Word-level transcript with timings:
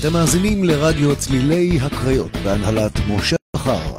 אתם 0.00 0.12
מאזינים 0.12 0.64
לרדיו 0.64 1.16
צלילי 1.16 1.78
הקריות 1.80 2.36
בהנהלת 2.44 2.92
משה 3.08 3.36
אחר. 3.56 3.98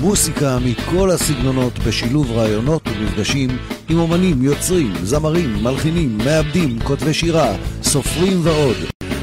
מוסיקה 0.00 0.58
מכל 0.64 1.10
הסגנונות 1.10 1.78
בשילוב 1.78 2.30
רעיונות 2.30 2.82
ומפגשים 2.88 3.58
עם 3.88 3.98
אומנים, 3.98 4.42
יוצרים, 4.42 4.92
זמרים, 5.02 5.62
מלחינים, 5.62 6.18
מעבדים, 6.18 6.80
כותבי 6.80 7.14
שירה, 7.14 7.56
סופרים 7.82 8.40
ועוד. 8.42 8.76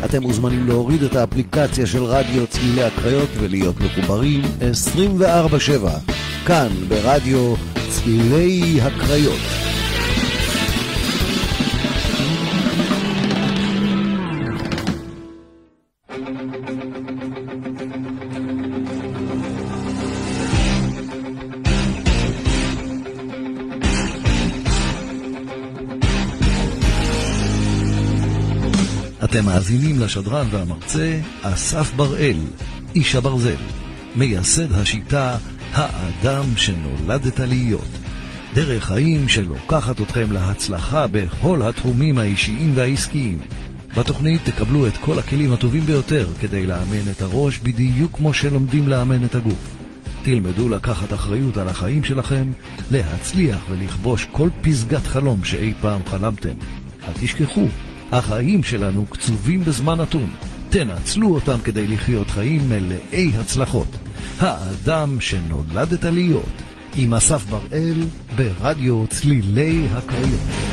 אתם 0.06 0.22
מוזמנים 0.22 0.68
להוריד 0.68 1.04
את 1.04 1.16
האפליקציה 1.16 1.86
של 1.86 2.04
רדיו 2.04 2.48
צלילי 2.48 2.84
הקריות 2.84 3.30
ולהיות 3.40 3.76
מחוברים 3.82 4.42
24/7 4.72 6.00
כאן 6.46 6.70
ברדיו 6.88 7.54
צלילי 7.90 8.82
הקריות. 8.82 9.73
מאזינים 29.54 30.00
לשדרן 30.00 30.48
והמרצה 30.52 31.20
אסף 31.42 31.94
בראל, 31.96 32.38
איש 32.96 33.16
הברזל, 33.16 33.62
מייסד 34.16 34.72
השיטה 34.72 35.38
האדם 35.74 36.44
שנולדת 36.56 37.40
להיות. 37.40 37.88
דרך 38.54 38.86
חיים 38.86 39.30
שלוקחת 39.30 40.02
אתכם 40.02 40.32
להצלחה 40.32 41.08
בכל 41.08 41.62
התחומים 41.62 42.18
האישיים 42.18 42.72
והעסקיים. 42.76 43.40
בתוכנית 43.98 44.42
תקבלו 44.44 44.88
את 44.88 44.98
כל 44.98 45.20
הכלים 45.20 45.54
הטובים 45.54 45.82
ביותר 45.82 46.28
כדי 46.40 46.66
לאמן 46.66 47.12
את 47.12 47.22
הראש 47.22 47.60
בדיוק 47.60 48.18
כמו 48.18 48.34
שלומדים 48.34 48.88
לאמן 48.88 49.26
את 49.26 49.36
הגוף. 49.36 49.76
תלמדו 50.24 50.70
לקחת 50.70 51.14
אחריות 51.14 51.58
על 51.58 51.68
החיים 51.68 52.04
שלכם, 52.04 52.52
להצליח 52.92 53.60
ולכבוש 53.70 54.28
כל 54.32 54.50
פסגת 54.62 55.08
חלום 55.08 55.44
שאי 55.44 55.74
פעם 55.82 56.02
חלמתם. 56.06 56.54
אל 57.08 57.14
תשכחו, 57.22 57.68
החיים 58.14 58.64
שלנו 58.64 59.06
קצובים 59.06 59.64
בזמן 59.64 60.02
נתון. 60.02 60.30
תנצלו 60.70 61.36
אותם 61.36 61.58
כדי 61.64 61.88
לחיות 61.88 62.30
חיים 62.30 62.70
מלאי 62.70 63.32
הצלחות. 63.40 63.88
האדם 64.40 65.18
שנולדת 65.20 66.04
להיות, 66.04 66.62
עם 66.96 67.14
אסף 67.14 67.46
בראל, 67.46 68.04
ברדיו 68.36 69.08
צלילי 69.10 69.88
הקריות. 69.92 70.73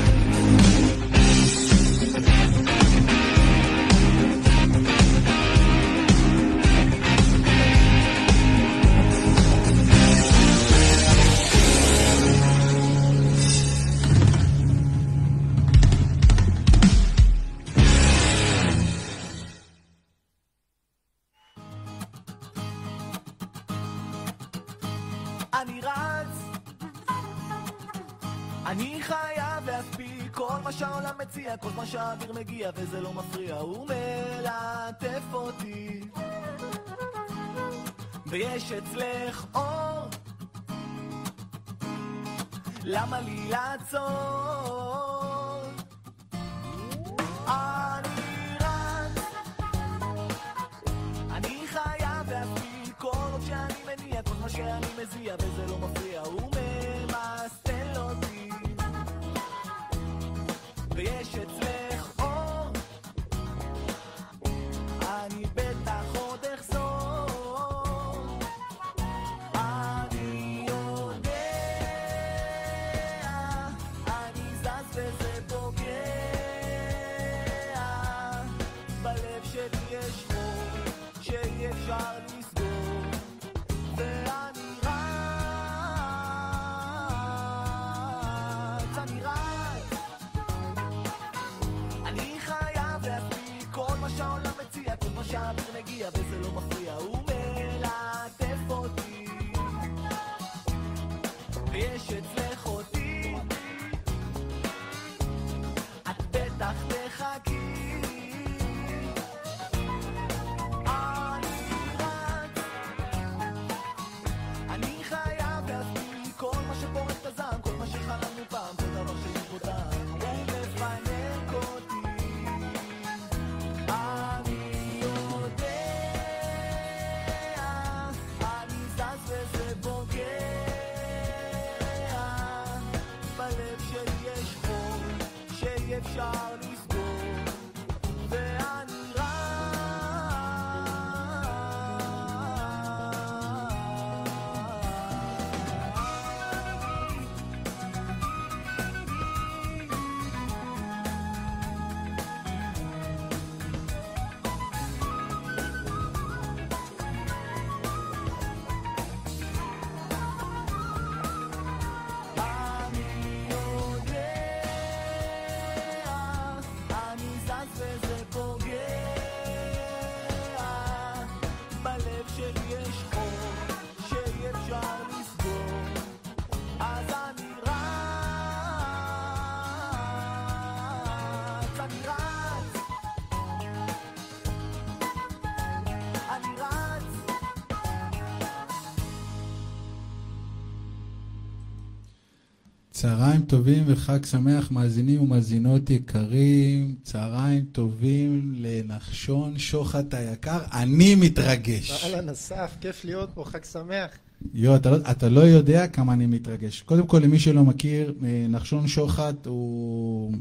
צהריים 193.01 193.43
טובים 193.43 193.85
וחג 193.87 194.25
שמח, 194.27 194.71
מאזינים 194.71 195.21
ומאזינות 195.23 195.91
יקרים. 195.91 196.95
צהריים 197.03 197.65
טובים 197.73 198.53
לנחשון 198.57 199.59
שוחט 199.59 200.15
היקר. 200.15 200.59
אני 200.73 201.15
מתרגש. 201.15 201.91
אהלן 202.05 202.29
אסף, 202.29 202.77
כיף 202.81 203.05
להיות 203.05 203.31
פה, 203.35 203.45
חג 203.45 203.65
שמח. 203.65 204.11
יו, 204.55 204.77
אתה, 204.77 204.91
לא- 204.91 205.11
אתה 205.11 205.29
לא 205.29 205.41
יודע 205.41 205.87
כמה 205.87 206.13
אני 206.13 206.27
מתרגש. 206.27 206.83
קודם 206.83 207.07
כל, 207.07 207.19
למי 207.19 207.39
שלא 207.39 207.65
מכיר, 207.65 208.15
אה, 208.25 208.47
נחשון 208.49 208.89
שוחט 208.89 209.47
הוא... 209.47 210.33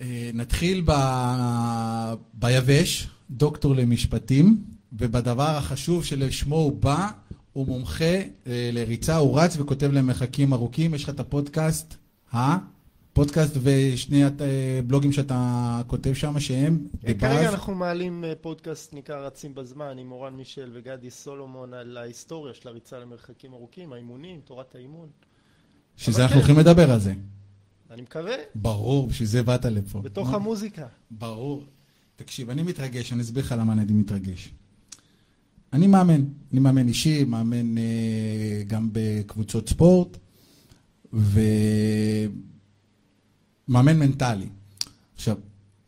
אה, 0.00 0.30
נתחיל 0.34 0.82
ב... 0.86 0.92
ביבש. 2.34 3.08
דוקטור 3.30 3.74
למשפטים, 3.74 4.62
ובדבר 4.92 5.56
החשוב 5.56 6.04
שלשמו 6.04 6.56
הוא 6.56 6.72
בא, 6.82 7.08
הוא 7.58 7.66
מומחה 7.66 8.04
אה, 8.46 8.70
לריצה, 8.72 9.16
הוא 9.16 9.40
רץ 9.40 9.56
וכותב 9.58 9.92
למרחקים 9.92 10.52
ארוכים. 10.52 10.94
יש 10.94 11.04
לך 11.04 11.08
את 11.10 11.20
הפודקאסט, 11.20 11.94
הפודקאסט 12.32 13.56
ושני 13.62 14.24
הת- 14.24 14.42
אה, 14.42 15.12
שאתה 15.12 15.80
כותב 15.86 16.12
שם, 16.14 16.40
שהם 16.40 16.86
The 16.94 17.06
כרגע 17.20 17.48
Buzz. 17.48 17.52
אנחנו 17.52 17.74
מעלים 17.74 18.24
אה, 18.24 18.32
פודקאסט 18.40 18.94
נקרא 18.94 19.26
רצים 19.26 19.54
בזמן 19.54 19.98
עם 19.98 20.06
מורן 20.08 20.34
מישל 20.34 20.70
וגדי 20.74 21.10
סולומון 21.10 21.74
על 21.74 21.96
ההיסטוריה 21.96 22.54
של 22.54 22.68
הריצה 22.68 22.98
למרחקים 22.98 23.52
ארוכים, 23.52 23.92
האימונים, 23.92 24.40
תורת 24.44 24.74
האימון. 24.74 25.08
שזה 25.96 26.22
אנחנו 26.22 26.34
כן. 26.34 26.38
הולכים 26.46 26.58
לדבר 26.58 26.90
על 26.90 26.98
זה. 27.00 27.12
אני 27.90 28.02
מקווה, 28.02 28.34
ברור, 28.54 29.06
בשביל 29.06 29.28
זה 29.28 29.42
באת 29.42 29.64
לפה. 29.64 30.00
בתוך 30.02 30.30
מה? 30.30 30.36
המוזיקה. 30.36 30.86
ברור. 31.10 31.64
תקשיב, 32.16 32.50
אני 32.50 32.62
מתרגש, 32.62 33.12
אני 33.12 33.22
אסביר 33.22 33.44
לך 33.44 33.54
למה 33.58 33.72
אני 33.72 33.92
מתרגש. 33.92 34.54
אני 35.72 35.86
מאמן, 35.86 36.24
אני 36.52 36.60
מאמן 36.60 36.88
אישי, 36.88 37.24
מאמן 37.24 37.78
אה, 37.78 38.62
גם 38.66 38.88
בקבוצות 38.92 39.68
ספורט, 39.68 40.16
ומאמן 41.12 41.58
מנטלי. 43.98 44.46
עכשיו, 45.14 45.36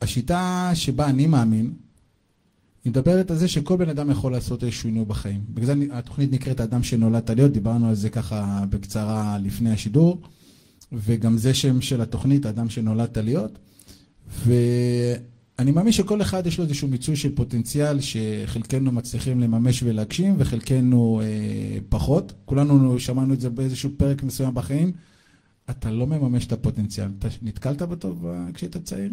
השיטה 0.03 0.71
שבה 0.75 1.07
אני 1.07 1.27
מאמין, 1.27 1.73
היא 2.85 2.91
מדברת 2.91 3.31
על 3.31 3.37
זה 3.37 3.49
שכל 3.49 3.77
בן 3.77 3.89
אדם 3.89 4.11
יכול 4.11 4.33
לעשות 4.33 4.65
איזשהו 4.65 4.83
שינוי 4.83 5.05
בחיים. 5.05 5.41
בגלל 5.49 5.67
זה 5.67 5.75
התוכנית 5.93 6.33
נקראת 6.33 6.61
האדם 6.61 6.83
שנולדת 6.83 7.31
להיות, 7.31 7.53
דיברנו 7.53 7.89
על 7.89 7.95
זה 7.95 8.11
ככה 8.11 8.65
בקצרה 8.71 9.39
לפני 9.39 9.71
השידור, 9.71 10.21
וגם 10.93 11.39
זה 11.39 11.55
שם 11.55 11.81
של 11.81 12.01
התוכנית, 12.01 12.47
האדם 12.47 12.71
שנולדת 12.71 13.19
להיות. 13.19 13.59
ואני 15.61 15.71
מאמין 15.71 15.93
שכל 15.93 16.23
אחד 16.23 16.47
יש 16.47 16.59
לו 16.59 16.65
איזשהו 16.65 16.89
מיצוי 16.89 17.17
של 17.17 17.35
פוטנציאל 17.35 17.99
שחלקנו 18.01 18.93
מצליחים 18.93 19.41
לממש 19.41 19.83
ולהגשים 19.83 20.35
וחלקנו 20.39 21.21
אה, 21.25 21.27
פחות. 21.89 22.33
כולנו 22.45 22.99
שמענו 23.01 23.35
את 23.35 23.41
זה 23.41 23.51
באיזשהו 23.51 23.91
פרק 23.97 24.23
מסוים 24.23 24.55
בחיים. 24.55 24.93
אתה 25.71 25.91
לא 25.91 26.07
מממש 26.07 26.47
את 26.47 26.53
הפוטנציאל. 26.53 27.09
אתה 27.19 27.29
נתקלת 27.43 27.83
בטוב 27.83 28.27
ב- 28.29 28.53
כשהיית 28.55 28.77
צעיר? 28.77 29.11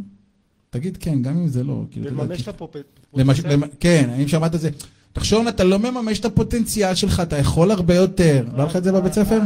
תגיד 0.70 0.98
כן, 0.98 1.22
גם 1.22 1.38
אם 1.38 1.48
זה 1.48 1.64
לא. 1.64 1.84
כאילו, 1.92 2.06
כי- 2.36 2.50
את 2.50 2.62
הפופ- 2.62 2.78
למש... 3.14 3.42
כן, 3.80 4.10
האם 4.12 4.28
שמעת 4.28 4.56
את 4.56 4.60
זה? 4.60 4.70
תחשוב, 5.14 5.48
אתה 5.48 5.64
לא 5.64 5.80
מממש 5.80 6.20
את 6.20 6.26
הפוטנציאל 6.26 6.96
שלך, 6.96 7.20
אתה 7.20 7.38
יכול 7.38 7.72
הרבה 7.72 7.96
יותר. 7.96 8.46
לא 8.52 8.58
היה 8.58 8.66
לך 8.66 8.76
את 8.76 8.84
זה 8.84 8.92
בבית 8.92 9.14
ספר? 9.14 9.40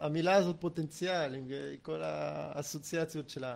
המילה 0.00 0.34
הזאת 0.34 0.56
פוטנציאל, 0.58 1.34
עם 1.34 1.42
כל 1.82 2.00
האסוציאציות 2.02 3.30
שלה. 3.30 3.54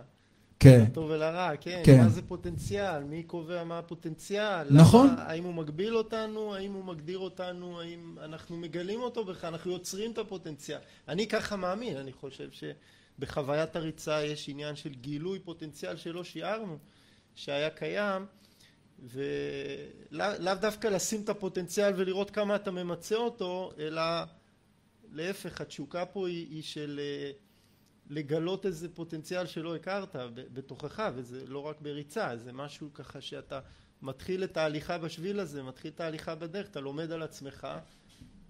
כן. 0.63 0.85
לטוב 0.91 1.11
ולרע, 1.11 1.57
כן. 1.61 1.83
כן. 1.85 2.01
מה 2.03 2.09
זה 2.09 2.23
פוטנציאל? 2.23 3.05
מי 3.05 3.23
קובע 3.23 3.65
מה 3.65 3.79
הפוטנציאל? 3.79 4.67
נכון. 4.71 5.07
למה, 5.07 5.23
האם 5.23 5.45
הוא 5.45 5.55
מגביל 5.55 5.97
אותנו? 5.97 6.55
האם 6.55 6.73
הוא 6.73 6.85
מגדיר 6.85 7.19
אותנו? 7.19 7.81
האם 7.81 8.17
אנחנו 8.23 8.57
מגלים 8.57 9.01
אותו 9.01 9.25
בכלל? 9.25 9.53
אנחנו 9.53 9.73
יוצרים 9.73 10.13
את 10.13 10.19
הפוטנציאל. 10.19 10.79
אני 11.09 11.27
ככה 11.29 11.57
מאמין, 11.57 11.97
אני 11.97 12.13
חושב 12.13 12.49
שבחוויית 12.51 13.77
הריצה 13.77 14.23
יש 14.25 14.49
עניין 14.49 14.77
של 14.77 14.89
גילוי 14.95 15.39
פוטנציאל 15.39 15.97
שלא 15.97 16.25
שיערנו, 16.25 16.79
שהיה 17.35 17.71
קיים, 17.71 18.27
ולאו 19.03 20.27
לאו 20.39 20.55
דווקא 20.55 20.89
לשים 20.89 21.23
את 21.23 21.29
הפוטנציאל 21.29 21.93
ולראות 21.97 22.31
כמה 22.31 22.57
אתה 22.57 22.71
ממצה 22.71 23.17
אותו, 23.17 23.73
אלא 23.79 24.03
להפך, 25.13 25.61
התשוקה 25.61 26.07
פה 26.07 26.29
היא, 26.29 26.47
היא 26.51 26.63
של... 26.63 27.01
לגלות 28.13 28.67
איזה 28.67 28.89
פוטנציאל 28.89 29.47
שלא 29.47 29.77
הכרת 29.77 30.17
בתוכך, 30.53 31.11
וזה 31.15 31.47
לא 31.47 31.59
רק 31.59 31.81
בריצה, 31.81 32.37
זה 32.37 32.53
משהו 32.53 32.93
ככה 32.95 33.21
שאתה 33.21 33.61
מתחיל 34.03 34.45
את 34.45 34.57
ההליכה 34.57 34.99
בשביל 34.99 35.41
הזה, 35.41 35.63
מתחיל 35.63 35.91
את 35.95 36.01
ההליכה 36.01 36.35
בדרך, 36.35 36.67
אתה 36.67 36.81
לומד 36.81 37.13
על 37.13 37.23
עצמך, 37.23 37.67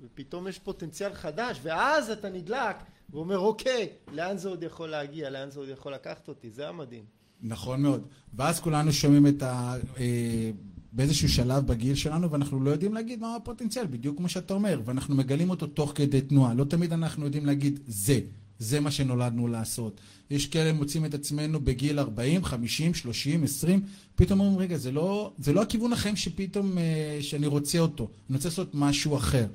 ופתאום 0.01 0.49
יש 0.49 0.59
פוטנציאל 0.59 1.15
חדש, 1.15 1.59
ואז 1.63 2.11
אתה 2.11 2.29
נדלק 2.29 2.77
ואומר, 3.11 3.39
אוקיי, 3.39 3.89
לאן 4.13 4.37
זה 4.37 4.49
עוד 4.49 4.63
יכול 4.63 4.89
להגיע, 4.89 5.31
לאן 5.31 5.51
זה 5.51 5.61
עוד 5.61 5.69
יכול 5.69 5.95
לקחת 5.95 6.29
אותי, 6.29 6.51
זה 6.51 6.69
המדהים. 6.69 7.05
נכון 7.43 7.83
מאוד. 7.83 8.07
ואז 8.35 8.61
כולנו 8.61 8.93
שומעים 8.93 9.27
את 9.27 9.43
ה... 9.43 9.75
אה, 9.99 10.51
באיזשהו 10.93 11.29
שלב 11.29 11.67
בגיל 11.67 11.95
שלנו, 11.95 12.31
ואנחנו 12.31 12.61
לא 12.61 12.71
יודעים 12.71 12.95
להגיד 12.95 13.21
מהו 13.21 13.37
הפוטנציאל, 13.37 13.87
בדיוק 13.87 14.17
כמו 14.17 14.29
שאתה 14.29 14.55
אומר, 14.55 14.81
ואנחנו 14.85 15.15
מגלים 15.15 15.51
אותו 15.51 15.67
תוך 15.67 15.93
כדי 15.95 16.21
תנועה. 16.21 16.55
לא 16.55 16.65
תמיד 16.65 16.93
אנחנו 16.93 17.25
יודעים 17.25 17.47
להגיד, 17.47 17.81
זה, 17.87 18.21
זה 18.59 18.81
מה 18.81 18.91
שנולדנו 18.91 19.49
לעשות. 19.49 20.01
יש 20.31 20.47
כאלה 20.47 20.73
מוצאים 20.73 21.05
את 21.05 21.15
עצמנו 21.15 21.61
בגיל 21.61 21.99
40, 21.99 22.45
50, 22.45 22.95
30, 22.95 23.45
20, 23.45 23.81
פתאום 24.15 24.41
אומרים, 24.41 24.59
רגע, 24.59 24.77
זה 24.77 24.93
לא, 24.93 25.33
זה 25.39 25.53
לא 25.53 25.63
הכיוון 25.63 25.93
החיים 25.93 26.17
שפתאום, 26.17 26.79
אה, 26.79 27.19
שאני 27.21 27.47
רוצה 27.47 27.79
אותו. 27.79 28.09
אני 28.31 28.37
רוצה 28.37 28.49
לעשות 28.49 28.71
משהו 28.75 29.17
אחר. 29.17 29.47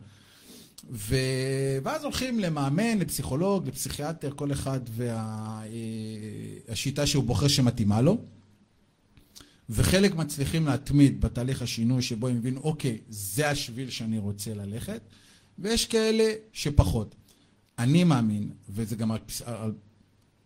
ו... 0.91 1.15
ואז 1.83 2.03
הולכים 2.03 2.39
למאמן, 2.39 2.97
לפסיכולוג, 2.97 3.67
לפסיכיאטר, 3.67 4.31
כל 4.35 4.51
אחד 4.51 4.79
והשיטה 6.67 7.05
שהוא 7.05 7.23
בוחר 7.23 7.47
שמתאימה 7.47 8.01
לו. 8.01 8.17
וחלק 9.69 10.15
מצליחים 10.15 10.65
להתמיד 10.65 11.21
בתהליך 11.21 11.61
השינוי 11.61 12.01
שבו 12.01 12.27
הם 12.27 12.35
מבינים, 12.35 12.59
אוקיי, 12.63 12.97
זה 13.09 13.49
השביל 13.49 13.89
שאני 13.89 14.17
רוצה 14.17 14.53
ללכת, 14.53 15.01
ויש 15.59 15.85
כאלה 15.85 16.33
שפחות. 16.53 17.15
אני 17.79 18.03
מאמין, 18.03 18.49
וזה 18.69 18.95
גם 18.95 19.11
על 19.11 19.19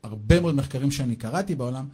הרבה 0.04 0.40
מאוד 0.40 0.56
מחקרים 0.56 0.92
שאני 0.92 1.16
קראתי 1.16 1.56
בעולם, 1.56 1.88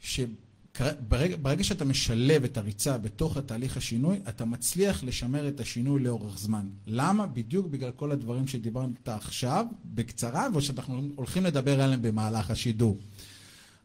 שברגע 0.00 1.36
ברגע 1.42 1.64
שאתה 1.64 1.84
משלב 1.84 2.44
את 2.44 2.56
הריצה 2.56 2.98
בתוך 2.98 3.36
התהליך 3.36 3.76
השינוי, 3.76 4.20
אתה 4.28 4.44
מצליח 4.44 5.04
לשמר 5.04 5.48
את 5.48 5.60
השינוי 5.60 6.02
לאורך 6.02 6.38
זמן. 6.38 6.66
למה? 6.86 7.26
בדיוק 7.26 7.66
בגלל 7.66 7.90
כל 7.90 8.12
הדברים 8.12 8.46
שדיברת 8.46 9.08
עכשיו, 9.08 9.66
בקצרה, 9.84 10.46
ושאנחנו 10.54 11.02
הולכים 11.16 11.44
לדבר 11.44 11.80
עליהם 11.80 12.02
במהלך 12.02 12.50
השידור. 12.50 12.98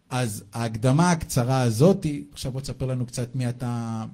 אז 0.09 0.43
ההקדמה 0.53 1.12
הקצרה 1.12 1.62
הזאתי, 1.62 2.23
עכשיו 2.31 2.51
בוא 2.51 2.62
תספר 2.62 2.85
לנו 2.85 3.05
קצת 3.05 3.35
מי 3.35 3.50
אתה 3.50 4.05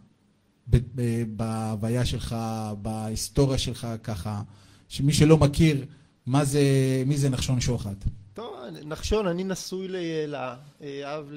בהוויה 1.28 2.06
שלך, 2.06 2.36
בהיסטוריה 2.82 3.58
שלך, 3.58 3.88
ככה, 4.04 4.42
שמי 4.90 5.14
שלא 5.14 5.38
מכיר, 5.38 5.86
מה 6.26 6.46
זה, 6.46 6.62
מי 7.06 7.18
זה 7.18 7.30
נחשון 7.30 7.62
שוחט. 7.62 7.98
טוב, 8.34 8.56
נחשון, 8.86 9.28
אני 9.28 9.44
נשוי 9.44 9.88
ליעלה, 9.88 10.58
אב 10.82 11.32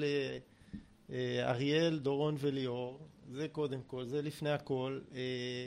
לאריאל, 1.09 1.99
דורון 1.99 2.35
וליאור, 2.39 2.99
זה 3.31 3.47
קודם 3.47 3.81
כל, 3.87 4.05
זה 4.05 4.21
לפני 4.21 4.49
הכל, 4.49 4.99
אה, 5.15 5.65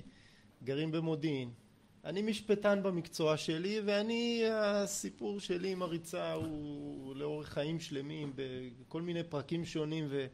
גרים 0.64 0.90
במודיעין. 0.90 1.50
אני 2.04 2.22
משפטן 2.22 2.82
במקצוע 2.82 3.36
שלי, 3.36 3.80
ואני, 3.84 4.42
הסיפור 4.52 5.40
שלי 5.40 5.72
עם 5.72 5.82
הריצה 5.82 6.32
הוא 6.32 7.16
לאורך 7.16 7.48
חיים 7.48 7.80
שלמים, 7.80 8.32
בכל 8.80 9.02
מיני 9.02 9.22
פרקים 9.22 9.64
שונים 9.64 10.06
ו... 10.08 10.26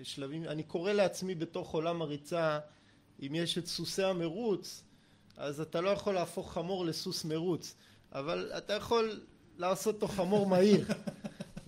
ושלבים, 0.00 0.44
אני 0.44 0.62
קורא 0.62 0.92
לעצמי 0.92 1.34
בתוך 1.34 1.74
עולם 1.74 2.02
הריצה, 2.02 2.58
אם 3.22 3.34
יש 3.34 3.58
את 3.58 3.66
סוסי 3.66 4.02
המרוץ, 4.02 4.84
אז 5.36 5.60
אתה 5.60 5.80
לא 5.80 5.90
יכול 5.90 6.14
להפוך 6.14 6.52
חמור 6.52 6.84
לסוס 6.84 7.24
מרוץ, 7.24 7.74
אבל 8.12 8.52
אתה 8.58 8.72
יכול 8.72 9.20
לעשות 9.56 9.94
אותו 9.94 10.08
חמור 10.08 10.46
מהיר. 10.46 10.86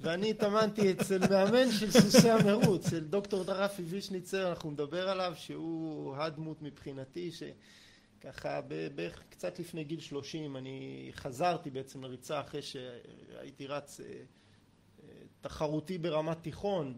ואני 0.04 0.30
התאמנתי 0.30 0.92
אצל 0.92 1.18
מאמן 1.30 1.72
של 1.72 1.90
סוסי 1.90 2.30
המרוץ, 2.30 2.90
של 2.90 3.04
דוקטור 3.04 3.44
דרפי 3.44 3.82
וישניצר, 3.82 4.48
אנחנו 4.50 4.70
נדבר 4.70 5.08
עליו, 5.08 5.32
שהוא 5.36 6.16
הדמות 6.16 6.62
מבחינתי, 6.62 7.30
שככה 7.32 8.60
בערך 8.94 9.22
קצת 9.28 9.58
לפני 9.58 9.84
גיל 9.84 10.00
30 10.00 10.56
אני 10.56 11.10
חזרתי 11.14 11.70
בעצם 11.70 12.04
לריצה 12.04 12.40
אחרי 12.40 12.62
שהייתי 12.62 13.66
רץ 13.66 14.00
אה, 14.00 14.06
אה, 14.06 15.08
תחרותי 15.40 15.98
ברמת 15.98 16.42
תיכון, 16.42 16.94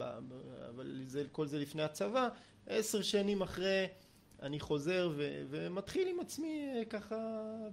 אבל 0.68 1.02
זה, 1.06 1.24
כל 1.32 1.46
זה 1.46 1.58
לפני 1.58 1.82
הצבא, 1.82 2.28
עשר 2.66 3.02
שנים 3.02 3.42
אחרי 3.42 3.86
אני 4.42 4.60
חוזר 4.60 5.10
ו- 5.16 5.42
ומתחיל 5.50 6.08
עם 6.08 6.20
עצמי 6.20 6.68
אה, 6.76 6.84
ככה, 6.84 7.16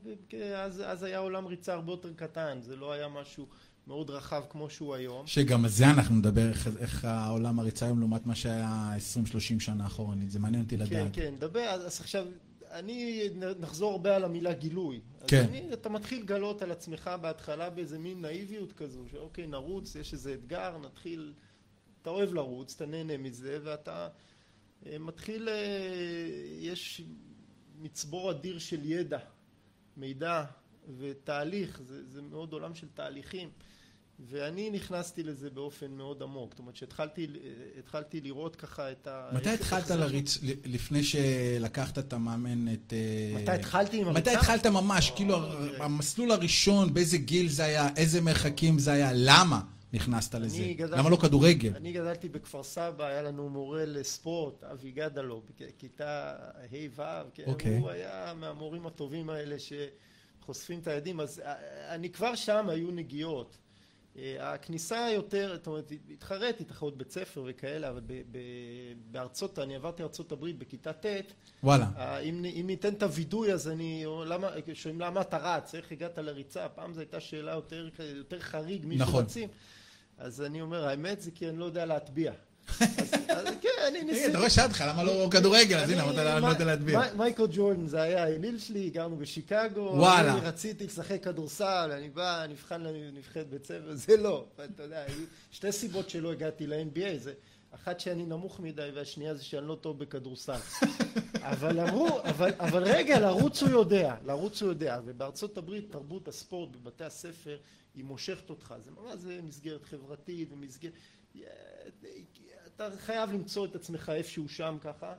ו- 0.03 0.55
אז, 0.55 0.83
אז 0.85 1.03
היה 1.03 1.17
עולם 1.17 1.45
ריצה 1.45 1.73
הרבה 1.73 1.93
יותר 1.93 2.13
קטן, 2.13 2.59
זה 2.61 2.75
לא 2.75 2.91
היה 2.91 3.07
משהו 3.07 3.47
מאוד 3.87 4.09
רחב 4.09 4.43
כמו 4.49 4.69
שהוא 4.69 4.95
היום. 4.95 5.27
שגם 5.27 5.63
על 5.63 5.69
זה 5.69 5.89
אנחנו 5.89 6.15
נדבר, 6.15 6.49
איך, 6.49 6.69
איך 6.79 7.05
העולם 7.05 7.59
הריצה 7.59 7.85
היום 7.85 7.99
לעומת 7.99 8.25
מה 8.25 8.35
שהיה 8.35 8.91
20-30 9.57 9.59
שנה 9.59 9.85
אחורנית, 9.85 10.31
זה 10.31 10.39
מעניין 10.39 10.63
אותי 10.63 10.77
כן, 10.77 10.83
לדעת. 10.83 11.09
כן, 11.13 11.33
דבר, 11.39 11.63
אז, 11.69 11.85
אז 11.85 11.99
עכשיו, 11.99 12.25
אני 12.71 13.29
נחזור 13.59 13.91
הרבה 13.91 14.15
על 14.15 14.23
המילה 14.23 14.53
גילוי. 14.53 15.01
אז 15.21 15.29
כן. 15.29 15.45
אני, 15.49 15.73
אתה 15.73 15.89
מתחיל 15.89 16.21
לגלות 16.21 16.61
על 16.61 16.71
עצמך 16.71 17.11
בהתחלה 17.21 17.69
באיזה 17.69 17.99
מין 17.99 18.21
נאיביות 18.21 18.73
כזו, 18.73 18.99
שאוקיי, 19.11 19.47
נרוץ, 19.47 19.95
יש 19.95 20.13
איזה 20.13 20.33
אתגר, 20.33 20.77
נתחיל, 20.77 21.33
אתה 22.01 22.09
אוהב 22.09 22.33
לרוץ, 22.33 22.73
אתה 22.75 22.85
נהנה 22.85 23.17
מזה, 23.17 23.59
ואתה 23.63 24.07
מתחיל, 24.99 25.49
אה, 25.49 25.55
יש 26.59 27.01
מצבור 27.81 28.31
אדיר 28.31 28.59
של 28.59 28.91
ידע, 28.91 29.19
מידע 29.97 30.43
ותהליך, 30.97 31.81
זה, 31.87 32.07
זה 32.07 32.21
מאוד 32.21 32.53
עולם 32.53 32.75
של 32.75 32.87
תהליכים. 32.93 33.49
ואני 34.29 34.69
נכנסתי 34.69 35.23
לזה 35.23 35.49
באופן 35.49 35.91
מאוד 35.91 36.23
עמוק, 36.23 36.51
זאת 36.51 36.59
אומרת 36.59 36.75
שהתחלתי 36.75 37.27
התחלתי 37.79 38.21
לראות 38.21 38.55
ככה 38.55 38.91
את 38.91 39.07
ה... 39.07 39.29
מתי 39.33 39.49
התחלת 39.49 39.89
להריץ, 39.89 40.39
לפני 40.65 41.03
שלקחת 41.03 41.99
את 41.99 42.13
המאמן, 42.13 42.73
את... 42.73 42.93
אה, 42.93 43.41
מתי 43.41 43.51
התחלתי 43.51 44.01
עם 44.01 44.07
הריצה? 44.07 44.19
מתי 44.19 44.37
התחלת 44.37 44.65
ממש, 44.65 45.11
כאילו. 45.15 45.37
המסלול 45.79 46.31
הראשון, 46.31 46.93
באיזה 46.93 47.17
גיל 47.17 47.49
זה 47.49 47.63
היה, 47.63 47.89
איזה 47.95 48.21
מרחקים 48.21 48.79
זה 48.79 48.91
היה, 48.91 49.11
למה 49.13 49.61
נכנסת 49.93 50.35
לזה? 50.35 50.73
גדלתי- 50.77 50.97
למה 50.99 51.09
לא 51.09 51.15
כדורגל? 51.15 51.71
אני 51.75 51.93
גדלתי 51.93 52.29
בכפר 52.29 52.63
סבא, 52.63 53.05
היה 53.05 53.21
לנו 53.21 53.49
מורה 53.49 53.85
לספורט, 53.85 54.63
אבי 54.63 54.91
גדלו, 54.91 55.41
בכיתה 55.59 56.35
ה'-ו', 56.55 57.01
כן, 57.33 57.43
אוקיי. 57.47 57.77
הוא 57.77 57.89
היה 57.89 58.33
מהמורים 58.39 58.85
הטובים 58.87 59.29
האלה 59.29 59.55
שחושפים 59.59 60.79
את 60.79 60.87
הילדים, 60.87 61.19
אז 61.19 61.39
אה, 61.39 61.55
אני 61.95 62.09
כבר 62.09 62.35
שם 62.35 62.69
היו 62.69 62.91
נגיעות. 62.91 63.57
אה, 64.17 64.53
הכניסה 64.53 65.07
יותר, 65.15 65.51
זאת 65.55 65.67
אומרת, 65.67 65.91
התחרתי 66.13 66.63
תחרות 66.63 66.97
בית 66.97 67.11
ספר 67.11 67.43
וכאלה, 67.47 67.89
אבל 67.89 68.01
ב- 68.07 68.21
ב- 68.31 68.37
בארצות, 69.11 69.59
אני 69.59 69.75
עברתי 69.75 70.03
ארצות 70.03 70.31
הברית 70.31 70.57
בכיתה 70.57 70.93
ט', 70.93 71.05
וואלה. 71.63 71.87
אה, 71.97 72.19
אם, 72.19 72.45
אם 72.45 72.63
ניתן 72.67 72.93
את 72.93 73.03
הווידוי 73.03 73.53
אז 73.53 73.67
אני, 73.67 74.05
למה, 74.25 74.49
שואלים 74.73 75.01
למה 75.01 75.21
אתה 75.21 75.37
רץ, 75.37 75.75
איך 75.75 75.91
הגעת 75.91 76.17
לריצה, 76.17 76.69
פעם 76.69 76.93
זו 76.93 76.99
הייתה 76.99 77.19
שאלה 77.19 77.51
יותר, 77.51 77.89
יותר 78.15 78.39
חריג, 78.39 78.85
מישהו 78.85 79.07
נכון. 79.07 79.23
רצים, 79.23 79.49
אז 80.17 80.41
אני 80.41 80.61
אומר, 80.61 80.87
האמת 80.87 81.21
זה 81.21 81.31
כי 81.31 81.49
אני 81.49 81.57
לא 81.57 81.65
יודע 81.65 81.85
להטביע. 81.85 82.31
אז, 82.79 82.87
אז 83.29 83.45
כן, 83.61 83.69
אני 83.87 84.03
ניסיתי. 84.11 84.29
אתה 84.29 84.37
רואה 84.37 84.49
שאלתי 84.49 84.73
לך, 84.73 84.83
למה 84.87 85.03
לא 85.03 85.27
כדורגל? 85.31 85.77
אז 85.77 85.89
הנה, 85.89 86.03
אני 86.03 86.41
לא 86.41 86.47
יודע 86.47 86.65
להטביע. 86.65 86.99
מי- 86.99 87.05
מייקל 87.17 87.43
ג'ורדן 87.51 87.87
זה 87.87 88.01
היה 88.01 88.23
האליל 88.23 88.59
שלי, 88.59 88.89
גרנו 88.89 89.17
בשיקגו, 89.17 89.79
וואלה. 89.95 90.33
אני 90.33 90.41
רציתי 90.41 90.85
לשחק 90.85 91.23
כדורסל, 91.23 91.91
אני 91.97 92.09
בא, 92.09 92.45
נבחן 92.49 92.81
לנבחרת 92.81 93.49
בית 93.49 93.65
ספר, 93.65 93.95
זה 93.95 94.17
לא, 94.17 94.45
אתה 94.75 94.83
יודע, 94.83 95.03
היו 95.07 95.25
שתי 95.51 95.71
סיבות 95.71 96.09
שלא 96.09 96.31
הגעתי 96.31 96.67
ל-NBA, 96.67 97.17
זה 97.17 97.33
אחת 97.75 97.99
שאני 97.99 98.25
נמוך 98.25 98.59
מדי 98.59 98.89
והשנייה 98.95 99.33
זה 99.35 99.43
שאני 99.43 99.67
לא 99.67 99.75
טוב 99.81 99.99
בכדורסל. 99.99 100.59
אבל 101.41 101.79
אמרו, 101.79 102.19
אבל, 102.23 102.51
אבל 102.59 102.83
רגע, 102.83 103.19
לרוץ 103.19 103.61
הוא 103.63 103.69
יודע, 103.69 104.15
לרוץ 104.25 104.61
הוא 104.61 104.69
יודע, 104.69 104.99
ובארצות 105.05 105.57
הברית 105.57 105.91
תרבות 105.91 106.27
הספורט 106.27 106.69
בבתי 106.75 107.03
הספר 107.03 107.57
היא 107.95 108.03
מושכת 108.03 108.49
אותך, 108.49 108.75
זה 108.79 108.91
ממש 108.91 109.19
זה 109.19 109.41
מסגרת 109.41 109.85
חברתית 109.85 110.51
ומסגרת, 110.51 110.93
אתה 112.75 112.89
חייב 112.97 113.31
למצוא 113.31 113.65
את 113.65 113.75
עצמך 113.75 114.11
איפשהו 114.15 114.49
שם 114.49 114.77
ככה, 114.81 115.13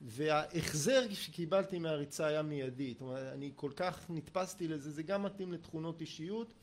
וההחזר 0.00 1.12
שקיבלתי 1.12 1.78
מהריצה 1.78 2.26
היה 2.26 2.42
מיידי, 2.42 2.92
זאת 2.92 3.00
אומרת, 3.00 3.32
אני 3.32 3.52
כל 3.56 3.70
כך 3.76 4.06
נתפסתי 4.10 4.68
לזה, 4.68 4.90
זה 4.90 5.02
גם 5.02 5.22
מתאים 5.22 5.52
לתכונות 5.52 6.00
אישיות, 6.00 6.54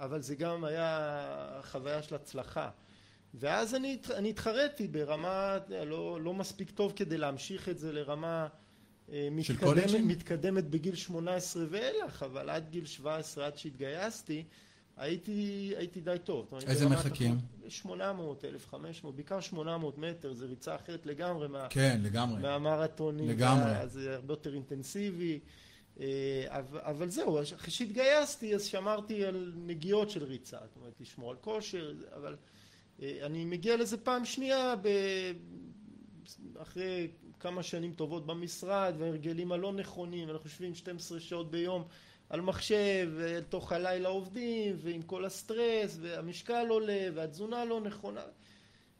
אבל 0.00 0.22
זה 0.22 0.34
גם 0.34 0.64
היה 0.64 1.60
חוויה 1.62 2.02
של 2.02 2.14
הצלחה. 2.14 2.70
ואז 3.34 3.74
אני, 3.74 3.98
אני 4.14 4.30
התחרתי 4.30 4.88
ברמה 4.88 5.58
לא, 5.68 6.20
לא 6.20 6.34
מספיק 6.34 6.70
טוב 6.70 6.92
כדי 6.96 7.18
להמשיך 7.18 7.68
את 7.68 7.78
זה 7.78 7.92
לרמה 7.92 8.48
אה, 9.12 9.28
מתקדמת? 9.30 10.00
מתקדמת 10.04 10.64
בגיל 10.64 10.94
18 10.94 11.64
ואילך, 11.70 12.22
אבל 12.22 12.50
עד 12.50 12.68
גיל 12.70 12.86
17, 12.86 13.46
עד 13.46 13.58
שהתגייסתי, 13.58 14.44
הייתי, 14.96 15.72
הייתי 15.76 16.00
די 16.00 16.16
טוב. 16.24 16.54
איזה 16.66 16.88
מרחקים? 16.88 17.32
החיים- 17.32 17.70
800, 17.70 18.44
1,500, 18.44 19.14
בעיקר 19.14 19.40
800 19.40 19.98
מטר, 19.98 20.32
זה 20.32 20.46
ריצה 20.46 20.74
אחרת 20.74 21.06
לגמרי 21.06 21.48
מה, 21.48 21.66
כן, 21.70 22.00
לגמרי. 22.02 22.42
מהמרתונים. 22.42 23.28
לגמרי. 23.28 23.76
אז 23.76 23.92
זה 23.92 24.14
הרבה 24.14 24.32
יותר 24.32 24.54
אינטנסיבי. 24.54 25.40
אה, 26.00 26.06
אבל, 26.48 26.80
אבל 26.82 27.10
זהו, 27.10 27.42
אחרי 27.42 27.70
שהתגייסתי 27.70 28.54
אז 28.54 28.64
שמרתי 28.64 29.24
על 29.24 29.52
נגיעות 29.56 30.10
של 30.10 30.24
ריצה, 30.24 30.58
זאת 30.66 30.76
אומרת 30.76 31.00
לשמור 31.00 31.30
על 31.30 31.36
כושר, 31.40 31.92
אבל 32.16 32.36
אה, 33.02 33.18
אני 33.22 33.44
מגיע 33.44 33.76
לזה 33.76 33.96
פעם 33.96 34.24
שנייה 34.24 34.74
ב... 34.82 34.88
אחרי 36.58 37.08
כמה 37.40 37.62
שנים 37.62 37.92
טובות 37.92 38.26
במשרד 38.26 38.94
וההרגלים 38.98 39.52
הלא 39.52 39.72
נכונים, 39.72 40.30
אנחנו 40.30 40.48
יושבים 40.50 40.74
12 40.74 41.20
שעות 41.20 41.50
ביום 41.50 41.84
על 42.28 42.40
מחשב, 42.40 43.10
ולתוך 43.16 43.72
הלילה 43.72 44.08
עובדים, 44.08 44.76
ועם 44.78 45.02
כל 45.02 45.24
הסטרס, 45.24 45.98
והמשקל 46.00 46.66
עולה, 46.68 47.08
והתזונה 47.14 47.64
לא 47.64 47.80
נכונה. 47.80 48.24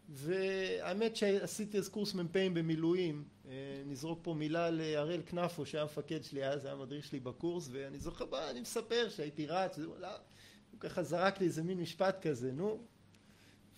והאמת 0.08 1.16
שעשיתי 1.16 1.78
אז 1.78 1.88
קורס 1.88 2.14
מ"פים 2.14 2.54
במילואים, 2.54 3.24
אה, 3.48 3.82
נזרוק 3.86 4.18
פה 4.22 4.34
מילה 4.34 4.70
להראל 4.70 5.20
כנפו 5.26 5.66
שהיה 5.66 5.82
המפקד 5.82 6.24
שלי 6.24 6.46
אז, 6.46 6.64
היה 6.64 6.74
המדריך 6.74 7.04
שלי 7.04 7.20
בקורס, 7.20 7.68
ואני 7.72 7.98
זוכר, 7.98 8.26
בא, 8.26 8.50
אני 8.50 8.60
מספר 8.60 9.08
שהייתי 9.08 9.46
רץ, 9.46 9.78
לא, 9.78 10.08
הוא 10.72 10.80
ככה 10.80 11.02
זרק 11.02 11.40
לי 11.40 11.46
איזה 11.46 11.62
מין 11.62 11.80
משפט 11.80 12.26
כזה, 12.26 12.52
נו. 12.52 12.78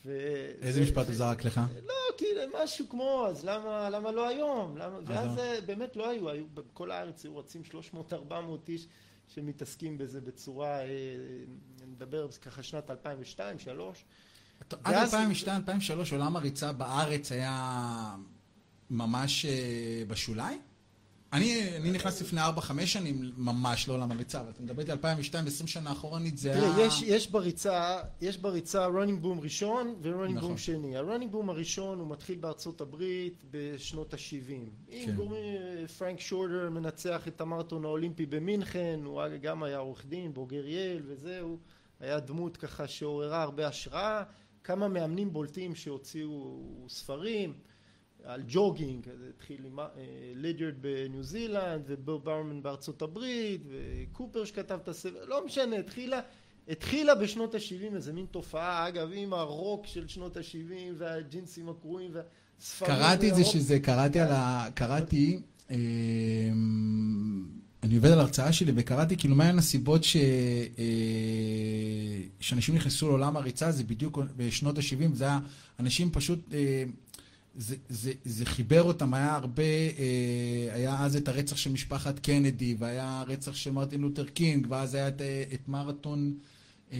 ו- 0.06 0.50
איזה 0.62 0.80
ו- 0.80 0.82
משפט 0.82 1.04
ו- 1.04 1.08
הוא 1.08 1.14
זרק 1.14 1.44
לך? 1.44 1.60
לא, 1.86 1.94
כאילו 2.16 2.40
משהו 2.62 2.88
כמו, 2.88 3.26
אז 3.28 3.44
למה, 3.44 3.90
למה 3.90 4.12
לא 4.12 4.28
היום? 4.28 4.76
למה, 4.76 4.98
ואז 5.04 5.26
לא. 5.26 5.34
זה 5.34 5.58
באמת 5.66 5.96
לא 5.96 6.08
היו, 6.08 6.30
היו 6.30 6.44
בכל 6.54 6.90
הארץ 6.90 7.24
היו 7.24 7.36
רצים 7.36 7.62
300-400 7.94 8.32
איש 8.68 8.86
שמתעסקים 9.35 9.99
בזה 9.99 10.20
בצורה, 10.20 10.80
אה, 10.80 10.85
אני 11.82 11.90
מדבר 11.92 12.28
ככה 12.38 12.62
שנת 12.62 12.90
2002-2003. 12.90 14.04
עד 14.85 14.94
ואז- 14.94 15.14
2002-2003 15.14 16.12
עולם 16.12 16.37
הריצה 16.37 16.73
בארץ 16.73 17.32
היה 17.32 18.16
ממש 18.90 19.44
אה, 19.44 20.02
בשוליים? 20.08 20.61
אני, 21.32 21.76
אני 21.76 21.90
נכנס 21.90 22.23
לפני 22.23 22.40
4-5 22.40 22.87
שנים 22.87 23.32
ממש 23.37 23.88
לעולם 23.88 24.12
הריצה, 24.12 24.40
אבל 24.40 24.50
אתה 24.50 24.62
מדבר 24.62 24.80
איתי 24.80 24.90
על 24.90 24.97
2002, 24.99 25.47
20 25.47 25.66
שנה 25.66 25.92
אחורנית, 25.92 26.38
זה 26.38 26.52
היה... 26.52 26.61
תראה, 26.61 26.87
יש, 26.87 27.02
יש 27.02 27.30
בריצה, 27.30 28.00
יש 28.20 28.38
בריצה 28.38 28.87
running 28.87 29.25
boom 29.25 29.42
ראשון 29.42 29.94
ו-running 30.02 30.32
נכון. 30.32 30.54
boom 30.54 30.58
שני. 30.58 30.97
ה-running 30.97 31.35
boom 31.35 31.50
הראשון 31.50 31.99
הוא 31.99 32.11
מתחיל 32.11 32.38
בארצות 32.38 32.80
הברית 32.80 33.44
בשנות 33.50 34.14
ה-70. 34.14 34.52
עם 34.88 35.06
כן. 35.06 35.16
גורמים, 35.16 35.87
פרנק 35.99 36.20
שורדר 36.20 36.70
מנצח 36.70 37.28
את 37.28 37.40
המרתון 37.40 37.85
האולימפי 37.85 38.26
במינכן, 38.26 39.00
הוא 39.04 39.23
גם 39.42 39.62
היה 39.62 39.78
עורך 39.78 40.06
דין, 40.06 40.35
בוגר 40.35 40.66
יייל 40.66 41.02
וזהו. 41.06 41.58
היה 42.00 42.20
דמות 42.20 42.56
ככה 42.56 42.88
שעוררה 42.88 43.42
הרבה 43.42 43.68
השראה. 43.68 44.23
כמה 44.64 44.88
מאמנים 44.88 45.32
בולטים 45.32 45.75
שהוציאו 45.75 46.62
ספרים. 46.88 47.54
על 48.25 48.42
ג'וגינג, 48.48 49.06
זה 49.18 49.28
התחיל 49.37 49.64
עם 49.64 49.80
אה, 49.80 49.87
לידיארד 50.34 50.75
בניו 50.80 51.22
זילנד 51.22 51.82
וביל 51.87 52.18
ברמן 52.25 52.62
בארצות 52.62 53.02
הברית 53.02 53.60
וקופר 53.68 54.44
שכתב 54.44 54.78
את 54.82 54.88
הספר, 54.88 55.25
לא 55.25 55.46
משנה, 55.46 55.76
התחילה, 55.76 56.20
התחילה 56.68 57.14
בשנות 57.14 57.54
ה-70 57.54 57.94
איזה 57.94 58.12
מין 58.12 58.26
תופעה, 58.30 58.88
אגב 58.88 59.08
עם 59.14 59.32
הרוק 59.32 59.87
של 59.87 60.08
שנות 60.08 60.37
ה-70 60.37 60.92
והג'ינסים 60.98 61.68
הקרועים 61.68 62.10
והספרים. 62.14 62.96
קראתי 62.96 63.30
את 63.30 63.34
זה 63.34 63.44
שזה, 63.44 63.80
קראתי 63.80 64.20
על 64.20 64.32
ה... 64.32 64.68
קראתי... 64.75 65.40
אה, 65.70 65.76
אני 67.82 67.96
עובד 67.96 68.10
על 68.10 68.20
הרצאה 68.20 68.52
שלי 68.52 68.72
וקראתי 68.76 69.16
כאילו 69.16 69.34
מהן 69.34 69.58
הסיבות 69.58 70.04
ש... 70.04 70.16
אה, 70.16 70.84
שאנשים 72.40 72.75
נכנסו 72.75 73.08
לעולם 73.08 73.37
הריצה, 73.37 73.72
זה 73.72 73.84
בדיוק 73.84 74.18
בשנות 74.37 74.78
ה-70, 74.78 75.14
זה 75.14 75.25
היה, 75.25 75.38
אנשים 75.80 76.10
פשוט, 76.10 76.38
אה, 76.52 76.84
זה, 77.58 77.76
זה, 77.88 78.12
זה 78.24 78.46
חיבר 78.46 78.82
אותם, 78.82 79.14
היה 79.14 79.34
הרבה, 79.34 79.62
אה, 79.62 80.74
היה 80.74 81.04
אז 81.04 81.16
את 81.16 81.28
הרצח 81.28 81.56
של 81.56 81.72
משפחת 81.72 82.18
קנדי, 82.18 82.76
והיה 82.78 83.24
רצח 83.26 83.54
של 83.54 83.70
מרטין 83.70 84.00
לותר 84.00 84.24
קינג, 84.24 84.66
ואז 84.70 84.94
היה 84.94 85.08
את, 85.08 85.20
אה, 85.20 85.44
את 85.54 85.68
מרתון, 85.68 86.34
אה, 86.92 86.98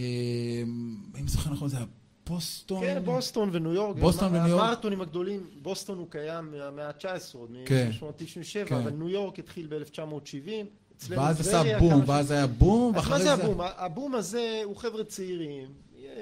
אם 1.21 1.29
זוכר 1.29 1.51
נכון, 1.51 1.69
זה 1.69 1.77
היה 1.77 1.87
בוסטון. 2.27 2.81
כן, 2.81 3.03
בוסטון 3.05 3.51
וניו 3.53 3.75
יורק. 3.75 3.97
בוסטון 3.97 4.35
וניו 4.35 4.49
יורק. 4.49 4.65
המרתונים 4.65 5.01
הגדולים, 5.01 5.47
בוסטון 5.63 5.99
הוא 5.99 6.07
קיים 6.11 6.51
מהמאה 6.51 6.89
ה-19, 6.89 7.05
עוד 7.39 7.51
כן. 7.67 7.91
מ-1897, 8.03 8.69
כן. 8.69 8.75
אבל 8.75 8.91
ניו 8.91 9.09
יורק 9.09 9.39
התחיל 9.39 9.67
ב-1970. 9.67 10.67
אצלנו 10.97 11.23
ואז 11.23 11.41
עשה 11.41 11.79
בום, 11.79 12.03
ואז 12.07 12.31
היה 12.31 12.47
בום, 12.47 12.95
אז 12.95 12.97
ואחרי 12.97 13.13
מה 13.13 13.19
זה... 13.19 13.25
זה 13.25 13.33
הבום? 13.33 13.61
הבום 13.61 14.15
הזה 14.15 14.61
הוא 14.65 14.77
חבר'ה 14.77 15.05
צעירים, 15.05 15.69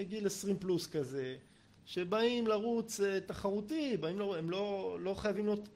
גיל 0.09 0.27
20 0.27 0.57
פלוס 0.59 0.87
כזה, 0.87 1.35
שבאים 1.87 2.47
לרוץ 2.47 3.01
אה, 3.01 3.21
תחרותי, 3.21 3.97
באים 3.97 4.19
לרוץ, 4.19 4.37
הם 4.37 4.51
לא, 4.51 4.97
לא 5.01 5.15
חייבים 5.15 5.47
להיות 5.47 5.69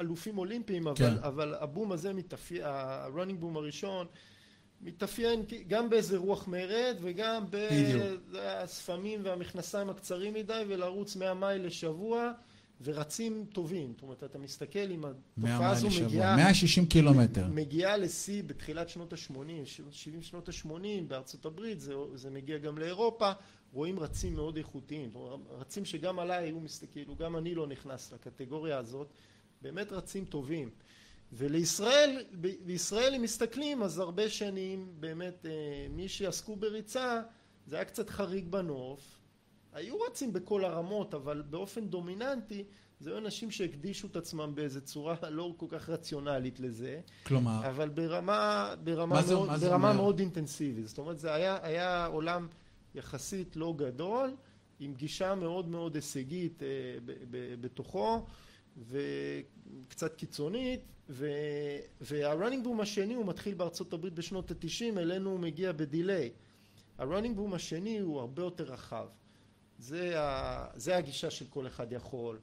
אלופים 0.00 0.38
אולימפיים, 0.38 0.86
אבל, 0.86 0.96
כן. 0.96 1.14
אבל 1.22 1.54
הבום 1.54 1.92
הזה 1.92 2.12
מתאפיין, 2.12 2.64
ה-running 2.64 3.42
boom 3.42 3.56
הראשון, 3.58 4.06
מתאפיין 4.80 5.42
גם 5.66 5.90
באיזה 5.90 6.18
רוח 6.18 6.48
מרד 6.48 6.96
וגם. 7.00 7.44
בספמים 8.30 9.20
והמכנסיים 9.24 9.90
הקצרים 9.90 10.34
מדי 10.34 10.62
ולרוץ 10.68 11.16
100 11.16 11.34
מייל 11.34 11.66
לשבוע 11.66 12.32
ורצים 12.82 13.46
טובים. 13.52 13.92
זאת 13.92 14.02
אומרת, 14.02 14.24
אתה 14.24 14.38
מסתכל 14.38 14.78
אם 14.78 15.00
100 15.00 15.10
התופעה 15.50 15.70
הזו 15.70 15.88
מגיעה... 16.04 16.36
160 16.36 16.86
קילומטר. 16.86 17.46
מגיעה 17.46 17.96
לשיא 17.96 18.42
בתחילת 18.42 18.88
שנות 18.88 19.12
ה-80, 19.12 19.66
70 19.90 20.22
שנות 20.22 20.48
ה-80 20.48 20.68
בארצות 21.08 21.46
הברית, 21.46 21.80
זה, 21.80 21.94
זה 22.14 22.30
מגיע 22.30 22.58
גם 22.58 22.78
לאירופה, 22.78 23.32
רואים 23.72 24.00
רצים 24.00 24.34
מאוד 24.34 24.56
איכותיים, 24.56 25.10
רצים 25.50 25.84
שגם 25.84 26.18
עליי 26.18 26.44
היו 26.44 26.60
מסתכלים, 26.60 26.90
כאילו 27.04 27.16
גם 27.16 27.36
אני 27.36 27.54
לא 27.54 27.66
נכנס 27.66 28.12
לקטגוריה 28.12 28.78
הזאת, 28.78 29.12
באמת 29.62 29.92
רצים 29.92 30.24
טובים. 30.24 30.70
ולישראל, 31.32 32.24
בישראל 32.66 33.14
אם 33.14 33.22
מסתכלים 33.22 33.82
אז 33.82 33.98
הרבה 33.98 34.28
שנים 34.28 34.92
באמת 35.00 35.46
אה, 35.46 35.50
מי 35.90 36.08
שעסקו 36.08 36.56
בריצה 36.56 37.20
זה 37.66 37.76
היה 37.76 37.84
קצת 37.84 38.10
חריג 38.10 38.48
בנוף, 38.48 39.19
היו 39.72 39.96
רצים 40.00 40.32
בכל 40.32 40.64
הרמות, 40.64 41.14
אבל 41.14 41.42
באופן 41.50 41.86
דומיננטי 41.88 42.64
זה 43.00 43.10
היו 43.10 43.18
אנשים 43.18 43.50
שהקדישו 43.50 44.06
את 44.06 44.16
עצמם 44.16 44.52
באיזו 44.54 44.80
צורה 44.80 45.14
לא 45.30 45.54
כל 45.56 45.66
כך 45.68 45.88
רציונלית 45.88 46.60
לזה, 46.60 47.00
כלומר, 47.26 47.68
אבל 47.68 47.88
ברמה, 47.88 48.74
ברמה, 48.84 49.14
מה 49.16 49.22
זה- 49.22 49.34
מאוד, 49.34 49.56
זה 49.56 49.68
ברמה 49.70 49.88
אומר? 49.90 50.02
מאוד 50.02 50.18
אינטנסיבית. 50.18 50.86
זאת 50.88 50.98
אומרת, 50.98 51.18
זה 51.18 51.34
היה, 51.34 51.58
היה 51.62 52.06
עולם 52.06 52.46
יחסית 52.94 53.56
לא 53.56 53.74
גדול, 53.76 54.36
עם 54.80 54.94
גישה 54.94 55.34
מאוד 55.34 55.68
מאוד 55.68 55.94
הישגית 55.94 56.62
אה, 56.62 56.68
ב- 57.04 57.12
ב- 57.30 57.54
בתוכו, 57.60 58.24
וקצת 59.86 60.14
קיצונית, 60.14 60.80
ו, 61.08 61.26
וה 62.00 62.14
running 62.14 62.64
boom 62.64 62.80
השני 62.80 63.14
הוא 63.14 63.26
מתחיל 63.26 63.54
בארצות 63.54 63.92
הברית 63.92 64.14
בשנות 64.14 64.50
התשעים, 64.50 64.98
אלינו 64.98 65.30
הוא 65.30 65.40
מגיע 65.40 65.72
ב 65.72 65.80
delay. 65.80 66.30
ה 66.98 67.03
running 67.03 67.36
boom 67.36 67.54
השני 67.54 67.98
הוא 67.98 68.20
הרבה 68.20 68.42
יותר 68.42 68.64
רחב. 68.64 69.06
זה, 69.80 70.20
ה, 70.20 70.66
זה 70.74 70.96
הגישה 70.96 71.30
של 71.30 71.46
כל 71.50 71.66
אחד 71.66 71.92
יכול, 71.92 72.38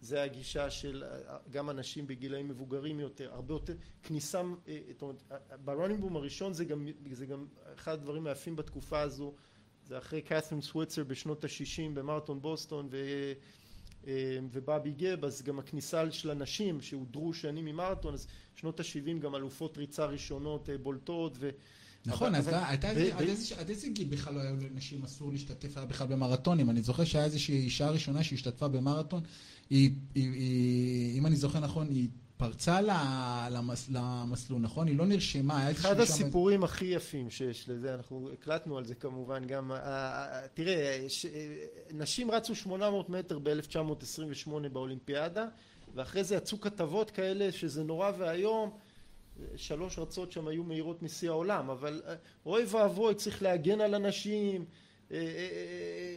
זה 0.00 0.22
הגישה 0.22 0.70
של 0.70 1.04
אה, 1.04 1.36
גם 1.50 1.70
אנשים 1.70 2.06
בגילאים 2.06 2.48
מבוגרים 2.48 3.00
יותר, 3.00 3.34
הרבה 3.34 3.54
יותר 3.54 3.74
כניסה, 4.02 4.42
אה, 4.68 4.78
זאת 4.92 5.02
אומרת, 5.02 5.22
ב 5.64 5.68
running 5.68 6.00
boom 6.00 6.16
הראשון 6.16 6.52
זה 6.52 6.64
גם, 6.64 6.88
זה 7.12 7.26
גם 7.26 7.46
אחד 7.74 7.92
הדברים 7.92 8.26
היפים 8.26 8.56
בתקופה 8.56 9.00
הזו, 9.00 9.34
זה 9.84 9.98
אחרי 9.98 10.22
קת'רין 10.22 10.60
סוויצר 10.60 11.04
בשנות 11.04 11.44
ה-60 11.44 11.94
במרתון 11.94 12.42
בוסטון 12.42 12.88
ו, 12.90 12.96
אה, 14.06 14.38
ובאבי 14.52 14.92
גב, 14.92 15.24
אז 15.24 15.42
גם 15.42 15.58
הכניסה 15.58 16.10
של 16.10 16.30
הנשים 16.30 16.80
שהודרו 16.80 17.34
שנים 17.34 17.64
ממרתון, 17.64 18.14
אז 18.14 18.26
שנות 18.54 18.80
ה-70 18.80 19.18
גם 19.18 19.34
אלופות 19.34 19.78
ריצה 19.78 20.06
ראשונות 20.06 20.70
אה, 20.70 20.78
בולטות 20.78 21.36
ו... 21.38 21.50
נכון, 22.06 22.34
אז 22.34 22.48
הייתה 22.52 22.90
איזה- 22.90 23.14
עד 23.58 23.70
איזה- 23.70 23.88
גיל 23.88 24.08
בכלל 24.08 24.34
לא 24.34 24.40
היה 24.40 24.52
לנשים 24.74 25.02
אסור 25.04 25.32
להשתתף 25.32 25.76
היה 25.76 25.86
בכלל 25.86 26.06
במרתונים? 26.06 26.70
אני 26.70 26.82
זוכר 26.82 27.04
שהיה 27.04 27.24
איזושהי 27.24 27.56
אישה 27.56 27.90
ראשונה 27.90 28.22
שהשתתפה 28.24 28.68
במרתון, 28.68 29.22
היא, 29.70 29.90
אם 31.18 31.26
אני 31.26 31.36
זוכר 31.36 31.60
נכון, 31.60 31.88
היא 31.88 32.08
פרצה 32.36 32.80
למס- 33.50 33.88
למסלול, 33.90 34.60
נכון? 34.60 34.86
היא 34.86 34.96
לא 34.96 35.06
נרשמה, 35.06 35.70
אחד. 35.70 36.00
הסיפורים 36.00 36.64
הכי 36.64 36.84
יפים 36.84 37.30
שיש 37.30 37.68
לזה, 37.68 37.94
אנחנו 37.94 38.28
הקלטנו 38.32 38.78
על 38.78 38.84
זה 38.84 38.94
כמובן 38.94 39.44
גם, 39.44 39.72
תראה, 40.54 41.04
ש- 41.08 41.26
נשים 41.92 42.30
רצו 42.30 42.54
800 42.54 43.08
מטר 43.10 43.38
ב-1928 43.38 44.48
באולימפיאדה, 44.72 45.46
ואחרי 45.94 46.24
זה 46.24 46.34
יצאו 46.34 46.60
כתבות 46.60 47.10
כאלה 47.10 47.52
שזה 47.52 47.84
נורא 47.84 48.10
ואיום, 48.18 48.70
שלוש 49.56 49.98
רצות 49.98 50.32
שם 50.32 50.48
היו 50.48 50.64
מהירות 50.64 51.02
משיא 51.02 51.30
העולם, 51.30 51.70
אבל 51.70 52.02
אה, 52.06 52.14
אוי 52.46 52.64
ואבוי, 52.64 53.14
צריך 53.14 53.42
להגן 53.42 53.80
על 53.80 53.94
הנשים, 53.94 54.64
אה, 55.10 55.16
אה, 55.16 55.22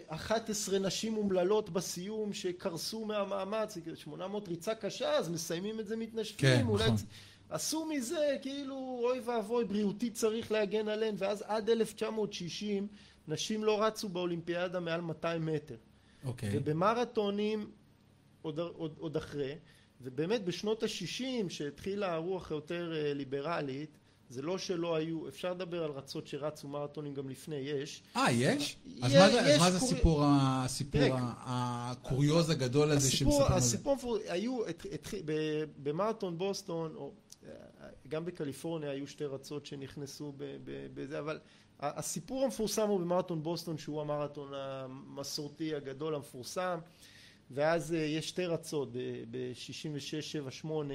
אה, 0.10 0.15
11 0.15 0.79
נשים 0.79 1.17
אומללות 1.17 1.69
בסיום 1.69 2.34
שקרסו 2.34 3.05
מהמאמץ, 3.05 3.77
800 3.95 4.48
ריצה 4.48 4.75
קשה, 4.75 5.12
אז 5.12 5.29
מסיימים 5.29 5.79
את 5.79 5.88
זה 5.88 5.95
מתנשפים, 5.95 6.60
כן, 6.60 6.67
אולי 6.67 6.84
נכון. 6.84 7.05
עשו 7.50 7.86
מזה 7.86 8.38
כאילו 8.41 9.00
אוי 9.03 9.19
ואבוי 9.19 9.65
בריאותי 9.65 10.10
צריך 10.10 10.51
להגן 10.51 10.88
עליהן 10.88 11.15
ואז 11.17 11.43
עד 11.48 11.69
1960 11.69 12.88
נשים 13.27 13.63
לא 13.63 13.83
רצו 13.83 14.09
באולימפיאדה 14.09 14.79
מעל 14.79 15.01
200 15.01 15.46
מטר 15.46 15.75
אוקיי. 16.25 16.50
ובמרתונים 16.53 17.72
עוד, 18.42 18.59
עוד, 18.59 18.96
עוד 19.00 19.18
אחרי 19.18 19.55
ובאמת 20.05 20.46
בשנות 20.46 20.83
ה-60 20.83 21.50
שהתחילה 21.50 22.13
הרוח 22.13 22.51
היותר 22.51 22.94
אה, 22.96 23.13
ליברלית 23.13 23.98
זה 24.29 24.41
לא 24.41 24.57
שלא 24.57 24.96
היו 24.96 25.27
אפשר 25.27 25.51
לדבר 25.53 25.83
על 25.83 25.91
רצות 25.91 26.27
שרצו 26.27 26.68
מרתונים 26.68 27.13
גם 27.13 27.29
לפני 27.29 27.55
יש 27.55 28.03
אה, 28.15 28.31
יש? 28.31 28.77
אז 29.01 29.13
מה 29.15 29.29
זה- 29.29 29.57
מה 29.59 29.68
הסיפור 29.68 30.22
הקוריוז 31.46 32.50
הגדול 32.50 32.91
הזה 32.91 33.11
שמספרים 33.11 33.41
על 33.41 33.48
זה? 33.48 33.55
הסיפור, 33.55 34.18
היו, 34.27 34.59
במרתון 35.83 36.37
בוסטון, 36.37 36.96
או 36.96 37.11
אה, 37.48 37.50
גם 38.07 38.25
בקליפורניה 38.25 38.89
היו 38.89 39.07
שתי 39.07 39.25
רצות 39.25 39.65
שנכנסו 39.65 40.33
בזה, 40.94 41.20
אבל 41.20 41.39
הסיפור 41.79 42.44
המפורסם 42.44 42.87
הוא 42.89 43.00
במרתון 43.00 43.44
בוסטון, 43.44 43.77
שהוא 43.77 44.01
המרתון 44.01 44.51
המסורתי 44.55 45.75
הגדול 45.75 46.15
המפורסם, 46.15 46.79
ואז 47.51 47.94
אה, 47.94 48.00
יש 48.00 48.29
שתי 48.29 48.46
רצות 48.46 48.92
ב-66, 49.31 50.22
7, 50.22 50.51
8, 50.51 50.94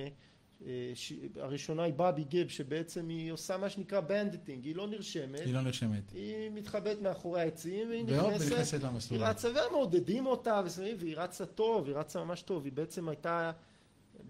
הראשונה 1.37 1.83
היא 1.83 1.95
בובי 1.97 2.25
גיב, 2.25 2.49
שבעצם 2.49 3.09
היא 3.09 3.33
עושה 3.33 3.57
מה 3.57 3.71
שנקרא 3.71 4.01
banditing, 4.01 4.65
היא 4.65 4.77
לא 4.77 4.87
נרשמת, 4.87 5.41
היא 5.41 5.55
לא 5.55 5.61
נרשמת. 5.61 6.13
היא 6.13 6.51
מתחבאת 6.51 7.03
מאחורי 7.03 7.41
העצים 7.41 7.89
והיא 7.89 8.05
נכנסת, 8.05 8.53
נכנסת 8.53 8.83
היא 8.83 8.91
למסלול. 8.91 9.23
רצה 9.23 9.49
ומעודדים 9.49 10.27
אותה 10.27 10.63
והיא 10.99 11.17
רצה 11.17 11.47
טוב, 11.47 11.87
היא 11.87 11.97
רצה 11.97 12.25
ממש 12.25 12.43
טוב, 12.43 12.65
היא 12.65 12.73
בעצם 12.73 13.09
הייתה, 13.09 13.53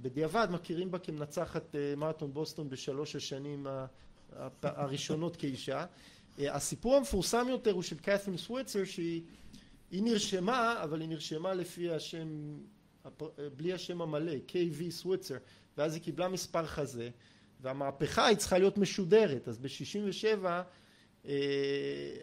בדיעבד 0.02 0.48
מכירים 0.50 0.90
בה 0.90 0.98
כמנצחת 0.98 1.74
אה, 1.74 1.94
מרתון 1.96 2.32
בוסטון 2.32 2.68
בשלוש 2.68 3.16
השנים 3.16 3.66
הראשונות 4.62 5.36
כאישה. 5.36 5.84
אה, 6.38 6.54
הסיפור 6.54 6.96
המפורסם 6.96 7.46
יותר 7.48 7.72
הוא 7.72 7.82
של 7.82 7.98
קת'רין 7.98 8.36
סוויצר 8.36 8.84
שהיא 8.84 9.22
היא 9.90 10.02
נרשמה, 10.02 10.82
אבל 10.82 11.00
היא 11.00 11.08
נרשמה 11.08 11.54
לפי 11.54 11.90
השם, 11.90 12.58
בלי 13.56 13.72
השם 13.72 14.02
המלא, 14.02 14.32
K.V. 14.48 14.90
סוויצר, 14.90 15.36
ואז 15.78 15.94
היא 15.94 16.02
קיבלה 16.02 16.28
מספר 16.28 16.66
חזה, 16.66 17.10
והמהפכה 17.60 18.26
היא 18.26 18.36
צריכה 18.36 18.58
להיות 18.58 18.78
משודרת, 18.78 19.48
אז 19.48 19.58
ב-67 19.58 20.46
אה, 21.26 21.32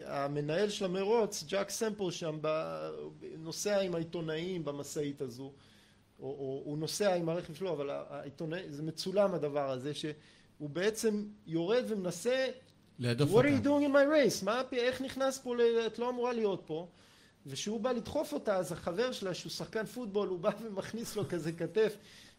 המנהל 0.04 0.68
של 0.68 0.84
המרוץ, 0.84 1.44
ג'אק 1.48 1.70
סמפל 1.70 2.10
שם, 2.10 2.38
ב- 2.40 2.90
נוסע 3.38 3.80
עם 3.80 3.94
העיתונאים 3.94 4.64
במשאית 4.64 5.20
הזו, 5.20 5.52
או, 6.20 6.26
או 6.28 6.62
הוא 6.64 6.78
נוסע 6.78 7.14
עם 7.14 7.28
הרכב 7.28 7.54
שלו, 7.54 7.72
אבל 7.72 7.90
העיתונאי, 7.90 8.62
זה 8.70 8.82
מצולם 8.82 9.34
הדבר 9.34 9.70
הזה, 9.70 9.94
שהוא 9.94 10.70
בעצם 10.70 11.24
יורד 11.46 11.84
ומנסה 11.88 12.46
להדוף 12.98 13.30
What 13.30 13.42
are 13.42 13.62
you 13.62 13.64
doing 13.64 13.88
in 13.88 13.92
my 13.92 14.38
race? 14.40 14.44
מה, 14.44 14.62
איך 14.72 15.00
נכנס 15.00 15.38
פה, 15.38 15.54
את 15.86 15.98
לא 15.98 16.10
אמורה 16.10 16.32
להיות 16.32 16.62
פה. 16.66 16.88
וכשהוא 17.48 17.80
בא 17.80 17.92
לדחוף 17.92 18.32
אותה, 18.32 18.56
אז 18.56 18.72
החבר 18.72 19.12
שלה, 19.12 19.34
שהוא 19.34 19.50
שחקן 19.50 19.86
פוטבול, 19.86 20.28
הוא 20.28 20.38
בא 20.38 20.50
ומכניס 20.62 21.16
לו 21.16 21.28
כזה 21.28 21.52
כתף, 21.52 21.96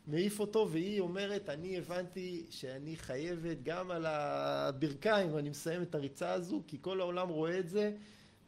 מעיף 0.08 0.39
אותו, 0.39 0.67
והיא 0.72 1.00
אומרת, 1.00 1.50
אני 1.50 1.78
הבנתי 1.78 2.45
שאני 2.50 2.95
חייבת 2.95 3.58
גם 3.63 3.91
על 3.91 4.06
הברכיים, 4.06 5.34
ואני 5.34 5.50
מסיים 5.50 5.82
את 5.82 5.95
הריצה 5.95 6.32
הזו, 6.32 6.62
כי 6.67 6.78
כל 6.82 7.02
העולם 7.02 7.30
רואה 7.30 7.60
את 7.60 7.69
זה, 7.69 7.91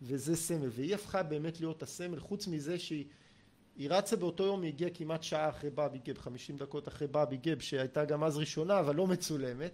וזה 0.01 0.35
סמל. 0.35 0.69
והיא 0.71 0.95
הפכה 0.95 1.23
באמת 1.23 1.59
להיות 1.59 1.83
הסמל, 1.83 2.19
חוץ 2.19 2.47
מזה 2.47 2.79
שהיא... 2.79 3.05
היא 3.75 3.89
רצה 3.89 4.15
באותו 4.15 4.43
יום, 4.43 4.61
היא 4.61 4.73
הגיעה 4.73 4.89
כמעט 4.93 5.23
שעה 5.23 5.49
אחרי 5.49 5.69
באבי 5.69 5.99
גב, 6.05 6.17
50 6.17 6.57
דקות 6.57 6.87
אחרי 6.87 7.07
באבי 7.07 7.37
גב, 7.37 7.59
שהייתה 7.59 8.05
גם 8.05 8.23
אז 8.23 8.37
ראשונה, 8.37 8.79
אבל 8.79 8.95
לא 8.95 9.07
מצולמת. 9.07 9.71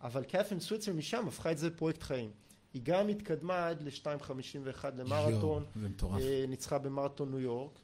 אבל 0.00 0.24
קת'רין 0.24 0.60
סוויצר 0.60 0.92
משם 0.92 1.28
הפכה 1.28 1.52
את 1.52 1.58
זה 1.58 1.66
לפרויקט 1.66 2.02
חיים. 2.02 2.30
היא 2.74 2.82
גם 2.84 3.08
התקדמה 3.08 3.68
עד 3.68 3.82
ל-2.51 3.82 4.84
למרתון, 4.96 5.64
זה 5.74 5.88
מטורף. 5.88 6.22
אה, 6.22 6.44
ניצחה 6.48 6.78
במרתון 6.78 7.30
ניו 7.30 7.40
יורק, 7.40 7.78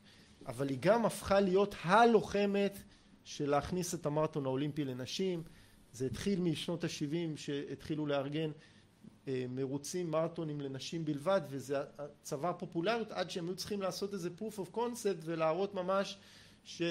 אבל 0.47 0.69
היא 0.69 0.79
גם 0.81 1.07
הפכה 1.07 1.41
להיות 1.41 1.75
הלוחמת 1.83 2.79
של 3.25 3.51
להכניס 3.51 3.95
את 3.95 4.07
המרתון 4.07 4.47
האולימפי 4.47 4.85
לנשים. 4.85 5.43
זה 5.93 6.07
התחיל 6.07 6.41
משנות 6.41 6.85
ה-70 6.85 7.37
שהתחילו 7.37 8.07
לארגן 8.07 8.51
אה, 9.29 9.45
מרוצים 9.49 10.11
מרתונים 10.11 10.61
לנשים 10.61 11.05
בלבד 11.05 11.41
וזה 11.49 11.77
צבר 12.23 12.53
פופולריות 12.59 13.11
עד 13.11 13.31
שהם 13.31 13.47
היו 13.47 13.57
צריכים 13.57 13.83
לעשות 13.83 14.15
איזה 14.15 14.31
proof 14.39 14.59
of 14.59 14.77
concept 14.77 15.23
ולהראות 15.25 15.75
ממש 15.75 16.19
ש... 16.65 16.83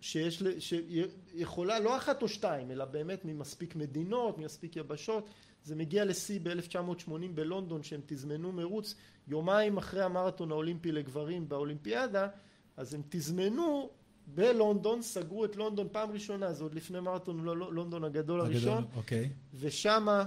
שיש, 0.00 0.42
שיכולה 0.58 1.80
לא 1.80 1.96
אחת 1.96 2.22
או 2.22 2.28
שתיים 2.28 2.70
אלא 2.70 2.84
באמת 2.84 3.24
ממספיק 3.24 3.76
מדינות, 3.76 4.38
ממספיק 4.38 4.76
יבשות 4.76 5.30
זה 5.64 5.76
מגיע 5.76 6.04
לשיא 6.04 6.40
ב-1980 6.42 7.10
בלונדון 7.34 7.82
שהם 7.82 8.00
תזמנו 8.06 8.52
מרוץ. 8.52 8.94
יומיים 9.28 9.76
אחרי 9.76 10.02
המרתון 10.02 10.50
האולימפי 10.50 10.92
לגברים 10.92 11.48
באולימפיאדה 11.48 12.28
אז 12.76 12.94
הם 12.94 13.02
תזמנו 13.08 13.90
בלונדון, 14.26 15.02
סגרו 15.02 15.44
את 15.44 15.56
לונדון 15.56 15.88
פעם 15.92 16.10
ראשונה, 16.10 16.52
זה 16.52 16.62
עוד 16.64 16.74
לפני 16.74 17.00
מרתון 17.00 17.44
ל- 17.48 17.52
לונדון 17.52 18.04
הגדול 18.04 18.40
הראשון. 18.40 18.72
הגדול, 18.78 18.84
אוקיי. 18.96 19.30
ושמה 19.54 20.24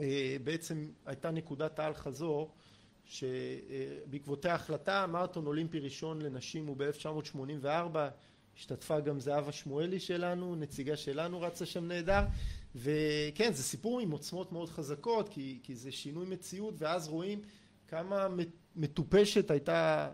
אה, 0.00 0.36
בעצם 0.44 0.90
הייתה 1.06 1.30
נקודת 1.30 1.78
האל 1.78 1.94
חזור 1.94 2.50
שבעקבותיה 3.04 4.52
ההחלטה 4.52 5.06
מרתון 5.06 5.46
אולימפי 5.46 5.78
ראשון 5.78 6.22
לנשים 6.22 6.66
הוא 6.66 6.76
ב-1984 6.76 7.98
השתתפה 8.56 9.00
גם 9.00 9.20
זהבה 9.20 9.52
שמואלי 9.52 10.00
שלנו 10.00 10.54
נציגה 10.56 10.96
שלנו 10.96 11.40
רצה 11.40 11.66
שם 11.66 11.84
נהדר 11.88 12.22
וכן 12.74 13.52
זה 13.52 13.62
סיפור 13.62 14.00
עם 14.00 14.10
עוצמות 14.10 14.52
מאוד 14.52 14.68
חזקות 14.68 15.28
כי, 15.28 15.58
כי 15.62 15.74
זה 15.74 15.92
שינוי 15.92 16.26
מציאות 16.26 16.74
ואז 16.78 17.08
רואים 17.08 17.40
כמה 17.88 18.28
מטופשת 18.76 19.50
הייתה 19.50 20.10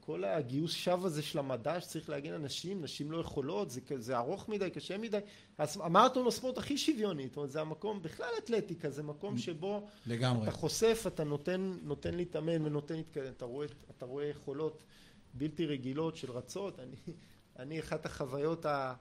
כל 0.00 0.24
הגיוס 0.24 0.72
שווא 0.72 1.06
הזה 1.06 1.22
של 1.22 1.38
המדע 1.38 1.80
שצריך 1.80 2.08
להגן 2.08 2.32
על 2.32 2.40
נשים, 2.40 2.82
נשים 2.82 3.12
לא 3.12 3.18
יכולות, 3.18 3.70
זה, 3.70 3.80
זה 3.96 4.16
ארוך 4.18 4.48
מדי, 4.48 4.70
קשה 4.70 4.98
מדי. 4.98 5.18
אז 5.58 5.80
המרתון 5.82 6.22
הוא 6.22 6.28
הספורט 6.28 6.58
הכי 6.58 6.78
שוויוני, 6.78 7.26
זאת 7.28 7.36
אומרת 7.36 7.50
זה 7.50 7.60
המקום, 7.60 8.02
בכלל 8.02 8.28
אתלטיקה, 8.44 8.90
זה 8.90 9.02
מקום 9.02 9.38
שבו 9.38 9.86
לגמרי. 10.06 10.42
אתה 10.42 10.50
חושף, 10.50 11.04
אתה 11.06 11.24
נותן, 11.24 11.78
נותן 11.82 12.14
להתאמן 12.14 12.66
ונותן 12.66 12.94
להתקדם, 12.96 13.32
אתה 13.36 13.44
רואה, 13.44 13.66
אתה 13.96 14.06
רואה 14.06 14.24
יכולות 14.24 14.82
בלתי 15.34 15.66
רגילות 15.66 16.16
של 16.16 16.30
רצות, 16.32 16.80
אני, 16.80 16.96
אני 17.58 17.80
אחת 17.80 18.06
החוויות 18.06 18.66
ה- 18.66 18.94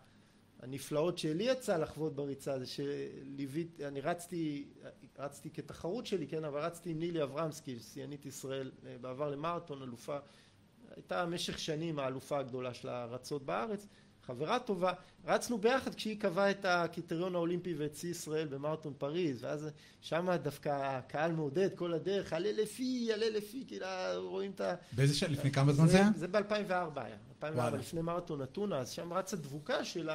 הנפלאות 0.63 1.17
שלי 1.17 1.43
יצא 1.43 1.78
לחוות 1.78 2.15
בריצה 2.15 2.60
זה 2.60 2.65
שליוויתי, 2.65 3.88
אני 3.88 4.02
רצתי, 4.02 4.65
רצתי 5.19 5.49
כתחרות 5.49 6.06
שלי, 6.06 6.28
כן, 6.28 6.45
אבל 6.45 6.60
רצתי 6.60 6.89
עם 6.89 6.99
נילי 6.99 7.23
אברמסקי, 7.23 7.80
שיאנית 7.80 8.26
ישראל, 8.26 8.71
אה, 8.86 8.95
בעבר 9.02 9.30
למרתון, 9.30 9.82
אלופה, 9.82 10.17
הייתה 10.95 11.26
במשך 11.26 11.60
שנים 11.60 11.99
האלופה 11.99 12.39
הגדולה 12.39 12.73
של 12.73 12.89
הרצות 12.89 13.45
בארץ, 13.45 13.88
חברה 14.26 14.60
טובה, 14.60 14.93
רצנו 15.26 15.58
ביחד 15.58 15.95
כשהיא 15.95 16.19
קבעה 16.19 16.52
את 16.52 16.65
הקריטריון 16.65 17.36
האולימפי 17.36 17.73
ואת 17.73 17.95
שיא 17.95 18.12
ישראל 18.12 18.47
במרתון 18.47 18.93
פריז, 18.97 19.43
ואז 19.43 19.69
שם 20.02 20.30
דווקא 20.43 20.69
הקהל 20.69 21.32
מעודד 21.32 21.69
כל 21.76 21.93
הדרך, 21.93 22.34
עלה 22.34 22.52
לפי, 22.52 23.13
עלה 23.13 23.30
לפי, 23.30 23.63
כאילו 23.67 23.86
רואים 24.15 24.52
את 24.52 24.62
ה... 24.62 24.76
באיזה 24.91 25.15
שעה? 25.15 25.30
לפני 25.30 25.52
כמה 25.52 25.73
זמן 25.73 25.88
זה 25.88 25.97
היה? 25.97 26.10
זה 26.15 26.28
ב-2004 26.28 26.39
היה, 26.69 27.17
2004, 27.30 27.56
וואלה. 27.56 27.78
לפני 27.78 28.02
מרתון 28.02 28.41
אתונה, 28.41 28.78
אז 28.78 28.89
שם 28.89 29.13
רצה 29.13 29.38
דבוקה 29.38 29.86
של 29.86 30.10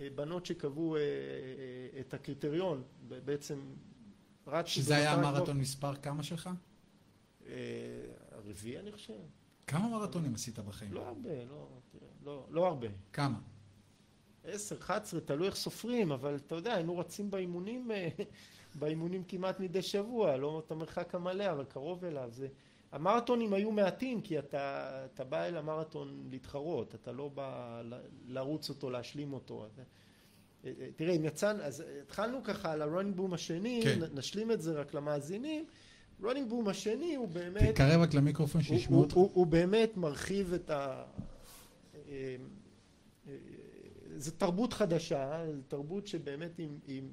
הבנות 0.00 0.46
שקבעו 0.46 0.96
אה, 0.96 1.00
אה, 1.00 2.00
את 2.00 2.14
הקריטריון, 2.14 2.82
בעצם 3.08 3.60
רצתי... 4.46 4.70
שזה 4.70 4.96
היה 4.96 5.16
במטרה 5.16 5.30
המרתון 5.30 5.58
מספר 5.58 5.94
כמה 5.94 6.22
שלך? 6.22 6.50
אה, 7.46 7.52
הרביעי 8.30 8.78
אני 8.78 8.92
חושב, 8.92 9.14
כמה 9.66 9.88
מרתונים 9.88 10.34
עשית 10.34 10.58
בחיים? 10.58 10.92
לא 10.92 11.08
הרבה, 11.08 11.44
לא, 11.44 11.68
לא, 12.24 12.46
לא 12.50 12.66
הרבה. 12.66 12.86
כמה? 13.12 13.38
עשר, 14.44 14.78
אחת 14.78 15.02
עשרה, 15.02 15.20
תלוי 15.20 15.46
איך 15.46 15.56
סופרים, 15.56 16.12
אבל 16.12 16.36
אתה 16.36 16.54
יודע, 16.54 16.74
היינו 16.74 16.98
רצים 16.98 17.30
באימונים, 17.30 17.90
אה, 17.90 18.08
באימונים 18.80 19.24
כמעט 19.24 19.60
מדי 19.60 19.82
שבוע, 19.82 20.36
לא 20.36 20.62
את 20.66 20.70
המרחק 20.70 21.14
המלא, 21.14 21.50
אבל 21.50 21.64
קרוב 21.64 22.04
אליו. 22.04 22.28
זה... 22.30 22.48
המרתונים 22.92 23.52
היו 23.52 23.70
מעטים, 23.72 24.20
כי 24.20 24.38
אתה, 24.38 24.90
אתה 25.14 25.24
בא 25.24 25.44
אל 25.44 25.56
המרתון 25.56 26.26
להתחרות, 26.30 26.94
אתה 26.94 27.12
לא 27.12 27.28
בא 27.28 27.82
לרוץ 28.26 28.68
אותו, 28.68 28.90
להשלים 28.90 29.32
אותו. 29.32 29.66
אה, 29.78 29.82
אה, 30.80 30.88
תראה, 30.96 31.14
אם 31.14 31.24
יצאנו, 31.24 31.62
אז 31.62 31.84
התחלנו 32.02 32.42
ככה 32.44 32.72
על 32.72 32.82
הרונינג 32.82 33.16
בום 33.16 33.34
השני, 33.34 33.80
כן. 33.84 33.98
נשלים 34.14 34.50
את 34.52 34.62
זה 34.62 34.72
רק 34.72 34.94
למאזינים. 34.94 35.64
running 36.22 36.48
boom 36.48 36.68
השני 36.68 37.14
הוא 37.14 37.28
באמת... 37.28 37.68
תתקרב 37.70 38.00
רק 38.00 38.14
למיקרופון 38.14 38.60
הוא- 38.60 38.66
שישמעו 38.68 38.96
הוא- 38.96 39.04
אותך. 39.04 39.14
הוא- 39.16 39.30
הוא 39.34 39.46
באמת 39.46 39.96
מרחיב 39.96 40.52
את 40.52 40.70
ה... 40.70 41.04
אה, 42.08 42.36
אה, 43.28 43.34
זו 44.16 44.30
תרבות 44.30 44.72
חדשה, 44.72 45.44
זו 45.56 45.62
תרבות 45.68 46.06
שבאמת 46.06 46.58
עם, 46.58 46.78
עם, 46.86 47.08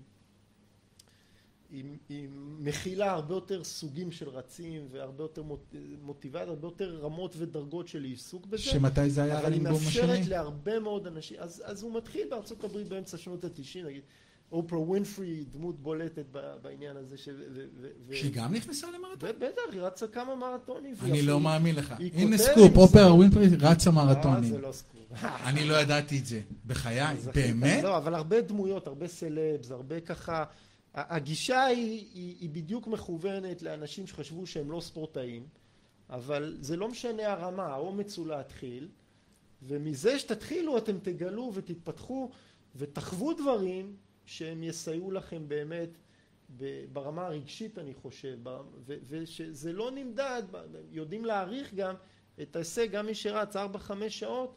עם, 1.72 1.98
עם 2.10 2.58
מכילה 2.60 3.12
הרבה 3.12 3.34
יותר 3.36 3.64
סוגים 3.64 4.12
של 4.12 4.30
רצים 4.30 4.88
והרבה 4.92 5.24
יותר 5.24 5.44
מוט- 5.44 5.76
מוטיבציה, 6.02 6.48
הרבה 6.48 6.68
יותר 6.68 7.00
רמות 7.02 7.36
ודרגות 7.38 7.88
של 7.88 8.04
עיסוק 8.04 8.46
בזה. 8.46 8.64
שמתי 8.64 9.10
זה 9.10 9.24
היה 9.24 9.40
אבל 9.40 9.54
היא 9.54 9.62
running 9.62 9.68
boom 9.68 9.88
השני? 9.88 10.08
מאפשרת 10.08 10.28
להרבה 10.28 10.80
מאוד 10.80 11.08
אנשים, 11.08 11.38
אז, 11.40 11.62
אז 11.66 11.84
הוא 11.84 11.96
מתחיל 11.98 12.28
בארצות 12.30 12.64
הברית 12.64 12.88
באמצע 12.88 13.18
שנות 13.18 13.44
התשעים, 13.44 13.86
נגיד, 13.86 14.02
אופרה 14.52 14.80
ווינפרי, 14.80 15.44
דמות 15.52 15.80
בולטת 15.80 16.26
בעניין 16.62 16.98
הזה, 16.98 17.18
ש... 17.18 17.30
ו, 18.08 18.16
שהיא 18.16 18.32
גם 18.34 18.54
נכנסה 18.54 18.88
למרתון? 18.92 19.30
בטח, 19.40 19.62
היא 19.72 19.82
רצה 19.82 20.08
כמה 20.08 20.36
מרתונים. 20.36 20.96
אני 21.04 21.22
לא 21.22 21.40
מאמין 21.40 21.76
לך. 21.76 21.94
היא 22.00 22.12
הנה 22.14 22.38
סקופ, 22.38 22.78
אופרה 22.78 23.14
ווינפרי 23.14 23.48
רצה 23.60 23.90
אה, 23.90 23.96
מרתונים. 23.96 24.50
זה 24.50 24.58
לא 24.62 24.72
סקופ. 24.72 24.98
אני 25.48 25.66
לא 25.66 25.74
ידעתי 25.74 26.20
את 26.20 26.26
זה. 26.26 26.42
בחיי, 26.66 27.16
באמת? 27.36 27.84
לא, 27.84 27.98
אבל 27.98 28.16
הרבה 28.16 28.42
דמויות, 28.42 28.88
הרבה 28.88 29.08
סלבס, 29.08 29.72
הרבה 29.72 30.00
ככה... 30.00 30.44
הגישה 30.98 31.64
היא, 31.64 32.08
היא, 32.14 32.36
היא 32.40 32.50
בדיוק 32.50 32.88
מכוונת 32.88 33.62
לאנשים 33.62 34.08
שחשבו 34.08 34.48
שהם 34.48 34.72
לא 34.72 34.82
ספורטאים, 34.82 35.48
אבל 36.10 36.58
זה 36.62 36.78
לא 36.78 36.88
משנה 36.88 37.32
הרמה, 37.32 37.66
האומץ 37.66 38.18
הוא 38.18 38.28
להתחיל, 38.28 38.88
ומזה 39.62 40.20
שתתחילו 40.20 40.78
אתם 40.78 41.00
תגלו 41.00 41.52
ותתפתחו 41.54 42.32
ותחוו 42.76 43.34
דברים 43.34 43.96
שהם 44.26 44.64
יסייעו 44.64 45.12
לכם 45.12 45.48
באמת 45.48 45.90
ברמה 46.94 47.26
הרגשית 47.26 47.80
אני 47.80 47.94
חושב, 47.94 48.38
ושזה 48.86 49.74
לא 49.74 49.92
נמדד, 49.92 50.44
יודעים 50.92 51.26
להעריך 51.26 51.74
גם 51.74 51.96
את 52.42 52.56
ההישג, 52.56 52.92
גם 52.92 53.06
מי 53.06 53.16
שרץ 53.16 53.56
4-5 53.56 53.60
שעות, 54.10 54.56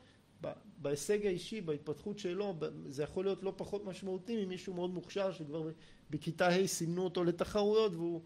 בהישג 0.79 1.27
האישי, 1.27 1.61
בהתפתחות 1.61 2.19
שלו, 2.19 2.55
זה 2.87 3.03
יכול 3.03 3.25
להיות 3.25 3.43
לא 3.43 3.53
פחות 3.57 3.85
משמעותי 3.85 4.45
ממישהו 4.45 4.75
מאוד 4.75 4.91
מוכשר 4.91 5.33
שכבר 5.33 5.71
בכיתה 6.11 6.49
ה' 6.49 6.67
סימנו 6.67 7.03
אותו 7.05 7.25
לתחרויות 7.25 7.93
והוא, 7.95 8.21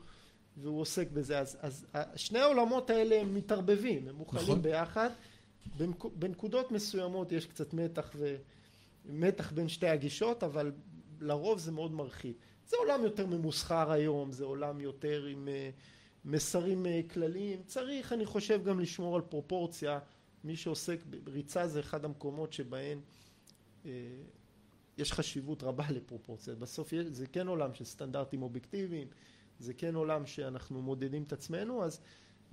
והוא 0.56 0.80
עוסק 0.80 1.10
בזה. 1.10 1.38
אז, 1.38 1.56
אז 1.60 1.86
שני 2.16 2.38
העולמות 2.38 2.90
האלה 2.90 3.20
הם 3.20 3.34
מתערבבים, 3.34 4.08
הם 4.08 4.14
מוכנים 4.14 4.42
נכון. 4.42 4.62
ביחד. 4.62 5.10
בנק- 5.78 6.14
בנקודות 6.14 6.72
מסוימות 6.72 7.32
יש 7.32 7.46
קצת 7.46 7.74
מתח 7.74 8.10
ו... 8.16 8.36
מתח 9.08 9.52
בין 9.52 9.68
שתי 9.68 9.88
הגישות, 9.88 10.42
אבל 10.44 10.72
לרוב 11.20 11.58
זה 11.58 11.72
מאוד 11.72 11.92
מרחיב. 11.92 12.34
זה 12.68 12.76
עולם 12.76 13.02
יותר 13.04 13.26
ממוסחר 13.26 13.90
היום, 13.92 14.32
זה 14.32 14.44
עולם 14.44 14.80
יותר 14.80 15.24
עם 15.24 15.48
אה, 15.48 15.70
מסרים 16.24 16.86
אה, 16.86 17.00
כלליים. 17.10 17.62
צריך, 17.66 18.12
אני 18.12 18.26
חושב, 18.26 18.64
גם 18.64 18.80
לשמור 18.80 19.16
על 19.16 19.22
פרופורציה. 19.22 19.98
מי 20.44 20.56
שעוסק 20.56 20.98
בריצה 21.24 21.68
זה 21.68 21.80
אחד 21.80 22.04
המקומות 22.04 22.52
שבהם 22.52 23.00
אה, 23.86 23.90
יש 24.98 25.12
חשיבות 25.12 25.62
רבה 25.62 25.84
לפרופורציה. 25.90 26.54
בסוף 26.54 26.92
יש- 26.92 27.06
זה 27.06 27.26
כן 27.26 27.46
עולם 27.48 27.74
של 27.74 27.84
סטנדרטים 27.84 28.42
אובייקטיביים, 28.42 29.08
זה 29.58 29.74
כן 29.74 29.94
עולם 29.94 30.26
שאנחנו 30.26 30.82
מודדים 30.82 31.22
את 31.22 31.32
עצמנו, 31.32 31.84
אז 31.84 32.00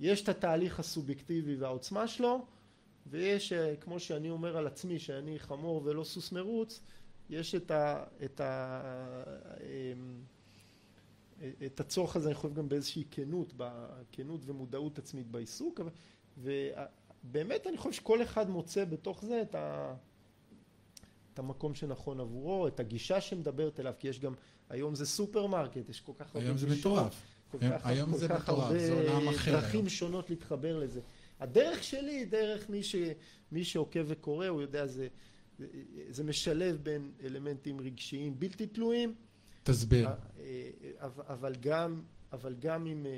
יש 0.00 0.22
את 0.22 0.28
התהליך 0.28 0.80
הסובייקטיבי 0.80 1.56
והעוצמה 1.56 2.08
שלו, 2.08 2.46
ויש, 3.06 3.52
אה, 3.52 3.76
כמו 3.76 4.00
שאני 4.00 4.30
אומר 4.30 4.56
על 4.56 4.66
עצמי, 4.66 4.98
שאני 4.98 5.38
חמור 5.38 5.82
ולא 5.84 6.04
סוס 6.04 6.32
מרוץ, 6.32 6.80
יש 7.30 7.54
את, 7.54 7.70
ה, 7.70 8.04
את, 8.24 8.40
ה, 8.40 8.82
אמ, 9.60 10.20
את 11.66 11.80
הצורך 11.80 12.16
הזה, 12.16 12.28
אני 12.28 12.34
חושב 12.34 12.54
גם 12.54 12.68
באיזושהי 12.68 13.04
כנות, 13.10 13.52
כנות 14.12 14.40
ומודעות 14.44 14.98
עצמית 14.98 15.26
בעיסוק, 15.30 15.80
אבל- 15.80 15.90
ובאמת 17.24 17.66
אני 17.66 17.76
חושב 17.78 17.92
שכל 17.92 18.22
אחד 18.22 18.50
מוצא 18.50 18.84
בתוך 18.84 19.24
זה 19.24 19.42
את, 19.42 19.54
ה, 19.54 19.94
את 21.34 21.38
המקום 21.38 21.74
שנכון 21.74 22.20
עבורו, 22.20 22.68
את 22.68 22.80
הגישה 22.80 23.20
שמדברת 23.20 23.80
אליו, 23.80 23.92
כי 23.98 24.08
יש 24.08 24.20
גם, 24.20 24.34
היום 24.70 24.94
זה 24.94 25.06
סופרמרקט, 25.06 25.88
יש 25.88 26.00
כל 26.00 26.12
כך 26.18 26.34
הרבה 26.36 26.46
היום 26.46 26.58
זה 26.58 26.66
מטורף. 26.66 27.22
כל 27.50 27.58
היום- 27.60 27.78
כך, 27.78 27.86
היום 27.86 28.12
כל 28.12 28.18
זה 28.18 28.28
כך 28.28 28.42
מטורף, 28.42 28.72
זה 28.78 28.92
עולם 28.92 29.12
הרבה 29.26 29.30
אחר 29.36 29.52
דרכים 29.52 29.80
היום. 29.80 29.88
שונות 29.88 30.30
להתחבר 30.30 30.78
לזה. 30.78 31.00
הדרך 31.40 31.84
שלי 31.84 32.12
היא 32.12 32.26
דרך 32.26 32.70
מי, 32.70 32.82
ש, 32.82 32.94
מי 33.52 33.64
שעוקב 33.64 34.04
וקורא, 34.06 34.46
הוא 34.46 34.62
יודע, 34.62 34.86
זה, 34.86 35.08
זה, 35.58 35.66
זה 36.10 36.24
משלב 36.24 36.78
בין 36.82 37.12
אלמנטים 37.24 37.80
רגשיים 37.80 38.38
בלתי 38.40 38.66
תלויים, 38.66 39.14
תסביר. 39.62 40.08
אה, 40.08 40.14
אה, 40.40 40.70
אבל 40.98 41.24
אבל 41.28 41.54
גם, 41.60 42.02
אבל 42.32 42.54
גם 42.58 42.86
עם, 42.86 43.06
אה, 43.06 43.10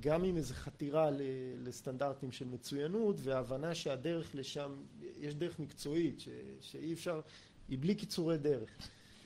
גם 0.00 0.24
עם 0.24 0.36
איזו 0.36 0.54
חתירה 0.54 1.08
לסטנדרטים 1.64 2.32
של 2.32 2.44
מצוינות 2.48 3.16
והבנה 3.22 3.74
שהדרך 3.74 4.34
לשם, 4.34 4.70
יש 5.20 5.34
דרך 5.34 5.58
מקצועית 5.58 6.20
ש, 6.20 6.28
שאי 6.60 6.92
אפשר, 6.92 7.20
היא 7.68 7.78
בלי 7.80 7.94
קיצורי 7.94 8.38
דרך. 8.38 8.68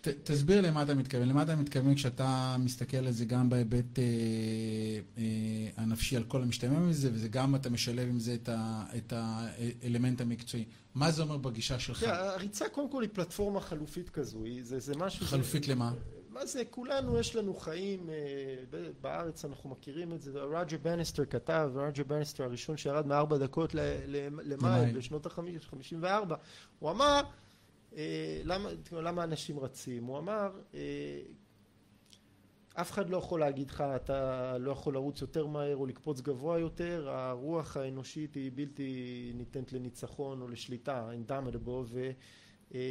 ת- 0.00 0.08
תסביר 0.08 0.61
למה 0.61 0.82
אתה 0.82 0.94
מתכוון. 0.94 1.28
למה 1.28 1.42
אתה 1.42 1.56
מתכוון 1.56 1.94
כשאתה 1.94 2.56
מסתכל 2.58 2.96
על 2.96 3.12
זה 3.12 3.24
גם 3.24 3.50
בהיבט 3.50 3.98
אה, 3.98 4.04
אה, 5.18 5.22
הנפשי 5.76 6.16
על 6.16 6.24
כל 6.24 6.42
המשתמע 6.42 6.78
מזה, 6.78 7.11
וזה 7.12 7.28
גם 7.28 7.54
אתה 7.54 7.70
משלב 7.70 8.08
עם 8.08 8.18
זה 8.20 8.35
את, 8.35 8.48
ה, 8.48 8.85
את 8.96 9.12
האלמנט 9.16 10.20
המקצועי. 10.20 10.64
מה 10.94 11.11
זה 11.11 11.22
אומר 11.22 11.37
בגישה 11.37 11.78
שלך? 11.78 12.02
הריצה 12.02 12.68
קודם 12.68 12.90
כל 12.90 13.02
היא 13.02 13.11
פלטפורמה 13.12 13.61
חלופית 13.61 14.08
כזו, 14.08 14.44
זה, 14.62 14.78
זה 14.80 14.96
משהו... 14.96 15.26
חלופית 15.26 15.68
למה? 15.68 15.92
מה 16.32 16.46
זה, 16.46 16.62
כולנו 16.70 17.18
יש 17.18 17.36
לנו 17.36 17.54
חיים, 17.54 18.10
אה, 18.10 18.80
בארץ 19.00 19.44
אנחנו 19.44 19.70
מכירים 19.70 20.12
את 20.12 20.22
זה, 20.22 20.42
רוג'ר 20.42 20.76
בניסטר 20.82 21.24
כתב, 21.24 21.70
רוג'ר 21.74 22.04
בניסטר 22.04 22.44
הראשון 22.44 22.76
שירד 22.76 23.06
מארבע 23.06 23.38
דקות 23.38 23.74
ל- 23.74 23.80
ל- 23.80 24.26
למייל 24.26 24.52
למייל. 24.52 24.96
בשנות 24.96 25.26
החמישים 25.26 25.98
וארבע, 26.00 26.36
הוא 26.78 26.90
אמר, 26.90 27.20
אה, 27.96 28.40
למה, 28.44 28.68
למה 28.92 29.24
אנשים 29.24 29.60
רצים? 29.60 30.04
הוא 30.04 30.18
אמר, 30.18 30.50
אה, 30.74 31.20
אף 32.74 32.90
אחד 32.90 33.10
לא 33.10 33.16
יכול 33.16 33.40
להגיד 33.40 33.70
לך, 33.70 33.80
אתה 33.96 34.58
לא 34.58 34.70
יכול 34.70 34.94
לרוץ 34.94 35.20
יותר 35.20 35.46
מהר 35.46 35.76
או 35.76 35.86
לקפוץ 35.86 36.20
גבוה 36.20 36.58
יותר, 36.58 37.08
הרוח 37.10 37.76
האנושית 37.76 38.34
היא 38.34 38.50
בלתי 38.54 38.92
ניתנת 39.34 39.72
לניצחון 39.72 40.42
או 40.42 40.48
לשליטה, 40.48 41.08
אינדמדבו, 41.12 41.84
אה, 41.96 42.10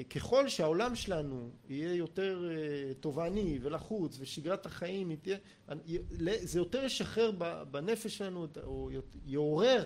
ככל 0.10 0.48
שהעולם 0.48 0.96
שלנו 0.96 1.50
יהיה 1.70 1.96
יותר 1.96 2.50
אה, 2.52 2.94
תובעני 2.94 3.60
ולחוץ 3.62 4.17
ושגרת 4.20 4.65
החיים 4.65 5.10
היא 5.10 5.17
תהיה, 5.17 5.38
זה 6.41 6.60
יותר 6.60 6.84
ישחרר 6.84 7.32
בנפש 7.72 8.17
שלנו 8.17 8.48
או 8.63 8.89
יעורר 9.26 9.84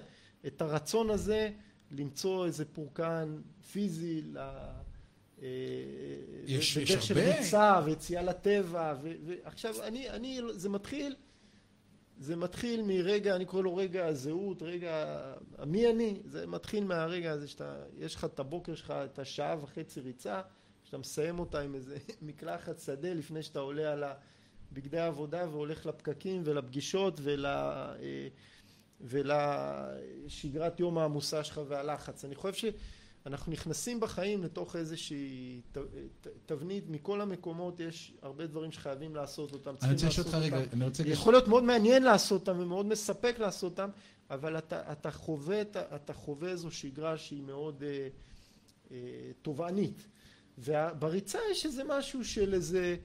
את 0.48 0.62
הרצון 0.62 1.10
הזה 1.10 1.50
למצוא 1.92 2.46
איזה 2.46 2.66
פורקן 2.66 3.42
פיזי 3.72 4.22
ל... 4.22 4.38
יש, 6.46 6.78
בדרך 6.78 7.04
של 7.04 7.20
ריצה 7.20 7.82
ויציאה 7.86 8.24
לטבע 8.24 8.96
ועכשיו 9.02 9.84
אני, 9.84 10.10
אני, 10.10 10.40
זה 10.52 10.70
מתחיל 10.70 11.16
זה 12.20 12.36
מתחיל 12.36 12.82
מרגע, 12.82 13.36
אני 13.36 13.46
קורא 13.46 13.62
לו 13.64 13.76
רגע 13.76 14.06
הזהות, 14.06 14.62
רגע 14.62 15.24
מי 15.66 15.90
אני, 15.90 16.20
זה 16.26 16.48
מתחיל 16.48 16.84
מהרגע 16.84 17.32
הזה 17.32 17.48
שאתה, 17.48 17.76
יש 17.98 18.16
לך 18.16 18.26
את 18.26 18.40
הבוקר 18.40 18.76
שלך, 18.76 18.92
את 18.92 19.20
השעה 19.20 19.56
וחצי 19.64 20.00
ריצה, 20.00 20.42
שאתה 20.84 20.98
מסיים 20.98 21.40
אותה 21.40 21.60
עם 21.60 21.76
איזה 21.76 21.98
מקלחת 22.22 22.80
שדה 22.80 23.14
לפני 23.14 23.44
שאתה 23.44 23.60
עולה 23.60 23.92
על 23.92 24.04
בגדי 24.72 25.00
העבודה 25.00 25.50
והולך 25.50 25.86
לפקקים 25.86 26.42
ולפגישות 26.46 27.20
ול, 27.24 27.46
אה, 27.46 27.94
ולשגרת 29.02 30.80
יום 30.80 30.98
העמוסה 30.98 31.44
שלך 31.44 31.62
והלחץ. 31.68 32.26
אני 32.26 32.36
חושב 32.36 32.72
שאנחנו 33.26 33.52
נכנסים 33.52 34.00
בחיים 34.00 34.44
לתוך 34.44 34.76
איזושהי 34.76 35.62
תבנית, 36.46 36.84
מכל 36.90 37.22
המקומות 37.22 37.80
יש 37.80 38.14
הרבה 38.22 38.48
דברים 38.48 38.72
שחייבים 38.72 39.16
לעשות 39.16 39.54
אותם. 39.54 39.76
אני 39.82 39.94
רוצה 39.94 40.08
לשאול 40.08 40.26
אותך 40.26 40.38
רגע, 40.38 40.58
אני 40.74 40.86
רוצה... 40.86 41.04
יכול 41.06 41.34
להיות 41.34 41.48
מאוד 41.48 41.64
מעניין 41.64 42.04
לעשות 42.04 42.48
אותם 42.48 42.60
ומאוד 42.60 42.86
מספק 42.86 43.36
לעשות 43.40 43.72
אותם, 43.72 43.90
אבל 44.30 44.58
אתה, 44.58 44.92
אתה, 44.92 45.12
חווה, 45.12 45.62
אתה, 45.62 45.96
אתה 45.96 46.14
חווה 46.14 46.50
איזו 46.50 46.72
שגרה 46.72 47.18
שהיא 47.18 47.42
מאוד 47.42 47.84
אה, 47.84 48.08
אה, 48.92 48.98
תובענית. 49.42 50.08
ובריצה 50.58 51.40
יש 51.52 51.66
איזה 51.66 51.84
משהו 51.88 52.26
של 52.26 52.54
איזה... 52.54 52.96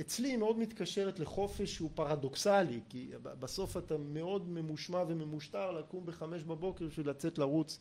אצלי 0.00 0.28
היא 0.28 0.36
מאוד 0.36 0.58
מתקשרת 0.58 1.20
לחופש 1.20 1.74
שהוא 1.74 1.90
פרדוקסלי, 1.94 2.80
כי 2.88 3.10
בסוף 3.22 3.76
אתה 3.76 3.98
מאוד 3.98 4.48
ממושמע 4.48 5.04
וממושטר 5.08 5.70
לקום 5.70 6.06
בחמש 6.06 6.42
בבוקר 6.42 6.86
בשביל 6.86 7.10
לצאת 7.10 7.38
לרוץ 7.38 7.78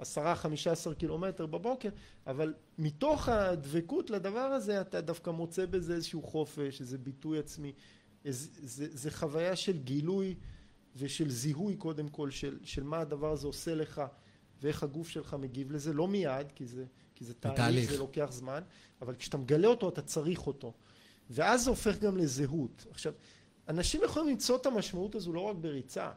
עשרה 0.00 0.36
חמישה 0.36 0.72
עשר 0.72 0.94
קילומטר 0.94 1.46
בבוקר, 1.46 1.88
אבל 2.26 2.54
מתוך 2.78 3.28
הדבקות 3.28 4.10
לדבר 4.10 4.40
הזה 4.40 4.80
אתה 4.80 5.00
דווקא 5.00 5.30
מוצא 5.30 5.66
בזה 5.66 5.94
איזשהו 5.94 6.22
חופש, 6.22 6.80
איזה 6.80 6.98
ביטוי 6.98 7.38
עצמי, 7.38 7.72
איזה, 8.24 8.48
זה, 8.62 8.86
זה 8.90 9.10
חוויה 9.10 9.56
של 9.56 9.78
גילוי 9.78 10.34
ושל 10.96 11.30
זיהוי 11.30 11.76
קודם 11.76 12.08
כל 12.08 12.30
של, 12.30 12.58
של 12.62 12.82
מה 12.82 13.00
הדבר 13.00 13.32
הזה 13.32 13.46
עושה 13.46 13.74
לך 13.74 14.02
ואיך 14.62 14.82
הגוף 14.82 15.08
שלך 15.08 15.36
מגיב 15.40 15.72
לזה, 15.72 15.92
לא 15.92 16.08
מיד, 16.08 16.52
כי 16.54 16.66
זה, 16.66 16.84
כי 17.14 17.24
זה 17.24 17.34
תהליך, 17.34 17.90
זה 17.90 17.98
לוקח 17.98 18.28
זמן, 18.30 18.62
אבל 19.02 19.14
כשאתה 19.14 19.36
מגלה 19.36 19.68
אותו 19.68 19.88
אתה 19.88 20.02
צריך 20.02 20.46
אותו. 20.46 20.72
ואז 21.30 21.64
זה 21.64 21.70
הופך 21.70 21.98
גם 21.98 22.16
לזהות. 22.16 22.86
עכשיו, 22.90 23.12
אנשים 23.68 24.00
יכולים 24.04 24.28
למצוא 24.28 24.56
את 24.56 24.66
המשמעות 24.66 25.14
הזו 25.14 25.32
לא 25.32 25.40
רק 25.40 25.56
בריצה, 25.56 26.10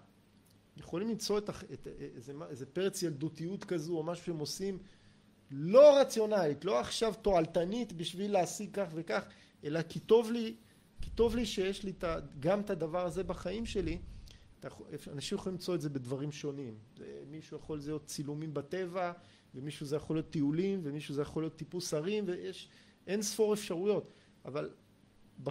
יכולים 0.77 1.09
למצוא 1.09 1.37
את, 1.37 1.49
את, 1.49 1.87
איזה, 2.15 2.33
איזה 2.49 2.65
פרץ 2.65 3.03
ילדותיות 3.03 3.63
כזו 3.63 3.97
או 3.97 4.03
משהו 4.03 4.25
שהם 4.25 4.39
עושים 4.39 4.77
לא 5.51 5.99
רציונלית, 5.99 6.65
לא 6.65 6.79
עכשיו 6.79 7.13
תועלתנית 7.21 7.93
בשביל 7.93 8.31
להשיג 8.31 8.69
כך 8.73 8.87
וכך, 8.93 9.25
אלא 9.63 9.81
כי 9.81 9.99
טוב 9.99 10.31
לי, 10.31 10.55
כי 11.01 11.09
טוב 11.09 11.35
לי 11.35 11.45
שיש 11.45 11.83
לי 11.83 11.91
את, 11.91 12.03
גם 12.39 12.59
את 12.59 12.69
הדבר 12.69 13.05
הזה 13.05 13.23
בחיים 13.23 13.65
שלי. 13.65 13.99
אנשים 15.11 15.37
יכולים 15.37 15.53
למצוא 15.53 15.75
את 15.75 15.81
זה 15.81 15.89
בדברים 15.89 16.31
שונים. 16.31 16.77
מישהו 17.29 17.57
יכול 17.57 17.77
להיות 17.77 18.05
צילומים 18.05 18.53
בטבע, 18.53 19.11
ומישהו 19.55 19.85
זה 19.85 19.95
יכול 19.95 20.15
להיות 20.15 20.29
טיולים, 20.29 20.79
ומישהו 20.83 21.13
זה 21.13 21.21
יכול 21.21 21.43
להיות 21.43 21.55
טיפוס 21.55 21.93
הרים, 21.93 22.23
ויש 22.27 22.69
אין 23.07 23.21
ספור 23.21 23.53
אפשרויות. 23.53 24.13
אבל 24.45 24.69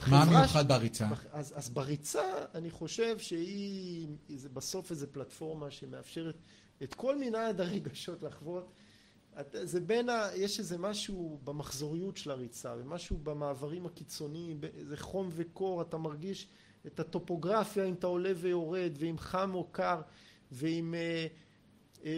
מה 0.07 0.25
מיוחד 0.25 0.69
בריצה? 0.69 1.09
אז, 1.33 1.53
אז 1.57 1.71
בריצה 1.71 2.23
אני 2.55 2.71
חושב 2.71 3.19
שהיא 3.19 4.09
זה 4.37 4.49
בסוף 4.49 4.91
איזו 4.91 5.07
פלטפורמה 5.13 5.71
שמאפשרת 5.71 6.37
את 6.83 6.95
כל 6.95 7.19
מנעד 7.19 7.61
הרגשות 7.61 8.23
לחוות. 8.23 8.73
זה 9.53 9.81
בין 9.81 10.09
ה... 10.09 10.29
יש 10.35 10.59
איזה 10.59 10.79
משהו 10.79 11.41
במחזוריות 11.45 12.17
של 12.17 12.31
הריצה 12.31 12.75
ומשהו 12.79 13.19
במעברים 13.23 13.87
הקיצוניים, 13.87 14.61
איזה 14.75 14.97
חום 14.97 15.29
וקור, 15.33 15.83
אתה 15.83 15.99
מרגיש 15.99 16.49
את 16.87 17.01
הטופוגרפיה 17.01 17.85
אם 17.85 17.95
אתה 17.95 18.07
עולה 18.07 18.33
ויורד 18.37 18.93
ואם 18.99 19.19
חם 19.19 19.51
או 19.55 19.69
קר 19.73 20.01
ואם 20.53 20.95
אה, 20.95 21.27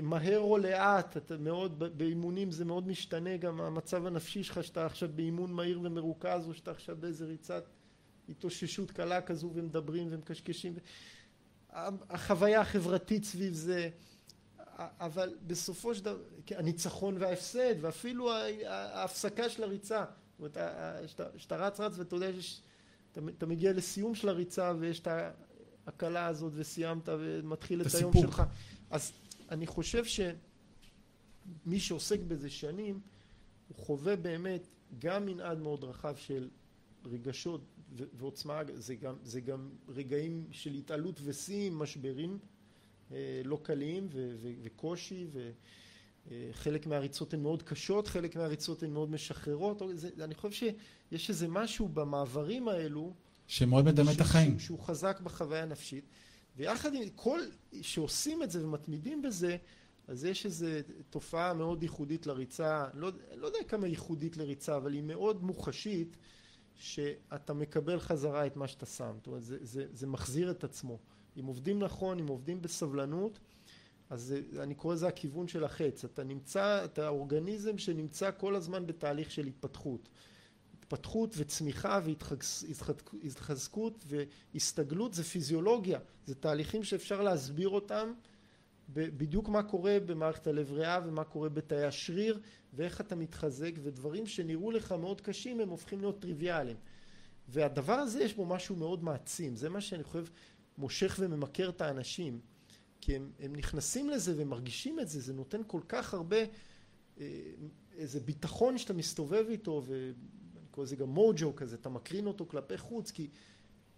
מהר 0.03 0.38
או 0.38 0.59
לאט, 0.59 1.16
אתה 1.16 1.37
מאוד, 1.37 1.79
באימונים 1.99 2.51
זה 2.51 2.64
מאוד 2.64 2.88
משתנה 2.88 3.37
גם 3.37 3.61
המצב 3.61 4.07
הנפשי 4.07 4.42
שלך 4.42 4.64
שאתה 4.64 4.87
עכשיו 4.87 5.09
באימון 5.14 5.53
מהיר 5.53 5.81
ומרוכז 5.83 6.49
או 6.49 6.55
שאתה 6.55 6.70
עכשיו 6.70 6.97
באיזה 7.01 7.25
ריצת 7.25 7.64
התאוששות 8.29 8.90
קלה 8.90 9.20
כזו 9.20 9.51
ומדברים 9.55 10.09
ומקשקשים. 10.11 10.75
החוויה 12.11 12.61
החברתית 12.61 13.25
סביב 13.25 13.55
זה 13.55 13.90
אבל 14.79 15.35
בסופו 15.47 15.94
של 15.94 16.05
דבר 16.05 16.18
הניצחון 16.51 17.16
וההפסד 17.18 17.75
ואפילו 17.81 18.33
ההפסקה 18.66 19.49
של 19.49 19.62
הריצה. 19.62 20.05
זאת 20.38 20.57
אומרת 20.57 21.09
שאתה 21.37 21.57
רץ 21.57 21.81
רץ 21.81 21.99
ואתה 21.99 22.16
יודע 22.16 22.31
שאתה 22.40 23.47
מגיע 23.47 23.73
לסיום 23.73 24.14
של 24.14 24.29
הריצה 24.29 24.73
ויש 24.79 25.01
את 25.01 25.09
ההקלה 25.87 26.27
הזאת 26.27 26.53
וסיימת 26.57 27.09
ומתחיל 27.09 27.81
את 27.81 27.94
היום 27.94 28.12
שלך. 28.20 28.42
אז 28.90 29.12
אני 29.55 29.67
חושב 29.67 30.05
שמי 30.05 31.81
שעוסק 31.81 32.21
בזה 32.21 32.51
שנים 32.51 33.01
הוא 33.69 33.77
חווה 33.77 34.17
באמת 34.17 34.69
גם 34.99 35.27
מנעד 35.27 35.59
מאוד 35.59 35.85
רחב 35.85 36.17
של 36.17 36.49
רגשות 37.05 37.61
ועוצמה 37.95 38.61
זה 38.75 38.95
גם, 38.95 39.14
זה 39.23 39.40
גם 39.40 39.71
רגעים 39.88 40.47
של 40.51 40.75
התעלות 40.75 41.21
ושיאים 41.25 41.79
משברים 41.79 42.38
אה, 43.12 43.43
לא 43.45 43.61
קלים 43.62 44.09
וקושי 44.62 45.27
וחלק 46.27 46.87
מהריצות 46.87 47.35
הן 47.35 47.40
מאוד 47.40 47.62
קשות 47.62 48.09
חלק 48.09 48.37
מהריצות 48.37 48.83
הן 48.83 48.90
מאוד 48.90 49.11
משחררות. 49.11 49.83
זה, 49.95 50.11
אני 50.21 50.35
חושב 50.35 50.75
שיש 51.11 51.31
איזה 51.31 51.49
משהו 51.49 51.88
במעברים 51.88 52.69
האלו 52.69 53.14
שמאוד 53.47 53.85
מדמה 53.85 54.12
את 54.12 54.21
החיים. 54.21 54.59
שהוא 54.59 54.79
חזק 54.79 55.21
בחוויה 55.21 55.62
הנפשית 55.62 56.05
ויחד 56.57 56.95
עם 56.95 57.09
כל 57.14 57.40
שעושים 57.83 58.43
את 58.43 58.51
זה 58.51 58.64
ומתמידים 58.64 59.23
בזה 59.23 59.57
אז 60.09 60.25
יש 60.25 60.47
איזו 60.47 60.67
תופעה 61.11 61.55
מאוד 61.55 61.83
ייחודית 61.83 62.27
לריצה 62.27 62.87
לא, 62.95 63.11
לא 63.35 63.47
יודע 63.47 63.59
כמה 63.69 63.87
ייחודית 63.87 64.37
לריצה 64.37 64.77
אבל 64.77 64.93
היא 64.93 65.03
מאוד 65.03 65.43
מוחשית 65.45 66.17
שאתה 66.75 67.53
מקבל 67.55 68.01
חזרה 68.01 68.47
את 68.47 68.57
מה 68.57 68.69
שאתה 68.69 68.87
שם. 68.87 69.12
זאת 69.17 69.27
אומרת 69.27 69.45
זה, 69.45 69.59
זה, 69.61 69.87
זה 69.93 70.07
מחזיר 70.07 70.51
את 70.51 70.64
עצמו. 70.64 70.99
אם 71.40 71.47
עובדים 71.47 71.79
נכון 71.79 72.19
אם 72.19 72.27
עובדים 72.27 72.62
בסבלנות 72.62 73.38
אז 74.11 74.23
זה, 74.23 74.62
אני 74.62 74.75
קורא 74.75 74.95
לזה 74.95 75.09
הכיוון 75.09 75.49
של 75.49 75.64
החץ. 75.64 76.05
אתה 76.05 76.25
נמצא 76.25 76.85
אתה 76.85 77.09
אורגניזם 77.09 77.79
שנמצא 77.79 78.31
כל 78.38 78.55
הזמן 78.55 78.87
בתהליך 78.87 79.31
של 79.31 79.47
התפתחות 79.47 80.09
התפתחות 80.85 81.35
וצמיחה 81.37 82.01
והתחזקות 83.23 84.05
והסתגלות 84.07 85.14
זה 85.14 85.25
פיזיולוגיה, 85.25 85.99
זה 86.27 86.35
תהליכים 86.35 86.85
שאפשר 86.85 87.23
להסביר 87.23 87.68
אותם 87.68 88.12
בדיוק 88.88 89.49
מה 89.49 89.62
קורה 89.62 89.99
במערכת 90.07 90.47
הלב 90.47 90.73
ריאה 90.73 91.01
ומה 91.07 91.25
קורה 91.25 91.49
בתאי 91.49 91.85
השריר 91.85 92.40
ואיך 92.75 93.01
אתה 93.01 93.16
מתחזק 93.16 93.73
ודברים 93.83 94.27
שנראו 94.27 94.70
לך 94.70 94.92
מאוד 94.92 95.20
קשים 95.20 95.61
הם 95.61 95.68
הופכים 95.68 96.01
להיות 96.01 96.20
טריוויאליים. 96.20 96.77
והדבר 97.49 97.92
הזה 97.92 98.23
יש 98.23 98.35
בו 98.35 98.47
משהו 98.47 98.77
מאוד 98.77 99.05
מעצים. 99.05 99.57
זה 99.57 99.68
מה 99.68 99.81
שאני 99.81 100.05
חושב 100.05 100.25
מושך 100.79 101.16
וממכר 101.20 101.68
את 101.68 101.81
האנשים 101.81 102.40
כי 103.01 103.16
הם, 103.16 103.31
הם 103.40 103.57
נכנסים 103.57 104.11
לזה 104.11 104.35
ומרגישים 104.37 105.01
את 105.01 105.09
זה. 105.09 105.20
זה 105.20 105.33
נותן 105.33 105.61
כל 105.66 105.81
כך 105.88 106.14
הרבה 106.14 106.37
אה, 107.20 107.27
איזה 107.97 108.20
ביטחון 108.20 108.79
שאתה 108.79 108.92
מסתובב 108.92 109.44
איתו 109.49 109.83
קורא 110.75 110.87
לזה 110.87 110.97
גם 110.97 111.09
מוג'ו 111.09 111.57
כזה, 111.57 111.77
אתה 111.81 111.89
מקרין 111.89 112.27
אותו 112.27 112.47
כלפי 112.47 112.79
חוץ, 112.79 113.11
כי, 113.11 113.29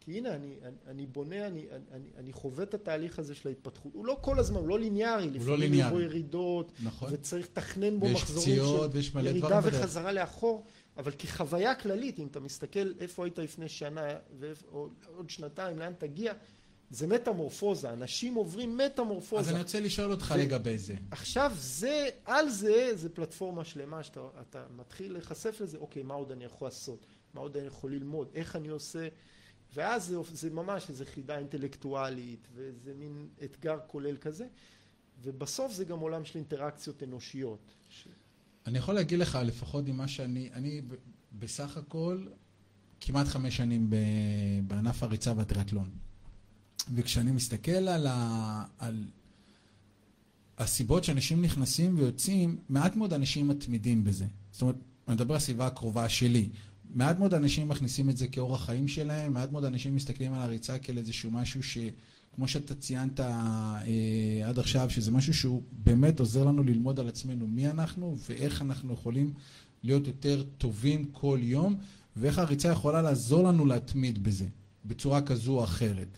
כי 0.01 0.19
הנה 0.19 0.35
אני, 0.35 0.57
אני, 0.63 0.77
אני 0.87 1.07
בונה, 1.07 1.47
אני, 1.47 1.67
אני, 1.93 2.09
אני 2.17 2.33
חווה 2.33 2.65
את 2.65 2.75
התהליך 2.75 3.19
הזה 3.19 3.35
של 3.35 3.49
ההתפתחות. 3.49 3.93
הוא 3.95 4.07
לא 4.07 4.19
כל 4.21 4.39
הזמן, 4.39 4.57
הוא 4.57 4.69
לא 4.69 4.79
ליניארי, 4.79 5.27
לפעמים 5.31 5.49
לא 5.49 5.59
ליניארי. 5.59 5.91
בו 5.91 6.01
ירידות, 6.01 6.73
נכון. 6.83 7.09
וצריך 7.13 7.47
לתכנן 7.47 8.01
בו 8.01 8.09
מחזורים 8.09 8.63
של 9.03 9.27
ירידה 9.27 9.61
וחזרה 9.63 10.13
לאחור, 10.13 10.65
אבל 10.97 11.13
כחוויה 11.19 11.75
כללית, 11.75 12.19
אם 12.19 12.27
אתה 12.27 12.41
מסתכל 12.41 12.93
איפה 13.01 13.25
היית 13.25 13.39
לפני 13.39 13.69
שנה, 13.69 14.09
או 14.73 14.89
עוד 15.17 15.31
שנתיים, 15.31 15.79
לאן 15.79 15.93
תגיע, 15.99 16.33
זה 16.91 17.07
מטמורפוזה, 17.07 17.93
אנשים 17.93 18.35
עוברים 18.35 18.79
מטמורפוזה. 18.79 19.41
אז 19.41 19.49
אני 19.49 19.59
רוצה 19.59 19.81
לשאול 19.81 20.11
אותך 20.11 20.35
ו... 20.37 20.41
לגבי 20.41 20.79
זה. 20.79 20.95
עכשיו 21.11 21.53
זה, 21.59 22.09
על 22.25 22.51
זה, 22.51 22.91
זה 22.95 23.09
פלטפורמה 23.09 23.65
שלמה 23.65 24.03
שאתה 24.03 24.65
מתחיל 24.77 25.13
להיחשף 25.13 25.61
לזה, 25.61 25.79
אוקיי, 25.79 26.03
מה 26.03 26.15
עוד 26.15 26.33
אני 26.33 26.45
יכול 26.45 26.67
לעשות? 26.67 27.07
מה 27.35 27.41
עוד 27.41 27.57
אני 27.57 27.67
יכול 27.67 27.93
ללמוד? 27.93 28.29
איך 28.35 28.57
אני 28.57 28.69
עושה? 28.69 29.09
ואז 29.75 30.05
זה, 30.05 30.17
זה 30.33 30.51
ממש 30.51 30.91
איזו 30.91 31.05
חידה 31.15 31.39
אינטלקטואלית, 31.39 32.49
וזה 32.55 32.95
מין 32.95 33.29
אתגר 33.45 33.79
כולל 33.87 34.17
כזה, 34.17 34.47
ובסוף 35.23 35.73
זה 35.73 35.85
גם 35.85 35.99
עולם 35.99 36.25
של 36.25 36.39
אינטראקציות 36.39 37.03
אנושיות. 37.03 37.75
ש... 37.89 38.09
אני 38.67 38.79
יכול 38.79 38.95
להגיד 38.95 39.19
לך, 39.19 39.39
לפחות 39.45 39.85
ממה 39.89 40.09
שאני, 40.09 40.51
אני 40.53 40.83
בסך 41.33 41.77
הכל 41.77 42.27
כמעט 43.01 43.27
חמש 43.27 43.57
שנים 43.57 43.91
ב- 43.91 43.97
בענף 44.67 45.03
הריצה 45.03 45.33
והטריאטלון. 45.37 46.06
וכשאני 46.95 47.33
מסתכל 47.33 47.71
על, 47.71 48.07
ה, 48.07 48.65
על 48.79 49.05
הסיבות 50.59 51.05
שאנשים 51.05 51.43
נכנסים 51.43 51.99
ויוצאים, 51.99 52.57
מעט 52.69 52.97
מאוד 52.97 53.13
אנשים 53.13 53.49
מתמידים 53.49 54.05
בזה. 54.05 54.27
זאת 54.53 54.63
אומרת, 54.63 54.77
אני 55.09 55.15
מדבר 55.15 55.35
על 55.35 55.37
הסביבה 55.37 55.67
הקרובה 55.67 56.09
שלי. 56.09 56.49
מעט 56.95 57.19
מאוד 57.19 57.35
אנשים 57.35 57.69
מכניסים 57.69 58.11
את 58.11 58.17
זה 58.17 58.27
כאורח 58.27 58.65
חיים 58.65 58.89
שלהם, 58.89 59.33
מעט 59.33 59.53
מאוד 59.53 59.65
אנשים 59.65 59.97
מסתכלים 59.97 60.33
על 60.33 60.41
הריצה 60.41 60.79
כאל 60.79 60.99
איזשהו 60.99 61.31
משהו 61.31 61.63
ש... 61.63 61.79
כמו 62.37 62.49
שאתה 62.49 62.75
ציינת 62.75 63.21
אה, 63.21 63.79
עד 64.45 64.59
עכשיו, 64.59 64.91
שזה 64.91 65.11
משהו 65.11 65.35
שהוא 65.35 65.63
באמת 65.73 66.21
עוזר 66.21 66.45
לנו 66.45 66.63
ללמוד 66.63 67.01
על 67.01 67.09
עצמנו 67.09 67.47
מי 67.47 67.71
אנחנו 67.71 68.17
ואיך 68.29 68.63
אנחנו 68.63 68.93
יכולים 68.95 69.33
להיות 69.83 70.07
יותר 70.07 70.43
טובים 70.59 71.05
כל 71.13 71.39
יום, 71.43 71.77
ואיך 72.17 72.39
הריצה 72.39 72.69
יכולה 72.69 73.03
לעזור 73.03 73.49
לנו 73.49 73.67
להתמיד 73.67 74.23
בזה, 74.23 74.47
בצורה 74.85 75.23
כזו 75.23 75.59
או 75.59 75.65
אחרת. 75.65 76.09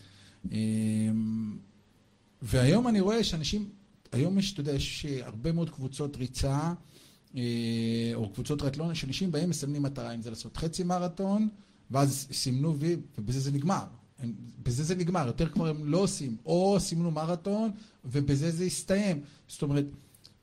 אה, 0.51 0.57
והיום 2.41 2.87
אני 2.87 2.99
רואה 2.99 3.23
שאנשים, 3.23 3.69
היום 4.11 4.39
יש, 4.39 4.53
אתה 4.53 4.61
יודע, 4.61 4.71
יש 4.71 5.05
הרבה 5.21 5.51
מאוד 5.51 5.69
קבוצות 5.69 6.15
ריצה, 6.15 6.73
אה, 7.35 8.11
או 8.13 8.29
קבוצות 8.29 8.59
טריאטלון, 8.59 8.95
שאנשים 8.95 9.31
באים 9.31 9.49
מסמנים 9.49 9.83
מטרה, 9.83 10.13
אם 10.15 10.21
זה 10.21 10.29
לעשות 10.29 10.57
חצי 10.57 10.83
מרתון, 10.83 11.47
ואז 11.91 12.27
סימנו 12.31 12.79
וי, 12.79 12.95
ובזה 13.17 13.39
זה 13.39 13.51
נגמר. 13.51 13.83
הם, 14.19 14.33
בזה 14.63 14.83
זה 14.83 14.95
נגמר, 14.95 15.27
יותר 15.27 15.49
כבר 15.49 15.67
הם 15.67 15.85
לא 15.85 15.97
עושים, 15.97 16.37
או 16.45 16.77
סימנו 16.79 17.11
מרתון, 17.11 17.71
ובזה 18.05 18.51
זה 18.51 18.63
הסתיים. 18.63 19.21
זאת 19.47 19.61
אומרת, 19.61 19.85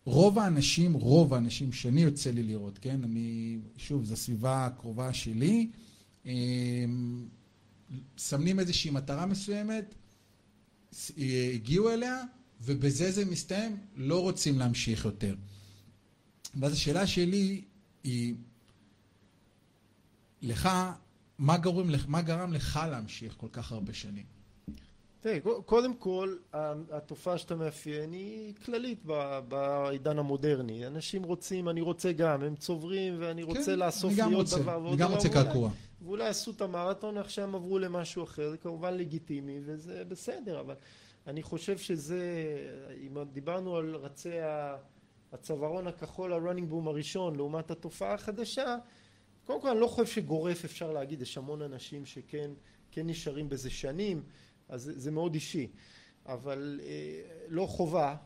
רוב 0.05 0.39
האנשים, 0.39 0.93
רוב 0.93 1.35
האנשים 1.35 1.73
שאני 1.73 2.01
יוצא 2.03 2.31
לי 2.31 2.43
לראות, 2.43 2.79
כן, 2.79 3.05
אני, 3.05 3.59
שוב, 3.77 4.05
זו 4.05 4.13
הסביבה 4.13 4.67
הקרובה 4.67 5.13
שלי, 5.13 5.69
אה, 6.27 6.33
מסמנים 7.91 8.61
איזושהי 8.61 8.91
מטרה 8.91 9.27
מסוימת, 9.27 9.95
אה, 11.19 11.51
הגיעו 11.55 11.91
אליה, 11.91 12.23
ובזה 12.61 13.11
זה 13.13 13.25
מסתיים, 13.25 13.77
לא 13.97 14.21
רוצים 14.23 14.59
להמשיך 14.59 15.05
יותר. 15.05 15.35
ואז 16.61 16.73
השאלה 16.73 17.07
שלי 17.07 17.63
היא, 18.05 18.35
לך, 20.43 20.69
מה 21.39 21.57
גרם, 21.59 21.91
לך- 21.91 22.09
מה 22.09 22.23
גרם 22.23 22.53
לך 22.53 22.81
להמשיך 22.91 23.35
כל 23.37 23.49
כך 23.53 23.73
הרבה 23.73 23.93
שנים? 23.95 24.25
תראה, 25.21 25.39
קודם 25.67 25.95
כל, 25.97 26.37
התופעה 26.93 27.39
שאתה 27.39 27.55
מאפיין 27.55 28.13
היא 28.13 28.55
כללית 28.65 28.99
בעידן 29.49 30.19
המודרני. 30.19 30.87
אנשים 30.87 31.23
רוצים, 31.23 31.69
אני 31.69 31.81
רוצה 31.81 32.13
גם, 32.13 32.43
הם 32.43 32.57
צוברים 32.57 33.17
ואני 33.21 33.43
רוצה 33.43 33.65
כן, 33.73 33.79
לאסוף 33.79 34.13
אני 34.13 34.21
גם 34.21 34.29
לי 34.29 34.35
עוד 34.35 34.45
רוצה, 34.47 34.59
דבר 34.59 34.77
אני 34.77 34.83
ועוד 34.85 34.99
גם 34.99 35.09
דבר. 35.09 35.17
רוצה 35.17 35.29
קעקוע. 35.29 35.71
ואולי 36.03 36.29
עשו 36.29 36.51
את 36.51 36.61
המרתון, 36.61 37.19
עכשיו 37.19 37.45
הם 37.45 37.55
עברו 37.55 37.79
למשהו 37.79 38.25
אחר, 38.25 38.51
זה 38.51 38.59
כמובן 38.59 38.95
לגיטימי 38.95 39.61
וזה 39.65 40.05
בסדר, 40.05 40.61
אבל 40.61 40.75
אני 41.27 41.43
חושב 41.43 41.79
שזה, 41.79 42.21
אם 43.07 43.23
דיברנו 43.33 43.77
על 43.77 43.95
רצי 43.95 44.33
הצווארון 45.33 45.87
הכחול, 45.87 46.33
ה-running 46.33 46.73
boom 46.73 46.89
הראשון, 46.89 47.37
לעומת 47.37 47.71
התופעה 47.71 48.15
החדשה, 48.15 48.77
קודם 49.45 49.61
כל 49.61 49.69
אני 49.69 49.81
לא 49.81 49.87
חושב 49.87 50.13
שגורף 50.13 50.65
אפשר 50.65 50.93
להגיד, 50.93 51.23
יש 51.23 51.39
המון 51.39 51.63
אנשים 51.63 52.07
שכן 52.07 52.51
כן 52.91 53.07
נשארים 53.07 53.49
בזה 53.49 53.71
שנים, 53.71 54.23
אז 54.69 54.83
זה, 54.83 54.99
זה 54.99 55.11
מאוד 55.11 55.35
אישי, 55.35 55.71
אבל 56.27 56.81
אה, 56.83 57.23
לא 57.49 57.67
חובה, 57.67 58.17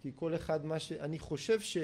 כי 0.00 0.10
כל 0.14 0.34
אחד 0.34 0.66
מה 0.66 0.78
ש... 0.78 0.92
אני 0.92 1.18
חושב 1.18 1.60
ש... 1.60 1.76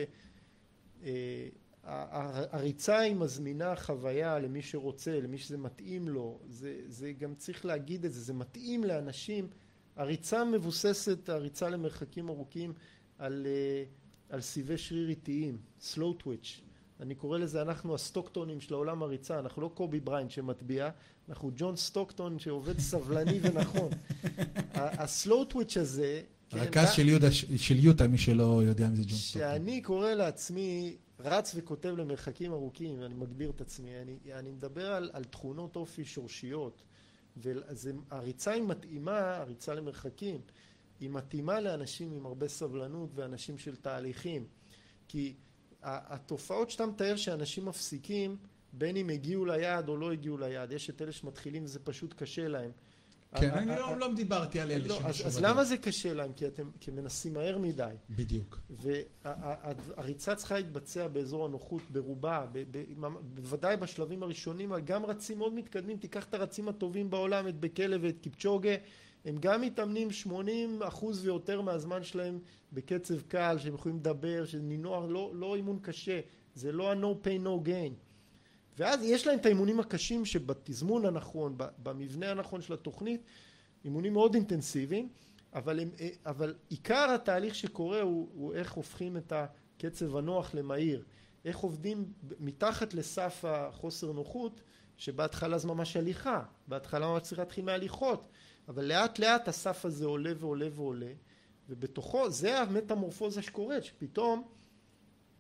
אה, 1.03 1.49
הריצה 1.88 2.98
היא 2.98 3.14
מזמינה 3.14 3.77
חוויה 3.77 4.38
למי 4.38 4.62
שרוצה, 4.62 5.20
למי 5.20 5.38
שזה 5.38 5.59
מתאים 5.59 6.09
לו, 6.09 6.40
זה, 6.48 6.77
זה 6.87 7.12
גם 7.12 7.35
צריך 7.35 7.64
להגיד 7.64 8.05
את 8.05 8.12
זה, 8.12 8.20
זה 8.20 8.33
מתאים 8.33 8.85
לאנשים, 8.85 9.48
הריצה 9.96 10.44
מבוססת, 10.44 11.29
הריצה 11.29 11.68
למרחקים 11.68 12.29
ארוכים 12.29 12.72
על, 13.18 13.46
אה, 13.46 13.85
על 14.29 14.40
סיבי 14.40 14.79
שריר 14.79 15.09
איטיים, 15.09 15.59
slow 15.81 16.22
twitch, 16.22 16.61
אני 17.01 17.14
קורא 17.14 17.38
לזה 17.38 17.62
אנחנו 17.62 17.94
הסטוקטונים 17.94 18.61
של 18.61 18.74
העולם 18.74 19.03
הריצה, 19.03 19.38
אנחנו 19.38 19.62
לא 19.62 19.70
קובי 19.74 20.01
בראיינט 20.01 20.31
שמטביע, 20.31 20.90
אנחנו 21.29 21.51
ג'ון 21.57 21.77
סטוקטון 21.77 22.38
שעובד 22.38 22.79
סבלני 22.79 23.40
ונכון. 23.42 23.90
ה 24.75 24.88
slow 24.88 25.45
twitch 25.45 25.77
הזה, 25.77 26.22
כן, 26.51 26.59
הרכז 26.59 26.90
של 26.92 27.09
יהודה, 27.09 27.33
של 27.57 27.85
יוטה, 27.85 28.09
מי 28.09 28.18
שלא 28.18 28.62
יודע 28.64 28.88
מי 28.88 28.96
זה 28.96 29.03
ג'ון 29.03 29.18
סטוקטון. 29.18 29.53
שאני 29.53 29.83
קורא 29.83 30.14
לעצמי 30.14 30.96
רץ 31.21 31.53
וכותב 31.57 31.95
למרחקים 31.97 32.53
ארוכים, 32.53 33.03
אני 33.03 33.15
מגדיר 33.15 33.51
את 33.51 33.61
עצמי, 33.61 34.01
אני, 34.01 34.19
אני 34.33 34.51
מדבר 34.51 34.93
על, 34.93 35.11
על 35.13 35.25
תכונות 35.25 35.77
אופי 35.77 36.05
שורשיות, 36.05 36.83
והריצה 37.37 38.53
היא 38.53 38.63
מתאימה, 38.63 39.37
הריצה 39.37 39.75
למרחקים, 39.75 40.41
היא 41.01 41.11
מתאימה 41.11 41.61
לאנשים 41.61 42.13
עם 42.13 42.27
הרבה 42.27 42.49
סבלנות 42.49 43.11
ואנשים 43.15 43.59
של 43.59 43.77
תהליכים, 43.77 44.47
כי 45.09 45.35
התופעות 45.83 46.71
שאתה 46.71 46.87
מתאר 46.87 47.17
שאנשים 47.17 47.65
מפסיקים, 47.65 48.37
בין 48.73 48.97
אם 48.97 49.09
הגיעו 49.09 49.45
ליעד 49.45 49.89
או 49.89 49.97
לא 49.97 50.13
הגיעו 50.13 50.39
ליעד, 50.39 50.73
יש 50.73 50.91
את 50.91 51.03
אלה 51.03 51.13
שמתחילים 51.13 51.65
וזה 51.65 51.79
פשוט 51.79 52.15
קשה 52.17 52.49
להם. 52.49 52.71
כן, 53.35 53.51
אני 53.51 53.67
לא- 53.67 53.97
לא 53.99 54.14
דיברתי 54.14 54.61
על 54.61 54.71
אלה 54.71 54.87
לא, 54.88 54.95
אז, 54.95 55.03
שמשהו 55.14 55.27
אז. 55.27 55.38
למה 55.43 55.64
זה 55.64 55.77
קשה 55.77 56.14
להם? 56.14 56.33
כי 56.33 56.47
אתם 56.47 56.71
כי 56.81 56.91
מנסים 56.91 57.33
מהר 57.35 57.59
מדי. 57.59 57.95
בדיוק. 58.11 58.59
והריצה 58.71 60.35
צריכה 60.35 60.55
להתבצע 60.57 61.09
באזור 61.09 61.45
הנוחות 61.45 61.83
ברובה, 61.91 62.47
ב- 62.53 62.64
ב- 62.71 62.85
בוודאי 63.35 63.77
בשלבים 63.77 64.23
הראשונים, 64.23 64.73
גם 64.85 65.07
רצים 65.07 65.38
מאוד 65.38 65.55
מתקדמים, 65.55 65.97
תיקח 65.97 66.25
את 66.25 66.35
הרצים 66.35 66.69
הטובים 66.69 67.11
בעולם, 67.11 67.49
את 67.49 67.61
בקלה 67.61 67.97
ואת 68.01 68.19
קיפצ'וגה, 68.21 68.75
הם 69.25 69.37
גם 69.41 69.61
מתאמנים 69.61 70.11
80 70.11 70.83
אחוז 70.83 71.25
ויותר 71.25 71.61
מהזמן 71.61 72.03
שלהם 72.03 72.38
בקצב 72.73 73.21
קל, 73.21 73.57
שהם 73.59 73.75
יכולים 73.75 73.97
לדבר, 73.99 74.45
שזה 74.47 74.62
נינוח, 74.62 75.05
לא, 75.09 75.31
לא 75.35 75.55
אימון 75.57 75.79
קשה, 75.83 76.21
זה 76.55 76.73
לא 76.73 76.93
ה-no 76.93 77.27
pain 77.27 77.45
no 77.45 77.67
gain. 77.69 77.93
ואז 78.79 79.03
יש 79.03 79.27
להם 79.27 79.38
את 79.38 79.47
האימונים 79.47 79.81
הקשים 79.81 80.25
שבתזמון 80.25 81.07
הנכון, 81.07 81.57
במבנה 81.83 82.31
הנכון 82.31 82.62
של 82.62 82.73
התוכנית, 82.73 83.23
אימונים 83.85 84.12
מאוד 84.12 84.35
אינטנסיביים, 84.35 85.09
אבל, 85.55 85.81
הם, 85.81 85.91
אבל 86.27 86.55
עיקר 86.69 87.11
התהליך 87.14 87.55
שקורה 87.55 88.01
הוא, 88.01 88.29
הוא 88.35 88.55
איך 88.55 88.73
הופכים 88.73 89.17
את 89.17 89.33
הקצב 89.33 90.17
הנוח 90.17 90.55
למהיר, 90.55 91.05
איך 91.45 91.59
עובדים 91.59 92.12
מתחת 92.41 92.95
לסף 92.95 93.45
החוסר 93.45 94.12
נוחות, 94.12 94.61
שבהתחלה 94.97 95.59
זה 95.59 95.69
ממש 95.69 95.97
הליכה, 95.97 96.43
בהתחלה 96.67 97.07
ממש 97.07 97.23
צריך 97.23 97.38
להתחיל 97.38 97.64
מהליכות, 97.64 98.29
אבל 98.69 98.85
לאט 98.85 99.19
לאט 99.19 99.49
הסף 99.49 99.85
הזה 99.85 100.05
עולה 100.05 100.33
ועולה 100.38 100.67
ועולה, 100.75 101.12
ובתוכו 101.69 102.31
זה 102.31 102.61
המטמורפוזה 102.61 103.43
שקורית, 103.43 103.85
שפתאום, 103.85 104.49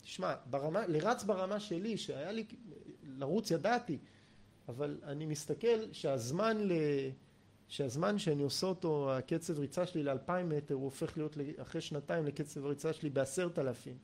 תשמע, 0.02 0.34
ברמה, 0.46 0.86
לרץ 0.86 1.24
ברמה 1.24 1.60
שלי, 1.60 1.96
שהיה 1.96 2.32
לי, 2.32 2.44
לרוץ 3.18 3.50
ידעתי, 3.50 3.98
אבל 4.68 4.98
אני 5.02 5.26
מסתכל 5.26 5.92
שהזמן 5.92 6.58
ל... 6.60 6.72
שהזמן 7.68 8.18
שאני 8.18 8.42
עושה 8.42 8.66
אותו, 8.66 9.12
הקצב 9.12 9.58
ריצה 9.58 9.86
שלי 9.86 10.02
לאלפיים 10.02 10.48
מטר, 10.48 10.74
הוא 10.74 10.84
הופך 10.84 11.16
להיות 11.16 11.36
אחרי 11.56 11.80
שנתיים 11.80 12.26
לקצב 12.26 12.64
הריצה 12.64 12.92
שלי 12.92 13.10
בעשרת 13.10 13.58
אלפים. 13.58 13.96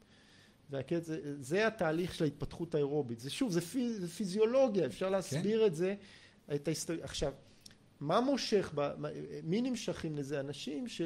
והקצב, 0.71 1.13
זה 1.41 1.67
התהליך 1.67 2.15
של 2.15 2.25
ההתפתחות 2.25 2.75
האירובית. 2.75 3.21
זה 3.21 3.31
שוב, 3.31 3.53
זה, 3.53 3.61
פיז, 3.61 4.01
זה 4.01 4.09
פיזיולוגיה, 4.09 4.87
אפשר 4.87 5.11
להסביר 5.11 5.61
כן. 5.61 5.67
את 5.67 5.75
זה. 5.75 5.95
את 6.55 6.69
ההסתג... 6.69 7.01
עכשיו, 7.01 7.33
מה 8.01 8.21
מושך, 8.21 8.73
ב... 8.75 8.93
מי 9.43 9.63
נמשכים 9.63 10.17
לזה? 10.17 10.41
אנשים 10.41 10.89
ש... 10.89 11.03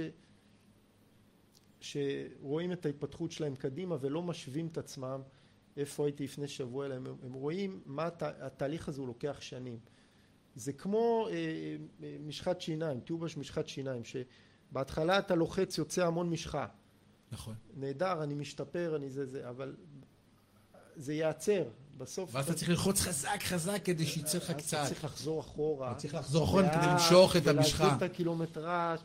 שרואים 1.80 2.72
את 2.72 2.86
ההתפתחות 2.86 3.32
שלהם 3.32 3.56
קדימה 3.56 3.96
ולא 4.00 4.22
משווים 4.22 4.66
את 4.66 4.78
עצמם 4.78 5.20
איפה 5.78 6.06
הייתי 6.06 6.24
לפני 6.24 6.48
שבוע, 6.48 6.86
אלא 6.86 6.94
הם, 6.94 7.06
הם 7.22 7.32
רואים 7.32 7.80
מה 7.86 8.06
הת... 8.06 8.22
התהליך 8.22 8.88
הזה 8.88 9.00
הוא 9.00 9.08
לוקח 9.08 9.36
שנים. 9.40 9.78
זה 10.54 10.72
כמו 10.72 11.28
אה, 11.30 11.76
משחת 12.20 12.60
שיניים, 12.60 13.00
טיובה 13.00 13.28
של 13.28 13.40
משחת 13.40 13.66
שיניים, 13.68 14.02
שבהתחלה 14.04 15.18
אתה 15.18 15.34
לוחץ 15.34 15.78
יוצא 15.78 16.06
המון 16.06 16.30
משחה. 16.30 16.66
נכון. 17.32 17.54
נהדר, 17.76 18.22
אני 18.22 18.34
משתפר, 18.34 18.96
אני 18.96 19.10
זה 19.10 19.26
זה, 19.26 19.48
אבל 19.48 19.76
זה 20.96 21.14
ייעצר. 21.14 21.64
בסוף... 21.98 22.34
ואז 22.34 22.44
אתה 22.44 22.54
צריך 22.54 22.68
ללחוץ 22.68 23.00
חזק 23.00 23.42
חזק 23.42 23.80
כדי 23.84 24.06
שיצא 24.06 24.38
לך 24.38 24.50
קצת. 24.50 24.78
אתה 24.78 24.86
צריך 24.86 25.04
לחזור 25.04 25.40
אחורה. 25.40 25.90
אתה 25.90 25.98
צריך 25.98 26.14
לחזור 26.14 26.44
אחורה 26.44 26.68
כדי 26.68 26.86
למשוך 26.86 27.36
את 27.36 27.46
המשחה. 27.46 27.84
ולהגדיל 27.84 28.06
את 28.06 28.10
הקילומטראז' 28.12 29.00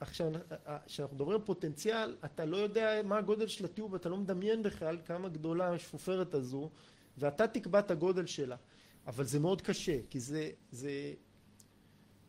ועכשיו, 0.00 0.32
כשאנחנו 0.86 1.16
מדברים 1.16 1.40
על 1.40 1.46
פוטנציאל, 1.46 2.16
אתה 2.24 2.44
לא 2.44 2.56
יודע 2.56 3.00
מה 3.04 3.18
הגודל 3.18 3.46
של 3.46 3.64
הטיוב, 3.64 3.94
אתה 3.94 4.08
לא 4.08 4.16
מדמיין 4.16 4.62
בכלל 4.62 4.98
כמה 5.04 5.28
גדולה 5.28 5.72
השפופרת 5.72 6.34
הזו, 6.34 6.70
ואתה 7.18 7.46
תקבע 7.46 7.78
את 7.78 7.90
הגודל 7.90 8.26
שלה. 8.26 8.56
אבל 9.06 9.24
זה 9.24 9.40
מאוד 9.40 9.62
קשה, 9.62 9.98
כי 10.10 10.20
זה, 10.20 10.50
זה, 10.72 11.12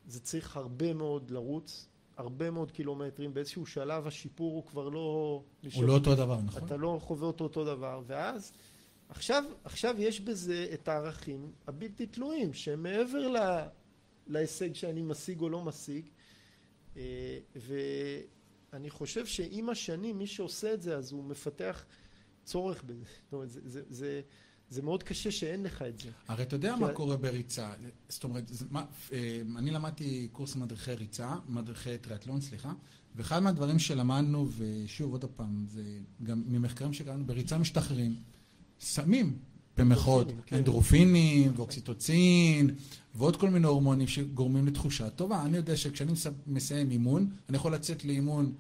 זה 0.08 0.20
צריך 0.20 0.58
הרבה 0.58 0.94
מאוד 0.94 1.32
לרוץ, 1.32 1.88
הרבה 2.18 2.52
מאוד 2.52 2.72
קילומטרים, 2.72 3.34
באיזשהו 3.34 3.66
שלב 3.66 4.08
השיפור 4.08 4.54
הוא 4.54 4.66
כבר 4.66 4.90
לא... 4.90 5.44
הוא 5.74 5.84
לא 5.84 5.94
אותו 5.94 6.16
דבר, 6.16 6.42
נכון? 6.42 6.66
אתה 6.66 6.78
לא 6.78 7.00
חווה 7.02 7.28
אותו 7.28 7.44
אותו 7.44 7.66
דבר, 7.66 8.02
ואז 8.08 8.54
עכשיו, 9.10 9.44
עכשיו 9.64 9.96
יש 9.98 10.22
בזה 10.22 10.68
את 10.74 10.88
הערכים 10.88 11.52
הבלתי 11.68 12.06
תלויים, 12.06 12.54
שהם 12.54 12.84
מעבר 12.84 13.28
ל, 13.28 13.38
להישג 14.28 14.74
שאני 14.74 15.02
משיג 15.02 15.42
או 15.42 15.50
לא 15.50 15.62
משיג, 15.64 16.06
אה, 16.06 16.12
ואני 17.56 18.90
חושב 18.90 19.26
שעם 19.26 19.70
השנים 19.70 20.18
מי 20.18 20.28
שעושה 20.28 20.74
את 20.74 20.82
זה 20.82 20.98
אז 20.98 21.12
הוא 21.12 21.24
מפתח 21.24 21.86
צורך 22.44 22.84
בזה, 22.84 23.04
זאת 23.24 23.34
אומרת 23.34 23.50
זה, 23.50 23.60
זה, 23.64 23.82
זה, 23.90 24.22
זה 24.70 24.82
מאוד 24.82 25.04
קשה 25.04 25.32
שאין 25.32 25.64
לך 25.64 25.82
את 25.82 26.00
זה. 26.00 26.10
הרי 26.28 26.44
אתה 26.44 26.56
יודע 26.56 26.74
כי 26.76 26.80
מה 26.82 26.88
ה- 26.90 26.94
קורה 26.94 27.18
בריצה, 27.18 27.74
זאת 28.10 28.24
אומרת, 28.24 28.44
מה- 28.70 28.86
אה, 29.12 29.42
אני 29.58 29.72
למדתי 29.72 30.28
קורס 30.32 30.56
מדריכי 30.56 30.94
ריצה, 30.94 31.36
מדריכי 31.48 31.98
טריאטלון, 31.98 32.42
סליחה, 32.42 32.74
ואחד 33.16 33.40
מהדברים 33.40 33.80
שלמדנו, 33.80 34.48
ושוב, 34.58 35.12
עוד 35.12 35.26
פעם, 35.26 35.66
זה 35.68 35.84
גם 36.24 36.44
ממחקרים 36.48 36.94
שקראנו, 36.94 37.26
בריצה 37.26 37.58
משתחררים, 37.58 38.16
סמים, 38.80 39.40
אנדורפינים, 39.80 40.42
כן. 40.46 40.56
אנדרופינים, 40.56 41.52
ואוקסיטוצין, 41.56 42.70
ועוד 43.16 43.36
כל 43.36 43.50
מיני 43.50 43.68
הורמונים 43.68 44.08
שגורמים 44.08 44.68
לתחושה 44.68 45.10
טובה. 45.10 45.42
אני 45.46 45.58
יודע 45.58 45.78
שכשאני 45.78 46.12
מס- 46.12 46.28
מסיים 46.48 46.92
אימון, 46.92 47.30
אני 47.50 47.58
יכול 47.58 47.74
לצאת 47.74 48.06
לאימון 48.06 48.52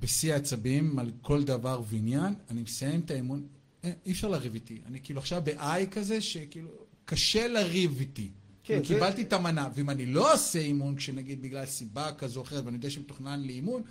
בשיא 0.00 0.32
העצבים 0.34 0.98
על 0.98 1.10
כל 1.22 1.44
דבר 1.44 1.82
ועניין, 1.88 2.34
אני 2.50 2.62
מסיים 2.62 3.00
את 3.00 3.10
האימון, 3.10 3.46
אה, 3.84 3.92
אי 4.06 4.12
אפשר 4.12 4.28
לריב 4.28 4.54
איתי. 4.54 4.78
אני 4.86 4.98
כאילו 5.02 5.20
עכשיו 5.20 5.42
ב-I 5.44 5.86
כזה, 5.90 6.20
שכאילו, 6.20 6.68
קשה 7.04 7.48
לריב 7.48 7.96
איתי. 8.00 8.28
כן, 8.64 8.74
כן, 8.78 8.84
זה- 8.88 8.94
קיבלתי 8.94 9.22
את 9.22 9.32
המנה, 9.32 9.68
ואם 9.74 9.90
אני 9.90 10.06
לא 10.06 10.34
עושה 10.34 10.58
אימון, 10.58 10.96
כשנגיד 10.96 11.42
בגלל 11.42 11.66
סיבה 11.66 12.12
כזו 12.12 12.40
או 12.40 12.44
אחרת, 12.44 12.64
ואני 12.64 12.76
יודע 12.76 12.90
שמתוכנן 12.90 13.40
לי 13.40 13.52
אימון, 13.52 13.82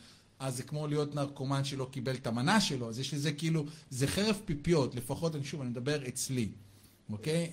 אז 0.41 0.57
זה 0.57 0.63
כמו 0.63 0.87
להיות 0.87 1.15
נרקומן 1.15 1.63
שלא 1.63 1.87
קיבל 1.91 2.15
את 2.15 2.27
המנה 2.27 2.61
שלו, 2.61 2.89
אז 2.89 2.99
יש 2.99 3.13
לזה 3.13 3.31
כאילו, 3.31 3.65
זה 3.89 4.07
חרב 4.07 4.41
פיפיות, 4.45 4.95
לפחות, 4.95 5.35
אני 5.35 5.43
שוב, 5.43 5.61
אני 5.61 5.69
מדבר 5.69 6.07
אצלי, 6.07 6.49
אוקיי? 7.11 7.49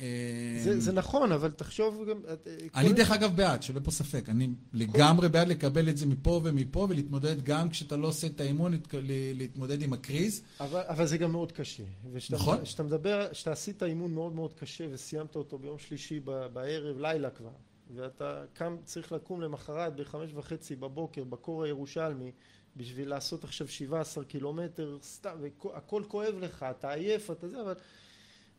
זה, 0.64 0.80
זה 0.80 0.92
נכון, 0.92 1.32
אבל 1.32 1.50
תחשוב 1.50 2.04
גם... 2.10 2.20
אה, 2.28 2.34
אני 2.74 2.92
דרך 2.92 3.10
אגב 3.10 3.36
בעד, 3.36 3.62
שלא 3.62 3.80
פה 3.84 3.90
ספק, 3.90 4.28
אני 4.28 4.48
לגמרי 4.72 5.28
בעד 5.28 5.48
לקבל 5.48 5.88
את 5.88 5.96
זה 5.96 6.06
מפה 6.06 6.40
ומפה 6.44 6.86
ולהתמודד 6.90 7.42
גם 7.42 7.68
כשאתה 7.70 7.96
לא 7.96 8.06
עושה 8.06 8.26
את 8.26 8.40
האימון, 8.40 8.78
להתמודד 9.34 9.82
עם 9.82 9.92
הקריז. 9.92 10.42
אבל, 10.60 10.82
אבל 10.88 11.06
זה 11.06 11.18
גם 11.18 11.32
מאוד 11.32 11.52
קשה. 11.52 11.82
וכשאתה, 12.12 12.36
נכון. 12.36 12.62
כשאתה 12.62 12.82
מדבר, 12.82 13.28
כשאתה 13.32 13.52
עשית 13.52 13.82
אימון 13.82 14.14
מאוד 14.14 14.34
מאוד 14.34 14.52
קשה 14.52 14.84
וסיימת 14.90 15.36
אותו 15.36 15.58
ביום 15.58 15.78
שלישי 15.78 16.20
בערב, 16.52 16.98
לילה 16.98 17.30
כבר, 17.30 17.52
ואתה 17.94 18.44
קם, 18.52 18.76
צריך 18.84 19.12
לקום 19.12 19.40
למחרת 19.40 19.96
בחמש 19.96 20.30
וחצי 20.34 20.76
בבוקר 20.76 21.24
בקור 21.24 21.64
הירושלמי 21.64 22.32
בשביל 22.76 23.08
לעשות 23.08 23.44
עכשיו 23.44 23.68
17 23.68 24.24
קילומטר 24.24 24.98
סתם, 25.02 25.36
והכל 25.40 26.02
כואב 26.08 26.34
לך, 26.40 26.66
אתה 26.70 26.92
עייף, 26.92 27.30
אתה 27.30 27.48
זה, 27.48 27.60
אבל 27.60 27.74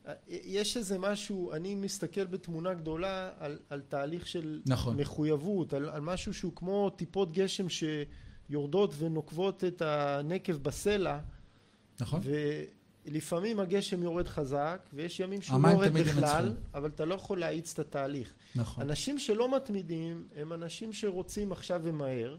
אה, 0.07 0.13
יש 0.29 0.77
איזה 0.77 0.99
משהו, 0.99 1.53
אני 1.53 1.75
מסתכל 1.75 2.25
בתמונה 2.25 2.73
גדולה 2.73 3.31
על, 3.39 3.59
על 3.69 3.81
תהליך 3.81 4.27
של 4.27 4.61
נכון. 4.65 4.97
מחויבות, 4.97 5.73
על, 5.73 5.89
על 5.89 6.01
משהו 6.01 6.33
שהוא 6.33 6.51
כמו 6.55 6.89
טיפות 6.89 7.31
גשם 7.31 7.65
שיורדות 7.69 8.93
ונוקבות 8.97 9.63
את 9.63 9.81
הנקב 9.81 10.53
בסלע, 10.53 11.19
נכון? 11.99 12.21
ולפעמים 13.05 13.59
הגשם 13.59 14.03
יורד 14.03 14.27
חזק, 14.27 14.87
ויש 14.93 15.19
ימים 15.19 15.41
שהוא 15.41 15.61
לא 15.63 15.67
יורד 15.67 15.93
בכלל, 15.93 16.45
ינצחו. 16.45 16.61
אבל 16.73 16.89
אתה 16.89 17.05
לא 17.05 17.15
יכול 17.15 17.39
להאיץ 17.39 17.73
את 17.73 17.79
התהליך. 17.79 18.33
נכון. 18.55 18.83
אנשים 18.83 19.19
שלא 19.19 19.55
מתמידים 19.55 20.27
הם 20.35 20.53
אנשים 20.53 20.93
שרוצים 20.93 21.51
עכשיו 21.51 21.81
ומהר. 21.83 22.37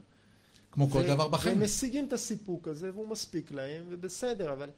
כמו 0.73 0.91
כל 0.91 1.03
דבר 1.03 1.29
בחיים. 1.29 1.57
והם 1.57 1.64
משיגים 1.64 2.09
את 2.09 2.12
הסיפוק 2.12 2.68
הזה 2.68 2.91
והוא 2.95 3.09
מספיק 3.09 3.51
להם 3.53 3.85
ובסדר, 3.89 4.53
אבל 4.53 4.71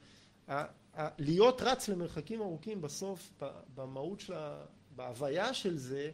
ה- 0.47 0.63
ה- 1.01 1.09
להיות 1.19 1.61
רץ 1.61 1.87
למרחקים 1.89 2.41
ארוכים 2.41 2.81
בסוף, 2.81 3.33
במהות 3.75 4.19
של 4.19 4.33
ה... 4.33 4.65
בהוויה 4.95 5.53
של 5.53 5.77
זה, 5.77 6.11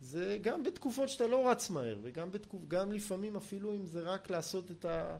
זה 0.00 0.38
גם 0.42 0.62
בתקופות 0.62 1.08
שאתה 1.08 1.26
לא 1.26 1.50
רץ 1.50 1.70
מהר, 1.70 1.98
וגם 2.02 2.30
בתקופ... 2.30 2.62
גם 2.68 2.92
לפעמים 2.92 3.36
אפילו 3.36 3.74
אם 3.74 3.86
זה 3.86 4.00
רק 4.00 4.30
לעשות 4.30 4.70
את, 4.70 4.84
ה... 4.84 5.16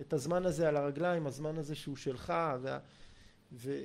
את 0.00 0.12
הזמן 0.12 0.46
הזה 0.46 0.68
על 0.68 0.76
הרגליים, 0.76 1.26
הזמן 1.26 1.58
הזה 1.58 1.74
שהוא 1.74 1.96
שלך, 1.96 2.32
וה... 2.62 2.78
ו... 3.52 3.78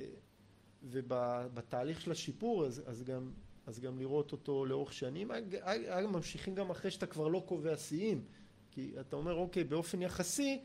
ובתהליך 0.82 2.00
של 2.00 2.10
השיפור, 2.10 2.66
אז, 2.66 2.82
אז, 2.86 3.02
גם, 3.02 3.30
אז 3.66 3.80
גם 3.80 3.98
לראות 3.98 4.32
אותו 4.32 4.66
לאורך 4.66 4.92
שנים, 4.92 5.30
ממשיכים 6.06 6.54
גם 6.54 6.70
אחרי 6.70 6.90
שאתה 6.90 7.06
כבר 7.06 7.28
לא 7.28 7.44
קובע 7.46 7.76
שיאים, 7.76 8.24
כי 8.76 8.92
אתה 9.00 9.16
אומר 9.16 9.34
אוקיי 9.34 9.64
באופן 9.64 10.02
יחסי 10.02 10.60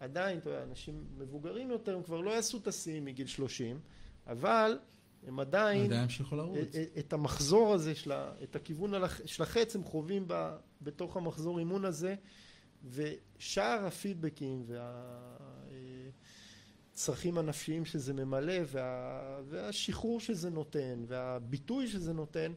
עדיין 0.00 0.38
אתה 0.38 0.50
יודע, 0.50 0.62
אנשים 0.62 1.04
מבוגרים 1.18 1.70
יותר 1.70 1.96
הם 1.96 2.02
כבר 2.02 2.20
לא 2.20 2.30
יעשו 2.30 2.58
את 2.58 2.68
השיאים 2.68 3.04
מגיל 3.04 3.26
30 3.26 3.80
אבל 4.26 4.78
הם 5.26 5.40
עדיין 5.40 5.84
עדיין 5.84 6.02
ימשיכו 6.02 6.36
לרוץ. 6.36 6.58
את- 6.98 7.12
המחזור 7.12 7.74
הזה 7.74 7.94
של 7.94 8.12
ה- 8.12 8.32
את 8.42 8.56
הכיוון 8.56 8.92
של 9.24 9.42
החץ 9.42 9.76
הם 9.76 9.84
חווים 9.84 10.24
ב- 10.26 10.56
בתוך 10.82 11.16
המחזור 11.16 11.58
אימון 11.58 11.84
הזה 11.84 12.14
ושאר 12.90 13.86
הפידבקים 13.86 14.64
והצרכים 16.92 17.38
הנפשיים 17.38 17.84
שזה 17.84 18.12
ממלא 18.12 18.54
וה, 18.66 19.40
והשחרור 19.44 20.20
שזה 20.20 20.50
נותן 20.50 21.04
והביטוי 21.06 21.88
שזה 21.88 22.12
נותן 22.12 22.52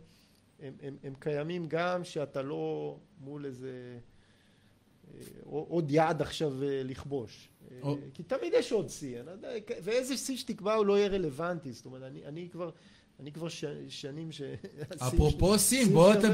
הם, 0.60 0.74
הם, 0.82 0.97
הם 1.03 1.14
קיימים 1.20 1.66
גם 1.68 2.03
שאתה 2.03 2.41
לא 2.41 2.97
מול 3.20 3.45
איזה 3.45 3.70
אה, 3.70 3.99
עוד 5.43 5.91
יעד 5.91 6.22
עכשיו 6.22 6.64
אה, 6.64 6.82
לכבוש. 6.84 7.49
אה, 7.72 7.78
או- 7.82 7.97
כי 8.14 8.24
תמיד 8.24 8.53
יש 8.60 8.72
עוד 8.72 8.89
שיא, 8.89 9.20
אני 9.20 9.26
לא 9.41 9.47
ואיזה 9.84 10.18
שיא 10.18 10.38
שתקבע 10.38 10.74
הוא 10.74 10.86
לא 10.86 10.97
יהיה 10.97 11.07
רלוונטי, 11.07 11.72
זאת 11.74 11.86
אומרת, 11.86 12.03
אני, 12.03 12.26
אני 12.26 12.49
כבר, 12.51 12.70
אני 13.20 13.32
כבר 13.32 13.49
ש, 13.49 13.66
שנים 13.89 14.32
ש... 14.32 14.41
אפרופו 15.07 15.60
סים, 15.60 15.88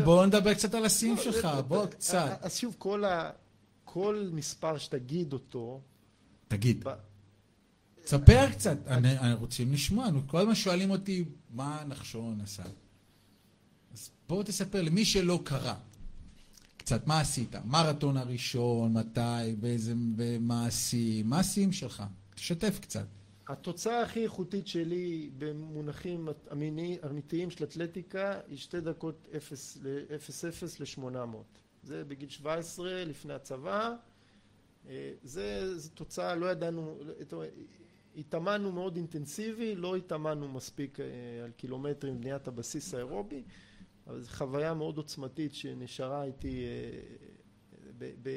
בוא 0.06 0.26
נדבר 0.26 0.54
קצת 0.54 0.74
על 0.74 0.86
הסים 0.86 1.16
לא, 1.16 1.24
שלך, 1.24 1.48
זה- 1.56 1.62
בוא 1.62 1.82
זה- 1.86 1.92
קצת. 1.92 2.38
אז 2.42 2.58
שוב, 2.58 2.76
כל 2.78 3.04
ה... 3.06 3.32
כל 3.84 4.30
מספר 4.34 4.78
שתגיד 4.78 5.34
אותו, 5.34 5.82
תגיד, 6.48 6.84
ב- 6.84 6.94
תספר 8.04 8.52
קצת, 8.52 8.78
אני- 8.88 9.20
אני 9.20 9.34
רוצים 9.34 9.74
לשמוע, 9.74 10.08
כל 10.28 10.38
הזמן 10.38 10.56
שואלים 10.56 10.92
אותי 10.92 11.26
מה 11.50 11.84
נחשון 11.88 12.42
עשה. 12.44 12.64
אז 13.94 14.10
בוא 14.30 14.44
תספר 14.44 14.82
למי 14.82 15.06
שלא 15.06 15.40
קרא. 15.44 15.74
קצת, 16.86 17.08
מה 17.08 17.20
עשית? 17.20 17.56
מרתון 17.66 18.18
הראשון, 18.18 18.94
מתי, 18.94 19.56
באיזה, 19.60 19.94
ומה 20.18 20.66
השיא, 20.66 21.24
מה 21.24 21.40
השיאים 21.40 21.72
שלך? 21.72 22.04
תשתף 22.36 22.80
קצת. 22.82 23.06
התוצאה 23.48 24.02
הכי 24.02 24.24
איכותית 24.24 24.68
שלי 24.68 25.30
במונחים 25.38 26.28
אמיני- 26.52 26.98
אמיתיים 27.06 27.50
של 27.50 27.64
אתלטיקה 27.64 28.40
היא 28.48 28.58
שתי 28.58 28.82
דקות 28.82 29.28
0 29.38 29.78
ל-800. 30.80 31.18
זה 31.84 32.04
בגיל 32.08 32.30
17 32.30 33.06
לפני 33.06 33.34
הצבא. 33.34 33.94
אה, 34.90 35.12
זה, 35.24 35.78
זו 35.80 35.90
תוצאה, 35.94 36.36
לא 36.36 36.52
ידענו, 36.52 36.98
התאמנו 38.18 38.72
מאוד 38.72 38.96
אינטנסיבי, 38.96 39.76
לא 39.76 39.96
התאמנו 39.96 40.48
מספיק 40.48 41.00
אה, 41.00 41.06
על 41.44 41.52
קילומטרים 41.52 42.22
בניית 42.22 42.48
הבסיס 42.48 42.94
האירובי, 42.94 43.44
אבל 44.08 44.22
זו 44.22 44.30
חוויה 44.32 44.74
מאוד 44.74 44.98
עוצמתית 44.98 45.54
שנשארה 45.54 46.24
איתי 46.24 46.64
אה, 46.66 47.00
ב, 47.98 48.12
ב, 48.24 48.30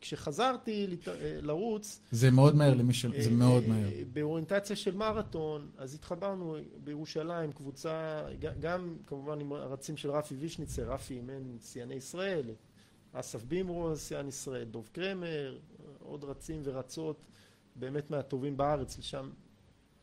כשחזרתי 0.00 0.86
לת- 0.86 1.08
אה, 1.08 1.38
לרוץ 1.42 2.00
זה 2.10 2.30
מאוד 2.30 2.56
מהר 2.56 2.74
למי 2.74 2.94
ש... 2.94 3.06
זה 3.06 3.30
אה, 3.30 3.36
מאוד 3.36 3.68
מהר. 3.68 3.88
באוריינטציה 4.12 4.76
של 4.76 4.94
מרתון, 4.94 5.70
אז 5.78 5.94
התחברנו 5.94 6.56
בירושלים, 6.84 7.52
קבוצה, 7.52 8.24
גם 8.60 8.96
כמובן 9.06 9.40
עם 9.40 9.52
הרצים 9.52 9.96
של 9.96 10.10
רפי 10.10 10.34
וישניצר, 10.34 10.92
רפי 10.92 11.14
אימן 11.14 11.56
שיאני 11.60 11.94
ישראל, 11.94 12.50
אסף 13.12 13.44
בימרו 13.44 13.96
שיאן 13.96 14.28
ישראל, 14.28 14.64
דוב 14.64 14.88
קרמר, 14.92 15.58
עוד 16.00 16.24
רצים 16.24 16.60
ורצות 16.64 17.20
באמת 17.76 18.10
מהטובים 18.10 18.56
בארץ, 18.56 18.96
שם, 19.00 19.30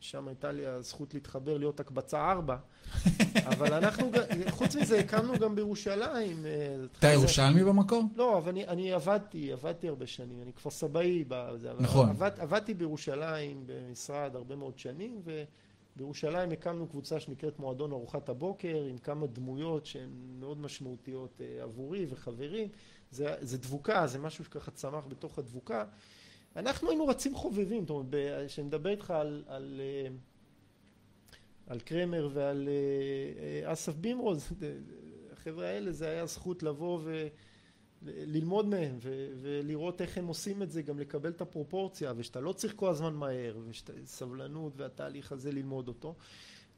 שם 0.04 0.28
הייתה 0.28 0.52
לי 0.52 0.66
הזכות 0.66 1.14
להתחבר 1.14 1.58
להיות 1.58 1.80
הקבצה 1.80 2.30
ארבע, 2.30 2.56
אבל 3.50 3.72
אנחנו, 3.72 4.10
חוץ 4.50 4.76
מזה 4.76 4.98
הקמנו 4.98 5.38
גם 5.38 5.54
בירושלים. 5.54 6.46
אה, 6.46 6.76
אתה 6.98 7.06
ירושלמי 7.06 7.64
במקור? 7.64 8.02
לא, 8.16 8.38
אבל 8.38 8.48
אני, 8.48 8.66
אני 8.66 8.92
עבדתי, 8.92 9.52
עבדתי 9.52 9.88
הרבה 9.88 10.06
שנים, 10.06 10.42
אני 10.42 10.52
כפר 10.52 10.70
סבאי 10.70 11.24
בזה, 11.28 11.72
נכון. 11.80 12.08
עבד, 12.08 12.30
עבדתי 12.38 12.74
בירושלים 12.74 13.62
במשרד 13.66 14.36
הרבה 14.36 14.56
מאוד 14.56 14.78
שנים, 14.78 15.22
ובירושלים 15.96 16.50
הקמנו 16.50 16.86
קבוצה 16.86 17.20
שנקראת 17.20 17.58
מועדון 17.58 17.92
ארוחת 17.92 18.28
הבוקר, 18.28 18.84
עם 18.90 18.98
כמה 18.98 19.26
דמויות 19.26 19.86
שהן 19.86 20.10
מאוד 20.40 20.58
משמעותיות 20.60 21.40
אה, 21.40 21.62
עבורי 21.62 22.06
וחברים. 22.10 22.68
זה, 23.10 23.34
זה 23.40 23.58
דבוקה, 23.58 24.06
זה 24.06 24.18
משהו 24.18 24.44
שככה 24.44 24.70
צמח 24.70 25.04
בתוך 25.08 25.38
הדבוקה. 25.38 25.84
אנחנו 26.56 26.88
היינו 26.88 27.06
רצים 27.06 27.34
חובבים, 27.34 27.82
זאת 27.86 27.90
אומרת, 27.90 28.06
כשאני 28.46 28.66
מדבר 28.66 28.90
איתך 28.90 29.10
על, 29.10 29.44
על, 29.46 29.80
אה, 29.80 30.08
על 31.66 31.80
קרמר 31.80 32.28
ועל 32.32 32.68
אה, 32.68 33.66
אה, 33.66 33.72
אסף 33.72 33.94
בימרוז, 33.94 34.52
החבר'ה 35.32 35.66
האלה, 35.68 35.92
זה 35.92 36.08
היה 36.08 36.26
זכות 36.26 36.62
לבוא 36.62 37.00
ו... 37.04 37.26
ללמוד 38.06 38.66
מהם 38.66 38.96
ו- 39.00 39.32
ולראות 39.40 40.00
איך 40.00 40.18
הם 40.18 40.26
עושים 40.26 40.62
את 40.62 40.70
זה, 40.70 40.82
גם 40.82 40.98
לקבל 40.98 41.30
את 41.30 41.40
הפרופורציה, 41.40 42.12
ושאתה 42.16 42.40
לא 42.40 42.52
צריך 42.52 42.72
כל 42.76 42.88
הזמן 42.88 43.14
מהר, 43.14 43.58
וסבלנות 44.02 44.72
והתהליך 44.76 45.32
הזה 45.32 45.52
ללמוד 45.52 45.88
אותו. 45.88 46.14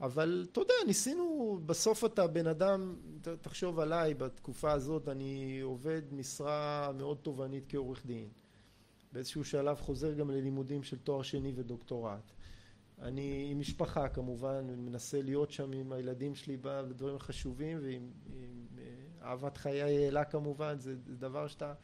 אבל 0.00 0.46
אתה 0.52 0.60
יודע, 0.60 0.74
ניסינו, 0.86 1.58
בסוף 1.66 2.04
אתה 2.04 2.26
בן 2.26 2.46
אדם, 2.46 2.96
ת- 3.22 3.28
תחשוב 3.28 3.80
עליי, 3.80 4.14
בתקופה 4.14 4.72
הזאת 4.72 5.08
אני 5.08 5.60
עובד 5.60 6.02
משרה 6.12 6.90
מאוד 6.98 7.16
תובענית 7.22 7.64
כעורך 7.68 8.06
דין. 8.06 8.28
באיזשהו 9.16 9.44
שלב 9.44 9.80
חוזר 9.80 10.12
גם 10.12 10.30
ללימודים 10.30 10.82
של 10.82 10.98
תואר 10.98 11.22
שני 11.22 11.52
ודוקטורט. 11.54 12.32
אני 13.02 13.48
עם 13.50 13.60
משפחה 13.60 14.08
כמובן, 14.08 14.66
מנסה 14.66 15.22
להיות 15.22 15.50
שם 15.50 15.72
עם 15.72 15.92
הילדים 15.92 16.34
שלי 16.34 16.56
בדברים 16.60 17.16
החשובים 17.16 17.78
ועם 17.82 18.10
עם, 18.26 18.66
אה, 18.78 19.28
אהבת 19.28 19.56
חיי 19.56 20.08
אלה 20.08 20.24
כמובן, 20.24 20.78
זה, 20.78 20.94
זה 21.06 21.16
דבר 21.16 21.46
שאתה, 21.48 21.74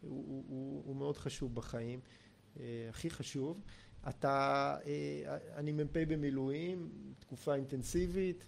הוא, 0.00 0.24
הוא, 0.26 0.44
הוא, 0.48 0.82
הוא 0.86 0.96
מאוד 0.96 1.16
חשוב 1.16 1.54
בחיים, 1.54 2.00
אה, 2.60 2.86
הכי 2.88 3.10
חשוב. 3.10 3.60
אתה, 4.08 4.76
אה, 4.86 5.36
אני 5.56 5.72
מ"פ 5.72 5.96
במילואים, 5.96 6.90
תקופה 7.18 7.54
אינטנסיבית, 7.54 8.44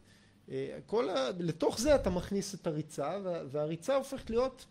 אה, 0.48 0.78
כל 0.86 1.10
ה, 1.10 1.30
לתוך 1.38 1.80
זה 1.80 1.94
אתה 1.94 2.10
מכניס 2.10 2.54
את 2.54 2.66
הריצה 2.66 3.18
וה, 3.24 3.42
והריצה 3.50 3.96
הופכת 3.96 4.30
להיות, 4.30 4.66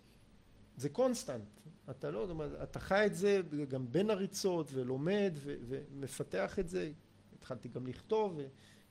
זה 0.77 0.89
קונסטנט, 0.89 1.60
אתה 1.89 2.11
לא, 2.11 2.27
אתה 2.63 2.79
חי 2.79 3.05
את 3.05 3.15
זה 3.15 3.41
גם 3.67 3.91
בין 3.91 4.09
הריצות 4.09 4.67
ולומד 4.73 5.33
ו, 5.35 5.55
ומפתח 5.67 6.59
את 6.59 6.69
זה, 6.69 6.91
התחלתי 7.37 7.69
גם 7.69 7.87
לכתוב 7.87 8.39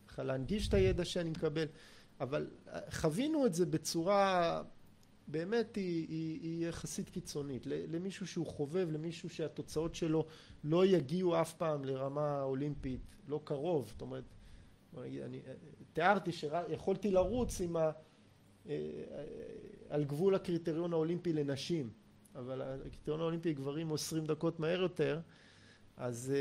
וככה 0.05 0.23
להנגיש 0.23 0.69
את 0.69 0.75
הידע 0.75 1.05
שאני 1.05 1.31
מקבל, 1.31 1.67
אבל 2.21 2.51
חווינו 2.91 3.47
את 3.47 3.55
זה 3.55 3.67
בצורה 3.67 4.63
באמת 5.29 5.77
היא, 5.77 6.07
היא, 6.09 6.41
היא 6.43 6.69
יחסית 6.69 7.11
קיצונית, 7.11 7.67
למישהו 7.67 8.27
שהוא 8.27 8.47
חובב, 8.47 8.89
למישהו 8.91 9.31
שהתוצאות 9.31 9.95
שלו 9.95 10.27
לא 10.65 10.87
יגיעו 10.87 11.41
אף 11.41 11.55
פעם 11.55 11.85
לרמה 11.85 12.43
אולימפית, 12.43 13.01
לא 13.29 13.41
קרוב, 13.45 13.89
זאת 13.89 14.01
אומרת, 14.01 14.25
אני 14.97 15.41
תיארתי 15.93 16.33
שיכולתי 16.33 17.11
לרוץ 17.11 17.61
עם 17.61 17.77
ה... 17.77 17.91
על 19.89 20.05
גבול 20.05 20.35
הקריטריון 20.35 20.93
האולימפי 20.93 21.33
לנשים, 21.33 21.91
אבל 22.35 22.63
הקריטריון 22.63 23.21
האולימפי 23.21 23.51
לגברים 23.51 23.89
הוא 23.89 23.95
20 23.95 24.27
דקות 24.27 24.61
מהר 24.61 24.81
יותר, 24.81 25.21
אז 25.97 26.33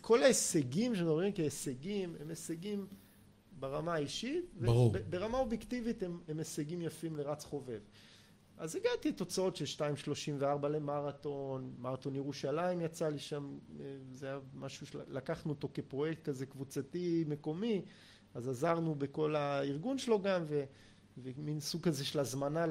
כל 0.00 0.22
ההישגים 0.22 0.94
שמדברים 0.94 1.32
כהישגים 1.34 2.16
הם 2.20 2.30
הישגים 2.30 2.86
ברמה 3.58 3.94
האישית, 3.94 4.44
ברור. 4.60 4.94
ברמה 5.10 5.38
אובייקטיבית 5.38 6.02
הם, 6.02 6.20
הם 6.28 6.38
הישגים 6.38 6.82
יפים 6.82 7.16
לרץ 7.16 7.44
חובב. 7.44 7.80
אז 8.56 8.76
הגעתי 8.76 9.08
לתוצאות 9.08 9.56
של 9.56 9.84
2.34 10.62 10.66
למרתון, 10.68 11.74
מרתון 11.78 12.16
ירושלים 12.16 12.80
יצא 12.80 13.08
לי 13.08 13.18
שם, 13.18 13.58
זה 14.12 14.26
היה 14.26 14.38
משהו 14.54 14.86
שלקחנו 14.86 15.52
אותו 15.52 15.68
כפרויקט 15.74 16.22
כזה 16.22 16.46
קבוצתי 16.46 17.24
מקומי, 17.28 17.82
אז 18.34 18.48
עזרנו 18.48 18.94
בכל 18.94 19.36
הארגון 19.36 19.98
שלו 19.98 20.22
גם, 20.22 20.44
ו, 20.46 20.64
ומין 21.18 21.60
סוג 21.60 21.82
כזה 21.82 22.04
של 22.04 22.18
הזמנה 22.18 22.66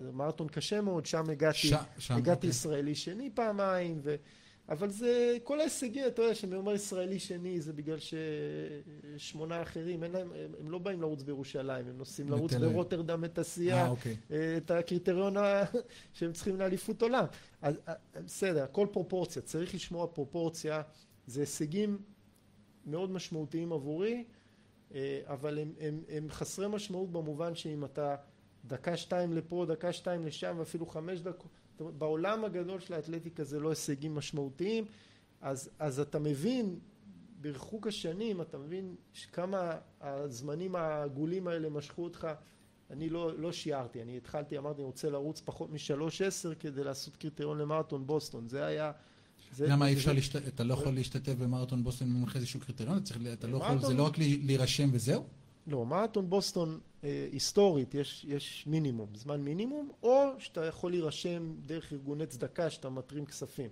למרתון 0.00 0.48
קשה 0.48 0.80
מאוד, 0.80 1.06
שם 1.06 1.30
הגעתי, 1.30 1.58
ש, 1.58 1.74
שם, 1.98 2.14
הגעתי 2.14 2.30
okay. 2.30 2.34
אוקיי. 2.36 2.50
ישראלי 2.50 2.94
שני 2.94 3.30
פעמיים, 3.34 4.00
ו... 4.02 4.16
אבל 4.70 4.90
זה 4.90 5.36
כל 5.44 5.60
ההישגים, 5.60 6.06
אתה 6.06 6.22
יודע, 6.22 6.34
שאני 6.34 6.56
אומר 6.56 6.74
ישראלי 6.74 7.18
שני 7.18 7.60
זה 7.60 7.72
בגלל 7.72 7.96
ששמונה 9.16 9.62
אחרים, 9.62 10.04
אין 10.04 10.12
להם, 10.12 10.32
הם, 10.32 10.52
הם 10.60 10.70
לא 10.70 10.78
באים 10.78 11.00
לרוץ 11.00 11.22
בירושלים, 11.22 11.86
הם 11.88 11.98
נוסעים 11.98 12.28
לרוץ 12.30 12.54
ברוטרדם 12.54 13.24
את 13.24 13.38
הסייה, 13.38 13.84
אה, 13.84 13.88
אוקיי. 13.88 14.16
את 14.56 14.70
הקריטריון 14.70 15.34
שהם 16.14 16.32
צריכים 16.32 16.56
לאליפות 16.56 17.02
עולם. 17.02 17.24
אז 17.62 17.74
בסדר, 18.26 18.62
הכל 18.62 18.86
פרופורציה, 18.92 19.42
צריך 19.42 19.74
לשמוע 19.74 20.06
פרופורציה, 20.06 20.82
זה 21.26 21.40
הישגים 21.40 21.98
מאוד 22.86 23.10
משמעותיים 23.10 23.72
עבורי, 23.72 24.24
אבל 25.24 25.58
הם, 25.58 25.72
הם, 25.80 26.00
הם 26.08 26.26
חסרי 26.30 26.68
משמעות 26.68 27.12
במובן 27.12 27.54
שאם 27.54 27.84
אתה 27.84 28.16
דקה 28.64 28.96
שתיים 28.96 29.32
לפה, 29.32 29.66
דקה 29.68 29.92
שתיים 29.92 30.26
לשם, 30.26 30.56
ואפילו 30.58 30.86
חמש 30.86 31.20
דקות, 31.20 31.50
בעולם 31.80 32.44
הגדול 32.44 32.80
של 32.80 32.94
האתלטיקה 32.94 33.44
זה 33.44 33.60
לא 33.60 33.68
הישגים 33.68 34.14
משמעותיים, 34.14 34.84
אז, 35.40 35.70
אז 35.78 36.00
אתה 36.00 36.18
מבין, 36.18 36.78
בריחוק 37.40 37.86
השנים, 37.86 38.40
אתה 38.40 38.58
מבין 38.58 38.94
כמה 39.32 39.78
הזמנים 40.00 40.76
העגולים 40.76 41.48
האלה 41.48 41.70
משכו 41.70 42.04
אותך. 42.04 42.28
אני 42.90 43.08
לא, 43.08 43.38
לא 43.38 43.52
שיערתי, 43.52 44.02
אני 44.02 44.16
התחלתי, 44.16 44.58
אמרתי, 44.58 44.80
אני 44.80 44.86
רוצה 44.86 45.10
לרוץ 45.10 45.40
פחות 45.40 45.70
משלוש 45.70 46.22
עשר 46.22 46.54
כדי 46.54 46.84
לעשות 46.84 47.16
קריטריון 47.16 47.58
למרתון 47.58 48.06
בוסטון. 48.06 48.48
זה 48.48 48.66
היה... 48.66 48.92
למה 49.58 49.88
אי 49.88 49.94
אפשר, 49.94 50.12
להשת... 50.12 50.36
אתה 50.36 50.64
לא 50.64 50.74
יכול 50.74 50.94
להשתתף 50.94 51.32
במרתון 51.32 51.84
בוסטון 51.84 52.08
עם 52.08 52.24
איזשהו 52.34 52.60
קריטריון? 52.60 52.98
אתה, 53.32 53.46
לא 53.46 53.56
יכול, 53.56 53.78
זה 53.78 53.94
לא 53.94 54.02
רק 54.02 54.18
להירשם 54.18 54.88
וזהו? 54.92 55.24
לא, 55.66 55.86
מרתון 55.86 56.30
בוסטון 56.30 56.80
אה, 57.04 57.28
היסטורית 57.32 57.94
יש, 57.94 58.26
יש 58.28 58.64
מינימום, 58.66 59.08
זמן 59.14 59.40
מינימום, 59.40 59.90
או 60.02 60.32
שאתה 60.38 60.64
יכול 60.64 60.90
להירשם 60.90 61.54
דרך 61.66 61.92
ארגוני 61.92 62.26
צדקה 62.26 62.70
שאתה 62.70 62.90
מתרים 62.90 63.26
כספים. 63.26 63.70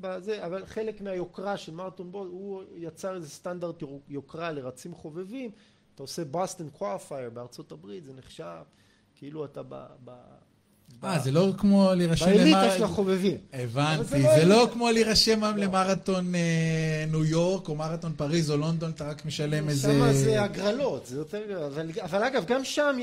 בזה, 0.00 0.46
אבל 0.46 0.66
חלק 0.66 1.00
מהיוקרה 1.00 1.56
של 1.56 1.72
מרתון 1.72 2.12
בוסטון, 2.12 2.32
הוא 2.32 2.62
יצר 2.76 3.16
איזה 3.16 3.28
סטנדרט 3.28 3.82
יוקרה 4.08 4.52
לרצים 4.52 4.94
חובבים, 4.94 5.50
אתה 5.94 6.02
עושה 6.02 6.24
Boston 6.24 6.70
qualifier 6.70 7.30
בארצות 7.30 7.72
הברית, 7.72 8.04
זה 8.04 8.12
נחשב 8.12 8.62
כאילו 9.14 9.44
אתה 9.44 9.62
ב... 9.62 9.86
ב 10.04 10.10
אה, 11.04 11.18
זה 11.18 11.32
לא 11.32 11.52
כמו 11.58 11.90
להירשם 11.96 12.26
למרתון... 12.26 12.52
באליטה 12.52 12.76
של 12.76 12.84
החובבים. 12.84 13.36
הבנתי, 13.52 14.22
זה 14.22 14.44
לא 14.44 14.68
כמו 14.72 14.90
להירשם 14.90 15.44
למרתון 15.56 16.34
אה, 16.34 17.04
ניו 17.10 17.24
יורק, 17.24 17.68
או 17.68 17.74
מרתון 17.74 18.12
פריז 18.16 18.50
או 18.50 18.56
לונדון, 18.56 18.90
אתה 18.90 19.08
רק 19.08 19.24
משלם 19.24 19.68
איזה... 19.68 19.92
שם 19.92 20.12
זה 20.12 20.42
הגרלות, 20.42 21.06
זה 21.06 21.16
יותר... 21.16 21.68
אבל 22.02 22.24
אגב, 22.24 22.44
גם 22.44 22.64
שם 22.64 22.96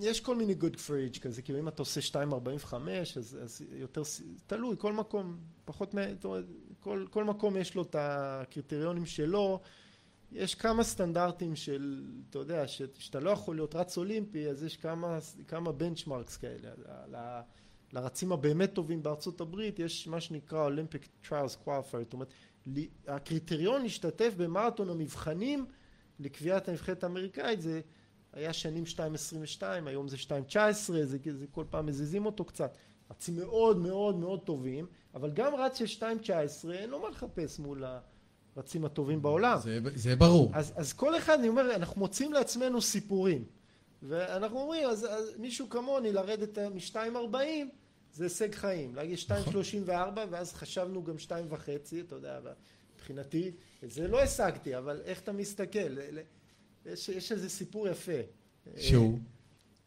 יש 0.00 0.20
כל 0.20 0.36
מיני 0.36 0.54
good 0.60 0.76
for 0.88 1.03
age 1.03 1.18
כזה, 1.18 1.42
כאילו 1.42 1.58
אם 1.58 1.68
אתה 1.68 1.82
עושה 1.82 2.00
2.45, 2.00 2.74
אז 3.16 3.62
יותר... 3.72 4.02
תלוי, 4.46 4.76
כל 4.78 4.92
מקום, 4.92 5.36
פחות 5.64 5.94
מ... 5.94 5.98
כל 7.10 7.24
מקום 7.24 7.56
יש 7.56 7.74
לו 7.74 7.82
את 7.82 7.96
הקריטריונים 7.98 9.06
שלו. 9.06 9.60
יש 10.32 10.54
כמה 10.54 10.82
סטנדרטים 10.82 11.56
של, 11.56 12.04
אתה 12.30 12.38
יודע, 12.38 12.68
שאתה 12.68 13.20
לא 13.20 13.30
יכול 13.30 13.56
להיות 13.56 13.74
רץ 13.74 13.98
אולימפי, 13.98 14.48
אז 14.48 14.64
יש 14.64 14.76
כמה, 14.76 15.18
כמה 15.48 15.72
benchmarks 15.72 16.36
כאלה. 16.36 16.70
ל, 17.08 17.40
לרצים 17.92 18.32
הבאמת 18.32 18.72
טובים 18.72 19.02
בארצות 19.02 19.40
הברית 19.40 19.78
יש 19.78 20.08
מה 20.08 20.20
שנקרא 20.20 20.64
Olympic 20.64 21.08
Trials 21.28 21.56
qualifier, 21.56 21.98
זאת 22.02 22.12
אומרת, 22.12 22.32
הקריטריון 23.08 23.82
להשתתף 23.82 24.34
במרתון 24.36 24.90
המבחנים 24.90 25.66
לקביעת 26.18 26.68
הנבחרת 26.68 27.04
האמריקאית 27.04 27.60
זה 27.60 27.80
היה 28.32 28.52
שנים 28.52 28.84
2.22, 29.60 29.62
היום 29.86 30.08
זה 30.08 30.16
2.19, 30.16 30.56
זה, 30.86 31.04
זה 31.32 31.46
כל 31.50 31.64
פעם 31.70 31.86
מזיזים 31.86 32.26
אותו 32.26 32.44
קצת. 32.44 32.76
רצים 33.10 33.36
מאוד 33.36 33.78
מאוד 33.78 34.16
מאוד 34.16 34.40
טובים, 34.40 34.86
אבל 35.14 35.30
גם 35.30 35.54
רץ 35.54 35.78
של 35.78 36.06
2.19 36.64 36.72
אין 36.72 36.90
לו 36.90 37.00
מה 37.00 37.08
לחפש 37.08 37.58
מול 37.58 37.84
ה... 37.84 38.00
רצים 38.56 38.84
הטובים 38.84 39.22
בעולם. 39.22 39.58
זה, 39.62 39.78
זה 39.94 40.16
ברור. 40.16 40.50
אז, 40.54 40.72
אז 40.76 40.92
כל 40.92 41.16
אחד, 41.16 41.38
אני 41.38 41.48
אומר, 41.48 41.74
אנחנו 41.74 42.00
מוצאים 42.00 42.32
לעצמנו 42.32 42.82
סיפורים. 42.82 43.44
ואנחנו 44.02 44.60
אומרים, 44.60 44.88
אז, 44.88 45.04
אז 45.10 45.32
מישהו 45.38 45.68
כמוני 45.68 46.12
לרדת 46.12 46.58
מ-2.40 46.58 47.36
זה 48.14 48.24
הישג 48.24 48.54
חיים. 48.54 48.94
להגיד 48.94 49.18
2.34 49.18 49.90
ואז 50.30 50.52
חשבנו 50.52 51.04
גם 51.04 51.14
2.5, 51.16 51.30
אתה 52.06 52.14
יודע, 52.14 52.40
מבחינתי, 52.96 53.50
את 53.84 53.90
זה 53.90 54.08
לא 54.08 54.22
השגתי, 54.22 54.78
אבל 54.78 55.00
איך 55.04 55.20
אתה 55.20 55.32
מסתכל? 55.32 55.98
יש, 56.86 57.08
יש 57.08 57.32
איזה 57.32 57.48
סיפור 57.48 57.88
יפה. 57.88 58.12
שהוא? 58.76 59.18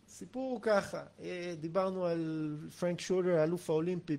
סיפור 0.07 0.51
הוא 0.51 0.61
ככה, 0.61 1.03
דיברנו 1.59 2.05
על 2.05 2.57
פרנק 2.79 3.01
שודר, 3.01 3.39
האלוף 3.39 3.69
האולימפי 3.69 4.17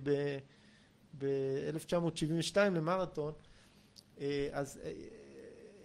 ב-1972 1.19 2.57
למרתון. 2.59 3.33
אז 4.53 4.81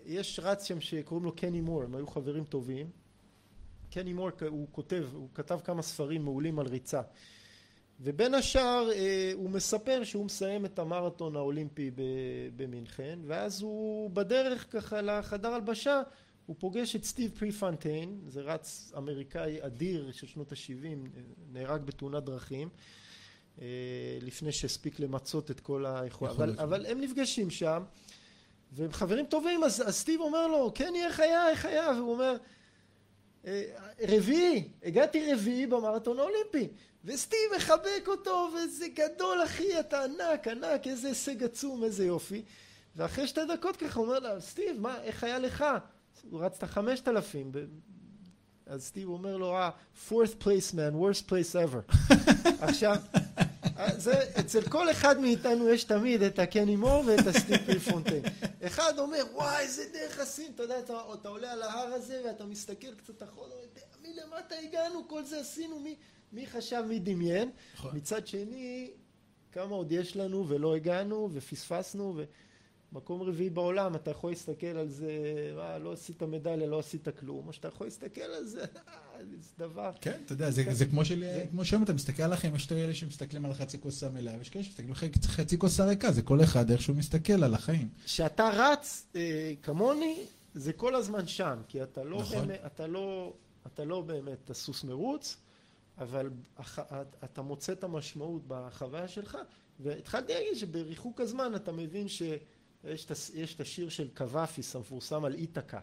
יש 0.05 0.39
רץ 0.43 0.63
שם 0.63 0.81
שקוראים 0.81 1.25
לו 1.25 1.35
קני 1.35 1.61
מור, 1.61 1.83
הם 1.83 1.95
היו 1.95 2.07
חברים 2.07 2.43
טובים. 2.43 2.89
קני 3.91 4.13
מור 4.13 4.29
הוא 4.47 4.67
כותב, 4.71 5.05
הוא 5.13 5.29
כתב 5.33 5.59
כמה 5.63 5.81
ספרים 5.81 6.23
מעולים 6.23 6.59
על 6.59 6.67
ריצה. 6.67 7.01
ובין 8.03 8.33
השאר 8.33 8.89
הוא 9.33 9.49
מספר 9.49 10.03
שהוא 10.03 10.25
מסיים 10.25 10.65
את 10.65 10.79
המרתון 10.79 11.35
האולימפי 11.35 11.91
במינכן, 12.55 13.19
ואז 13.25 13.61
הוא 13.61 14.09
בדרך 14.09 14.67
ככה 14.71 15.01
לחדר 15.01 15.53
הלבשה, 15.53 16.01
הוא 16.45 16.55
פוגש 16.59 16.95
את 16.95 17.03
סטיב 17.03 17.31
פריפנטיין, 17.39 18.21
זה 18.27 18.41
רץ 18.41 18.91
אמריקאי 18.97 19.65
אדיר 19.65 20.11
של 20.11 20.27
שנות 20.27 20.51
ה-70, 20.51 21.19
נהרג 21.51 21.81
בתאונת 21.81 22.23
דרכים, 22.23 22.69
לפני 24.21 24.51
שהספיק 24.51 24.99
למצות 24.99 25.51
את 25.51 25.59
כל 25.59 25.85
היכולת, 25.85 26.31
אבל, 26.31 26.55
אבל 26.59 26.85
הם 26.85 27.01
נפגשים 27.01 27.49
שם. 27.49 27.83
והם 28.71 28.91
חברים 28.91 29.25
טובים, 29.25 29.63
אז, 29.63 29.83
אז 29.87 29.95
סטיב 29.95 30.21
אומר 30.21 30.47
לו, 30.47 30.71
כן, 30.75 30.93
איך 30.95 31.19
היה, 31.19 31.49
איך 31.49 31.65
היה? 31.65 31.91
והוא 31.97 32.13
אומר, 32.13 32.37
אה, 33.45 33.63
רביעי, 34.07 34.67
הגעתי 34.83 35.33
רביעי 35.33 35.67
במרתון 35.67 36.19
האולימפי, 36.19 36.67
וסטיב 37.05 37.39
מחבק 37.57 38.07
אותו, 38.07 38.49
וזה 38.55 38.87
גדול 38.87 39.43
אחי, 39.43 39.79
אתה 39.79 40.03
ענק, 40.03 40.47
ענק, 40.47 40.87
איזה 40.87 41.07
הישג 41.07 41.43
עצום, 41.43 41.83
איזה 41.83 42.05
יופי. 42.05 42.43
ואחרי 42.95 43.27
שתי 43.27 43.41
דקות 43.53 43.77
ככה 43.77 43.99
הוא 43.99 44.07
אומר 44.07 44.19
לה, 44.19 44.41
סטיב, 44.41 44.79
מה, 44.79 45.01
איך 45.03 45.23
היה 45.23 45.39
לך? 45.39 45.65
הוא 46.29 46.41
רץ 46.43 46.57
את 46.57 46.63
החמשת 46.63 47.07
אלפים. 47.07 47.51
אז 48.65 48.83
סטיב 48.83 49.09
אומר 49.09 49.37
לו, 49.37 49.57
אה, 49.57 49.69
fourth 50.09 50.43
place 50.43 50.73
man, 50.73 50.93
worst 50.95 51.29
place 51.29 51.55
ever. 51.55 52.13
עכשיו, 52.67 52.95
זה, 53.97 54.13
אצל 54.39 54.69
כל 54.69 54.91
אחד 54.91 55.19
מאיתנו 55.19 55.69
יש 55.69 55.83
תמיד 55.83 56.21
את 56.21 56.39
הקני 56.39 56.75
מור 56.75 57.03
ואת 57.07 57.27
הסטיב 57.27 57.57
פריפונטיין. 57.65 58.23
אחד 58.65 58.99
אומר, 58.99 59.23
וואי, 59.33 59.63
איזה 59.63 59.83
דרך 59.93 60.19
עשינו, 60.19 60.55
אתה 60.55 60.63
יודע, 60.63 60.79
אתה, 60.79 61.01
אתה 61.13 61.29
עולה 61.29 61.51
על 61.51 61.61
ההר 61.61 61.93
הזה 61.93 62.21
ואתה 62.25 62.45
מסתכל 62.45 62.95
קצת 62.95 63.23
אחורה, 63.23 63.49
מלמטה 64.01 64.55
הגענו, 64.63 65.07
כל 65.07 65.23
זה 65.23 65.39
עשינו, 65.39 65.79
מי, 65.79 65.95
מי 66.31 66.47
חשב, 66.47 66.83
מי 66.87 66.99
דמיין. 66.99 67.51
נכון. 67.73 67.97
מצד 67.97 68.27
שני, 68.27 68.91
כמה 69.51 69.75
עוד 69.75 69.91
יש 69.91 70.15
לנו 70.15 70.49
ולא 70.49 70.75
הגענו 70.75 71.29
ופספסנו, 71.33 72.21
ומקום 72.91 73.21
רביעי 73.21 73.49
בעולם, 73.49 73.95
אתה 73.95 74.11
יכול 74.11 74.31
להסתכל 74.31 74.67
על 74.67 74.89
זה, 74.89 75.11
מה, 75.55 75.77
לא 75.77 75.91
עשית 75.91 76.23
מדליה, 76.23 76.67
לא 76.67 76.79
עשית 76.79 77.07
כלום, 77.19 77.47
או 77.47 77.53
שאתה 77.53 77.67
יכול 77.67 77.87
להסתכל 77.87 78.21
על 78.21 78.45
זה, 78.45 78.65
זה 79.41 79.65
דבר. 79.67 79.91
כן, 80.01 80.19
אתה 80.25 80.33
יודע, 80.33 80.51
זה, 80.51 80.63
זה 80.71 80.85
כמו, 80.85 81.05
של, 81.05 81.23
כמו 81.51 81.65
שהיום 81.65 81.83
אתה 81.83 81.93
מסתכל 81.93 82.23
עליכם, 82.23 82.55
יש 82.55 82.65
את 82.67 82.71
אלה 82.71 82.93
שמסתכלים 82.93 83.45
על 83.45 83.53
חצי 83.53 83.79
כוס 83.81 84.03
המלאה, 84.03 84.37
ויש 84.37 84.49
כאלה 84.49 84.63
שמסתכלים 84.63 84.89
על 84.89 84.95
חצי- 84.95 85.57
כוס 85.57 85.79
הריקה, 85.79 86.11
זה 86.11 86.21
כל 86.21 86.43
אחד 86.43 86.71
איך 86.71 86.81
שהוא 86.81 86.95
מסתכל 86.95 87.43
על 87.43 87.53
החיים. 87.53 87.89
כשאתה 88.05 88.49
רץ 88.53 89.05
אה, 89.15 89.53
כמוני, 89.63 90.25
זה 90.53 90.73
כל 90.73 90.95
הזמן 90.95 91.27
שם, 91.27 91.59
כי 91.67 91.83
אתה 91.83 92.03
לא, 92.03 92.17
נכון. 92.21 92.47
באמת, 92.47 92.59
אתה 92.65 92.87
לא, 92.87 93.33
אתה 93.67 93.85
לא 93.85 94.01
באמת 94.01 94.49
הסוס 94.49 94.83
מרוץ, 94.83 95.37
אבל 95.97 96.29
הח, 96.57 96.79
אתה 97.23 97.41
מוצא 97.41 97.73
את 97.73 97.83
המשמעות 97.83 98.41
בחוויה 98.47 99.07
שלך, 99.07 99.37
והתחלתי 99.79 100.33
להגיד 100.33 100.55
שבריחוק 100.55 101.21
הזמן 101.21 101.55
אתה 101.55 101.71
מבין 101.71 102.07
הס- 103.11 103.31
יש 103.35 103.55
את 103.55 103.61
השיר 103.61 103.89
של 103.89 104.07
קוואפיס 104.17 104.75
המפורסם 104.75 105.25
על 105.25 105.33
איתקה, 105.33 105.79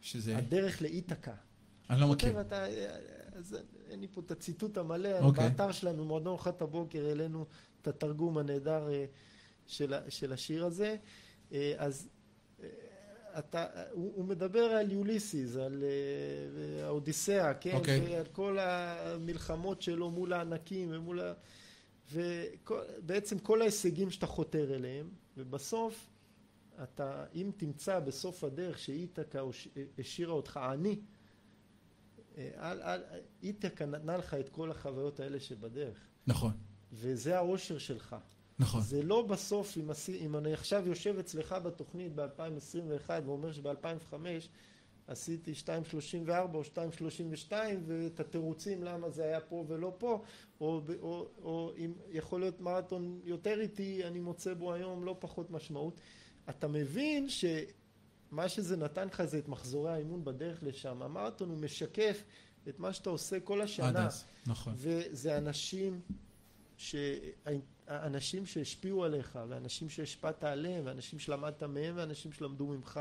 שזה, 0.00 0.36
הדרך 0.36 0.82
לאיתקה. 0.82 1.34
אני 1.90 2.00
לא 2.00 2.08
מכיר. 2.08 2.40
אתה, 2.40 2.64
אז 3.32 3.56
אין 3.90 4.00
לי 4.00 4.08
פה 4.08 4.20
את 4.20 4.30
הציטוט 4.30 4.78
המלא, 4.78 5.18
אוקיי. 5.18 5.48
באתר 5.48 5.72
שלנו, 5.72 6.04
מועדון 6.04 6.26
ארוחת 6.26 6.62
הבוקר, 6.62 7.06
העלינו 7.06 7.46
את 7.82 7.88
התרגום 7.88 8.38
הנהדר 8.38 8.88
אה, 8.90 9.04
של, 9.66 9.94
של 10.08 10.32
השיר 10.32 10.64
הזה. 10.64 10.96
אה, 11.52 11.74
אז 11.76 12.08
אה, 12.62 12.68
אתה, 13.38 13.66
הוא, 13.92 14.12
הוא 14.14 14.24
מדבר 14.24 14.64
על 14.64 14.92
יוליסיס, 14.92 15.56
על 15.56 15.84
אה, 15.84 16.86
האודיסאה, 16.86 17.54
כן? 17.54 17.76
אוקיי. 17.76 18.00
ועל 18.00 18.26
כל 18.32 18.58
המלחמות 18.60 19.82
שלו 19.82 20.10
מול 20.10 20.32
הענקים 20.32 20.88
ומול 20.92 21.20
ה... 21.20 21.32
ובעצם 22.12 23.38
כל 23.38 23.60
ההישגים 23.60 24.10
שאתה 24.10 24.26
חותר 24.26 24.74
אליהם, 24.74 25.08
ובסוף 25.36 26.10
אתה, 26.82 27.24
אם 27.34 27.50
תמצא 27.56 28.00
בסוף 28.00 28.44
הדרך 28.44 28.78
שאיתקה 28.78 29.42
השאירה 29.98 30.32
אותך 30.32 30.56
עני, 30.56 30.98
אל, 32.38 32.82
אל, 32.82 33.00
איתקה 33.42 33.86
נתנה 33.86 34.16
לך 34.16 34.34
את 34.34 34.48
כל 34.48 34.70
החוויות 34.70 35.20
האלה 35.20 35.40
שבדרך, 35.40 36.08
נכון, 36.26 36.52
וזה 36.92 37.36
האושר 37.36 37.78
שלך. 37.78 38.16
נכון. 38.58 38.80
זה 38.80 39.02
לא 39.02 39.22
בסוף, 39.22 39.78
אם, 39.78 39.90
עשי, 39.90 40.18
אם 40.18 40.36
אני 40.36 40.52
עכשיו 40.52 40.88
יושב 40.88 41.18
אצלך 41.18 41.54
בתוכנית 41.62 42.12
ב-2021 42.14 43.10
ואומר 43.24 43.52
שב-2005 43.52 44.14
עשיתי 45.06 45.52
2.34 45.52 46.30
או 46.54 46.62
2.32 46.62 47.52
ואת 47.86 48.20
התירוצים 48.20 48.84
למה 48.84 49.10
זה 49.10 49.24
היה 49.24 49.40
פה 49.40 49.64
ולא 49.68 49.94
פה, 49.98 50.22
או, 50.60 50.80
או, 51.00 51.28
או 51.42 51.72
אם 51.76 51.92
יכול 52.10 52.40
להיות 52.40 52.60
מרתון 52.60 53.20
יותר 53.24 53.60
איטי, 53.60 54.04
אני 54.04 54.20
מוצא 54.20 54.54
בו 54.54 54.72
היום 54.72 55.04
לא 55.04 55.16
פחות 55.18 55.50
משמעות. 55.50 56.00
אתה 56.50 56.68
מבין 56.68 57.28
שמה 58.30 58.48
שזה 58.48 58.76
נתן 58.76 59.06
לך 59.06 59.24
זה 59.24 59.38
את 59.38 59.48
מחזורי 59.48 59.92
האימון 59.92 60.24
בדרך 60.24 60.58
לשם. 60.62 61.02
המרתון 61.02 61.48
הוא 61.50 61.58
משקף 61.58 62.22
את 62.68 62.78
מה 62.78 62.92
שאתה 62.92 63.10
עושה 63.10 63.40
כל 63.40 63.58
עד 63.60 63.64
השנה. 63.64 64.06
אז, 64.06 64.24
נכון. 64.46 64.74
וזה 64.76 65.38
אנשים 65.38 66.00
ש... 66.76 66.94
האנשים 67.88 68.46
שהשפיעו 68.46 69.04
עליך, 69.04 69.38
ואנשים 69.48 69.88
שהשפעת 69.88 70.44
עליהם, 70.44 70.82
ואנשים 70.86 71.18
שלמדת 71.18 71.62
מהם, 71.62 71.94
ואנשים 71.96 72.32
שלמדו 72.32 72.66
ממך. 72.66 73.00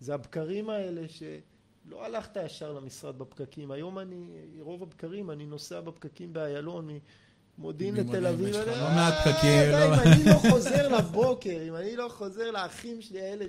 זה 0.00 0.14
הבקרים 0.14 0.70
האלה 0.70 1.02
שלא 1.08 2.04
הלכת 2.04 2.36
ישר 2.44 2.72
למשרד 2.72 3.18
בפקקים. 3.18 3.70
היום 3.70 3.98
אני, 3.98 4.26
רוב 4.60 4.82
הבקרים, 4.82 5.30
אני 5.30 5.46
נוסע 5.46 5.80
בפקקים 5.80 6.32
באיילון, 6.32 6.88
ממודיעין 7.58 7.94
לתל 7.94 8.26
אביב. 8.26 8.56
לא 8.56 8.66
מעט 8.72 9.14
אה, 9.14 9.32
פקקים, 9.34 9.60
די, 9.62 9.70
לא- 9.72 9.94
אם 9.94 10.00
אני 10.00 10.24
לא 10.24 10.50
חוזר 10.50 10.98
לבוקר, 10.98 11.62
אם 11.68 11.76
אני 11.76 11.96
לא 11.96 12.08
חוזר 12.08 12.50
לאחים 12.50 13.02
שלי 13.02 13.20
האלה 13.20 13.44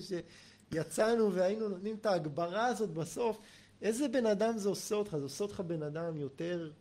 שיצאנו 0.73 1.33
והיינו 1.33 1.69
נותנים 1.69 1.95
את 1.95 2.05
ההגברה 2.05 2.65
הזאת 2.65 2.89
בסוף, 2.89 3.39
איזה 3.81 4.07
בן 4.07 4.25
אדם 4.25 4.57
זה 4.57 4.69
עושה 4.69 4.95
אותך? 4.95 5.17
זה 5.17 5.23
עושה 5.23 5.43
אותך 5.43 5.59
בן 5.59 5.83
אדם 5.83 6.17
יותר... 6.17 6.71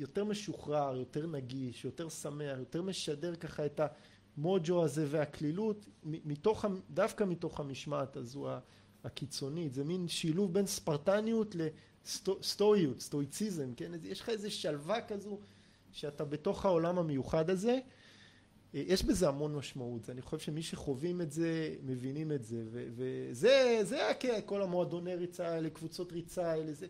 יותר 0.00 0.24
משוחרר, 0.24 0.96
יותר 0.96 1.26
נגיש, 1.26 1.84
יותר 1.84 2.08
שמח, 2.08 2.58
יותר 2.58 2.82
משדר 2.82 3.36
ככה 3.36 3.66
את 3.66 3.80
המוג'ו 4.36 4.84
הזה 4.84 5.06
והקלילות, 5.10 5.86
מתוך, 6.04 6.64
דווקא 6.90 7.24
מתוך 7.24 7.60
המשמעת 7.60 8.16
הזו 8.16 8.48
הקיצונית. 9.04 9.74
זה 9.74 9.84
מין 9.84 10.08
שילוב 10.08 10.54
בין 10.54 10.66
ספרטניות 10.66 11.54
לסטואיות, 11.54 13.00
סטואיציזם, 13.00 13.74
כן? 13.74 13.92
יש 14.02 14.20
לך 14.20 14.28
איזו 14.28 14.50
שלווה 14.50 15.00
כזו 15.00 15.38
שאתה 15.92 16.24
בתוך 16.24 16.64
העולם 16.64 16.98
המיוחד 16.98 17.50
הזה. 17.50 17.78
יש 18.74 19.02
בזה 19.04 19.28
המון 19.28 19.54
משמעות, 19.54 20.10
אני 20.10 20.22
חושב 20.22 20.38
שמי 20.38 20.62
שחווים 20.62 21.20
את 21.20 21.32
זה, 21.32 21.74
מבינים 21.86 22.32
את 22.32 22.44
זה, 22.44 22.56
ו- 22.72 22.86
וזה 22.96 23.78
זה 23.82 23.98
כל 24.46 24.62
המועדוני 24.62 25.14
ריצה 25.14 25.48
האלה, 25.48 25.70
קבוצות 25.70 26.12
ריצה 26.12 26.50
האלה, 26.52 26.72
זה, 26.72 26.86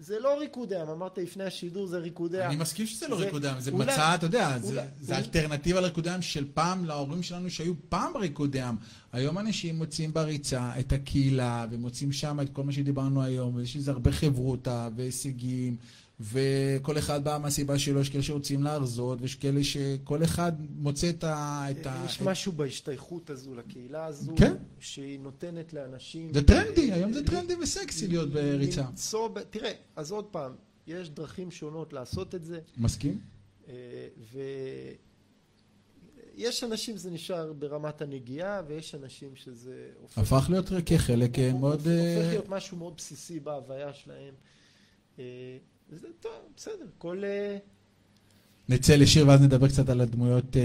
זה 0.00 0.18
לא 0.20 0.38
ריקודי 0.40 0.76
עם, 0.76 0.88
אמרת 0.88 1.18
לפני 1.18 1.44
השידור 1.44 1.86
זה 1.86 1.98
ריקודי 1.98 2.42
עם. 2.42 2.50
אני 2.50 2.56
מסכים 2.60 2.86
שזה 2.86 3.08
לא 3.08 3.18
זה- 3.18 3.24
ריקודי 3.24 3.48
עם, 3.48 3.60
זה 3.60 3.70
אולי- 3.70 3.84
מצע, 3.92 4.14
אתה 4.14 4.26
יודע, 4.26 4.58
זה- 4.58 4.66
אולי- 4.68 4.86
זה 5.00 5.12
אולי- 5.14 5.24
אלטרנטיבה 5.26 5.80
לריקודי 5.80 6.10
עם 6.10 6.22
של 6.22 6.44
פעם, 6.54 6.84
להורים 6.84 7.22
שלנו 7.22 7.50
שהיו 7.50 7.72
פעם 7.88 8.12
בריקודי 8.12 8.60
עם. 8.60 8.76
היום 9.12 9.38
אנשים 9.38 9.76
מוצאים 9.78 10.12
בריצה 10.12 10.72
את 10.80 10.92
הקהילה, 10.92 11.66
ומוצאים 11.70 12.12
שם 12.12 12.40
את 12.40 12.52
כל 12.52 12.64
מה 12.64 12.72
שדיברנו 12.72 13.22
היום, 13.22 13.54
ויש 13.56 13.76
לזה 13.76 13.90
הרבה 13.90 14.12
חברותה 14.12 14.88
והישגים, 14.96 15.76
וכל 16.20 16.98
אחד 16.98 17.24
בא 17.24 17.38
מהסיבה 17.42 17.78
שלו, 17.78 18.00
יש 18.00 18.08
כאלה 18.08 18.22
שרוצים 18.22 18.62
להרזות, 18.62 19.18
ויש 19.22 19.34
כאלה 19.34 19.64
שכל 19.64 20.24
אחד 20.24 20.52
מוצא 20.76 21.10
את 21.10 21.24
ה... 21.24 21.64
את 21.70 21.86
ה- 21.86 22.02
יש 22.06 22.16
את- 22.16 22.22
משהו 22.22 22.52
בהשתייכות 22.52 23.30
הזו 23.30 23.54
לקהילה 23.54 24.04
הזו, 24.04 24.32
כן. 24.36 24.54
שהיא 24.80 25.20
נותנת 25.20 25.72
לאנשים... 25.72 26.32
זה 26.34 26.42
טרנדי, 26.46 26.92
היום 26.92 27.12
זה 27.12 27.20
ל- 27.20 27.24
טרנדי 27.26 27.54
וסקסי 27.62 28.08
להיות 28.08 28.30
בריצה. 28.30 28.80
למצוא 28.82 29.28
תראה, 29.50 29.72
אז 29.96 30.12
עוד 30.12 30.24
פעם, 30.24 30.52
יש 30.86 31.10
דרכים 31.10 31.50
שונות 31.50 31.92
לעשות 31.92 32.34
את 32.34 32.44
זה, 32.44 32.58
מסכים? 32.78 33.20
אה, 33.68 33.74
ויש 36.36 36.64
אנשים 36.64 36.96
שזה 36.96 37.10
נשאר 37.10 37.52
ברמת 37.52 38.02
הנגיעה, 38.02 38.62
ויש 38.66 38.94
אנשים 38.94 39.36
שזה 39.36 39.88
הופך... 40.00 40.18
הפך 40.18 40.46
להיות 40.50 40.70
כחלק 40.86 41.38
אה, 41.38 41.52
מאוד... 41.52 41.78
הופך 41.78 41.88
אה, 41.88 42.28
להיות 42.28 42.48
משהו 42.48 42.76
מאוד 42.76 42.94
בסיסי 42.96 43.40
בהוויה 43.40 43.92
שלהם. 43.94 44.34
אה, 45.92 45.96
וזה 45.96 46.08
טוב, 46.20 46.32
בסדר, 46.56 46.86
כל... 46.98 47.22
אה, 47.24 47.56
נצא 48.68 48.96
לשיר 48.96 49.28
ואז 49.28 49.42
נדבר 49.42 49.68
קצת 49.68 49.88
על 49.88 50.00
הדמויות 50.00 50.56
אה, 50.56 50.62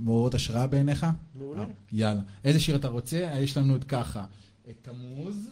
מעוררות 0.00 0.34
השראה 0.34 0.66
בעיניך? 0.66 1.06
מעולה. 1.34 1.62
אה, 1.62 1.66
יאללה. 1.92 2.20
איזה 2.44 2.60
שיר 2.60 2.76
אתה 2.76 2.88
רוצה? 2.88 3.30
יש 3.40 3.56
לנו 3.56 3.72
עוד 3.72 3.84
ככה. 3.84 4.24
את 4.70 4.74
תמוז, 4.82 5.48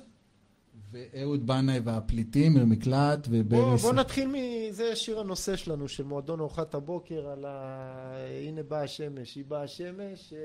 ואהוד 0.92 1.46
בנאי 1.46 1.80
והפליטים, 1.84 2.54
ממקלט, 2.54 3.28
בוא, 3.28 3.38
וברס... 3.40 3.82
בוא 3.82 3.92
נתחיל 3.92 4.28
מזה 4.28 4.96
שיר 4.96 5.20
הנושא 5.20 5.56
שלנו 5.56 5.88
של 5.88 6.04
מועדון 6.04 6.40
ארוחת 6.40 6.74
הבוקר 6.74 7.28
על 7.28 7.44
ה... 7.44 8.16
הנה 8.48 8.62
באה 8.62 8.82
השמש, 8.82 9.34
היא 9.34 9.44
באה 9.48 9.62
השמש. 9.62 10.32
אה, 10.32 10.38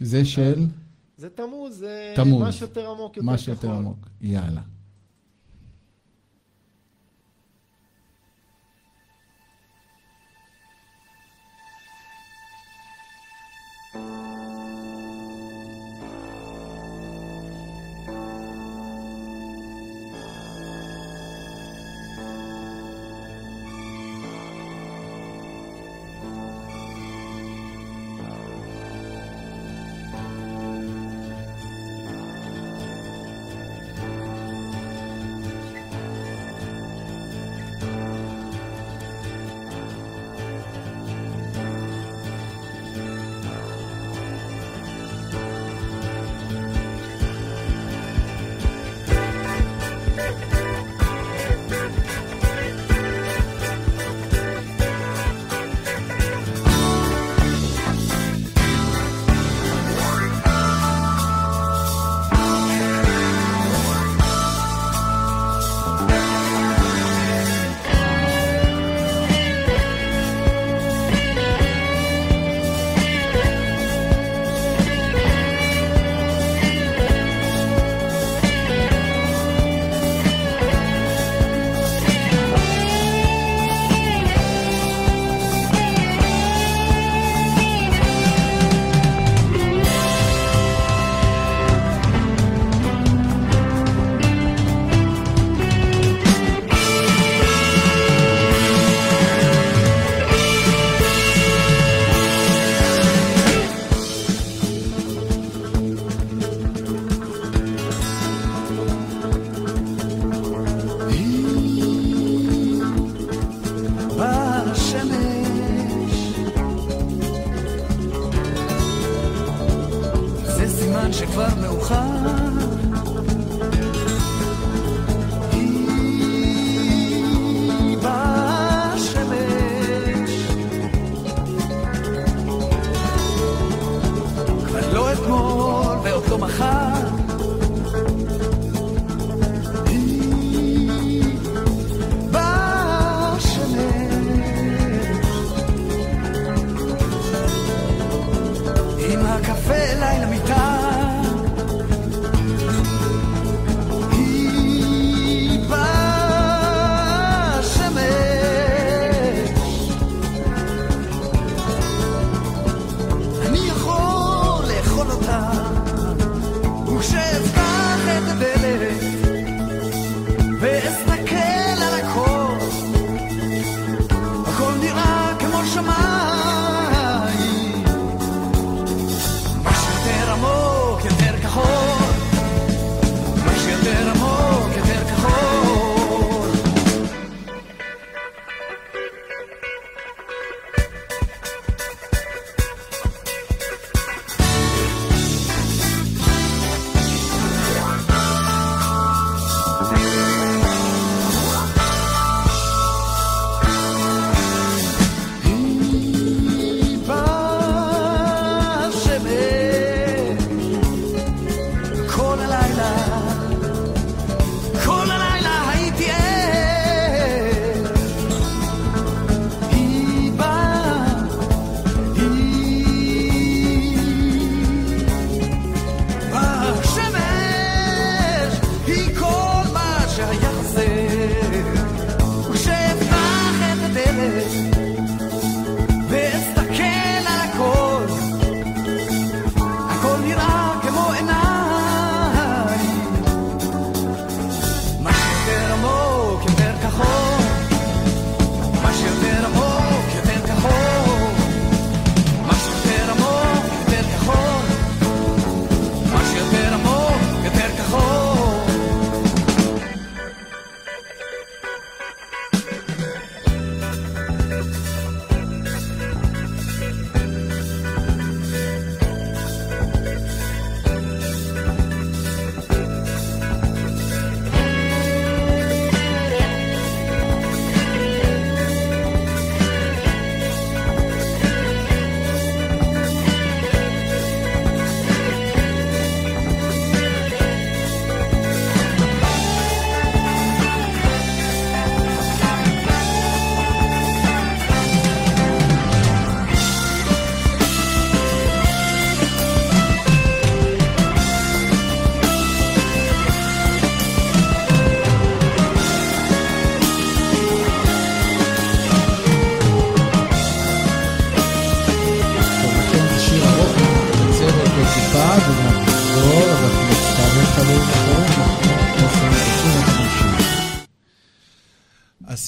זה 0.00 0.24
של 0.24 0.66
זה 1.16 1.30
תמוז, 1.30 1.78
זה 1.78 2.12
תמוז. 2.16 2.42
משהו 2.42 2.66
יותר 2.66 2.90
עמוק, 2.90 3.16
יותר 3.16 3.26
מה 3.26 3.38
שיותר 3.38 3.60
כחול. 3.60 3.70
עמוק. 3.70 4.08
יאללה. 4.20 4.60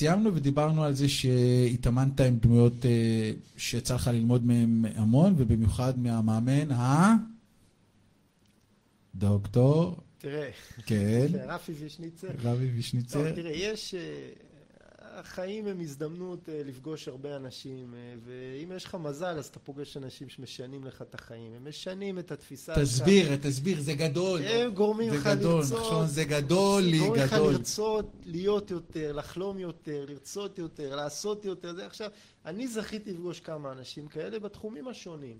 סיימנו 0.00 0.34
ודיברנו 0.34 0.84
על 0.84 0.94
זה 0.94 1.08
שהתאמנת 1.08 2.20
עם 2.20 2.38
דמויות 2.38 2.86
אה, 2.86 3.32
שיצא 3.56 3.94
לך 3.94 4.10
ללמוד 4.12 4.46
מהם 4.46 4.84
המון, 4.94 5.34
ובמיוחד 5.36 5.98
מהמאמן 5.98 6.72
ה... 6.72 7.14
דוקטור, 9.14 9.96
תראה, 10.18 10.50
כן, 10.86 11.26
רפי 11.46 11.72
וישניצר. 11.72 12.28
טוב, 12.42 12.58
וישניצר. 12.74 13.34
תראה, 13.34 13.52
יש... 13.52 13.94
אה, 15.20 15.24
החיים 15.24 15.66
הם 15.66 15.80
הזדמנות 15.80 16.48
אה, 16.48 16.62
לפגוש 16.64 17.08
הרבה 17.08 17.36
אנשים, 17.36 17.94
אה, 17.94 18.14
ואם 18.24 18.72
יש 18.76 18.84
לך 18.84 18.94
מזל, 18.94 19.38
אז 19.38 19.46
אתה 19.46 19.58
פוגש 19.58 19.96
אנשים 19.96 20.28
שמשנים 20.28 20.84
לך 20.84 21.02
את 21.02 21.14
החיים. 21.14 21.54
הם 21.54 21.68
משנים 21.68 22.18
את 22.18 22.32
התפיסה 22.32 22.74
שלך. 22.74 22.84
תסביר, 22.84 23.36
תסביר, 23.36 23.80
זה 23.80 23.94
גדול. 23.94 24.42
הם 24.42 24.70
גורמים 24.70 25.12
לך 25.12 25.26
גדול, 25.26 25.60
לרצות. 25.60 25.78
נחשון, 25.80 26.06
זה 26.06 26.24
גדול 26.24 26.82
לי, 26.82 26.98
גורמים 26.98 27.22
לך 27.22 27.32
גדול. 27.32 27.52
לרצות 27.52 28.16
להיות 28.24 28.70
יותר, 28.70 29.12
לחלום 29.12 29.58
יותר, 29.58 30.04
לרצות 30.08 30.58
יותר, 30.58 30.96
לעשות 30.96 31.44
יותר. 31.44 31.74
זה 31.74 31.86
עכשיו, 31.86 32.10
אני 32.44 32.68
זכיתי 32.68 33.12
לפגוש 33.12 33.40
כמה 33.40 33.72
אנשים 33.72 34.08
כאלה 34.08 34.38
בתחומים 34.38 34.88
השונים. 34.88 35.38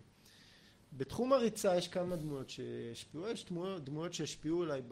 בתחום 0.93 1.33
הריצה 1.33 1.76
יש 1.76 1.89
כמה 1.89 2.16
דמויות 2.16 2.51
שהשפיעו, 2.51 3.28
יש 3.28 3.45
דמויות, 3.45 3.85
דמויות 3.85 4.14
שהשפיעו 4.14 4.62
עליי 4.62 4.83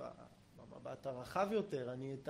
במבט 0.56 1.06
הרחב 1.06 1.48
יותר. 1.52 1.92
אני 1.92 2.14
את 2.14 2.28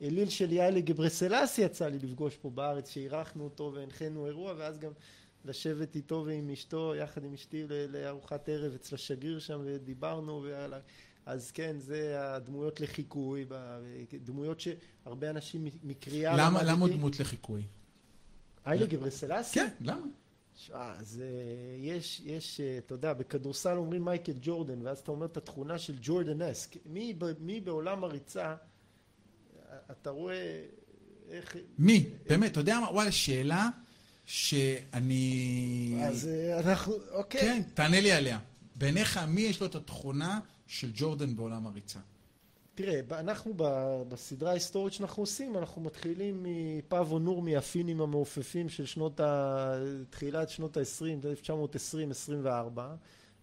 האליל 0.00 0.28
של 0.28 0.52
יאלי 0.52 0.82
גברסלסי 0.82 1.62
יצא 1.62 1.88
לי 1.88 1.98
לפגוש 1.98 2.36
פה 2.36 2.50
בארץ, 2.50 2.88
שאירחנו 2.90 3.44
אותו 3.44 3.72
והנחינו 3.74 4.26
אירוע, 4.26 4.54
ואז 4.58 4.78
גם 4.78 4.92
לשבת 5.44 5.96
איתו 5.96 6.24
ועם 6.26 6.50
אשתו, 6.50 6.94
יחד 6.94 7.24
עם 7.24 7.34
אשתי 7.34 7.66
לארוחת 7.88 8.48
ערב 8.48 8.74
אצל 8.74 8.94
השגריר 8.94 9.38
שם, 9.38 9.60
ודיברנו, 9.64 10.42
ועל 10.42 10.74
אז 11.26 11.50
כן, 11.50 11.76
זה 11.78 12.16
הדמויות 12.18 12.80
לחיקוי, 12.80 13.46
דמויות 14.24 14.60
שהרבה 14.60 15.30
אנשים 15.30 15.66
מקריאה... 15.82 16.36
למה. 16.36 16.62
למה 16.62 16.86
הוא 16.86 16.88
דמות 16.88 17.20
לחיקוי? 17.20 17.62
היילה 18.64 18.86
גברסלסי? 18.86 19.54
כן, 19.54 19.68
למה? 19.80 20.06
שמע, 20.54 21.02
זה, 21.02 21.30
יש, 21.78 22.22
יש, 22.24 22.60
אה, 22.60 22.78
אתה 22.78 22.94
יודע, 22.94 23.12
בכדורסל 23.12 23.76
אומרים 23.76 24.04
מייקל 24.04 24.32
ג'ורדן, 24.40 24.86
ואז 24.86 24.98
אתה 24.98 25.10
אומר 25.10 25.26
את 25.26 25.36
התכונה 25.36 25.78
של 25.78 25.94
ג'ורדן-אסק. 26.02 26.76
מי, 26.86 27.14
ב- 27.18 27.32
מי 27.40 27.60
בעולם 27.60 28.04
הריצה, 28.04 28.54
אתה 29.90 30.10
רואה 30.10 30.64
איך... 31.30 31.56
מי? 31.78 32.06
באמת, 32.28 32.52
אתה 32.52 32.60
יודע 32.60 32.80
מה? 32.80 32.92
וואלה, 32.92 33.12
שאלה 33.12 33.68
שאני... 34.26 35.96
אז 36.02 36.28
אה, 36.28 36.60
אנחנו, 36.60 36.94
אוקיי. 37.10 37.40
כן, 37.40 37.62
תענה 37.74 38.00
לי 38.00 38.12
עליה. 38.12 38.38
בעיניך, 38.76 39.20
מי 39.28 39.40
יש 39.40 39.60
לו 39.60 39.66
את 39.66 39.74
התכונה 39.74 40.40
של 40.66 40.90
ג'ורדן 40.94 41.36
בעולם 41.36 41.66
הריצה? 41.66 41.98
תראה, 42.74 43.00
אנחנו 43.10 43.54
בסדרה 44.08 44.50
ההיסטורית 44.50 44.92
שאנחנו 44.92 45.22
עושים, 45.22 45.56
אנחנו 45.56 45.82
מתחילים 45.82 46.46
מפאבו 46.46 47.18
נור 47.18 47.42
מהפינים 47.42 48.00
המעופפים 48.00 48.68
של 48.68 48.86
שנות 48.86 49.20
ה... 49.20 49.78
תחילת 50.10 50.50
שנות 50.50 50.76
ה-20, 50.76 51.24
1920-24. 52.36 52.80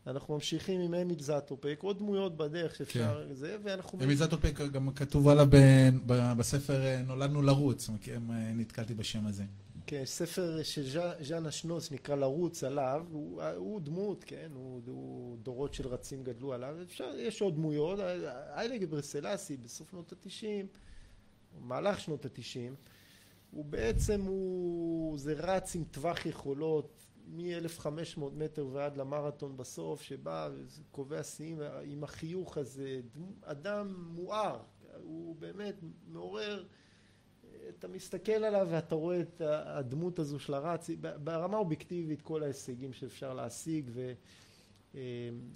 אנחנו 0.08 0.34
ממשיכים 0.34 0.82
עם 0.82 0.94
אמיל 0.94 1.20
זטופק, 1.22 1.80
עוד 1.84 1.98
דמויות 2.00 2.38
בדרך 2.38 2.76
שאפשר, 2.76 3.28
זה, 3.34 3.58
ואנחנו... 3.64 4.00
אמיל 4.04 4.16
זטופק 4.18 4.58
גם 4.62 4.92
כתוב 4.92 5.28
עליו 5.28 5.46
ב- 5.50 5.90
ב- 6.06 6.34
בספר 6.38 6.82
אה, 6.86 7.02
נולדנו 7.02 7.42
לרוץ? 7.42 7.90
אה, 7.90 8.18
נתקלתי 8.56 8.94
בשם 8.94 9.28
הזה. 9.28 9.44
כן, 9.88 10.02
ספר 10.06 10.64
של 10.64 10.90
ז'ה- 10.90 11.24
ז'אנה 11.24 11.52
שנוס 11.52 11.92
נקרא 11.92 12.16
לרוץ 12.16 12.64
עליו, 12.64 13.06
הוא, 13.12 13.44
הוא 13.44 13.82
דמות, 13.82 14.24
כן, 14.24 14.52
הוא, 14.54 14.82
הוא 14.88 15.38
דורות 15.38 15.74
של 15.74 15.88
רצים 15.88 16.24
גדלו 16.24 16.54
עליו, 16.54 16.76
אפשר, 16.84 17.12
יש 17.18 17.42
עוד 17.42 17.56
דמויות, 17.56 18.00
איילה 18.56 18.78
גברסלסי 18.78 19.58
בסוף 19.58 19.92
שנות 19.92 20.12
התשעים, 20.12 20.68
במהלך 21.60 22.00
שנות 22.00 22.26
התשעים, 22.26 22.76
הוא 23.52 23.66
בעצם, 23.66 24.22
הוא, 24.22 25.18
זה 25.20 25.34
רץ 25.34 25.76
עם 25.76 25.84
טווח 25.92 26.26
יכולות 26.26 27.06
מ-1500 27.28 28.20
מטר 28.34 28.68
ועד 28.72 28.98
למרתון 28.98 29.58
בסוף, 29.58 30.02
שבא 30.02 30.50
וקובע 30.90 31.24
שיאים 31.24 31.60
עם 31.86 32.04
החיוך 32.04 32.58
הזה, 32.58 33.02
אדם 33.42 34.06
מואר, 34.16 34.60
הוא 35.04 35.36
באמת 35.36 35.76
מעורר 36.08 36.64
אתה 37.80 37.88
מסתכל 37.88 38.32
עליו 38.32 38.68
ואתה 38.72 38.96
רואה 38.96 39.20
את 39.22 39.42
הדמות 39.46 40.20
הזו 40.20 40.40
של 40.40 40.54
הרץ, 40.54 40.90
ברמה 41.24 41.58
אובייקטיבית 41.58 42.22
כל 42.22 42.44
ההישגים 42.44 42.94
שאפשר 42.94 43.34
להשיג 43.34 43.90
ו... 43.94 44.14
אה, 44.96 45.02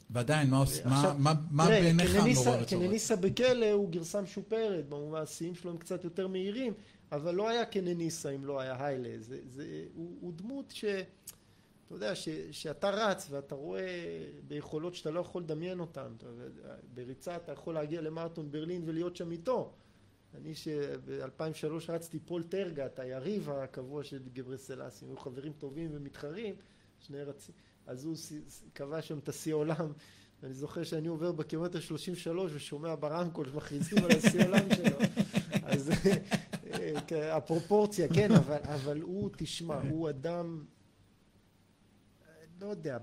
ועדיין, 0.10 0.50
מה 0.50 0.58
מה- 0.86 0.98
עכשיו, 0.98 1.16
מה- 1.20 1.34
מה 1.52 1.66
תראה, 1.66 1.82
בעיניך 1.82 2.16
מעורר 2.16 2.34
צורך? 2.44 2.70
קנניסה 2.70 3.16
בכלא 3.16 3.72
הוא 3.72 3.90
גרסה 3.90 4.22
משופרת, 4.22 4.90
במובן 4.90 5.22
השיאים 5.22 5.56
שלו 5.56 5.72
הם 5.72 5.78
קצת 5.78 6.04
יותר 6.04 6.28
מהירים, 6.28 6.74
אבל 7.12 7.36
לא 7.36 7.50
היה 7.50 7.66
קנניסה 7.66 8.30
אם 8.30 8.46
לא 8.46 8.60
היה 8.60 8.86
היילה, 8.86 9.10
זה, 9.20 9.40
זה, 9.46 9.86
הוא, 9.94 10.18
הוא 10.22 10.34
דמות 10.34 10.72
ש... 10.72 10.86
אתה 11.86 11.96
יודע, 11.96 12.16
ש, 12.16 12.30
שאתה 12.52 12.90
רץ 12.90 13.28
ואתה 13.30 13.56
רואה 13.56 14.20
ביכולות 14.48 14.96
שאתה 14.96 15.12
לא 15.12 15.20
יכול 15.20 15.42
לדמיין 15.42 15.80
אותן, 15.80 16.14
אתה 16.18 16.28
בריצה 16.94 17.36
אתה 17.36 17.52
יכול 17.52 17.74
להגיע 17.74 18.02
למרתון 18.02 18.52
ברלין 18.52 18.82
ולהיות 18.86 19.16
שם 19.16 19.32
איתו. 19.32 19.74
אני 20.36 20.56
שב-2003 20.56 21.92
רצתי 21.92 22.20
פול 22.20 22.44
טרגט, 22.44 23.00
היריב 23.00 23.50
הקבוע 23.50 24.04
של 24.04 24.22
גברסלסי, 24.34 25.06
היו 25.06 25.18
חברים 25.18 25.54
טובים 25.54 25.90
ומתחרים, 25.94 26.56
שני 27.00 27.24
רצים, 27.24 27.56
אז 27.88 28.06
הוא 28.06 28.16
קבע 28.74 29.02
שם 29.02 29.20
את 29.20 29.30
השיא 29.30 29.54
עולם, 29.54 29.92
ואני 30.44 30.54
זוכר 30.54 30.84
שאני 30.84 31.08
עובר 31.08 31.32
בקילומטר 31.32 31.80
33 31.80 32.52
ושומע 32.56 32.96
ברמקול 32.96 33.50
שמכריזים 33.50 33.98
על 34.04 34.12
השיא 34.12 34.46
עולם 34.46 34.66
שלו, 34.76 34.98
אז 35.64 35.92
אה, 35.92 37.02
כן, 37.08 37.30
הפרופורציה, 37.32 38.08
כן, 38.14 38.32
אבל, 38.32 38.60
אבל 38.64 39.02
הוא, 39.02 39.30
תשמע, 39.38 39.82
הוא 39.90 40.10
אדם, 40.10 40.66
לא 42.62 42.68
יודע, 42.68 42.98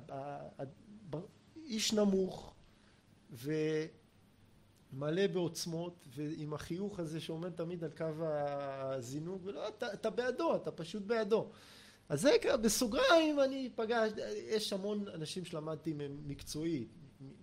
איש 1.66 1.92
נמוך, 1.92 2.54
ו... 3.32 3.52
מלא 4.92 5.26
בעוצמות, 5.26 6.06
ועם 6.14 6.54
החיוך 6.54 6.98
הזה 6.98 7.20
שעומד 7.20 7.50
תמיד 7.50 7.84
על 7.84 7.90
קו 7.90 8.24
הזינוק, 8.24 9.42
ולא, 9.44 9.68
אתה, 9.68 9.92
אתה 9.92 10.10
בעדו, 10.10 10.56
אתה 10.56 10.70
פשוט 10.70 11.02
בעדו. 11.02 11.50
אז 12.08 12.20
זה 12.20 12.30
בסוגריים 12.62 13.40
אני 13.40 13.70
פגש, 13.74 14.12
יש 14.48 14.72
המון 14.72 15.08
אנשים 15.08 15.44
שלמדתי 15.44 15.92
מהם 15.92 16.18
מקצועית, 16.26 16.88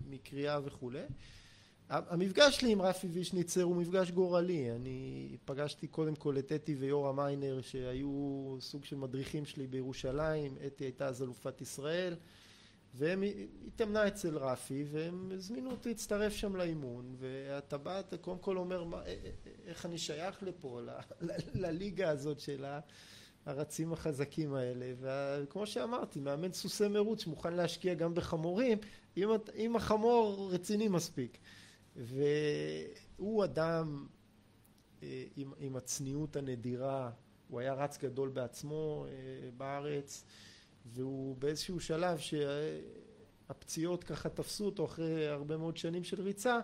מקריאה 0.07 0.59
וכולי. 0.63 1.03
המפגש 1.89 2.57
שלי 2.57 2.71
עם 2.71 2.81
רפי 2.81 3.07
וישניצר 3.07 3.63
הוא 3.63 3.75
מפגש 3.75 4.11
גורלי, 4.11 4.71
אני 4.71 5.27
פגשתי 5.45 5.87
קודם 5.87 6.15
כל 6.15 6.37
את 6.37 6.51
אתי 6.51 6.75
ויורם 6.75 7.15
מיינר 7.15 7.61
שהיו 7.61 8.55
סוג 8.59 8.85
של 8.85 8.95
מדריכים 8.95 9.45
שלי 9.45 9.67
בירושלים, 9.67 10.57
אתי 10.67 10.83
הייתה 10.83 11.07
אז 11.07 11.23
אלופת 11.23 11.61
ישראל 11.61 12.15
והם 12.93 13.23
התאמנה 13.67 14.07
אצל 14.07 14.37
רפי 14.37 14.85
והם 14.91 15.31
הזמינו 15.35 15.71
אותי 15.71 15.89
להצטרף 15.89 16.33
שם 16.33 16.55
לאימון. 16.55 17.15
ואתה 17.19 17.77
בא 17.77 17.99
אתה 17.99 18.17
קודם 18.17 18.39
כל 18.39 18.57
אומר 18.57 18.83
מה, 18.83 19.01
איך 19.65 19.85
אני 19.85 19.97
שייך 19.97 20.43
לפה 20.43 20.81
ל- 20.81 20.89
ל- 21.21 21.65
לליגה 21.65 22.09
הזאת 22.09 22.39
של 22.39 22.65
הרצים 23.45 23.93
החזקים 23.93 24.53
האלה? 24.53 24.93
וכמו 24.99 25.67
שאמרתי 25.67 26.19
מאמן 26.19 26.51
סוסי 26.51 26.87
מרוץ 26.87 27.21
שמוכן 27.21 27.53
להשקיע 27.53 27.93
גם 27.93 28.13
בחמורים. 28.13 28.77
אם, 29.17 29.29
אם 29.55 29.75
החמור 29.75 30.49
רציני 30.53 30.87
מספיק 30.87 31.37
והוא 31.99 33.43
אדם 33.43 34.07
אה, 35.03 35.25
עם, 35.35 35.53
עם 35.57 35.75
הצניעות 35.75 36.35
הנדירה. 36.35 37.11
הוא 37.47 37.59
היה 37.59 37.73
רץ 37.73 37.97
גדול 37.97 38.29
בעצמו 38.29 39.05
אה, 39.09 39.49
בארץ 39.57 40.23
והוא 40.85 41.35
באיזשהו 41.37 41.79
שלב 41.79 42.17
שהפציעות 43.47 44.03
ככה 44.03 44.29
תפסו 44.29 44.65
אותו 44.65 44.85
אחרי 44.85 45.27
הרבה 45.27 45.57
מאוד 45.57 45.77
שנים 45.77 46.03
של 46.03 46.21
ריצה 46.21 46.59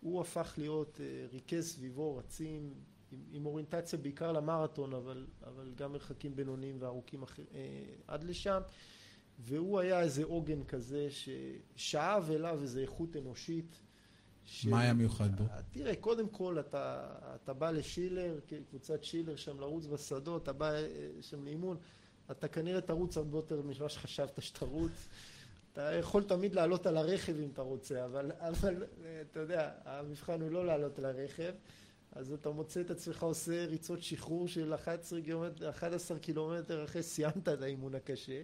הוא 0.00 0.20
הפך 0.20 0.54
להיות 0.58 1.00
אה, 1.00 1.26
ריכז 1.32 1.68
סביבו 1.68 2.16
רצים 2.16 2.74
עם, 3.10 3.20
עם 3.30 3.46
אוריינטציה 3.46 3.98
בעיקר 3.98 4.32
למרתון 4.32 4.92
אבל, 4.94 5.26
אבל 5.42 5.72
גם 5.76 5.92
מרחקים 5.92 6.36
בינוניים 6.36 6.76
וארוכים 6.78 7.22
אחר, 7.22 7.42
אה, 7.54 7.84
עד 8.06 8.24
לשם. 8.24 8.60
והוא 9.38 9.78
היה 9.80 10.00
איזה 10.00 10.24
עוגן 10.24 10.64
כזה 10.64 11.08
ששאב 11.10 12.30
אליו 12.30 12.58
איזה 12.62 12.80
איכות 12.80 13.16
אנושית 13.16 13.80
ש- 14.46 14.66
מה 14.66 14.80
היה 14.80 14.94
מיוחד 14.94 15.36
בו? 15.36 15.44
תראה, 15.72 15.96
קודם 15.96 16.28
כל 16.28 16.60
אתה, 16.60 17.06
אתה 17.34 17.52
בא 17.52 17.70
לשילר, 17.70 18.38
קבוצת 18.68 19.04
שילר 19.04 19.36
שם 19.36 19.60
לרוץ 19.60 19.86
בשדות, 19.86 20.42
אתה 20.42 20.52
בא 20.52 20.72
אה, 20.72 20.86
שם 21.20 21.44
לאימון, 21.44 21.76
אתה 22.30 22.48
כנראה 22.48 22.80
תרוץ 22.80 23.16
הרבה 23.16 23.38
יותר 23.38 23.62
ממה 23.62 23.88
שחשבת 23.88 24.42
שתרוץ. 24.42 25.08
אתה 25.72 25.92
יכול 25.94 26.22
תמיד 26.22 26.54
לעלות 26.54 26.86
על 26.86 26.96
הרכב 26.96 27.36
אם 27.40 27.48
אתה 27.52 27.62
רוצה, 27.62 28.04
אבל, 28.04 28.32
אבל 28.48 28.82
אה, 29.04 29.22
אתה 29.30 29.40
יודע, 29.40 29.70
המבחן 29.84 30.42
הוא 30.42 30.50
לא 30.50 30.66
לעלות 30.66 30.98
על 30.98 31.04
הרכב, 31.04 31.52
אז 32.12 32.32
אתה 32.32 32.50
מוצא 32.50 32.80
את 32.80 32.90
עצמך 32.90 33.22
עושה 33.22 33.66
ריצות 33.66 34.02
שחרור 34.02 34.48
של 34.48 34.74
11 34.74 35.20
קילומטר, 35.20 35.70
11 35.70 36.18
קילומטר 36.18 36.84
אחרי 36.84 37.02
סיימת 37.02 37.48
את 37.48 37.62
האימון 37.62 37.94
הקשה. 37.94 38.40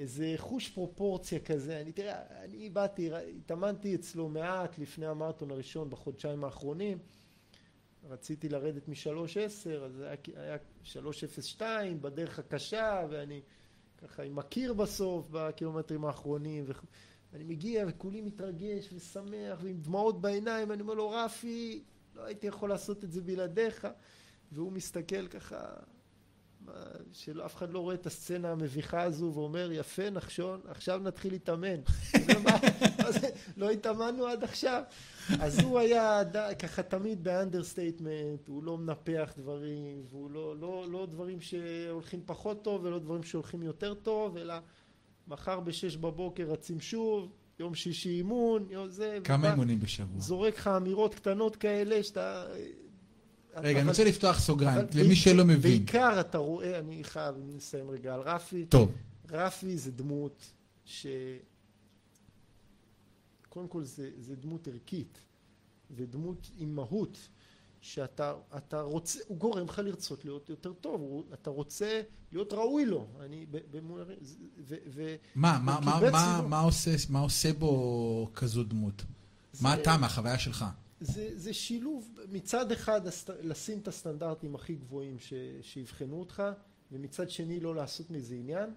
איזה 0.00 0.34
חוש 0.36 0.68
פרופורציה 0.68 1.40
כזה, 1.40 1.80
אני 1.80 1.92
תראה, 1.92 2.44
אני 2.44 2.70
באתי, 2.70 3.10
התאמנתי 3.38 3.94
אצלו 3.94 4.28
מעט 4.28 4.78
לפני 4.78 5.06
המרתון 5.06 5.50
הראשון 5.50 5.90
בחודשיים 5.90 6.44
האחרונים, 6.44 6.98
רציתי 8.08 8.48
לרדת 8.48 8.88
מ-3.10, 8.88 9.70
אז 9.84 9.92
זה 9.92 10.08
היה, 10.08 10.16
היה 10.36 10.56
3.02 10.84 11.62
בדרך 12.00 12.38
הקשה, 12.38 13.06
ואני 13.10 13.40
ככה 13.98 14.22
עם 14.22 14.38
הקיר 14.38 14.72
בסוף, 14.72 15.28
בקילומטרים 15.30 16.04
האחרונים, 16.04 16.64
ואני 17.32 17.44
מגיע 17.44 17.84
וכולי 17.88 18.20
מתרגש 18.20 18.92
ושמח 18.92 19.58
ועם 19.62 19.80
דמעות 19.80 20.20
בעיניים, 20.20 20.72
אני 20.72 20.82
אומר 20.82 20.94
לו, 20.94 21.10
רפי, 21.10 21.84
לא 22.14 22.24
הייתי 22.24 22.46
יכול 22.46 22.68
לעשות 22.68 23.04
את 23.04 23.12
זה 23.12 23.20
בלעדיך, 23.20 23.88
והוא 24.52 24.72
מסתכל 24.72 25.28
ככה, 25.28 25.72
שאף 27.12 27.56
אחד 27.56 27.70
לא 27.70 27.78
רואה 27.78 27.94
את 27.94 28.06
הסצנה 28.06 28.52
המביכה 28.52 29.02
הזו 29.02 29.32
ואומר, 29.34 29.72
יפה 29.72 30.10
נחשון, 30.10 30.60
עכשיו 30.68 31.00
נתחיל 31.04 31.32
להתאמן. 31.32 31.80
לא 33.56 33.70
התאמנו 33.70 34.26
עד 34.26 34.44
עכשיו. 34.44 34.82
אז 35.40 35.60
הוא 35.60 35.78
היה 35.78 36.22
ככה 36.58 36.82
תמיד 36.82 37.24
ב 37.24 37.32
understatement, 37.32 38.48
הוא 38.48 38.64
לא 38.64 38.78
מנפח 38.78 39.32
דברים, 39.38 40.02
והוא 40.10 40.30
לא, 40.30 40.56
לא, 40.56 40.86
לא 40.90 41.06
דברים 41.06 41.40
שהולכים 41.40 42.22
פחות 42.26 42.64
טוב 42.64 42.84
ולא 42.84 42.98
דברים 42.98 43.22
שהולכים 43.22 43.62
יותר 43.62 43.94
טוב, 43.94 44.36
אלא 44.36 44.54
מחר 45.28 45.60
בשש 45.60 45.96
בבוקר 45.96 46.42
רצים 46.42 46.80
שוב, 46.80 47.32
יום 47.58 47.74
שישי 47.74 48.10
אימון, 48.10 48.66
יום 48.70 48.88
זה. 48.88 49.18
כמה 49.24 49.50
אימונים 49.50 49.80
בשבוע? 49.80 50.20
זורק 50.20 50.58
לך 50.58 50.66
אמירות 50.68 51.14
קטנות 51.14 51.56
כאלה 51.56 52.02
שאתה... 52.02 52.44
רגע, 53.62 53.80
אני 53.80 53.88
רוצה 53.88 54.04
לפתוח 54.04 54.40
סוגריים, 54.40 54.86
למי 54.94 55.16
שלא 55.16 55.44
מבין. 55.44 55.60
בעיקר 55.60 56.20
אתה 56.20 56.38
רואה, 56.38 56.78
אני 56.78 57.04
חייב 57.04 57.34
לסיים 57.56 57.90
רגע 57.90 58.14
על 58.14 58.20
רפי. 58.20 58.66
טוב. 58.68 58.92
רפי 59.30 59.78
זה 59.78 59.90
דמות 59.90 60.52
ש... 60.84 61.06
קודם 63.48 63.68
כל 63.68 63.84
זה, 63.84 64.10
זה 64.18 64.36
דמות 64.36 64.68
ערכית, 64.68 65.20
ודמות 65.90 66.50
עם 66.58 66.74
מהות, 66.74 67.28
שאתה 67.80 68.34
אתה 68.56 68.80
רוצה, 68.80 69.18
הוא 69.26 69.38
גורם 69.38 69.66
לך 69.66 69.78
לרצות 69.78 70.24
להיות 70.24 70.48
יותר 70.48 70.72
טוב, 70.72 71.00
הוא, 71.00 71.24
אתה 71.34 71.50
רוצה 71.50 72.02
להיות 72.32 72.52
ראוי 72.52 72.86
לו. 72.86 73.06
אני, 73.20 73.46
במול... 73.70 74.02
ו, 74.58 74.74
ו, 74.94 75.14
מה, 75.34 75.58
מה, 75.62 75.80
מה, 75.80 76.00
מה, 76.12 76.42
מה, 76.48 76.60
עושה, 76.60 76.90
מה 77.08 77.20
עושה 77.20 77.52
בו 77.52 78.30
כזו 78.34 78.64
דמות? 78.64 79.04
זה, 79.52 79.64
מה 79.64 79.74
אתה 79.74 79.96
מהחוויה 79.96 80.38
שלך? 80.38 80.64
זה, 81.00 81.30
זה 81.34 81.52
שילוב, 81.52 82.18
מצד 82.28 82.72
אחד 82.72 83.00
לשים 83.42 83.78
את 83.78 83.88
הסטנדרטים 83.88 84.54
הכי 84.54 84.74
גבוהים 84.74 85.18
ש, 85.18 85.32
שיבחנו 85.62 86.20
אותך, 86.20 86.42
ומצד 86.92 87.30
שני 87.30 87.60
לא 87.60 87.74
לעשות 87.74 88.10
מזה 88.10 88.34
עניין, 88.34 88.70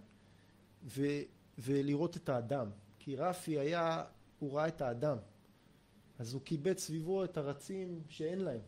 ו, 0.86 1.02
ולראות 1.58 2.18
את 2.18 2.30
האדם. 2.30 2.70
כי 3.00 3.16
רפי 3.16 3.60
היה, 3.60 4.04
הוא 4.40 4.58
ראה 4.58 4.68
את 4.68 4.82
האדם. 4.82 5.18
אז 6.20 6.34
הוא 6.34 6.42
קיבץ 6.42 6.80
סביבו 6.80 7.24
את 7.24 7.38
הרצים 7.38 8.02
שאין 8.10 8.42
להם. 8.42 8.62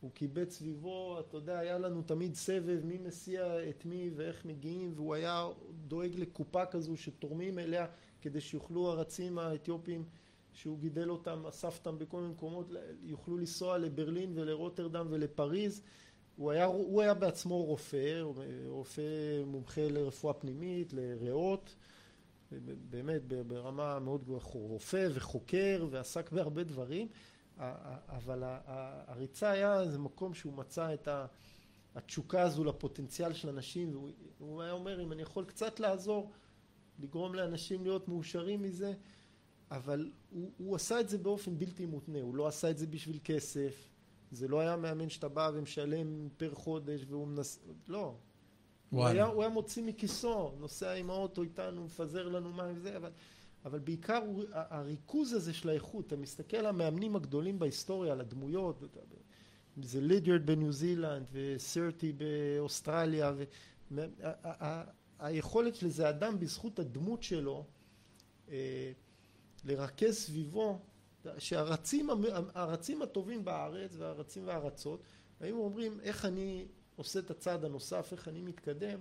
הוא 0.00 0.10
קיבץ 0.10 0.52
סביבו, 0.52 1.20
אתה 1.20 1.36
יודע, 1.36 1.58
היה 1.58 1.78
לנו 1.78 2.02
תמיד 2.02 2.34
סבב 2.34 2.80
מי 2.84 2.98
מסיע 2.98 3.68
את 3.68 3.86
מי 3.86 4.10
ואיך 4.16 4.44
מגיעים, 4.44 4.92
והוא 4.96 5.14
היה 5.14 5.48
דואג 5.88 6.14
לקופה 6.14 6.66
כזו 6.66 6.96
שתורמים 6.96 7.58
אליה 7.58 7.86
כדי 8.20 8.40
שיוכלו 8.40 8.88
הרצים 8.88 9.38
האתיופים 9.38 10.04
שהוא 10.52 10.78
גידל 10.78 11.10
אותם, 11.10 11.46
אסף 11.46 11.78
אותם 11.78 11.98
בכל 11.98 12.20
מיני 12.20 12.32
מקומות, 12.32 12.66
יוכלו 13.02 13.38
לנסוע 13.38 13.78
לברלין 13.78 14.32
ולרוטרדם 14.34 15.06
ולפריז. 15.10 15.82
הוא 16.36 16.50
היה, 16.50 16.64
הוא 16.64 17.02
היה 17.02 17.14
בעצמו 17.14 17.64
רופא, 17.64 18.22
רופא 18.66 19.42
מומחה 19.46 19.88
לרפואה 19.88 20.34
פנימית, 20.34 20.92
לריאות, 20.92 21.76
באמת 22.90 23.22
ברמה 23.46 23.98
מאוד 23.98 24.24
גבוהה, 24.24 24.44
רופא 24.54 25.08
וחוקר 25.14 25.86
ועסק 25.90 26.32
בהרבה 26.32 26.64
דברים, 26.64 27.08
אבל 28.08 28.42
הריצה 29.06 29.50
היה 29.50 29.80
איזה 29.80 29.98
מקום 29.98 30.34
שהוא 30.34 30.52
מצא 30.52 30.94
את 30.94 31.08
התשוקה 31.94 32.42
הזו 32.42 32.64
לפוטנציאל 32.64 33.32
של 33.32 33.48
אנשים, 33.48 34.10
והוא 34.38 34.62
היה 34.62 34.72
אומר 34.72 35.02
אם 35.02 35.12
אני 35.12 35.22
יכול 35.22 35.44
קצת 35.44 35.80
לעזור, 35.80 36.30
לגרום 36.98 37.34
לאנשים 37.34 37.82
להיות 37.82 38.08
מאושרים 38.08 38.62
מזה, 38.62 38.92
אבל 39.70 40.10
הוא, 40.30 40.50
הוא 40.58 40.76
עשה 40.76 41.00
את 41.00 41.08
זה 41.08 41.18
באופן 41.18 41.58
בלתי 41.58 41.86
מותנה, 41.86 42.20
הוא 42.20 42.34
לא 42.34 42.46
עשה 42.46 42.70
את 42.70 42.78
זה 42.78 42.86
בשביל 42.86 43.18
כסף, 43.24 43.88
זה 44.32 44.48
לא 44.48 44.60
היה 44.60 44.76
מאמן 44.76 45.08
שאתה 45.08 45.28
בא 45.28 45.50
ומשלם 45.54 46.28
פר 46.36 46.54
חודש 46.54 47.04
והוא 47.08 47.26
מנס... 47.28 47.58
לא. 47.88 48.14
הוא 48.90 49.06
היה, 49.06 49.26
הוא 49.26 49.42
היה 49.42 49.50
מוציא 49.50 49.82
מכיסו, 49.82 50.52
נוסע 50.58 50.92
עם 50.92 51.10
האוטו 51.10 51.42
איתנו, 51.42 51.84
מפזר 51.84 52.28
לנו 52.28 52.52
מים 52.52 52.76
וזה, 52.76 52.96
אבל, 52.96 53.10
אבל 53.64 53.78
בעיקר 53.78 54.22
הוא, 54.26 54.44
הריכוז 54.52 55.32
הזה 55.32 55.52
של 55.52 55.68
האיכות, 55.68 56.06
אתה 56.06 56.16
מסתכל 56.16 56.56
על 56.56 56.66
המאמנים 56.66 57.16
הגדולים 57.16 57.58
בהיסטוריה, 57.58 58.12
על 58.12 58.20
הדמויות, 58.20 58.82
זה 59.82 60.00
לידיארד 60.00 60.46
בניו 60.46 60.72
זילנד 60.72 61.26
וסרטי 61.32 62.12
באוסטרליה, 62.12 63.34
והיכולת 65.20 65.74
של 65.74 65.86
איזה 65.86 66.08
אדם 66.08 66.40
בזכות 66.40 66.78
הדמות 66.78 67.22
שלו 67.22 67.64
אה, 68.48 68.92
לרכז 69.64 70.14
סביבו 70.14 70.78
שהרצים 71.38 72.10
הרצים 72.54 73.02
הטובים 73.02 73.44
בארץ 73.44 73.90
והרצים 73.98 74.46
והארצות 74.46 75.02
היו 75.40 75.56
אומרים 75.56 76.00
איך 76.00 76.24
אני 76.24 76.66
עושה 76.96 77.18
את 77.18 77.30
הצעד 77.30 77.64
הנוסף 77.64 78.08
איך 78.12 78.28
אני 78.28 78.40
מתקדם 78.40 78.98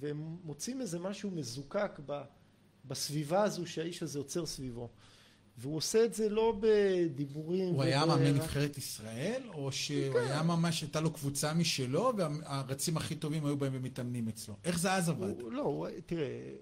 והם 0.00 0.36
מוצאים 0.44 0.80
איזה 0.80 0.98
משהו 0.98 1.30
מזוקק 1.30 2.00
בסביבה 2.84 3.42
הזו 3.42 3.66
שהאיש 3.66 4.02
הזה 4.02 4.18
יוצר 4.18 4.46
סביבו 4.46 4.88
והוא 5.58 5.76
עושה 5.76 6.04
את 6.04 6.14
זה 6.14 6.28
לא 6.28 6.56
בדיבורים. 6.60 7.74
הוא 7.74 7.82
היה 7.82 8.06
מאמן 8.06 8.34
נבחרת 8.34 8.78
ישראל, 8.78 9.42
או 9.48 9.72
שהוא 9.72 10.12
כן. 10.12 10.18
היה 10.18 10.42
ממש, 10.42 10.82
הייתה 10.82 11.00
לו 11.00 11.12
קבוצה 11.12 11.54
משלו, 11.54 12.12
והרצים 12.16 12.96
הכי 12.96 13.14
טובים 13.14 13.46
היו 13.46 13.56
בהם 13.56 13.72
ומתאמנים 13.74 14.28
אצלו. 14.28 14.54
איך 14.64 14.78
זה 14.78 14.92
אז 14.92 15.08
עבד? 15.08 15.34
לא, 15.50 15.86
תראה, 16.06 16.52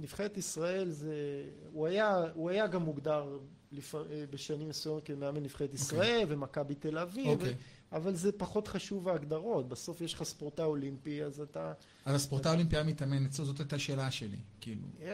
נבחרת 0.00 0.36
ישראל 0.36 0.90
זה, 0.90 1.44
הוא 1.72 1.86
היה, 1.86 2.24
הוא 2.34 2.50
היה 2.50 2.66
גם 2.66 2.82
מוגדר 2.82 3.38
לפ... 3.72 3.94
בשנים 4.30 4.68
מסוימות 4.68 5.04
כמאמן 5.04 5.42
נבחרת 5.42 5.70
okay. 5.70 5.72
אוקיי. 5.72 5.98
ישראל 5.98 6.24
ומכבי 6.28 6.74
תל 6.74 6.98
אביב, 6.98 7.26
okay. 7.26 7.30
אוקיי. 7.30 7.54
אבל 7.92 8.14
זה 8.14 8.32
פחות 8.32 8.68
חשוב 8.68 9.08
ההגדרות, 9.08 9.68
בסוף 9.68 10.00
יש 10.00 10.14
לך 10.14 10.22
ספורטאי 10.22 10.64
אולימפי 10.64 11.24
אז 11.24 11.40
אתה... 11.40 11.72
אז 12.04 12.14
הספורטאי 12.14 12.50
האולימפי 12.50 12.76
היה 12.76 12.84
מתאמן 12.84 13.24
אצלו, 13.24 13.44
זאת 13.44 13.60
הייתה 13.60 13.76
השאלה 13.76 14.10
שלי, 14.10 14.36
כאילו. 14.60 14.82
Yeah, 15.00 15.04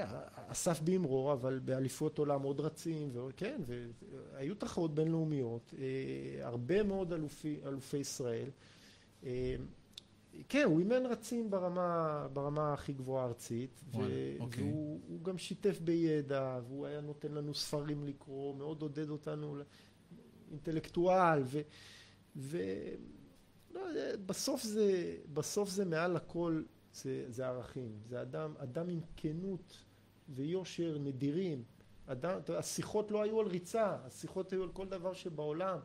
אסף 0.49 0.80
בימרו, 0.80 1.32
אבל 1.32 1.61
באליפות 1.64 2.18
עולם 2.18 2.43
עוד 2.43 2.61
רצים, 2.61 3.11
וכן, 3.14 3.61
והיו 3.66 4.55
תחרות 4.55 4.95
בינלאומיות, 4.95 5.74
אה, 5.78 6.47
הרבה 6.47 6.82
מאוד 6.82 7.12
אלופי, 7.12 7.57
אלופי 7.66 7.97
ישראל. 7.97 8.49
כן, 10.49 10.62
הוא 10.64 10.78
אימן 10.78 11.07
רצים 11.07 11.51
ברמה, 11.51 12.26
ברמה 12.32 12.72
הכי 12.72 12.93
גבוהה 12.93 13.24
ארצית, 13.24 13.84
ו- 13.95 13.99
אוקיי. 14.41 14.62
והוא 14.64 15.22
גם 15.22 15.39
שיתף 15.39 15.80
בידע, 15.80 16.61
והוא 16.68 16.87
היה 16.87 17.01
נותן 17.01 17.32
לנו 17.32 17.55
ספרים 17.55 18.05
לקרוא, 18.05 18.55
מאוד 18.55 18.82
עודד 18.82 19.11
אותנו, 19.11 19.57
אינטלקטואל, 20.51 21.43
ו... 21.45 21.61
ו... 22.37 22.59
לא, 23.70 23.80
בסוף 24.26 24.62
זה, 24.62 25.16
בסוף 25.32 25.68
זה 25.68 25.84
מעל 25.84 26.16
הכל, 26.16 26.62
זה, 26.93 27.24
זה 27.28 27.47
ערכים, 27.47 27.99
זה 28.09 28.22
אדם, 28.22 28.55
אדם 28.59 28.89
עם 28.89 29.01
כנות 29.16 29.84
ויושר 30.28 30.99
נדירים, 30.99 31.64
אדם, 32.07 32.41
השיחות 32.59 33.11
לא 33.11 33.22
היו 33.22 33.41
על 33.41 33.47
ריצה, 33.47 33.97
השיחות 34.05 34.53
היו 34.53 34.62
על 34.62 34.72
כל 34.72 34.89
דבר 34.89 35.12
שבעולם. 35.14 35.78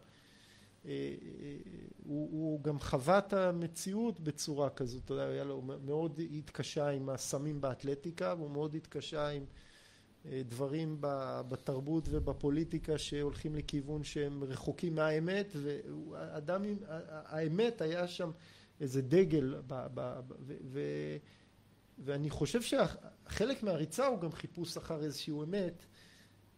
אה, 0.85 0.91
אה, 0.91 1.55
הוא, 2.03 2.29
הוא 2.31 2.63
גם 2.63 2.79
חווה 2.79 3.17
את 3.17 3.33
המציאות 3.33 4.19
בצורה 4.19 4.69
כזאת, 4.69 5.05
אתה 5.05 5.13
יודע, 5.13 5.23
היה 5.23 5.43
לו 5.43 5.61
מאוד 5.61 6.19
התקשה 6.37 6.89
עם 6.89 7.09
הסמים 7.09 7.61
באתלטיקה 7.61 8.35
והוא 8.37 8.51
מאוד 8.51 8.75
התקשה 8.75 9.27
עם 9.27 9.45
אה, 10.25 10.41
דברים 10.45 10.97
בתרבות 11.49 12.03
ובפוליטיקה 12.09 12.97
שהולכים 12.97 13.55
לכיוון 13.55 14.03
שהם 14.03 14.43
רחוקים 14.43 14.95
מהאמת 14.95 15.55
ואדם, 15.55 16.65
האמת 17.25 17.81
היה 17.81 18.07
שם 18.07 18.31
איזה 18.79 19.01
דגל 19.01 19.55
ב, 19.67 19.87
ב, 19.93 20.19
ב, 20.27 20.33
ו, 20.63 20.81
ואני 21.97 22.29
חושב 22.29 22.61
שחלק 22.61 23.63
מהריצה 23.63 24.07
הוא 24.07 24.19
גם 24.19 24.31
חיפוש 24.31 24.77
אחר 24.77 25.03
איזושהי 25.03 25.33
אמת 25.33 25.85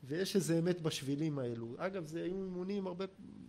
ויש 0.04 0.36
איזה 0.36 0.60
אמת 0.60 0.82
בשבילים 0.82 1.40
האלו. 1.40 1.76
אגב, 1.78 2.08
זה 2.08 2.24
היו 2.24 2.44
אימונים 2.44 2.88
הרבה, 2.88 3.06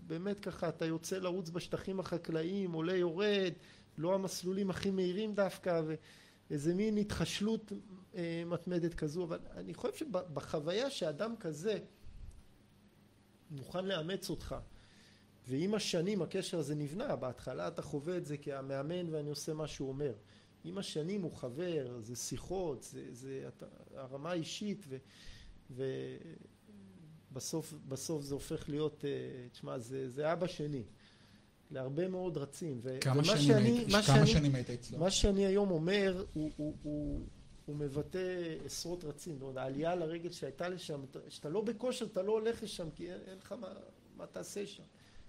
באמת 0.07 0.41
ככה, 0.41 0.69
אתה 0.69 0.87
יוצא 0.87 1.19
לרוץ 1.19 1.51
בשטחים 1.51 2.01
החקלאיים, 2.01 2.73
עולה 2.73 2.97
יורד, 2.97 3.53
לא 3.99 4.15
המסלולים 4.15 4.71
הכי 4.71 4.91
מהירים 4.91 5.35
דווקא, 5.35 5.83
ואיזה 6.51 6.75
מין 6.75 6.99
התחשלות 6.99 7.73
אה, 8.15 8.43
מתמדת 8.47 8.95
כזו, 8.95 9.25
אבל 9.25 9.39
אני 9.51 9.75
חושב 9.75 9.95
שבחוויה 9.95 10.91
שאדם 10.91 11.37
כזה 11.37 11.79
מוכן 13.51 13.85
לאמץ 13.85 14.31
אותך, 14.31 14.57
ועם 15.49 15.75
השנים 15.75 16.23
הקשר 16.23 16.59
הזה 16.59 16.75
נבנה, 16.75 17.17
בהתחלה 17.17 17.69
אתה 17.69 17.83
חווה 17.83 18.17
את 18.17 18.27
זה 18.27 18.37
כהמאמן 18.37 19.09
ואני 19.11 19.31
עושה 19.31 19.55
מה 19.55 19.67
שהוא 19.67 19.89
אומר. 19.89 20.13
עם 20.65 20.79
השנים 20.79 21.23
הוא 21.23 21.33
חבר, 21.33 22.01
זה 22.01 22.17
שיחות, 22.17 22.83
זה, 22.83 23.07
זה 23.11 23.49
הרמה 23.95 24.31
האישית, 24.31 24.85
ו... 24.89 24.97
ובסוף 27.31 27.75
בסוף 27.89 28.23
זה 28.23 28.35
הופך 28.35 28.69
להיות, 28.69 29.05
אה, 29.05 29.11
תשמע, 29.53 29.79
זה, 29.79 30.11
זה 30.11 30.33
אבא 30.33 30.47
שני. 30.47 30.83
להרבה 31.71 32.09
מאוד 32.09 32.37
רצים. 32.37 32.79
ו- 32.83 32.99
כמה 33.01 33.25
שנים 33.25 33.39
שאני- 33.43 33.69
היית- 33.71 33.89
מה 33.93 34.03
כמה 34.03 34.17
שאני- 34.17 34.27
שנים 34.27 34.55
היית 34.55 34.71
אצלו? 34.71 34.99
מה 34.99 35.11
שאני 35.11 35.47
היום 35.47 35.71
אומר, 35.71 36.25
הוא, 36.35 36.51
הוא, 36.57 36.75
הוא, 36.83 37.21
הוא 37.67 37.77
מבטא 37.77 38.19
עשרות 38.65 39.05
רצים. 39.05 39.33
זאת 39.35 39.43
אומרת, 39.43 39.57
העלייה 39.57 39.95
לרגל 39.95 40.31
שהייתה 40.31 40.69
לשם, 40.69 41.01
אתה- 41.11 41.19
כשאתה 41.29 41.49
לא 41.49 41.61
בכושר, 41.61 42.05
אתה 42.05 42.23
לא 42.23 42.33
הולך 42.33 42.63
לשם, 42.63 42.89
כי 42.95 43.13
אין, 43.13 43.21
אין 43.27 43.39
לך 43.39 43.53
מה, 43.53 43.69
מה 44.17 44.27
תעשה 44.27 44.67
שם. 44.67 44.83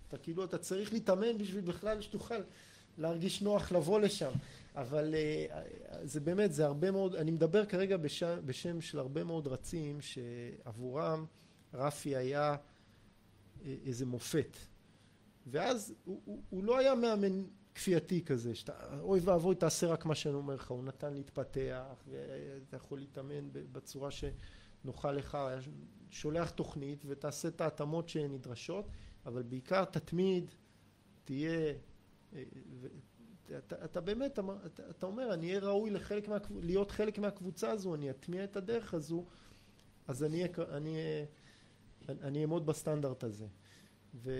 אתה 0.07 0.17
כאילו, 0.17 0.43
אתה 0.43 0.57
צריך 0.57 0.93
להתאמן 0.93 1.37
בשביל 1.37 1.61
בכלל 1.61 2.01
שתוכל 2.01 2.35
להרגיש 2.97 3.41
נוח 3.41 3.71
לבוא 3.71 3.99
לשם. 3.99 4.31
אבל 4.75 5.15
אה, 5.15 5.61
זה 6.03 6.19
באמת, 6.19 6.53
זה 6.53 6.65
הרבה 6.65 6.91
מאוד, 6.91 7.15
אני 7.15 7.31
מדבר 7.31 7.65
כרגע 7.65 7.97
בשם, 7.97 8.37
בשם 8.45 8.81
של 8.81 8.99
הרבה 8.99 9.23
מאוד 9.23 9.47
רצים, 9.47 10.01
שעבורם 10.01 11.25
רפי 11.73 12.15
היה 12.15 12.55
אה, 13.65 13.75
איזה 13.85 14.05
מופת. 14.05 14.57
ואז 15.47 15.93
הוא, 16.03 16.21
הוא, 16.25 16.43
הוא 16.49 16.63
לא 16.63 16.77
היה 16.77 16.95
מאמן 16.95 17.43
כפייתי 17.75 18.25
כזה, 18.25 18.55
שאתה 18.55 18.99
אוי 18.99 19.19
ואבוי 19.19 19.55
תעשה 19.55 19.87
רק 19.87 20.05
מה 20.05 20.15
שאני 20.15 20.35
אומר 20.35 20.55
לך, 20.55 20.71
הוא 20.71 20.83
נתן 20.83 21.13
להתפתח, 21.13 22.03
ואתה 22.07 22.77
יכול 22.77 22.99
להתאמן 22.99 23.49
בצורה 23.51 24.09
שנוחה 24.11 25.11
לך, 25.11 25.35
היה 25.35 25.59
שולח 26.09 26.49
תוכנית 26.49 27.03
ותעשה 27.07 27.47
את 27.47 27.61
ההתאמות 27.61 28.09
שנדרשות, 28.09 28.85
אבל 29.25 29.43
בעיקר 29.43 29.85
תתמיד, 29.85 30.51
תהיה, 31.23 31.73
אה, 32.33 32.43
אתה, 33.57 33.85
אתה 33.85 34.01
באמת, 34.01 34.39
אתה, 34.65 34.89
אתה 34.89 35.05
אומר, 35.05 35.33
אני 35.33 35.47
אהיה 35.47 35.59
ראוי 35.59 35.89
לחלק 35.89 36.27
מה, 36.27 36.37
להיות 36.61 36.91
חלק 36.91 37.19
מהקבוצה 37.19 37.71
הזו, 37.71 37.95
אני 37.95 38.09
אטמיע 38.09 38.43
את 38.43 38.55
הדרך 38.55 38.93
הזו, 38.93 39.25
אז 40.07 40.23
אני 40.23 40.43
אני 40.71 40.97
אני 42.09 42.41
אעמוד 42.41 42.65
בסטנדרט 42.65 43.23
הזה. 43.23 43.47
ו, 44.15 44.31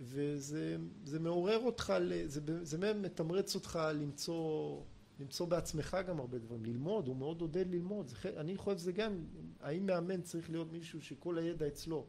וזה 0.00 0.76
זה 1.04 1.20
מעורר 1.20 1.58
אותך, 1.58 1.92
זה, 2.26 2.64
זה 2.64 2.94
מתמרץ 2.94 3.54
אותך 3.54 3.78
למצוא, 3.94 4.80
למצוא 5.20 5.46
בעצמך 5.46 5.96
גם 6.08 6.20
הרבה 6.20 6.38
דברים, 6.38 6.64
ללמוד, 6.64 7.08
הוא 7.08 7.16
מאוד 7.16 7.40
עודד 7.40 7.70
ללמוד, 7.70 8.08
זה, 8.08 8.16
אני 8.36 8.56
חושב 8.56 8.78
שזה 8.78 8.92
גם, 8.92 9.24
האם 9.60 9.86
מאמן 9.86 10.22
צריך 10.22 10.50
להיות 10.50 10.72
מישהו 10.72 11.02
שכל 11.02 11.38
הידע 11.38 11.66
אצלו, 11.66 12.06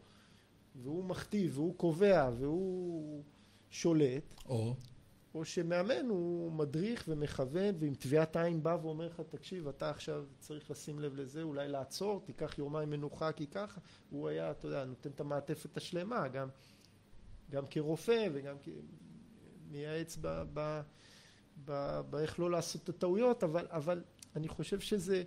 והוא 0.75 1.03
מכתיב, 1.03 1.57
והוא 1.59 1.75
קובע, 1.75 2.29
והוא 2.37 3.23
שולט, 3.69 4.35
או, 4.45 4.75
או 5.35 5.45
שמאמן 5.45 6.05
הוא 6.09 6.51
מדריך 6.51 7.03
ומכוון 7.07 7.75
ועם 7.79 7.95
טביעת 7.95 8.35
עין 8.35 8.63
בא 8.63 8.77
ואומר 8.81 9.07
לך 9.07 9.21
תקשיב 9.29 9.67
אתה 9.67 9.89
עכשיו 9.89 10.25
צריך 10.39 10.71
לשים 10.71 10.99
לב 10.99 11.15
לזה 11.15 11.41
אולי 11.41 11.67
לעצור 11.67 12.21
תיקח 12.25 12.57
יומיים 12.57 12.89
מנוחה 12.89 13.31
כי 13.31 13.47
ככה. 13.47 13.81
הוא 14.09 14.27
היה 14.27 14.51
אתה 14.51 14.67
יודע 14.67 14.85
נותן 14.85 15.09
את 15.09 15.19
המעטפת 15.19 15.77
השלמה 15.77 16.27
גם, 16.27 16.47
גם 17.49 17.63
כרופא 17.69 18.27
וגם 18.33 18.55
כמייעץ 19.69 20.17
באיך 22.09 22.39
לא 22.39 22.51
לעשות 22.51 22.83
את 22.83 22.89
הטעויות 22.89 23.43
אבל, 23.43 23.67
אבל 23.69 24.03
אני 24.35 24.47
חושב 24.47 24.79
שזה 24.79 25.23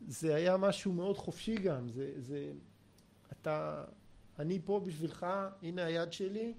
זה 0.00 0.34
היה 0.34 0.56
משהו 0.56 0.92
מאוד 0.92 1.16
חופשי 1.16 1.56
גם. 1.56 1.88
זה, 1.88 2.12
זה 2.16 2.52
אתה 3.32 3.84
אני 4.38 4.60
פה 4.64 4.80
בשבילך 4.86 5.26
הנה 5.62 5.84
היד 5.84 6.12
שלי 6.12 6.54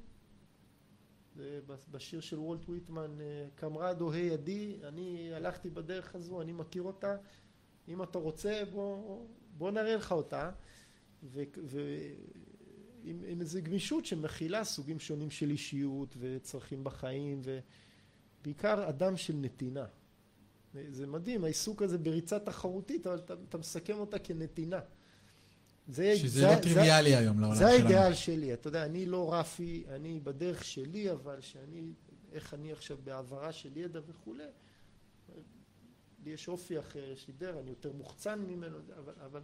בשיר 1.91 2.19
של 2.19 2.39
וולט 2.39 2.69
ויטמן, 2.69 3.17
קמרדו 3.55 4.11
ה' 4.11 4.17
ידי, 4.17 4.77
אני 4.83 5.33
הלכתי 5.33 5.69
בדרך 5.69 6.15
הזו, 6.15 6.41
אני 6.41 6.51
מכיר 6.51 6.83
אותה, 6.83 7.15
אם 7.87 8.03
אתה 8.03 8.17
רוצה 8.17 8.63
בוא, 8.71 9.25
בוא 9.57 9.71
נראה 9.71 9.95
לך 9.95 10.11
אותה, 10.11 10.51
ועם 11.23 11.41
איזו 13.41 13.59
גמישות 13.63 14.05
שמכילה 14.05 14.63
סוגים 14.63 14.99
שונים 14.99 15.31
של 15.31 15.49
אישיות 15.49 16.15
וצרכים 16.19 16.83
בחיים, 16.83 17.41
ובעיקר 18.41 18.89
אדם 18.89 19.17
של 19.17 19.35
נתינה. 19.35 19.85
זה 20.89 21.07
מדהים, 21.07 21.43
העיסוק 21.43 21.81
הזה 21.81 21.97
בריצה 21.97 22.39
תחרותית, 22.39 23.07
אבל 23.07 23.17
אתה, 23.17 23.33
אתה 23.49 23.57
מסכם 23.57 23.99
אותה 23.99 24.19
כנתינה. 24.19 24.79
זה, 25.89 26.17
שזה 26.17 26.39
זה, 26.39 26.47
לא 26.47 26.61
טריוויאלי 26.61 27.15
היום 27.15 27.39
לעולם 27.39 27.55
שלנו. 27.55 27.71
זה 27.71 27.83
האידאל 27.83 28.13
שלי, 28.13 28.53
אתה 28.53 28.67
יודע, 28.67 28.85
אני 28.85 29.05
לא 29.05 29.33
רפי, 29.33 29.83
אני 29.89 30.19
בדרך 30.19 30.63
שלי, 30.63 31.11
אבל 31.11 31.41
שאני, 31.41 31.93
איך 32.31 32.53
אני 32.53 32.71
עכשיו 32.71 32.97
בהעברה 33.03 33.51
של 33.51 33.77
ידע 33.77 33.99
וכולי, 34.07 34.43
לי 36.23 36.31
יש 36.31 36.47
אופי 36.47 36.79
אחר, 36.79 37.03
יש 37.03 37.27
לי 37.27 37.33
דרך, 37.37 37.55
אני 37.55 37.69
יותר 37.69 37.91
מוחצן 37.91 38.39
ממנו, 38.39 38.77
אבל, 38.97 39.13
אבל 39.25 39.41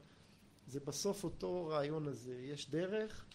זה 0.68 0.80
בסוף 0.80 1.24
אותו 1.24 1.68
רעיון 1.68 2.08
הזה, 2.08 2.36
יש 2.36 2.70
דרך, 2.70 3.26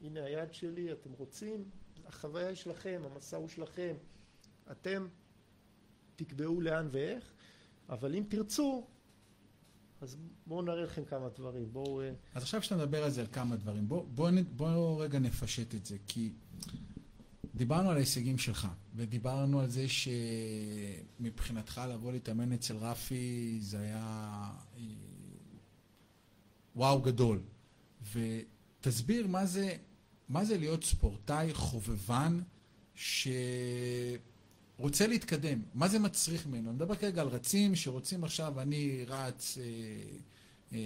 הנה 0.00 0.24
היד 0.24 0.54
שלי, 0.54 0.92
אתם 0.92 1.12
רוצים, 1.12 1.64
החוויה 2.06 2.48
היא 2.48 2.56
שלכם, 2.56 3.02
המסע 3.04 3.36
הוא 3.36 3.48
שלכם, 3.48 3.96
אתם 4.70 5.08
תקבעו 6.16 6.60
לאן 6.60 6.88
ואיך, 6.90 7.32
אבל 7.88 8.14
אם 8.14 8.24
תרצו, 8.28 8.86
אז 10.00 10.16
בואו 10.46 10.62
נראה 10.62 10.82
לכם 10.82 11.04
כמה 11.04 11.28
דברים, 11.28 11.72
בואו... 11.72 12.02
אז 12.34 12.42
עכשיו 12.42 12.60
כשאתה 12.60 12.76
מדבר 12.76 13.04
על 13.04 13.10
זה, 13.10 13.20
על 13.20 13.26
כמה 13.32 13.56
דברים, 13.56 13.88
בואו 13.88 14.06
בוא, 14.14 14.30
בוא 14.56 15.02
רגע 15.04 15.18
נפשט 15.18 15.74
את 15.74 15.86
זה, 15.86 15.96
כי 16.06 16.32
דיברנו 17.54 17.90
על 17.90 17.96
ההישגים 17.96 18.38
שלך, 18.38 18.68
ודיברנו 18.96 19.60
על 19.60 19.70
זה 19.70 19.86
שמבחינתך 19.88 21.80
לבוא 21.88 22.12
להתאמן 22.12 22.52
אצל 22.52 22.76
רפי 22.76 23.58
זה 23.60 23.78
היה 23.78 24.50
וואו 26.76 27.02
גדול. 27.02 27.40
ותסביר 28.12 29.26
מה 29.26 29.46
זה, 29.46 29.76
מה 30.28 30.44
זה 30.44 30.58
להיות 30.58 30.84
ספורטאי 30.84 31.54
חובבן 31.54 32.40
ש... 32.94 33.28
רוצה 34.80 35.06
להתקדם, 35.06 35.62
מה 35.74 35.88
זה 35.88 35.98
מצריך 35.98 36.46
ממנו? 36.46 36.68
אני 36.70 36.76
מדבר 36.76 36.94
כרגע 36.94 37.22
על 37.22 37.28
רצים 37.28 37.76
שרוצים 37.76 38.24
עכשיו, 38.24 38.60
אני 38.60 39.04
רץ 39.08 39.58
אה, 39.58 39.64
אה, 40.72 40.78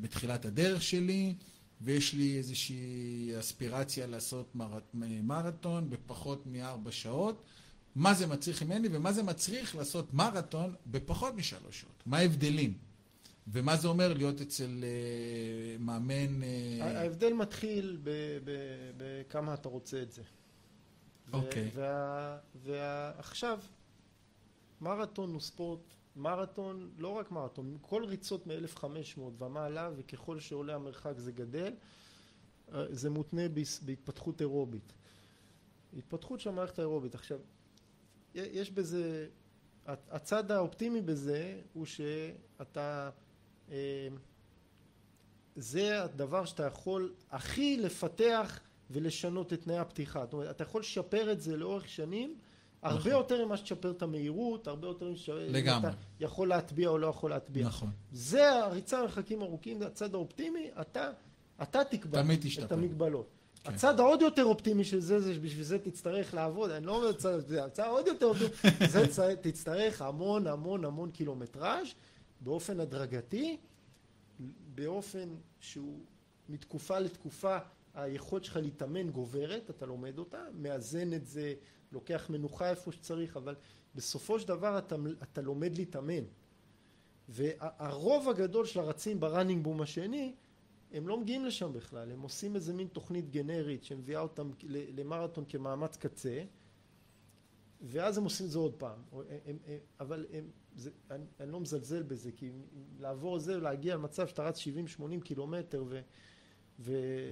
בתחילת 0.00 0.44
הדרך 0.44 0.82
שלי, 0.82 1.34
ויש 1.80 2.14
לי 2.14 2.38
איזושהי 2.38 3.30
אספירציה 3.38 4.06
לעשות 4.06 4.54
מר, 4.54 4.78
מרתון 5.22 5.90
בפחות 5.90 6.46
מארבע 6.46 6.92
שעות. 6.92 7.42
מה 7.94 8.14
זה 8.14 8.26
מצריך 8.26 8.62
ממני 8.62 8.88
ומה 8.92 9.12
זה 9.12 9.22
מצריך 9.22 9.76
לעשות 9.76 10.14
מרתון 10.14 10.74
בפחות 10.86 11.34
משלוש 11.34 11.80
שעות? 11.80 12.02
מה 12.06 12.18
ההבדלים? 12.18 12.74
ומה 13.48 13.76
זה 13.76 13.88
אומר 13.88 14.12
להיות 14.12 14.40
אצל 14.40 14.84
אה, 14.84 15.76
מאמן... 15.78 16.42
אה... 16.42 17.00
ההבדל 17.00 17.32
מתחיל 17.32 17.98
בכמה 18.96 19.54
אתה 19.54 19.68
רוצה 19.68 20.02
את 20.02 20.12
זה. 20.12 20.22
אוקיי. 21.32 21.70
ועכשיו, 22.54 23.60
מרתון 24.80 25.32
הוא 25.32 25.40
ספורט, 25.40 25.80
מרתון, 26.16 26.90
לא 26.98 27.08
רק 27.08 27.30
מרתון, 27.30 27.78
כל 27.80 28.04
ריצות 28.04 28.46
מ-1500 28.46 29.20
ומעלה, 29.20 29.90
וככל 29.96 30.40
שעולה 30.40 30.74
המרחק 30.74 31.18
זה 31.18 31.32
גדל, 31.32 31.72
זה 32.72 33.10
מותנה 33.10 33.42
בהתפתחות 33.84 34.40
אירובית. 34.40 34.92
התפתחות 35.96 36.40
של 36.40 36.50
המערכת 36.50 36.78
האירובית. 36.78 37.14
עכשיו, 37.14 37.38
יש 38.34 38.70
בזה, 38.70 39.28
הצד 39.86 40.50
האופטימי 40.50 41.00
בזה 41.00 41.60
הוא 41.72 41.86
שאתה, 41.86 43.10
זה 45.56 46.02
הדבר 46.02 46.44
שאתה 46.44 46.66
יכול 46.66 47.14
הכי 47.30 47.76
לפתח 47.76 48.60
ולשנות 48.90 49.52
את 49.52 49.62
תנאי 49.62 49.78
הפתיחה. 49.78 50.24
זאת 50.24 50.32
אומרת, 50.32 50.50
אתה 50.50 50.62
יכול 50.62 50.80
לשפר 50.80 51.32
את 51.32 51.40
זה 51.40 51.56
לאורך 51.56 51.88
שנים, 51.88 52.36
הרבה 52.82 52.98
נכון. 52.98 53.12
יותר 53.12 53.46
ממה 53.46 53.56
שתשפר 53.56 53.90
את 53.90 54.02
המהירות, 54.02 54.68
הרבה 54.68 54.88
יותר 54.88 55.06
ממה 55.08 55.16
שאתה 55.16 55.90
יכול 56.20 56.48
להטביע 56.48 56.88
או 56.88 56.98
לא 56.98 57.06
יכול 57.06 57.30
להטביע. 57.30 57.66
נכון. 57.66 57.90
זה 58.12 58.52
הריצה 58.52 59.02
מרחקים 59.02 59.42
ארוכים, 59.42 59.82
הצד 59.82 60.14
האופטימי, 60.14 60.70
אתה, 60.80 61.10
אתה 61.62 61.84
תקבע 61.84 62.22
את 62.64 62.72
המגבלות. 62.72 63.30
כן. 63.64 63.74
הצד 63.74 64.00
העוד 64.00 64.22
יותר 64.22 64.44
אופטימי 64.44 64.84
של 64.84 65.00
זה, 65.00 65.20
זה 65.20 65.34
שבשביל 65.34 65.64
זה 65.64 65.78
תצטרך 65.78 66.34
לעבוד, 66.34 66.70
אני 66.70 66.86
לא 66.86 66.96
אומר 66.96 67.08
הצד, 67.08 67.52
הצד 67.52 67.82
העוד 67.82 68.06
יותר 68.06 68.26
אופטימי, 68.26 68.86
זה 69.10 69.34
תצטרך 69.40 70.02
המון 70.02 70.46
המון 70.46 70.84
המון 70.84 71.10
קילומטראז' 71.10 71.86
באופן 72.40 72.80
הדרגתי, 72.80 73.56
באופן 74.74 75.28
שהוא 75.60 75.98
מתקופה 76.48 76.98
לתקופה 76.98 77.58
היכולת 77.96 78.44
שלך 78.44 78.56
להתאמן 78.56 79.10
גוברת, 79.10 79.70
אתה 79.70 79.86
לומד 79.86 80.18
אותה, 80.18 80.42
מאזן 80.54 81.12
את 81.12 81.26
זה, 81.26 81.54
לוקח 81.92 82.30
מנוחה 82.30 82.70
איפה 82.70 82.92
שצריך, 82.92 83.36
אבל 83.36 83.54
בסופו 83.94 84.40
של 84.40 84.48
דבר 84.48 84.78
אתה, 84.78 84.96
אתה 85.22 85.42
לומד 85.42 85.76
להתאמן. 85.76 86.24
והרוב 87.28 88.28
הגדול 88.28 88.66
של 88.66 88.80
הרצים 88.80 89.20
בראנינג 89.20 89.64
בום 89.64 89.82
השני, 89.82 90.34
הם 90.92 91.08
לא 91.08 91.20
מגיעים 91.20 91.44
לשם 91.44 91.72
בכלל, 91.72 92.12
הם 92.12 92.22
עושים 92.22 92.54
איזה 92.56 92.72
מין 92.72 92.88
תוכנית 92.88 93.30
גנרית 93.30 93.84
שמביאה 93.84 94.20
אותם 94.20 94.50
למרתון 94.68 95.44
כמאמץ 95.48 95.96
קצה, 95.96 96.44
ואז 97.80 98.18
הם 98.18 98.24
עושים 98.24 98.46
את 98.46 98.50
זה 98.50 98.58
עוד 98.58 98.74
פעם. 98.74 98.98
הם, 99.12 99.20
הם, 99.46 99.58
הם, 99.66 99.78
אבל 100.00 100.26
הם, 100.32 100.50
זה, 100.76 100.90
אני, 101.10 101.24
אני 101.40 101.52
לא 101.52 101.60
מזלזל 101.60 102.02
בזה, 102.02 102.32
כי 102.32 102.50
לעבור 102.98 103.38
זה, 103.38 103.56
להגיע 103.56 103.94
למצב 103.94 104.26
שאתה 104.26 104.42
רץ 104.42 104.60
70-80 104.60 105.22
קילומטר 105.24 105.84
ו... 105.88 106.00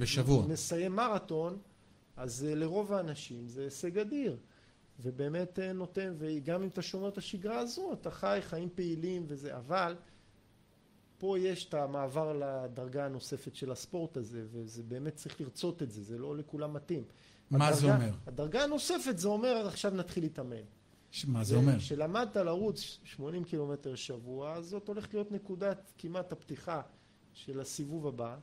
בשבוע. 0.00 0.44
ומסיים 0.44 0.92
מרתון, 0.96 1.58
אז 2.16 2.44
אה, 2.48 2.54
לרוב 2.54 2.92
האנשים 2.92 3.46
זה 3.48 3.62
הישג 3.64 3.98
אדיר, 3.98 4.36
ובאמת 5.00 5.58
אה, 5.58 5.72
נותן, 5.72 6.14
וגם 6.18 6.62
אם 6.62 6.68
אתה 6.68 6.82
שומר 6.82 7.08
את 7.08 7.18
השגרה 7.18 7.58
הזו, 7.58 7.92
אתה 7.92 8.10
חי 8.10 8.38
חיים 8.42 8.68
פעילים 8.74 9.24
וזה, 9.28 9.56
אבל 9.56 9.96
פה 11.18 11.38
יש 11.38 11.64
את 11.68 11.74
המעבר 11.74 12.32
לדרגה 12.32 13.04
הנוספת 13.04 13.54
של 13.54 13.72
הספורט 13.72 14.16
הזה, 14.16 14.44
וזה 14.52 14.82
באמת 14.82 15.14
צריך 15.14 15.40
לרצות 15.40 15.82
את 15.82 15.90
זה, 15.90 16.02
זה 16.02 16.18
לא 16.18 16.36
לכולם 16.36 16.72
מתאים. 16.74 17.04
מה 17.50 17.72
זה 17.72 17.86
הדרגה- 17.86 17.94
אומר? 18.04 18.14
הדרגה 18.26 18.64
הנוספת 18.64 19.18
זה 19.18 19.28
אומר 19.28 19.66
עכשיו 19.66 19.90
נתחיל 19.94 20.22
להתאמן. 20.24 20.56
ש- 21.10 21.24
מה 21.24 21.44
זה 21.44 21.56
אומר? 21.56 21.78
כשלמדת 21.78 22.36
לרוץ 22.36 22.98
80 23.04 23.44
קילומטר 23.44 23.94
שבוע, 23.94 24.52
אז 24.52 24.66
זאת 24.66 24.88
הולכת 24.88 25.14
להיות 25.14 25.32
נקודת 25.32 25.92
כמעט 25.98 26.32
הפתיחה 26.32 26.80
של 27.32 27.60
הסיבוב 27.60 28.06
הבא, 28.06 28.36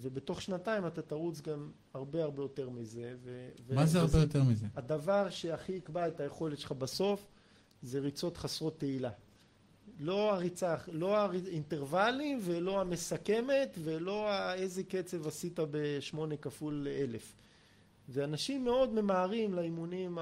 ובתוך 0.00 0.42
שנתיים 0.42 0.86
אתה 0.86 1.02
תרוץ 1.02 1.40
גם 1.40 1.70
הרבה 1.94 2.22
הרבה 2.22 2.42
יותר 2.42 2.70
מזה. 2.70 3.14
ו- 3.22 3.48
מה 3.74 3.86
זה 3.86 4.00
הרבה 4.00 4.18
יותר 4.18 4.42
מזה? 4.42 4.66
הדבר 4.76 5.30
שהכי 5.30 5.72
יקבע 5.72 6.08
את 6.08 6.20
היכולת 6.20 6.58
שלך 6.58 6.72
בסוף, 6.72 7.26
זה 7.82 7.98
ריצות 7.98 8.36
חסרות 8.36 8.78
תהילה. 8.78 9.10
לא 10.00 10.34
הריצה, 10.34 10.74
לא 10.92 11.16
האינטרוולים 11.16 12.38
ולא 12.42 12.80
המסכמת 12.80 13.78
ולא 13.84 14.52
איזה 14.52 14.82
קצב 14.82 15.26
עשית 15.26 15.58
בשמונה 15.70 16.36
כפול 16.36 16.88
אלף. 16.88 17.34
ואנשים 18.08 18.64
מאוד 18.64 18.92
ממהרים 18.92 19.54
לאימונים 19.54 20.18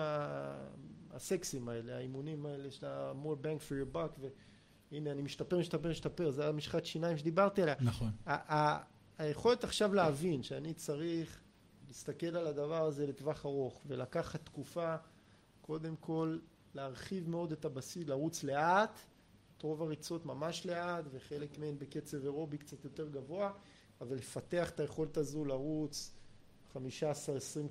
הסקסיים 1.11 1.69
האלה, 1.69 1.97
האימונים 1.97 2.47
האלה 2.47 2.70
של 2.70 2.86
ה-more 2.86 3.44
bang 3.44 3.69
for 3.69 3.73
your 3.73 3.97
buck, 3.97 4.20
והנה 4.93 5.11
אני 5.11 5.23
משתפר, 5.23 5.59
משתפר, 5.59 5.90
משתפר, 5.90 6.31
זה 6.31 6.48
המשחת 6.48 6.85
שיניים 6.85 7.16
שדיברתי 7.16 7.62
עליה. 7.62 7.74
נכון. 7.81 8.11
היכולת 9.19 9.65
עכשיו 9.65 9.95
להבין 9.95 10.43
שאני 10.43 10.75
צריך 10.75 11.41
להסתכל 11.87 12.37
על 12.37 12.47
הדבר 12.47 12.85
הזה 12.85 13.07
לטווח 13.07 13.47
ארוך 13.47 13.81
ולקחת 13.87 14.45
תקופה, 14.45 14.97
קודם 15.61 15.97
כל 15.97 16.39
להרחיב 16.75 17.29
מאוד 17.29 17.53
את 17.53 17.65
הבסיס, 17.65 18.09
לרוץ 18.09 18.45
לאט, 18.45 18.99
את 19.57 19.63
רוב 19.63 19.83
הריצות 19.83 20.27
ממש 20.27 20.67
לאט 20.67 21.05
וחלק 21.11 21.59
מהן 21.59 21.79
בקצב 21.79 22.25
אירובי 22.25 22.59
קצת 22.59 22.85
יותר 22.85 23.09
גבוה, 23.09 23.53
אבל 24.01 24.17
לפתח 24.17 24.71
את 24.71 24.81
היכולת 24.81 25.17
הזו 25.17 25.45
לרוץ 25.45 26.15
15-20 26.75 26.79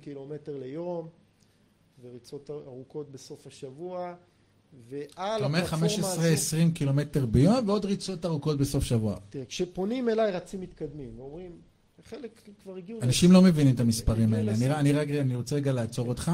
קילומטר 0.00 0.56
ליום 0.56 1.08
וריצות 2.02 2.50
ארוכות 2.50 3.10
בסוף 3.10 3.46
השבוע 3.46 4.14
ועל 4.88 5.36
אתה 5.36 5.44
אומר 5.44 5.58
הפלטפורמה 5.58 5.86
הזו- 6.12 6.56
15-20 6.56 6.72
קילומטר 6.74 7.26
ביום 7.26 7.68
ועוד 7.68 7.84
ריצות 7.84 8.26
ארוכות 8.26 8.58
בסוף 8.58 8.84
שבוע. 8.84 9.16
תראה, 9.30 9.44
כשפונים 9.44 10.08
אליי 10.08 10.32
רצים 10.32 10.60
מתקדמים, 10.60 11.18
ואומרים, 11.18 11.50
חלק 12.04 12.40
כבר 12.62 12.76
הגיעו... 12.76 13.02
אנשים 13.02 13.32
לא 13.32 13.42
מבינים 13.42 13.74
את 13.74 13.80
המספרים 13.80 14.34
האלה. 14.34 14.52
אני. 14.52 14.74
אני, 14.74 14.92
רגע, 14.92 15.20
אני 15.20 15.36
רוצה 15.36 15.56
רגע 15.56 15.72
לעצור 15.72 16.08
אותך. 16.08 16.32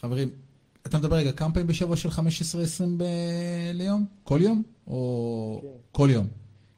חברים, 0.00 0.30
אתה 0.86 0.98
מדבר 0.98 1.16
רגע, 1.16 1.32
כמה 1.32 1.52
פעמים 1.54 1.66
בשבוע 1.66 1.96
של 1.96 2.08
15-20 2.08 2.12
ב... 2.96 3.04
ליום? 3.74 4.06
כל 4.22 4.38
יום? 4.42 4.62
או 4.86 5.58
כן. 5.62 5.68
כל 5.92 6.08
יום? 6.12 6.26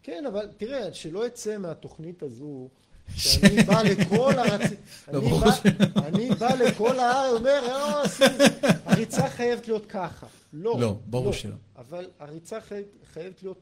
כן, 0.03 0.25
אבל 0.29 0.47
תראה, 0.57 0.93
שלא 0.95 1.27
יצא 1.27 1.59
מהתוכנית 1.59 2.23
הזו, 2.23 2.69
שאני 3.17 3.63
בא 3.63 3.83
לכל 3.83 4.33
הרצים... 4.39 4.77
לא, 5.13 5.19
אני 5.19 5.31
בא- 5.41 6.07
אני 6.07 6.31
בא 6.31 6.55
לכל 6.55 6.99
הארץ, 6.99 7.39
אומר, 7.39 7.63
"אה, 7.67 8.03
הריצה 8.85 9.31
חייבת 9.31 9.69
להיות 9.69 9.87
ככה. 9.87 10.27
לא. 10.53 10.77
לא, 10.81 10.99
ברור 11.07 11.33
שלא. 11.33 11.55
אבל 11.77 12.11
הריצה 12.19 12.61
חייבת- 12.61 12.89
חייבת 13.13 13.43
להיות 13.43 13.59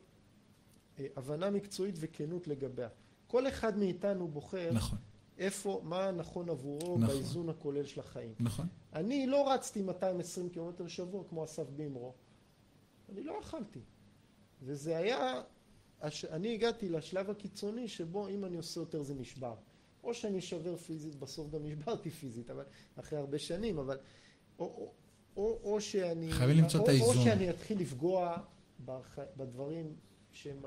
אה, 0.99 1.07
הבנה 1.17 1.51
מקצועית 1.51 1.95
וכנות 2.01 2.49
לגביה. 2.49 2.89
כל 3.27 3.49
אחד 3.49 3.79
מאיתנו 3.79 4.29
בוחר 4.29 4.71
נכון, 4.73 4.99
איפה, 5.39 5.81
מה 5.85 6.11
נכון 6.11 6.49
עבורו 6.51 6.99
נכון. 6.99 7.07
באיזון 7.17 7.49
הכולל 7.49 7.85
של 7.87 8.01
החיים. 8.01 8.33
נכון. 8.41 8.67
אני 8.95 9.27
לא 9.27 9.53
רצתי 9.53 9.83
220 9.83 10.49
קילומטר 10.49 10.89
שבוע 10.89 11.23
כמו 11.29 11.45
אסף 11.45 11.71
בימרו. 11.71 12.13
אני 13.13 13.23
לא 13.25 13.35
יכלתי. 13.43 13.81
וזה 14.63 14.97
היה, 14.97 15.41
הש... 16.01 16.25
אני 16.25 16.55
הגעתי 16.55 16.89
לשלב 16.89 17.31
הקיצוני 17.31 17.89
שבו 17.89 18.29
אם 18.29 18.45
אני 18.45 18.57
עושה 18.57 18.81
יותר 18.81 19.03
זה 19.03 19.15
נשבר. 19.15 19.55
או 20.05 20.15
שאני 20.15 20.39
אשבר 20.39 20.77
פיזית, 20.77 21.15
בסוף 21.15 21.51
גם 21.51 21.67
נשברתי 21.67 22.11
פיזית, 22.11 22.51
אבל 22.51 22.65
אחרי 22.97 23.19
הרבה 23.19 23.39
שנים, 23.39 23.79
אבל... 23.79 23.99
או, 24.59 24.65
או, 24.67 24.93
או, 25.37 25.61
או 25.63 25.81
שאני... 25.81 26.33
חייבים 26.33 26.57
למצוא 26.57 26.81
או, 26.81 26.85
את 26.85 26.89
האיזון. 26.89 27.17
או 27.17 27.23
שאני 27.23 27.51
אתחיל 27.51 27.81
לפגוע 27.81 28.37
בח... 28.85 29.19
בדברים 29.37 29.95
שהם 30.33 30.59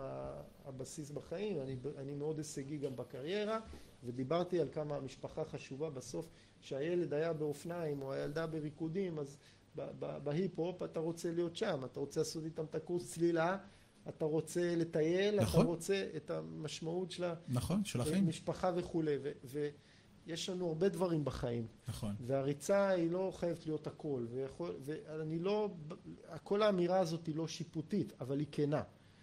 הבסיס 0.66 1.12
בחיים. 1.12 1.62
אני, 1.62 1.76
אני 1.98 2.14
מאוד 2.14 2.38
הישגי 2.38 2.78
גם 2.78 2.96
בקריירה, 2.96 3.60
ודיברתי 4.04 4.60
על 4.60 4.68
כמה 4.72 4.96
המשפחה 4.96 5.46
חשובה 5.46 5.90
בסוף. 5.90 6.30
כשהילד 6.62 7.14
היה 7.14 7.34
באופניים 7.34 8.02
או 8.02 8.14
הילדה 8.14 8.48
בריקודים, 8.48 9.20
אז 9.20 9.38
בהיפ-הופ 10.00 10.84
אתה 10.84 11.00
רוצה 11.00 11.32
להיות 11.32 11.56
שם, 11.56 11.86
אתה 11.86 12.00
רוצה 12.00 12.20
לעשות 12.20 12.46
איתם 12.46 12.66
את 12.66 12.76
הקורס 12.76 13.12
צלילה, 13.12 13.58
אתה 14.10 14.26
רוצה 14.26 14.76
לטייל, 14.76 15.42
נכון. 15.42 15.62
אתה 15.62 15.70
רוצה 15.70 16.08
את 16.16 16.32
המשמעות 16.32 17.12
של 17.12 17.32
נכון, 17.48 17.86
של 17.86 18.02
החיים. 18.02 18.26
המשפחה 18.26 18.72
וכולי, 18.76 19.18
ו- 19.24 19.32
ויש 20.26 20.50
לנו 20.50 20.68
הרבה 20.68 20.90
דברים 20.90 21.26
בחיים, 21.26 21.68
נכון. 21.88 22.16
והריצה 22.20 22.90
היא 22.90 23.12
לא 23.12 23.32
חייבת 23.36 23.66
להיות 23.66 23.88
הכל, 23.88 24.26
ויכול, 24.32 24.76
ואני 24.82 25.40
לא, 25.40 25.70
כל 26.44 26.62
האמירה 26.62 27.00
הזאת 27.00 27.28
היא 27.28 27.36
לא 27.36 27.48
שיפוטית, 27.48 28.14
אבל 28.22 28.40
היא 28.40 28.48
כנה. 28.52 28.82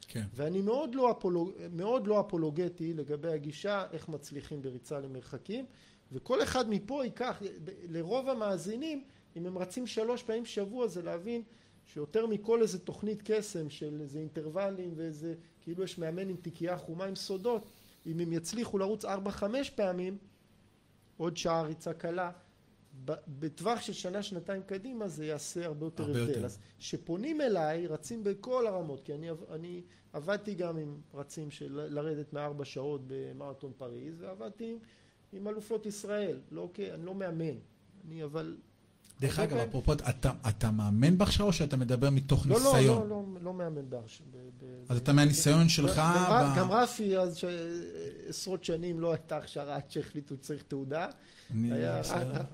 כן. 0.09 0.25
ואני 0.35 0.63
מאוד 0.63 0.95
לא, 0.95 1.11
אפולוג... 1.11 1.51
מאוד 1.73 2.07
לא 2.07 2.21
אפולוגטי 2.21 2.95
לגבי 2.95 3.29
הגישה 3.33 3.85
איך 3.93 4.09
מצליחים 4.09 4.63
בריצה 4.63 5.01
למרחקים 5.01 5.67
וכל 6.13 6.43
אחד 6.43 6.71
מפה 6.71 7.05
ייקח, 7.05 7.43
לרוב 7.89 8.29
המאזינים 8.29 9.05
אם 9.37 9.47
הם 9.47 9.59
רצים 9.59 9.87
שלוש 9.87 10.23
פעמים 10.23 10.43
בשבוע 10.43 10.87
זה 10.87 11.03
להבין 11.03 11.43
שיותר 11.87 12.27
מכל 12.27 12.63
איזה 12.63 12.79
תוכנית 12.79 13.23
קסם 13.25 13.71
של 13.71 14.01
איזה 14.01 14.19
אינטרוולים 14.19 14.93
ואיזה 14.97 15.35
כאילו 15.61 15.85
יש 15.85 15.99
מאמן 15.99 16.29
עם 16.29 16.37
תיקייה 16.37 16.79
חומה 16.79 17.05
עם 17.05 17.17
סודות 17.17 17.71
אם 18.07 18.21
הם 18.21 18.33
יצליחו 18.33 18.79
לרוץ 18.79 19.05
ארבע 19.05 19.31
חמש 19.31 19.71
פעמים 19.71 20.19
עוד 21.17 21.37
שעה 21.37 21.63
ריצה 21.63 21.95
קלה 21.95 22.31
בטווח 23.39 23.81
של 23.81 23.93
שנה 23.93 24.23
שנתיים 24.23 24.63
קדימה 24.63 25.09
זה 25.09 25.27
יעשה 25.27 25.67
הרבה 25.67 25.87
יותר 25.87 26.05
הרבה 26.05 26.19
הבדל 26.19 26.29
יותר. 26.29 26.45
אז 26.45 26.59
שפונים 26.79 27.41
אליי 27.41 27.87
רצים 27.87 28.25
בכל 28.25 28.67
הרמות 28.67 29.01
כי 29.05 29.15
אני, 29.15 29.31
אני 29.51 29.83
עבדתי 30.13 30.55
גם 30.55 30.77
עם 30.77 31.01
רצים 31.15 31.51
של 31.51 31.87
לרדת 31.91 32.33
מארבע 32.33 32.65
שעות 32.65 33.01
במרתון 33.07 33.73
פריז 33.79 34.23
ועבדתי 34.23 34.71
עם, 34.71 34.79
עם 35.33 35.49
אלופות 35.49 35.87
ישראל 35.87 36.41
לא 36.51 36.71
כ... 36.75 36.81
אני 36.81 37.07
לא 37.07 37.15
מאמן 37.15 37.59
אני 38.05 38.25
אבל 38.25 38.57
דרך 39.21 39.39
אגב, 39.39 39.57
אפרופו, 39.57 39.93
אתה, 39.93 40.31
אתה 40.49 40.71
מאמן 40.71 41.19
בהכשרה 41.19 41.47
או 41.47 41.53
שאתה 41.53 41.77
מדבר 41.77 42.11
מתוך 42.11 42.47
לא, 42.47 42.61
לא, 42.61 42.73
ניסיון? 42.75 43.09
לא, 43.09 43.09
לא, 43.09 43.23
לא 43.43 43.55
מאמן 43.55 43.91
בהרש... 43.91 44.23
ב- 44.31 44.37
ב- 44.65 44.85
אז 44.93 44.97
אתה 44.97 45.13
מהניסיון 45.13 45.69
שלך 45.69 45.97
גם, 45.97 46.33
ר- 46.33 46.53
ב- 46.55 46.59
גם 46.59 46.71
רפי 46.71 47.19
אז 47.19 47.37
שעשרות 47.37 48.65
שנים 48.65 49.01
לא 49.01 49.13
הייתה 49.13 49.37
הכשרה 49.37 49.77
עד 49.77 49.91
שהחליטו 49.91 50.35
שצריך 50.37 50.63
תעודה 50.63 51.07
היה. 51.65 52.01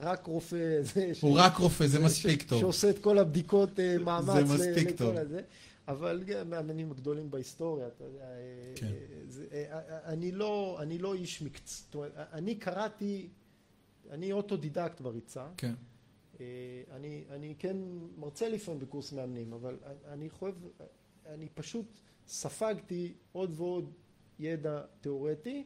רק, 0.01 0.27
רופא 0.27 0.81
הוא 1.21 1.39
רק 1.39 1.57
רופא, 1.57 1.87
זה 1.87 1.99
מספיק 2.01 2.43
טוב. 2.43 2.61
שעושה 2.61 2.91
את 2.91 2.99
כל 2.99 3.19
הבדיקות 3.19 3.81
אה, 3.81 3.97
מאמץ 4.05 4.25
זה 4.35 4.45
מספיק 4.55 4.89
לכל 4.89 4.97
טוב. 4.97 5.15
אבל 5.89 6.23
גם 6.27 6.37
המאמנים 6.53 6.91
הגדולים 6.91 7.31
בהיסטוריה, 7.31 7.87
אתה 7.87 8.05
יודע, 8.05 8.25
אה, 8.25 8.73
כן. 8.75 8.87
אה, 8.87 8.93
זה- 9.29 9.45
אה, 9.53 9.65
אה, 9.73 9.99
אני 10.13 10.33
לא, 10.33 10.79
אני 10.83 10.99
לא 10.99 11.15
איש 11.15 11.43
מקצוע, 11.43 12.07
אני 12.33 12.55
קראתי, 12.55 13.29
אני 14.11 14.33
אוטודידקט 14.33 15.01
בריצה, 15.01 15.45
כן. 15.57 15.73
אה, 16.41 16.47
אני, 16.91 17.25
אני 17.31 17.55
כן 17.59 17.77
מרצה 18.17 18.49
לפעמים 18.49 18.81
בקורס 18.81 19.13
מאמנים, 19.13 19.53
אבל 19.53 19.79
אני 20.09 20.31
חושב, 20.31 20.55
אני 21.27 21.49
פשוט 21.49 21.87
ספגתי 22.27 23.15
עוד 23.33 23.53
ועוד 23.57 23.93
ידע 24.39 24.83
תיאורטי, 25.01 25.65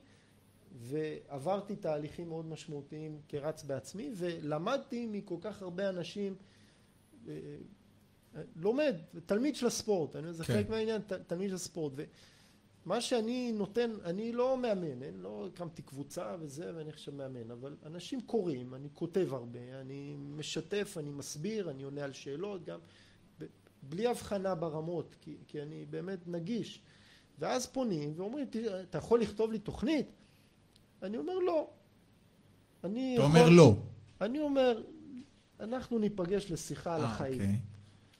ועברתי 0.78 1.76
תהליכים 1.76 2.28
מאוד 2.28 2.46
משמעותיים 2.46 3.20
כרץ 3.28 3.62
בעצמי, 3.62 4.10
ולמדתי 4.14 5.06
מכל 5.06 5.36
כך 5.40 5.62
הרבה 5.62 5.88
אנשים, 5.88 6.34
אה, 7.28 7.34
אה, 8.36 8.42
לומד, 8.56 8.96
תלמיד 9.26 9.56
של 9.56 9.66
הספורט, 9.66 10.16
אני, 10.16 10.32
זה 10.32 10.44
כן. 10.44 10.52
חלק 10.52 10.70
מהעניין, 10.70 11.02
תלמיד 11.26 11.48
של 11.48 11.54
הספורט, 11.54 11.92
ומה 12.86 13.00
שאני 13.00 13.52
נותן, 13.52 13.90
אני 14.04 14.32
לא 14.32 14.58
מאמן, 14.58 15.02
אין, 15.02 15.20
לא 15.20 15.48
הקמתי 15.52 15.82
קבוצה 15.82 16.36
וזה, 16.40 16.72
ואני 16.74 16.90
עכשיו 16.90 17.14
מאמן, 17.14 17.50
אבל 17.50 17.76
אנשים 17.86 18.20
קוראים, 18.20 18.74
אני 18.74 18.88
כותב 18.94 19.28
הרבה, 19.32 19.80
אני 19.80 20.16
משתף, 20.18 20.96
אני 20.98 21.10
מסביר, 21.10 21.70
אני 21.70 21.82
עונה 21.82 22.04
על 22.04 22.12
שאלות, 22.12 22.64
גם 22.64 22.78
בלי 23.82 24.06
הבחנה 24.06 24.54
ברמות, 24.54 25.16
כי, 25.20 25.36
כי 25.46 25.62
אני 25.62 25.84
באמת 25.90 26.28
נגיש. 26.28 26.82
ואז 27.38 27.66
פונים 27.66 28.12
ואומרים, 28.16 28.46
"תראה, 28.50 28.82
אתה 28.82 28.98
יכול 28.98 29.20
לכתוב 29.20 29.52
לי 29.52 29.58
תוכנית? 29.58 30.06
אני 31.02 31.16
אומר 31.16 31.38
לא. 31.38 31.70
אני 32.84 33.14
אתה 33.14 33.22
יכול... 33.22 33.38
אומר 33.40 33.50
לא. 33.50 33.76
אני 34.20 34.40
אומר, 34.40 34.82
אנחנו 35.60 35.98
ניפגש 35.98 36.50
לשיחה 36.50 36.94
על 36.94 37.00
אה, 37.00 37.06
החיים. 37.06 37.40
אוקיי. 37.40 37.58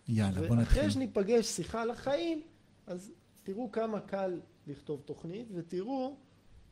יאללה, 0.08 0.34
בוא 0.34 0.42
ואחרי 0.42 0.62
נתחיל. 0.62 0.90
שניפגש 0.90 1.46
שיחה 1.46 1.82
על 1.82 1.90
החיים, 1.90 2.42
אז 2.86 3.12
תראו 3.42 3.72
כמה 3.72 4.00
קל 4.00 4.40
לכתוב 4.66 5.00
תוכנית, 5.04 5.48
ותראו 5.54 6.16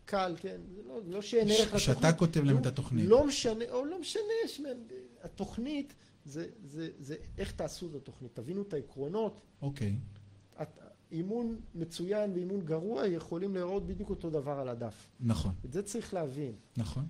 קל, 0.05 0.35
כן? 0.39 0.61
זה 0.75 0.83
לא, 0.83 1.01
לא 1.07 1.23
שאין 1.23 1.49
ערך 1.49 1.61
לתוכנית. 1.61 1.81
שאתה 1.83 2.13
כותב 2.13 2.45
להם 2.45 2.59
את 2.59 2.65
לא- 2.65 2.69
התוכנית. 2.71 3.09
לא 3.09 3.27
משנה, 3.27 3.65
או 3.71 3.85
לא 3.85 4.01
משנה, 4.01 4.23
התוכנית 5.23 5.95
זה, 6.25 6.49
זה, 6.65 6.91
זה 6.99 7.17
איך 7.39 7.53
תעשו 7.53 7.87
את 7.87 7.95
התוכנית. 7.95 8.35
תבינו 8.35 8.63
את 8.63 8.73
העקרונות. 8.75 9.41
אוקיי. 9.63 9.95
את- 10.63 10.79
אימון 11.13 11.61
מצוין 11.75 12.33
ואימון 12.33 12.61
גרוע 12.65 13.07
יכולים 13.07 13.55
להיראות 13.55 13.87
בדיוק 13.87 14.11
אותו 14.11 14.31
דבר 14.31 14.53
על 14.59 14.69
הדף. 14.69 15.09
נכון, 15.21 15.53
את 15.65 15.73
זה 15.73 15.83
צריך 15.83 16.15
להבין. 16.15 16.53
נכון. 16.77 17.05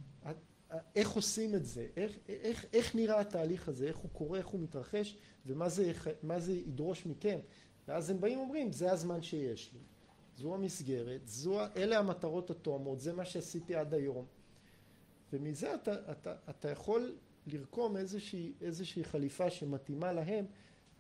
איך 0.97 1.11
עושים 1.11 1.55
את 1.55 1.65
זה, 1.67 1.87
איך, 1.97 2.13
איך, 2.29 2.65
איך 2.73 2.95
נראה 2.95 3.21
התהליך 3.21 3.69
הזה, 3.69 3.87
איך 3.87 3.97
הוא 3.97 4.11
קורה, 4.13 4.39
איך 4.39 4.47
הוא 4.47 4.61
מתרחש, 4.61 5.17
ומה 5.47 5.69
זה, 5.69 5.93
זה 6.39 6.53
ידרוש 6.53 7.07
מכם. 7.07 7.39
ואז 7.89 8.11
הם 8.11 8.21
באים 8.21 8.39
ואומרים, 8.39 8.73
זה 8.73 8.93
הזמן 8.93 9.23
שיש 9.23 9.71
לי, 9.75 9.81
זו 10.37 10.55
המסגרת, 10.55 11.21
זו, 11.29 11.61
אלה 11.77 11.99
המטרות 11.99 12.51
התואמות, 12.51 13.01
זה 13.01 13.13
מה 13.13 13.25
שעשיתי 13.25 13.75
עד 13.75 13.95
היום. 13.95 14.25
ומזה 15.33 15.75
אתה, 15.75 16.13
אתה, 16.13 16.35
אתה 16.51 16.71
יכול 16.71 17.15
לרקום 17.47 17.97
איזושהי, 17.97 18.53
איזושהי 18.61 19.05
חליפה 19.05 19.51
שמתאימה 19.51 20.13
להם, 20.13 20.45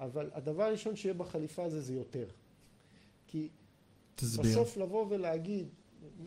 אבל 0.00 0.30
הדבר 0.32 0.62
הראשון 0.62 0.96
שיהיה 0.96 1.14
בחליפה 1.14 1.64
הזה 1.64 1.80
זה 1.80 1.94
יותר. 1.94 2.26
כי 3.26 3.48
תסביר. 4.14 4.50
בסוף 4.50 4.76
לבוא 4.76 5.06
ולהגיד, 5.08 5.68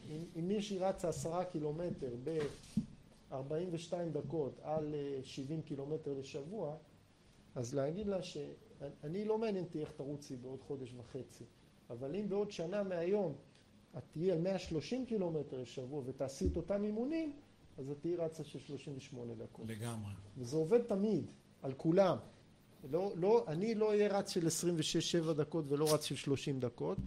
אם, 0.09 0.23
אם 0.39 0.47
מישהי 0.47 0.77
רצה 0.77 1.09
עשרה 1.09 1.45
קילומטר 1.45 2.15
ב-42 2.23 3.93
דקות 4.11 4.59
על 4.61 4.95
אה, 4.95 5.19
70 5.23 5.61
קילומטר 5.61 6.13
לשבוע, 6.13 6.77
אז 7.55 7.75
להגיד 7.75 8.07
לה 8.07 8.23
שאני 8.23 9.25
לא 9.25 9.38
מעניין 9.38 9.63
אותי 9.63 9.81
איך 9.81 9.91
תרוצי 9.91 10.35
בעוד 10.35 10.61
חודש 10.61 10.93
וחצי, 10.97 11.43
אבל 11.89 12.15
אם 12.15 12.30
בעוד 12.30 12.51
שנה 12.51 12.84
מהיום 12.84 13.34
את 13.97 14.03
תהיי 14.11 14.31
על 14.31 14.41
130 14.41 15.05
קילומטר 15.05 15.61
לשבוע 15.61 16.01
ותעשי 16.05 16.47
את 16.47 16.57
אותם 16.57 16.84
אימונים, 16.84 17.34
אז 17.77 17.89
את 17.89 17.97
תהיי 18.01 18.15
רצה 18.15 18.43
של 18.43 18.59
38 18.59 19.34
דקות. 19.35 19.65
לגמרי. 19.69 20.11
וזה 20.38 20.57
עובד 20.57 20.81
תמיד, 20.81 21.26
על 21.61 21.73
כולם. 21.73 22.18
לא, 22.91 23.11
לא, 23.15 23.45
אני 23.47 23.76
לא 23.76 23.89
אהיה 23.89 24.18
רץ 24.18 24.31
של 24.31 24.47
26-7 25.30 25.34
דקות 25.34 25.65
ולא 25.68 25.93
רץ 25.93 26.03
של 26.05 26.15
30 26.15 26.59
דקות, 26.59 26.97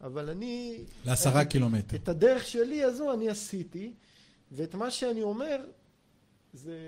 אבל 0.00 0.28
אני... 0.30 0.78
לעשרה 1.04 1.44
קילומטר. 1.44 1.96
את 1.96 2.08
הדרך 2.08 2.46
שלי 2.46 2.82
הזו 2.84 3.12
אני 3.12 3.28
עשיתי, 3.28 3.92
ואת 4.52 4.74
מה 4.74 4.90
שאני 4.90 5.22
אומר 5.22 5.64
זה, 6.52 6.78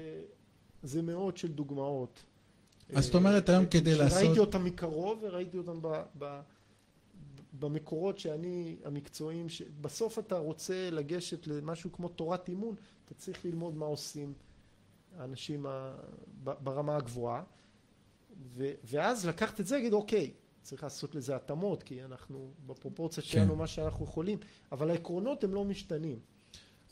זה 0.83 1.03
מאות 1.03 1.37
של 1.37 1.49
דוגמאות. 1.53 2.25
אז 2.95 3.05
זאת 3.05 3.15
אומרת, 3.15 3.49
היום 3.49 3.67
כדי 3.67 3.95
לעשות- 3.95 4.19
ראיתי 4.23 4.39
אותם 4.39 4.65
מקרוב 4.65 5.19
וראיתי 5.23 5.59
אותם 5.59 5.79
ב, 5.83 6.03
ב, 6.19 6.41
במקורות 7.59 8.19
שאני, 8.19 8.77
המקצועיים, 8.85 9.49
ש... 9.49 9.63
בסוף 9.81 10.19
אתה 10.19 10.39
רוצה 10.39 10.91
לגשת 10.91 11.47
למשהו 11.47 11.93
כמו 11.93 12.09
תורת 12.09 12.49
אימון, 12.49 12.75
אתה 13.05 13.15
צריך 13.15 13.45
ללמוד 13.45 13.77
מה 13.77 13.87
עושים 13.87 14.35
האנשים 15.19 15.67
ה... 15.67 15.95
ברמה 16.45 16.97
הגבוהה, 16.97 17.43
ו... 18.55 18.71
ואז 18.85 19.27
לקחת 19.27 19.61
את 19.61 19.67
זה, 19.67 19.77
להגיד 19.77 19.93
אוקיי, 19.93 20.33
צריך 20.63 20.83
לעשות 20.83 21.15
לזה 21.15 21.37
התאמות, 21.37 21.83
כי 21.83 22.05
אנחנו 22.05 22.51
בפרופורציה 22.67 23.23
שלנו 23.23 23.53
כן. 23.53 23.59
מה 23.59 23.67
שאנחנו 23.67 24.05
יכולים, 24.05 24.39
אבל 24.73 24.91
העקרונות 24.91 25.45
הם 25.45 25.55
לא 25.55 25.65
משתנים. 25.65 26.19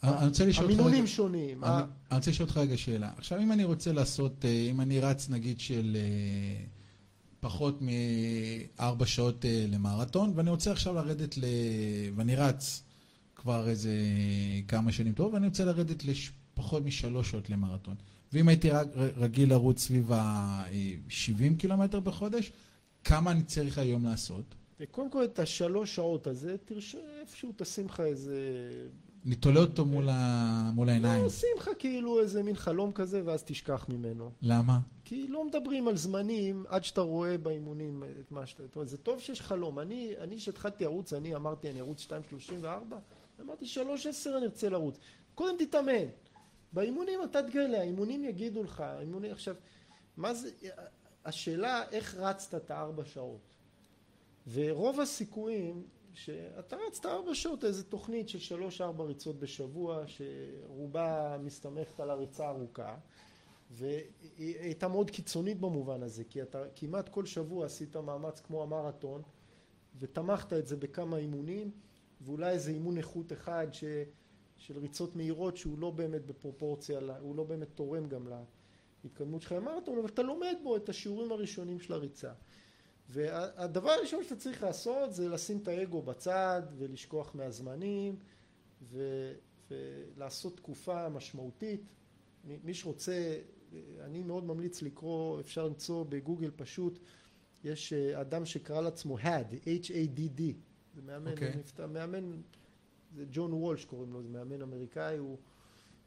אני 0.02 0.26
רוצה 0.26 0.46
לשאול 0.46 0.70
אותך... 0.70 0.80
המינונים 0.80 1.06
שונים. 1.06 1.64
אני 1.64 1.82
רוצה 2.12 2.30
לשאול 2.30 2.48
אותך 2.48 2.58
רגע 2.58 2.76
שאלה. 2.76 3.10
עכשיו, 3.16 3.40
אם 3.40 3.52
אני 3.52 3.64
רוצה 3.64 3.92
לעשות, 3.92 4.44
אה, 4.44 4.50
אם 4.50 4.80
אני 4.80 5.00
רץ 5.00 5.28
נגיד 5.28 5.60
של 5.60 5.96
אה, 5.96 6.64
פחות 7.40 7.78
מארבע 8.78 9.06
שעות 9.06 9.44
אה, 9.44 9.66
למרתון, 9.68 10.32
ואני 10.34 10.50
רוצה 10.50 10.72
עכשיו 10.72 10.94
לרדת 10.94 11.38
ל... 11.38 11.44
ואני 12.16 12.36
רץ 12.36 12.82
כבר 13.36 13.68
איזה 13.68 13.92
כמה 14.68 14.92
שנים 14.92 15.12
טוב, 15.12 15.34
ואני 15.34 15.46
רוצה 15.46 15.64
לרדת 15.64 16.02
לפחות 16.04 16.84
משלוש 16.84 17.30
שעות 17.30 17.50
למרתון. 17.50 17.94
ואם 18.32 18.48
הייתי 18.48 18.70
רק 18.70 18.86
ר- 18.96 19.10
רגיל 19.16 19.50
לרוץ 19.50 19.80
סביב 19.80 20.12
ה-70 20.12 21.58
קילומטר 21.58 22.00
בחודש, 22.00 22.52
כמה 23.04 23.30
אני 23.30 23.42
צריך 23.42 23.78
היום 23.78 24.04
לעשות? 24.04 24.54
וקודם 24.80 25.10
כל 25.10 25.24
את 25.24 25.38
השלוש 25.38 25.94
שעות 25.94 26.26
הזה, 26.26 26.56
תרשום 26.64 27.00
איפשהו, 27.20 27.52
תשים 27.56 27.86
לך 27.86 28.00
איזה... 28.00 28.40
אני 29.26 29.34
תולה 29.34 29.60
אותו 29.60 29.84
מול, 29.84 30.08
ה... 30.08 30.70
מול 30.74 30.88
העיניים. 30.88 31.24
לא, 31.24 31.30
שים 31.30 31.48
לך 31.58 31.70
כאילו 31.78 32.20
איזה 32.20 32.42
מין 32.42 32.54
חלום 32.56 32.92
כזה, 32.92 33.22
ואז 33.24 33.42
תשכח 33.44 33.86
ממנו. 33.88 34.30
למה? 34.42 34.78
כי 35.08 35.26
לא 35.28 35.44
מדברים 35.44 35.88
על 35.88 35.96
זמנים 35.96 36.64
עד 36.68 36.84
שאתה 36.84 37.00
רואה 37.00 37.38
באימונים 37.38 38.04
את 38.20 38.32
מה 38.32 38.46
שאתה... 38.46 38.62
זאת 38.62 38.76
אומרת, 38.76 38.88
זה 38.88 38.98
טוב 38.98 39.20
שיש 39.20 39.40
חלום. 39.40 39.78
אני, 39.78 40.14
אני 40.18 40.38
שהתחלתי 40.38 40.84
לרוץ, 40.84 41.12
אני 41.12 41.34
אמרתי, 41.34 41.70
אני 41.70 41.80
ארוץ 41.80 42.06
2.34, 42.06 42.64
אמרתי 43.40 43.64
3.10 43.64 43.78
אני 44.36 44.44
ארצה 44.44 44.68
לרוץ. 44.68 44.98
קודם 45.34 45.56
תתאמן. 45.58 46.08
באימונים 46.72 47.20
אתה 47.24 47.42
תגלה, 47.42 47.80
האימונים 47.80 48.24
יגידו 48.24 48.62
לך, 48.62 48.80
האימונים... 48.80 49.32
עכשיו, 49.32 49.54
מה 50.16 50.34
זה... 50.34 50.50
השאלה 51.24 51.84
איך 51.90 52.14
רצת 52.14 52.54
את 52.54 52.70
הארבע 52.70 53.04
שעות. 53.04 53.40
ורוב 54.52 55.00
הסיכויים 55.00 55.86
שאתה 56.14 56.76
רצת 56.86 57.06
ארבע 57.06 57.34
שעות 57.34 57.64
איזה 57.64 57.84
תוכנית 57.84 58.28
של 58.28 58.38
שלוש 58.38 58.80
ארבע 58.80 59.04
ריצות 59.04 59.38
בשבוע 59.38 60.04
שרובה 60.06 61.36
מסתמכת 61.40 62.00
על 62.00 62.10
הריצה 62.10 62.46
הארוכה 62.46 62.96
והיא 63.70 64.56
הייתה 64.58 64.88
מאוד 64.88 65.10
קיצונית 65.10 65.60
במובן 65.60 66.02
הזה 66.02 66.24
כי 66.24 66.42
אתה 66.42 66.64
כמעט 66.76 67.08
כל 67.08 67.26
שבוע 67.26 67.66
עשית 67.66 67.96
מאמץ 67.96 68.40
כמו 68.40 68.62
המרתון 68.62 69.22
ותמכת 69.98 70.52
את 70.52 70.66
זה 70.66 70.76
בכמה 70.76 71.16
אימונים 71.16 71.70
ואולי 72.20 72.50
איזה 72.50 72.70
אימון 72.70 72.98
איכות 72.98 73.32
אחד 73.32 73.66
ש, 73.72 73.84
של 74.56 74.78
ריצות 74.78 75.16
מהירות 75.16 75.56
שהוא 75.56 75.78
לא 75.78 75.90
באמת 75.90 76.26
בפרופורציה, 76.26 77.00
הוא 77.20 77.36
לא 77.36 77.44
באמת 77.44 77.68
תורם 77.74 78.08
גם 78.08 78.28
להתקדמות 79.04 79.42
שלך 79.42 79.52
במרתון 79.52 79.98
אבל 79.98 80.08
אתה 80.08 80.22
לומד 80.22 80.56
בו 80.62 80.76
את 80.76 80.88
השיעורים 80.88 81.32
הראשונים 81.32 81.80
של 81.80 81.92
הריצה 81.92 82.32
והדבר 83.08 83.90
הראשון 83.90 84.24
שאתה 84.24 84.36
צריך 84.36 84.62
לעשות 84.62 85.14
זה 85.14 85.28
לשים 85.28 85.58
את 85.58 85.68
האגו 85.68 86.02
בצד 86.02 86.62
ולשכוח 86.78 87.34
מהזמנים 87.34 88.16
ו, 88.82 89.32
ולעשות 89.70 90.56
תקופה 90.56 91.08
משמעותית. 91.08 91.80
מי 92.64 92.74
שרוצה, 92.74 93.40
אני 94.00 94.22
מאוד 94.22 94.44
ממליץ 94.44 94.82
לקרוא, 94.82 95.40
אפשר 95.40 95.66
למצוא 95.66 96.04
בגוגל 96.08 96.50
פשוט, 96.56 96.98
יש 97.64 97.92
אה, 97.92 98.20
אדם 98.20 98.44
שקרא 98.44 98.80
לעצמו 98.80 99.18
HAD, 99.18 99.54
H-A-D-D, 99.64 100.42
זה 100.94 101.02
מאמן, 101.02 101.30
אוקיי. 101.30 101.48
הוא 101.48 101.60
נפטר, 101.60 101.86
מאמן, 101.86 102.30
זה 103.14 103.24
ג'ון 103.30 103.52
וולש 103.52 103.84
קוראים 103.84 104.12
לו, 104.12 104.22
זה 104.22 104.28
מאמן 104.28 104.62
אמריקאי, 104.62 105.18
הוא 105.18 105.38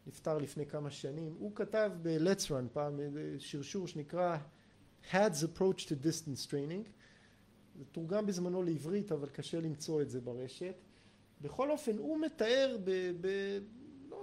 נפטר 0.07 0.37
לפני 0.37 0.65
כמה 0.65 0.91
שנים, 0.91 1.35
הוא 1.39 1.55
כתב 1.55 1.91
ב-Let's 2.01 2.47
Run 2.47 2.73
פעם 2.73 2.99
איזה 2.99 3.35
שרשור 3.39 3.87
שנקרא 3.87 4.37
Had's 5.11 5.43
approach 5.43 5.85
to 5.85 5.93
distance 6.03 6.47
training, 6.47 6.89
זה 7.75 7.85
תורגם 7.91 8.25
בזמנו 8.25 8.63
לעברית 8.63 9.11
אבל 9.11 9.29
קשה 9.29 9.59
למצוא 9.59 10.01
את 10.01 10.09
זה 10.09 10.21
ברשת. 10.21 10.75
בכל 11.41 11.71
אופן 11.71 11.97
הוא 11.97 12.19
מתאר 12.21 12.77
ב... 12.83 13.11
ב 13.21 13.27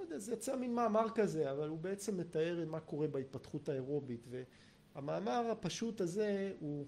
יודע, 0.06 0.18
זה 0.18 0.32
יצא 0.32 0.56
מין 0.56 0.74
מאמר 0.74 1.06
כזה, 1.14 1.50
אבל 1.52 1.68
הוא 1.68 1.78
בעצם 1.78 2.16
מתאר 2.16 2.64
מה 2.66 2.80
קורה 2.80 3.06
בהתפתחות 3.06 3.68
האירובית 3.68 4.26
והמאמר 4.30 5.50
הפשוט 5.50 6.00
הזה 6.00 6.52
הוא, 6.60 6.86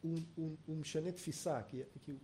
הוא, 0.00 0.18
הוא, 0.34 0.56
הוא 0.66 0.76
משנה 0.76 1.12
תפיסה 1.12 1.62
כי, 1.62 1.82
כי 2.00 2.10
הוא, 2.10 2.20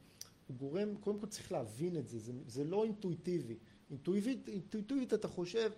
הוא 0.46 0.56
גורם, 0.56 0.96
קודם 0.96 1.18
כל 1.18 1.26
צריך 1.26 1.52
להבין 1.52 1.96
את 1.96 2.08
זה, 2.08 2.18
זה, 2.18 2.32
זה 2.46 2.64
לא 2.64 2.84
אינטואיטיבי. 2.84 3.56
אינטואיטיבית, 3.90 4.48
אינטואיטיבית 4.48 5.14
אתה 5.14 5.28
חושב, 5.28 5.70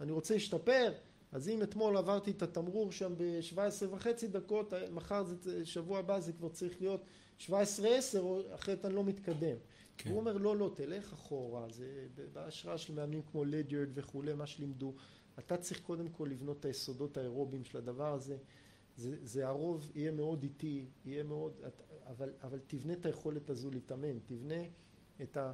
אני 0.00 0.12
רוצה 0.12 0.34
להשתפר, 0.34 0.92
אז 1.32 1.48
אם 1.48 1.62
אתמול 1.62 1.96
עברתי 1.96 2.30
את 2.30 2.42
התמרור 2.42 2.92
שם 2.92 3.14
ב-17 3.16 3.86
וחצי 3.90 4.28
דקות, 4.28 4.72
מחר, 4.92 5.24
זה, 5.24 5.66
שבוע 5.66 5.98
הבא 5.98 6.20
זה 6.20 6.32
כבר 6.32 6.48
צריך 6.48 6.80
להיות 6.80 7.04
17-10, 7.40 7.50
או 8.18 8.40
אחרת 8.54 8.84
אני 8.84 8.94
לא 8.94 9.04
מתקדם. 9.04 9.56
כן. 9.98 10.10
הוא 10.10 10.18
אומר, 10.18 10.36
לא, 10.36 10.56
לא, 10.56 10.70
תלך 10.74 11.12
אחורה, 11.12 11.66
זה 11.70 12.06
בהשראה 12.32 12.78
של 12.78 12.94
מאמנים 12.94 13.22
כמו 13.22 13.44
לדיארד 13.44 13.88
וכולי, 13.94 14.34
מה 14.34 14.46
שלימדו. 14.46 14.94
אתה 15.38 15.56
צריך 15.56 15.80
קודם 15.80 16.08
כל 16.08 16.28
לבנות 16.30 16.60
את 16.60 16.64
היסודות 16.64 17.16
האירוביים 17.16 17.64
של 17.64 17.78
הדבר 17.78 18.12
הזה. 18.12 18.36
זה, 18.96 19.16
זה 19.22 19.46
הרוב 19.46 19.90
יהיה 19.94 20.10
מאוד 20.10 20.42
איטי, 20.42 20.86
יהיה 21.04 21.22
מאוד, 21.22 21.52
אבל, 22.06 22.32
אבל 22.42 22.58
תבנה 22.66 22.92
את 22.92 23.06
היכולת 23.06 23.50
הזו 23.50 23.70
להתאמן, 23.70 24.18
תבנה 24.18 24.64
את, 25.22 25.36
ה, 25.36 25.52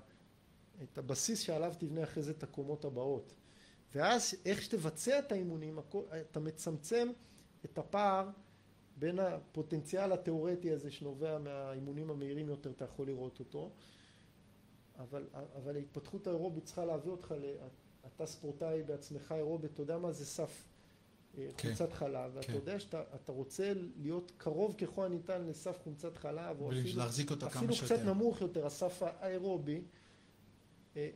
את 0.83 0.99
הבסיס 0.99 1.41
שעליו 1.41 1.75
תבנה 1.79 2.03
אחרי 2.03 2.23
זה 2.23 2.31
את 2.31 2.43
הקומות 2.43 2.85
הבאות. 2.85 3.35
ואז 3.95 4.35
איך 4.45 4.63
שתבצע 4.63 5.19
את 5.19 5.33
האימונים, 5.33 5.79
אתה 6.31 6.41
מצמצם 6.41 7.09
את 7.65 7.79
הפער 7.79 8.31
בין 8.97 9.19
הפוטנציאל 9.19 10.13
התיאורטי 10.13 10.71
הזה 10.71 10.91
שנובע 10.91 11.39
מהאימונים 11.39 12.11
המהירים 12.11 12.49
יותר, 12.49 12.71
אתה 12.71 12.85
יכול 12.85 13.07
לראות 13.07 13.41
אותו, 13.41 13.71
אבל, 14.99 15.27
אבל 15.57 15.77
ההתפתחות 15.77 16.27
האירובית 16.27 16.65
צריכה 16.65 16.85
להביא 16.85 17.11
אותך, 17.11 17.35
ל, 17.41 17.55
אתה 18.07 18.27
ספורטאי 18.27 18.83
בעצמך 18.83 19.35
אירובית, 19.37 19.73
אתה 19.73 19.83
יודע 19.83 19.99
מה 19.99 20.13
זה 20.13 20.27
סף 20.27 20.69
כן. 21.57 21.69
חומצת 21.69 21.93
חלב, 21.93 22.31
ואתה 22.35 22.47
כן. 22.47 22.53
יודע 22.53 22.81
שאתה 22.81 23.03
רוצה 23.33 23.73
להיות 23.97 24.33
קרוב 24.37 24.75
ככל 24.79 25.05
הניתן 25.05 25.45
לסף 25.47 25.83
חומצת 25.85 26.17
חלב, 26.17 26.61
או 26.61 26.71
אפילו, 26.81 27.03
אפילו. 27.59 27.73
קצת 27.97 28.05
נמוך 28.05 28.41
יותר, 28.41 28.67
הסף 28.67 29.03
האירובי, 29.03 29.85
אה, 30.97 31.11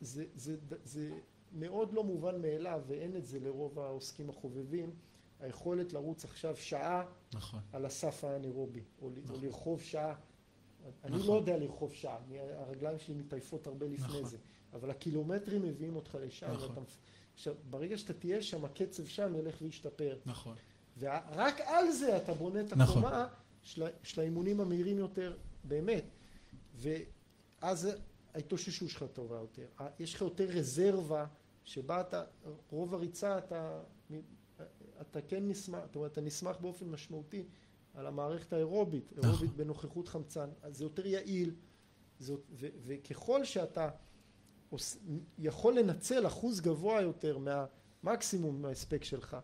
זה, 0.00 0.24
זה, 0.34 0.56
זה 0.84 1.10
מאוד 1.52 1.92
לא 1.92 2.04
מובן 2.04 2.42
מאליו, 2.42 2.82
ואין 2.86 3.16
את 3.16 3.26
זה 3.26 3.40
לרוב 3.40 3.78
העוסקים 3.78 4.30
החובבים, 4.30 4.90
היכולת 5.40 5.92
לרוץ 5.92 6.24
עכשיו 6.24 6.56
שעה 6.56 7.04
נכון. 7.34 7.60
על 7.72 7.86
הסף 7.86 8.24
האנאירובי, 8.24 8.80
או, 9.02 9.08
ל- 9.10 9.12
או 9.18 9.20
נכון. 9.24 9.40
לרחוב 9.44 9.80
שעה. 9.80 10.14
אני 11.04 11.16
נכון. 11.16 11.26
לא 11.26 11.32
יודע 11.32 11.56
לרחוב 11.56 11.92
שעה, 11.92 12.18
הרגליים 12.56 12.98
שלי 12.98 13.14
מתעייפות 13.14 13.66
הרבה 13.66 13.86
לפני 13.86 14.06
נכון. 14.06 14.24
זה, 14.24 14.36
אבל 14.72 14.90
הקילומטרים 14.90 15.62
מביאים 15.62 15.96
אותך 15.96 16.18
לשם. 16.20 16.52
נכון. 16.52 16.84
עכשיו, 17.34 17.54
ברגע 17.70 17.98
שאתה 17.98 18.12
תהיה 18.12 18.42
שם, 18.42 18.64
הקצב 18.64 19.06
שם 19.06 19.34
ילך 19.34 19.62
וישתפר. 19.62 20.18
נכון. 20.26 20.56
ורק 20.98 21.60
על 21.60 21.90
זה 21.90 22.16
אתה 22.16 22.34
בונה 22.34 22.60
את 22.60 22.72
נכון. 22.72 23.04
הקומה 23.04 23.28
של, 23.62 24.20
האימונים 24.20 24.60
המהירים 24.60 24.98
יותר, 24.98 25.36
באמת. 25.64 26.04
ואז 26.74 27.88
ההתאוששות 28.34 28.88
שלך 28.88 29.04
טובה 29.12 29.36
יותר. 29.36 29.66
יש 29.98 30.14
לך 30.14 30.20
יותר 30.20 30.44
רזרבה 30.44 31.26
שבה 31.64 32.00
אתה, 32.00 32.24
רוב 32.70 32.94
הריצה 32.94 33.38
אתה, 33.38 33.80
אתה 35.00 35.20
כן 35.28 35.48
נסמך, 35.48 35.78
זאת 35.86 35.96
אומרת, 35.96 36.12
אתה 36.12 36.20
נסמך 36.20 36.56
באופן 36.60 36.86
משמעותי 36.86 37.44
על 37.96 38.06
המערכת 38.06 38.52
האירובית, 38.52 39.12
נכון. 39.12 39.24
אירובית 39.24 39.56
בנוכחות 39.56 40.08
חמצן, 40.08 40.48
אז 40.62 40.76
זה 40.76 40.84
יותר 40.84 41.06
יעיל, 41.06 41.54
זה, 42.18 42.34
ו, 42.34 42.66
וככל 42.86 43.44
שאתה 43.44 43.88
עוש, 44.70 44.96
יכול 45.38 45.78
לנצל 45.78 46.26
אחוז 46.26 46.60
גבוה 46.60 47.00
יותר 47.02 47.38
מהמקסימום 47.38 48.62
מההספק 48.62 49.04
שלך 49.04 49.36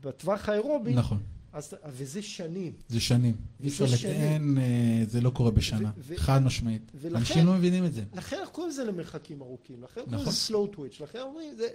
בטווח 0.00 0.48
האירובי, 0.48 0.94
נכון. 0.94 1.18
אז, 1.52 1.74
וזה 1.86 2.22
שנים. 2.22 2.72
זה 2.88 3.00
שנים. 3.00 3.36
וזה 3.60 3.96
שנים. 3.96 4.14
לטען, 4.16 4.58
אה, 4.58 5.02
זה 5.06 5.20
לא 5.20 5.30
קורה 5.30 5.50
בשנה. 5.50 5.90
ו- 5.96 6.00
ו- 6.00 6.16
חד 6.16 6.42
משמעית. 6.42 6.92
ולכן- 6.94 7.16
אנשים 7.16 7.46
לא 7.46 7.52
מבינים 7.54 7.84
את 7.84 7.92
זה. 7.92 8.02
לכן 8.14 8.36
אנחנו 8.38 8.54
קוראים 8.54 8.70
לזה 8.72 8.84
למרחקים 8.84 9.42
ארוכים, 9.42 9.82
לכן 9.82 10.00
קוראים 10.00 10.14
נכון. 10.20 10.28
לזה 10.32 10.54
slow 10.54 10.76
twitch, 10.76 11.02
לכן 11.02 11.20
אומרים 11.20 11.54
זה 11.56 11.68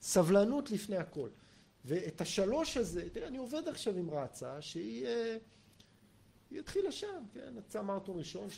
סבלנות 0.00 0.70
לפני 0.70 0.96
הכל. 0.96 1.28
ואת 1.84 2.20
השלוש 2.20 2.76
הזה, 2.76 3.10
תראה, 3.10 3.28
אני 3.28 3.38
עובד 3.38 3.62
עכשיו 3.68 3.96
עם 3.96 4.10
רצה 4.10 4.62
שהיא 4.62 5.06
אה, 5.06 5.36
היא 6.50 6.58
התחילה 6.60 6.92
שם, 6.92 7.24
כן, 7.34 7.54
יצא 7.58 7.82
מרתון 7.82 8.18
ראשון, 8.18 8.48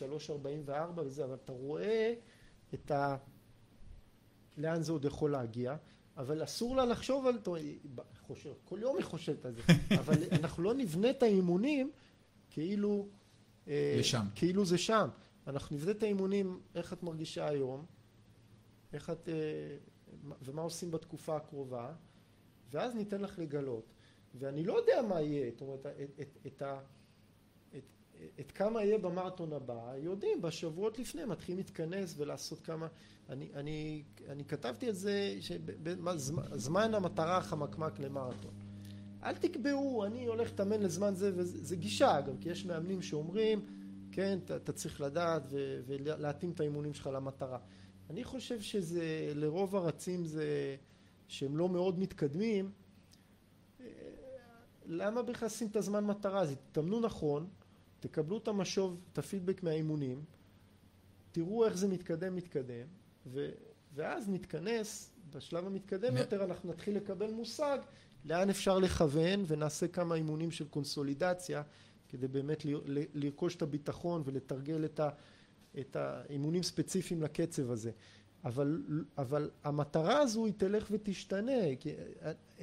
3.44 0.68 0.70
וזה, 0.96 1.24
אבל 1.24 1.34
אתה 1.34 1.52
רואה 1.52 2.14
את 2.74 2.90
ה... 2.90 3.16
לאן 4.56 4.82
זה 4.82 4.92
עוד 4.92 5.04
יכול 5.04 5.32
להגיע, 5.32 5.76
אבל 6.16 6.44
אסור 6.44 6.76
לה 6.76 6.84
לחשוב 6.84 7.26
על... 7.26 7.38
חושב, 8.26 8.52
כל 8.64 8.78
יום 8.82 8.96
היא 8.96 9.04
חושבת 9.04 9.44
על 9.44 9.52
זה, 9.54 9.60
אבל 10.00 10.14
אנחנו 10.32 10.62
לא 10.62 10.74
נבנה 10.74 11.10
את 11.10 11.22
האימונים 11.22 11.90
כאילו... 12.50 13.06
אה, 13.68 13.96
לשם. 13.98 14.24
כאילו 14.34 14.64
זה 14.64 14.78
שם. 14.78 15.08
אנחנו 15.46 15.76
נבנה 15.76 15.90
את 15.90 16.02
האימונים, 16.02 16.60
איך 16.74 16.92
את 16.92 17.02
מרגישה 17.02 17.48
היום, 17.48 17.84
איך 18.92 19.10
את... 19.10 19.28
אה, 19.28 19.34
מה- 20.22 20.34
ומה 20.42 20.62
עושים 20.62 20.90
בתקופה 20.90 21.36
הקרובה, 21.36 21.92
ואז 22.70 22.94
ניתן 22.94 23.20
לך 23.20 23.38
לגלות. 23.38 23.92
ואני 24.34 24.64
לא 24.64 24.72
יודע 24.72 25.02
מה 25.08 25.20
יהיה, 25.20 25.50
זאת 25.50 25.60
אומרת, 25.60 25.86
את, 25.86 26.20
את, 26.20 26.46
את, 26.46 26.62
את, 27.76 27.82
את 28.40 28.52
כמה 28.52 28.84
יהיה 28.84 28.98
במרתון 28.98 29.52
הבא, 29.52 29.94
יודעים, 29.96 30.42
בשבועות 30.42 30.98
לפני 30.98 31.24
מתחילים 31.24 31.58
להתכנס 31.58 32.14
ולעשות 32.18 32.60
כמה... 32.60 32.86
אני, 33.28 33.48
אני, 33.54 34.02
אני 34.28 34.44
כתבתי 34.44 34.88
את 34.88 34.96
זה, 34.96 35.38
זמן 36.54 36.94
המטרה 36.94 37.36
החמקמק 37.36 37.98
למרתון. 37.98 38.54
אל 39.22 39.36
תקבעו, 39.36 40.04
אני 40.04 40.26
הולך 40.26 40.50
להתאמן 40.50 40.80
לזמן 40.80 41.14
זה, 41.14 41.32
וזה 41.34 41.76
גישה 41.76 42.20
גם, 42.20 42.38
כי 42.38 42.48
יש 42.48 42.64
מאמנים 42.64 43.02
שאומרים, 43.02 43.66
כן, 44.12 44.38
אתה 44.56 44.72
צריך 44.72 45.00
לדעת 45.00 45.42
ו, 45.50 45.80
ולהתאים 45.86 46.50
את 46.50 46.60
האימונים 46.60 46.94
שלך 46.94 47.10
למטרה. 47.12 47.58
אני 48.10 48.24
חושב 48.24 48.60
שזה, 48.60 49.32
לרוב 49.34 49.76
הרצים 49.76 50.24
זה, 50.24 50.76
שהם 51.30 51.56
לא 51.56 51.68
מאוד 51.68 51.98
מתקדמים, 51.98 52.70
אה, 53.80 53.86
למה 54.86 55.22
בכלל 55.22 55.46
לשים 55.46 55.68
את 55.68 55.76
הזמן 55.76 56.04
מטרה? 56.04 56.40
אז 56.40 56.56
תתאמנו 56.72 57.00
נכון, 57.00 57.48
תקבלו 58.00 58.38
את 58.38 58.48
המשוב, 58.48 59.00
את 59.12 59.18
הפידבק 59.18 59.62
מהאימונים, 59.62 60.24
תראו 61.32 61.64
איך 61.64 61.76
זה 61.76 61.88
מתקדם, 61.88 62.36
מתקדם, 62.36 62.86
ו, 63.26 63.50
ואז 63.94 64.28
נתכנס, 64.28 65.10
בשלב 65.30 65.66
המתקדם 65.66 66.16
יותר 66.16 66.44
אנחנו 66.44 66.70
נתחיל 66.72 66.96
לקבל 66.96 67.30
מושג 67.30 67.78
לאן 68.24 68.50
אפשר 68.50 68.78
לכוון 68.78 69.44
ונעשה 69.46 69.88
כמה 69.88 70.14
אימונים 70.14 70.50
של 70.50 70.68
קונסולידציה 70.68 71.62
כדי 72.08 72.28
באמת 72.28 72.64
ל- 72.64 72.98
ל- 72.98 73.04
לרכוש 73.14 73.56
את 73.56 73.62
הביטחון 73.62 74.22
ולתרגל 74.24 74.84
את, 74.84 75.00
ה, 75.00 75.08
את 75.80 75.96
האימונים 75.96 76.62
ספציפיים 76.62 77.22
לקצב 77.22 77.70
הזה. 77.70 77.90
אבל, 78.44 78.82
אבל 79.18 79.50
המטרה 79.64 80.18
הזו 80.18 80.46
היא 80.46 80.54
תלך 80.56 80.88
ותשתנה, 80.90 81.76
כי 81.80 81.94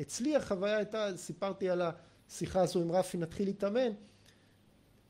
אצלי 0.02 0.36
החוויה 0.36 0.78
הייתה, 0.78 1.18
סיפרתי 1.18 1.70
על 1.70 1.82
השיחה 1.82 2.62
הזו 2.62 2.82
עם 2.82 2.92
רפי, 2.92 3.18
נתחיל 3.18 3.48
להתאמן, 3.48 3.92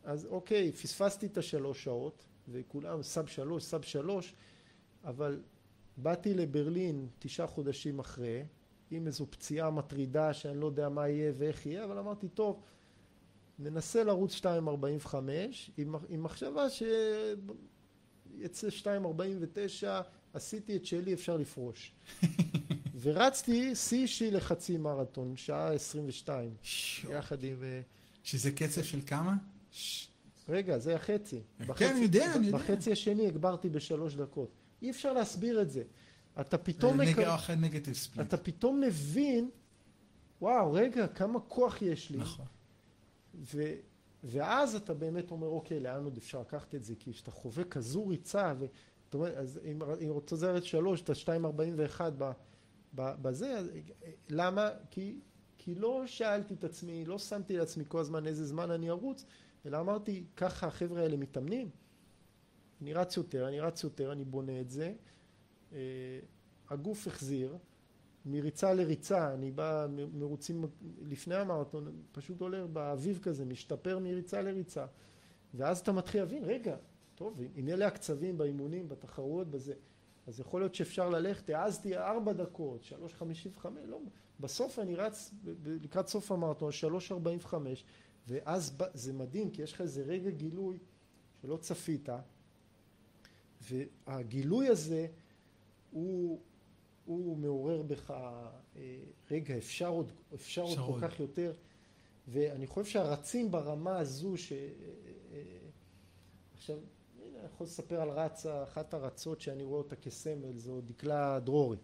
אז 0.04 0.26
אוקיי, 0.26 0.72
פספסתי 0.72 1.26
את 1.26 1.38
השלוש 1.38 1.84
שעות, 1.84 2.26
וכולם 2.50 3.04
סאב 3.04 3.28
שלוש, 3.28 3.64
סאב 3.64 3.82
שלוש, 3.82 4.36
אבל 5.04 5.42
באתי 5.98 6.34
לברלין 6.34 7.08
תשעה 7.20 7.48
חודשים 7.48 8.00
אחרי, 8.00 8.44
עם 8.92 9.08
איזו 9.08 9.26
פציעה 9.30 9.72
מטרידה 9.72 10.34
שאני 10.34 10.60
לא 10.60 10.66
יודע 10.66 10.90
מה 10.90 11.10
יהיה 11.10 11.34
ואיך 11.38 11.66
יהיה, 11.66 11.84
אבל 11.84 11.98
אמרתי, 11.98 12.30
טוב, 12.30 12.62
ננסה 13.60 14.04
לרוץ 14.04 14.42
2.45 14.42 15.16
עם, 15.78 15.96
עם 16.10 16.24
מחשבה 16.24 16.66
שיצא 16.70 18.68
2.49, 18.68 19.86
עשיתי 20.38 20.76
את 20.76 20.86
שלי, 20.86 21.14
אפשר 21.14 21.38
לפרוש. 21.38 21.92
ורצתי 23.02 23.76
שיא 23.76 23.98
אישי 24.02 24.32
לחצי 24.32 24.78
מרתון, 24.78 25.38
שעה 25.38 25.74
22, 25.74 26.54
יחד 27.10 27.44
עם... 27.44 27.64
אה, 27.64 27.82
שזה 28.24 28.52
קצב 28.52 28.84
של 28.84 29.00
כמה? 29.06 29.34
רגע, 30.50 30.78
זה 30.78 30.96
החצי. 30.96 31.40
כן, 31.76 31.90
אני 31.96 32.00
יודע, 32.00 32.36
אני 32.36 32.46
יודע. 32.48 32.58
בחצי 32.58 32.92
השני 32.92 33.28
הגברתי 33.28 33.70
בשלוש 33.70 34.16
דקות. 34.16 34.50
אי 34.82 34.90
אפשר 34.90 35.14
להסביר 35.14 35.62
את 35.62 35.70
זה. 35.72 35.84
אתה 36.40 36.58
פתאום, 36.58 37.02
נגד- 37.02 37.94
ספליט. 37.94 38.28
אתה 38.28 38.38
פתאום 38.38 38.82
מבין, 38.82 39.50
וואו, 40.42 40.74
רגע, 40.74 41.08
כמה 41.08 41.40
כוח 41.40 41.82
יש 41.82 42.10
לי. 42.10 42.18
נכון. 42.18 42.46
ו... 43.36 43.74
ואז 44.24 44.76
אתה 44.76 44.94
באמת 44.94 45.32
אומר, 45.32 45.48
אוקיי, 45.48 45.80
לאן 45.80 46.04
עוד 46.04 46.18
אפשר 46.18 46.42
לקחת 46.42 46.76
את 46.76 46.84
זה? 46.84 46.94
כי 47.00 47.14
כשאתה 47.14 47.32
חווה 47.32 47.64
כזו 47.64 48.08
ריצה. 48.08 48.54
זאת 49.08 49.14
אומרת, 49.14 49.34
אז 49.38 49.60
אם, 49.64 49.82
אם 49.84 50.10
רוצה 50.10 50.36
לזרת 50.36 50.64
שלוש, 50.64 51.02
אתה 51.02 51.14
2.41 51.14 52.02
ב... 52.18 52.32
ב... 52.96 53.12
בזה, 53.22 53.58
אז... 53.58 53.70
למה? 54.30 54.70
כי... 54.92 55.20
כי 55.58 55.76
לא 55.76 56.04
שאלתי 56.06 56.54
את 56.54 56.64
עצמי, 56.64 57.06
לא 57.06 57.20
שמתי 57.20 57.58
לעצמי 57.58 57.84
כל 57.88 58.00
הזמן 58.00 58.28
איזה 58.28 58.46
זמן 58.46 58.72
אני 58.72 58.90
ארוץ, 58.90 59.26
אלא 59.66 59.80
אמרתי, 59.80 60.24
ככה 60.36 60.68
החבר'ה 60.68 61.02
האלה 61.02 61.18
מתאמנים, 61.18 61.70
אני 62.82 62.94
רץ 62.94 63.18
יותר, 63.18 63.48
אני 63.48 63.60
רץ 63.60 63.84
יותר, 63.84 64.12
אני 64.12 64.26
בונה 64.26 64.62
את 64.62 64.70
זה, 64.70 64.94
אה, 65.74 66.20
הגוף 66.70 67.08
החזיר, 67.08 67.58
מריצה 68.26 68.74
לריצה, 68.74 69.34
אני 69.34 69.52
בא 69.52 69.88
מרוצים 70.14 70.66
לפני 71.02 71.36
המרתון, 71.36 72.02
פשוט 72.12 72.42
עולה 72.42 72.68
באביב 72.68 73.20
כזה, 73.24 73.46
משתפר 73.46 74.00
מריצה 74.00 74.42
לריצה, 74.42 74.86
ואז 75.54 75.80
אתה 75.80 75.92
מתחיל 75.92 76.22
להבין, 76.22 76.44
רגע, 76.44 76.76
טוב, 77.18 77.40
אם 77.56 77.68
אלה 77.68 77.88
הקצבים 77.88 78.38
באימונים, 78.38 78.90
בתחרויות, 78.90 79.48
בזה, 79.48 79.74
אז 80.28 80.40
יכול 80.40 80.62
להיות 80.62 80.76
שאפשר 80.76 81.10
ללכת, 81.10 81.50
העזתי 81.50 81.98
ארבע 81.98 82.34
דקות, 82.34 82.84
שלוש 82.84 83.14
חמישים 83.14 83.52
וחמש, 83.56 83.84
לא, 83.88 84.00
בסוף 84.40 84.80
אני 84.80 84.96
רץ 84.96 85.32
לקראת 85.66 86.08
סוף 86.08 86.32
המרתון, 86.32 86.72
שלוש 86.72 87.12
ארבעים 87.12 87.40
וחמש, 87.42 87.86
ואז 88.28 88.78
זה 88.94 89.14
מדהים, 89.14 89.52
כי 89.52 89.62
יש 89.62 89.74
לך 89.74 89.82
איזה 89.82 90.04
רגע 90.04 90.30
גילוי 90.30 90.78
שלא 91.42 91.58
צפית, 91.58 92.10
והגילוי 93.62 94.68
הזה 94.68 95.08
הוא, 95.92 96.42
הוא 97.06 97.38
מעורר 97.38 97.82
בך, 97.82 98.12
אה, 98.12 99.00
רגע, 99.32 99.58
אפשר 99.58 99.88
עוד, 99.88 100.12
אפשר 100.34 100.62
עוד 100.62 100.72
אפשר 100.72 100.86
כל 100.86 100.92
עוד. 100.92 101.02
כך 101.02 101.20
יותר, 101.20 101.54
ואני 102.28 102.68
חושב 102.68 102.92
שהרצים 102.92 103.52
ברמה 103.52 104.00
הזו, 104.00 104.38
ש... 104.38 104.52
אה, 104.52 104.58
אה, 105.34 105.42
עכשיו, 106.54 106.78
אני 107.48 107.56
יכול 107.56 107.68
לספר 107.68 108.02
על 108.02 108.10
רצה, 108.10 108.64
אחת 108.64 108.94
הרצות 108.94 109.42
שאני 109.42 109.64
רואה 109.64 109.78
אותה 109.78 109.96
כסמל, 109.96 110.58
זו 110.58 110.82
דקלה 110.82 111.40
דרורי. 111.44 111.78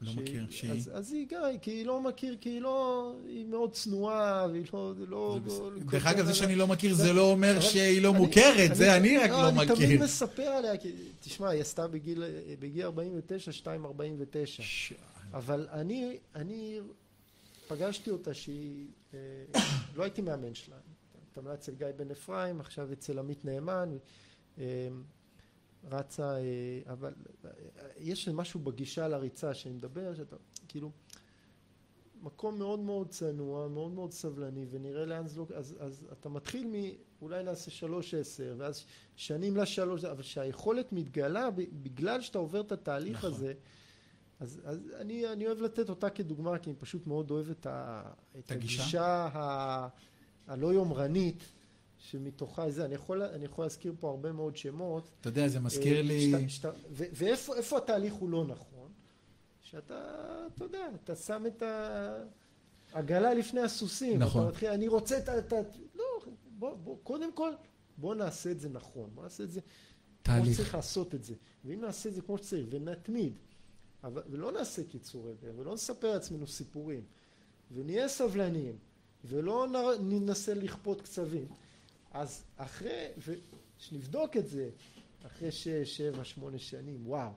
לא 0.00 0.06
שהיא- 0.12 0.22
מכיר, 0.22 0.46
שהיא? 0.50 0.70
אז, 0.72 0.90
אז 0.94 1.12
היא 1.12 1.26
גם, 1.30 1.40
כי 1.62 1.70
היא 1.70 1.86
לא 1.86 2.00
מכיר, 2.00 2.36
כי 2.40 2.48
היא 2.48 2.60
לא, 2.60 3.12
היא 3.26 3.44
מאוד 3.46 3.72
צנועה, 3.72 4.46
והיא 4.50 4.64
לא, 4.72 4.92
לא... 5.08 5.38
זה 5.46 5.60
לא-. 5.62 5.70
לא- 5.72 5.80
דרך 5.90 6.06
אגב, 6.06 6.24
זה 6.24 6.30
לא- 6.30 6.34
שאני 6.36 6.54
לא 6.54 6.66
מכיר 6.66 6.94
זה 6.94 7.12
לא 7.12 7.30
אומר 7.30 7.60
שהיא 7.60 8.02
לא 8.02 8.10
אני- 8.10 8.18
מוכרת, 8.18 8.74
זה 8.76 8.96
אני 8.96 9.18
רק 9.18 9.30
לא 9.30 9.48
אני 9.48 9.58
תמיד 9.66 9.72
מכיר. 9.88 10.02
מספר 10.04 10.42
עליה, 10.42 10.76
כי 10.76 10.92
תשמע, 11.20 11.48
היא 11.48 11.60
עשתה 11.60 11.88
בגיל, 11.88 12.24
בגיל 12.60 12.82
49, 12.84 13.50
2.49. 13.52 14.62
ש- 14.62 14.92
אבל 15.32 15.68
אני, 15.72 16.16
אני 16.34 16.80
פגשתי 17.68 18.10
אותה 18.10 18.34
שהיא, 18.34 18.86
אה, 19.14 19.18
לא 19.96 20.02
הייתי 20.02 20.22
מאמן 20.22 20.54
שלה, 20.54 20.76
התאמנה 21.32 21.54
אצל 21.54 21.72
גיא 21.74 21.86
בן 21.96 22.10
אפרים, 22.10 22.60
עכשיו 22.60 22.92
אצל 22.92 23.18
עמית 23.18 23.44
נאמן, 23.44 23.88
אה, 23.92 23.96
רצה, 25.90 26.36
אה, 26.36 26.92
אבל 26.92 27.14
אה, 27.44 27.50
יש 27.98 28.28
משהו 28.28 28.60
בגישה 28.60 29.08
לריצה 29.08 29.54
שאני 29.54 29.74
מדבר, 29.74 30.14
שאתה 30.14 30.36
כאילו, 30.68 30.90
מקום 32.22 32.58
מאוד 32.58 32.80
מאוד 32.80 33.08
צנוע, 33.08 33.68
מאוד 33.68 33.92
מאוד 33.92 34.12
סבלני, 34.12 34.66
ונראה 34.70 35.04
לאן 35.04 35.26
זה 35.26 35.40
לא... 35.40 35.46
אז, 35.54 35.76
אז 35.80 36.06
אתה 36.12 36.28
מתחיל 36.28 36.66
מ... 36.66 36.72
אולי 37.22 37.42
נעשה 37.42 37.70
שלוש 37.70 38.14
עשר, 38.14 38.54
ואז 38.58 38.84
שנים 39.16 39.56
לשלוש, 39.56 40.04
אבל 40.04 40.22
שהיכולת 40.22 40.92
מתגלה 40.92 41.48
בגלל 41.82 42.20
שאתה 42.20 42.38
עובר 42.38 42.60
את 42.60 42.72
התהליך 42.72 43.18
נכון. 43.18 43.30
הזה, 43.30 43.54
אז, 44.40 44.60
אז 44.64 44.78
אני, 45.00 45.32
אני 45.32 45.46
אוהב 45.46 45.60
לתת 45.60 45.88
אותה 45.88 46.10
כדוגמה, 46.10 46.58
כי 46.58 46.70
אני 46.70 46.78
פשוט 46.78 47.06
מאוד 47.06 47.30
אוהב 47.30 47.50
את, 47.50 47.66
ה, 47.66 48.02
את 48.38 48.50
הגישה? 48.50 48.82
הגישה 48.82 49.28
ה, 49.32 49.88
הלא 50.46 50.72
יומרנית, 50.72 51.44
שמתוכה 52.02 52.70
זה, 52.70 52.84
אני 52.84 52.94
יכול, 52.94 53.22
אני 53.22 53.44
יכול 53.44 53.64
להזכיר 53.64 53.94
פה 54.00 54.10
הרבה 54.10 54.32
מאוד 54.32 54.56
שמות. 54.56 55.10
אתה 55.20 55.28
יודע, 55.28 55.48
זה 55.48 55.60
מזכיר 55.60 55.96
אה, 55.96 56.02
לי... 56.02 56.30
שאתה, 56.30 56.48
שאתה, 56.48 56.70
ו, 56.90 57.04
ואיפה 57.12 57.56
איפה 57.56 57.78
התהליך 57.78 58.14
הוא 58.14 58.28
לא 58.28 58.44
נכון? 58.44 58.92
שאתה, 59.60 59.94
אתה 60.54 60.64
יודע, 60.64 60.86
אתה 60.94 61.16
שם 61.16 61.44
את 61.46 61.62
העגלה 62.92 63.34
לפני 63.34 63.60
הסוסים. 63.60 64.18
נכון. 64.18 64.42
אתה 64.42 64.50
מתחיל, 64.50 64.68
אני 64.68 64.88
רוצה 64.88 65.18
את 65.18 65.52
ה... 65.52 65.56
לא, 65.94 66.04
בוא, 66.58 66.74
בוא, 66.74 66.96
קודם 67.02 67.32
כל, 67.32 67.52
בוא 67.98 68.14
נעשה 68.14 68.50
את 68.50 68.60
זה 68.60 68.68
נכון. 68.68 69.10
בוא 69.14 69.22
נעשה 69.22 69.44
את 69.44 69.50
זה 69.50 69.60
כמו 69.60 69.70
תהליך. 70.22 70.54
שצריך 70.54 70.74
לעשות 70.74 71.14
את 71.14 71.24
זה. 71.24 71.34
ואם 71.64 71.80
נעשה 71.80 72.08
את 72.08 72.14
זה 72.14 72.22
כמו 72.22 72.38
שצריך, 72.38 72.66
ונתמיד, 72.70 73.32
אבל, 74.04 74.22
ולא 74.30 74.52
נעשה 74.52 74.84
קיצורי 74.84 75.32
דרך, 75.40 75.54
ולא 75.58 75.74
נספר 75.74 76.12
לעצמנו 76.12 76.46
סיפורים, 76.46 77.04
ונהיה 77.70 78.08
סבלניים, 78.08 78.78
ולא 79.24 79.66
נ- 79.68 80.14
ננסה 80.14 80.54
לכפות 80.54 81.00
קצבים, 81.00 81.46
אז 82.14 82.42
אחרי, 82.56 83.06
ושנבדוק 83.26 84.36
את 84.36 84.48
זה, 84.48 84.68
אחרי 85.26 85.52
שש, 85.52 85.96
שבע, 85.96 86.24
שמונה 86.24 86.58
שנים, 86.58 86.98
וואו. 87.06 87.30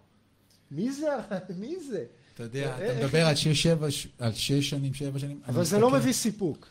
מי 0.72 0.92
זה? 0.92 1.08
מי 1.60 1.76
זה? 1.90 2.06
אתה 2.34 2.44
יודע, 2.44 2.78
אה, 2.80 2.92
אתה 2.92 3.06
מדבר 3.06 3.26
על 3.26 3.36
שש, 3.36 3.64
שבע, 3.64 3.88
על 4.20 4.34
שש 4.34 4.70
שנים, 4.70 4.94
שבע 4.94 5.20
שנים. 5.20 5.40
אבל 5.48 5.64
זה 5.66 5.80
לא 5.80 5.92
מביא 5.92 6.14
סיפוק. 6.14 6.68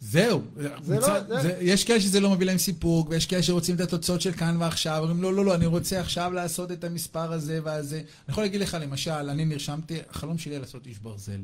זהו. 0.00 0.42
זה 0.82 0.96
מצד- 0.96 1.24
לא- 1.30 1.36
זה- 1.36 1.48
זה- 1.48 1.58
יש 1.60 1.84
כאלה 1.84 2.00
שזה 2.00 2.20
לא 2.20 2.30
מביא 2.30 2.46
להם 2.46 2.58
סיפוק, 2.58 3.08
ויש 3.10 3.26
כאלה 3.26 3.42
שרוצים 3.42 3.74
את 3.74 3.80
התוצאות 3.80 4.20
של 4.20 4.32
כאן 4.32 4.56
ועכשיו, 4.60 4.98
אומרים 5.02 5.22
לא, 5.22 5.34
לא, 5.34 5.44
לא, 5.44 5.54
אני 5.54 5.66
רוצה 5.66 6.00
עכשיו 6.00 6.32
לעשות 6.32 6.72
את 6.72 6.84
המספר 6.84 7.32
הזה 7.32 7.60
והזה. 7.64 7.96
אני 7.98 8.04
יכול 8.28 8.44
להגיד 8.44 8.60
לך, 8.60 8.76
למשל, 8.80 9.10
אני 9.10 9.44
נרשמתי, 9.44 9.98
החלום 10.08 10.38
שלי 10.38 10.52
היה 10.52 10.60
לעשות 10.60 10.86
איש 10.86 10.98
ברזל. 10.98 11.40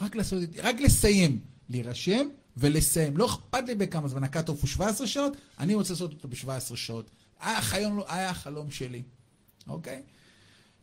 רק 0.00 0.16
לעשות, 0.16 0.42
את- 0.42 0.58
רק 0.62 0.80
לסיים. 0.80 1.38
להירשם 1.70 2.28
ולסיים. 2.58 3.16
לא 3.16 3.26
אכפת 3.26 3.64
לי 3.66 3.74
בכמה 3.74 4.08
זמן, 4.08 4.24
ה 4.24 4.28
cut-off 4.28 4.60
הוא 4.60 4.68
17 4.68 5.06
שעות, 5.06 5.32
אני 5.58 5.74
רוצה 5.74 5.92
לעשות 5.92 6.12
אותו 6.12 6.28
ב-17 6.28 6.76
שעות. 6.76 7.10
היה 7.40 7.58
החלום, 7.58 8.00
היה 8.08 8.30
החלום 8.30 8.70
שלי, 8.70 9.02
אוקיי? 9.68 10.02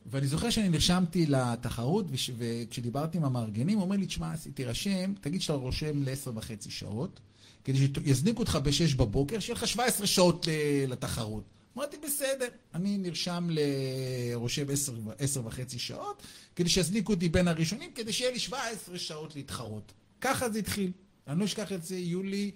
ואני 0.05 0.27
זוכר 0.27 0.49
שאני 0.49 0.69
נרשמתי 0.69 1.25
לתחרות, 1.25 2.05
וש- 2.09 2.31
וכשדיברתי 2.37 3.17
עם 3.17 3.25
המארגנים, 3.25 3.77
הוא 3.77 3.85
אומר 3.85 3.95
לי, 3.95 4.05
תשמע, 4.05 4.33
תירשם, 4.53 5.13
תגיד 5.21 5.41
שאתה 5.41 5.53
רושם 5.53 6.03
לעשר 6.03 6.31
וחצי 6.35 6.71
שעות, 6.71 7.19
כדי 7.63 7.77
שיזניקו 7.77 8.39
אותך 8.39 8.59
בשש 8.63 8.93
בבוקר, 8.93 9.39
שיהיה 9.39 9.55
לך 9.55 9.67
17 9.67 10.07
שעות 10.07 10.47
ל- 10.47 10.51
לתחרות. 10.91 11.43
אמרתי, 11.77 11.97
בסדר, 12.05 12.47
אני 12.73 12.97
נרשם 12.97 13.47
לרושם 13.51 14.65
עשר, 14.71 14.93
ו- 14.93 15.11
עשר 15.19 15.45
וחצי 15.45 15.79
שעות, 15.79 16.23
כדי 16.55 16.69
שיזניקו 16.69 17.13
אותי 17.13 17.29
בין 17.29 17.47
הראשונים, 17.47 17.91
כדי 17.95 18.13
שיהיה 18.13 18.31
לי 18.31 18.39
17 18.39 18.97
שעות 18.97 19.35
להתחרות. 19.35 19.91
ככה 20.21 20.49
זה 20.49 20.59
התחיל. 20.59 20.91
אני 21.27 21.39
לא 21.39 21.45
אשכח 21.45 21.71
את 21.71 21.83
זה, 21.83 21.97
יולי 21.97 22.51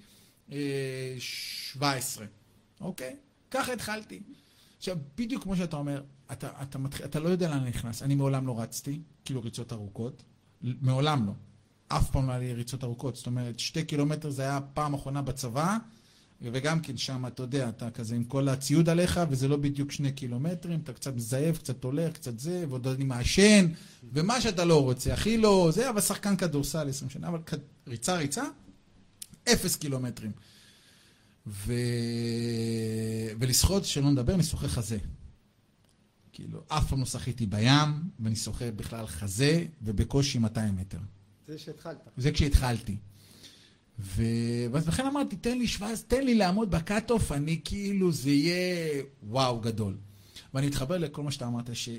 אה, 0.52 1.16
17, 1.20 2.26
אוקיי? 2.82 3.16
ככה 3.52 3.74
התחלתי. 3.74 4.20
עכשיו, 4.78 4.98
בדיוק 5.18 5.44
כמו 5.44 5.56
שאתה 5.56 5.78
אומר, 5.78 6.04
אתה, 6.32 6.50
אתה, 6.62 6.78
מתחיל, 6.78 7.06
אתה 7.06 7.20
לא 7.20 7.30
יודע 7.30 7.50
לאן 7.50 7.58
אני 7.58 7.70
נכנס. 7.70 8.04
אני 8.04 8.16
מעולם 8.16 8.48
לא 8.48 8.60
רצתי, 8.60 9.00
כאילו 9.26 9.42
ריצות 9.42 9.74
ארוכות. 9.74 10.24
מעולם 10.62 11.26
לא. 11.26 11.34
אף 11.88 12.12
פעם 12.12 12.28
לא 12.28 12.32
היה 12.32 12.40
לי 12.40 12.54
ריצות 12.54 12.84
ארוכות. 12.84 13.16
זאת 13.16 13.28
אומרת, 13.28 13.60
שתי 13.60 13.84
קילומטר 13.84 14.30
זה 14.30 14.42
היה 14.42 14.60
פעם 14.74 14.94
אחרונה 14.94 15.22
בצבא, 15.22 15.78
וגם 16.42 16.80
כן 16.80 16.98
שם, 16.98 17.26
אתה 17.28 17.44
יודע, 17.44 17.70
אתה 17.70 17.92
כזה 17.92 18.16
עם 18.16 18.24
כל 18.24 18.50
הציוד 18.50 18.90
עליך, 18.90 19.20
וזה 19.30 19.48
לא 19.48 19.58
בדיוק 19.58 19.92
שני 19.92 20.12
קילומטרים, 20.12 20.80
אתה 20.80 20.94
קצת 20.94 21.16
מזייף, 21.16 21.58
קצת 21.58 21.84
הולך, 21.84 22.14
קצת 22.14 22.40
זה, 22.40 22.66
ועוד 22.70 22.88
אני 22.88 23.04
מעשן, 23.04 23.68
ומה 24.14 24.42
שאתה 24.42 24.66
לא 24.66 24.84
רוצה, 24.84 25.14
הכי 25.14 25.38
לא 25.38 25.70
זה, 25.74 25.90
אבל 25.90 26.02
שחקן 26.02 26.36
כדורסל 26.36 26.90
20 26.90 27.10
שנה, 27.10 27.28
אבל 27.28 27.40
כ- 27.46 27.54
ריצה, 27.88 28.16
ריצה, 28.18 28.44
אפס 29.54 29.76
קילומטרים. 29.76 30.32
ו... 31.48 31.74
ולשחות, 33.40 33.86
שלא 33.86 34.12
נדבר, 34.12 34.34
אני 34.34 34.44
שוחה 34.44 34.68
חזה. 34.68 34.98
כאילו, 36.32 36.64
אף 36.68 36.90
פעם 36.90 37.00
לא 37.00 37.06
שחיתי 37.06 37.46
בים, 37.46 37.90
ואני 38.20 38.36
שוחה 38.36 38.72
בכלל 38.72 39.08
חזה, 39.08 39.66
ובקושי 39.82 40.40
200 40.40 40.76
מטר. 40.76 40.98
זה 41.48 41.58
שהתחלת. 41.58 42.10
זה 42.18 42.32
כשהתחלתי. 42.32 42.98
ו... 44.00 44.24
ואז 44.72 44.88
לכן 44.88 45.06
אמרתי, 45.06 45.36
תן 45.36 45.58
לי 45.58 45.68
17, 45.68 46.08
תן 46.08 46.26
לי 46.26 46.36
לעמוד 46.36 46.72
בקאט-אוף, 46.72 47.32
אני 47.32 47.60
כאילו, 47.64 48.12
זה 48.12 48.32
יהיה 48.32 49.04
וואו 49.24 49.60
גדול. 49.60 49.98
ואני 50.54 50.68
מתחבר 50.68 50.98
לכל 50.98 51.24
מה 51.24 51.32
שאתה 51.32 51.48
אמרת, 51.48 51.70
ש... 51.74 51.90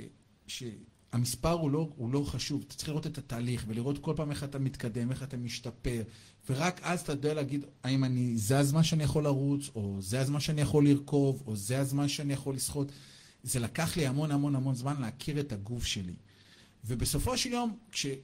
שהמספר 0.47 1.53
הוא 1.53 1.71
לא, 1.71 1.89
הוא 1.97 2.13
לא 2.13 2.25
חשוב, 2.27 2.65
אתה 2.67 2.75
צריך 2.75 2.89
לראות 2.89 3.07
את 3.07 3.19
התהליך, 3.19 3.65
ולראות 3.69 3.99
כל 3.99 4.13
פעם 4.17 4.31
איך 4.31 4.45
אתה 4.45 4.59
מתקדם, 4.59 5.11
איך 5.11 5.23
אתה 5.23 5.37
משתפר, 5.37 6.03
ורק 6.51 6.81
אז 6.83 7.01
אתה 7.01 7.13
יודע 7.13 7.35
להגיד, 7.35 7.65
האם 7.85 8.05
אני, 8.05 8.37
זה 8.37 8.59
הזמן 8.59 8.83
שאני 8.83 9.05
יכול 9.05 9.25
לרוץ, 9.25 9.71
או 9.75 9.97
זה 10.01 10.21
הזמן 10.21 10.41
שאני 10.41 10.61
יכול 10.61 10.89
לרכוב, 10.89 11.43
או 11.47 11.57
זה 11.57 11.79
הזמן 11.79 12.09
שאני 12.09 12.33
יכול 12.33 12.55
לשחות. 12.55 12.93
זה 13.43 13.61
לקח 13.61 13.97
לי 13.97 14.07
המון 14.07 14.31
המון 14.31 14.55
המון 14.55 14.75
זמן 14.75 15.01
להכיר 15.01 15.41
את 15.41 15.53
הגוף 15.53 15.85
שלי. 15.85 16.15
ובסופו 16.85 17.37
של 17.39 17.53
יום, 17.53 17.77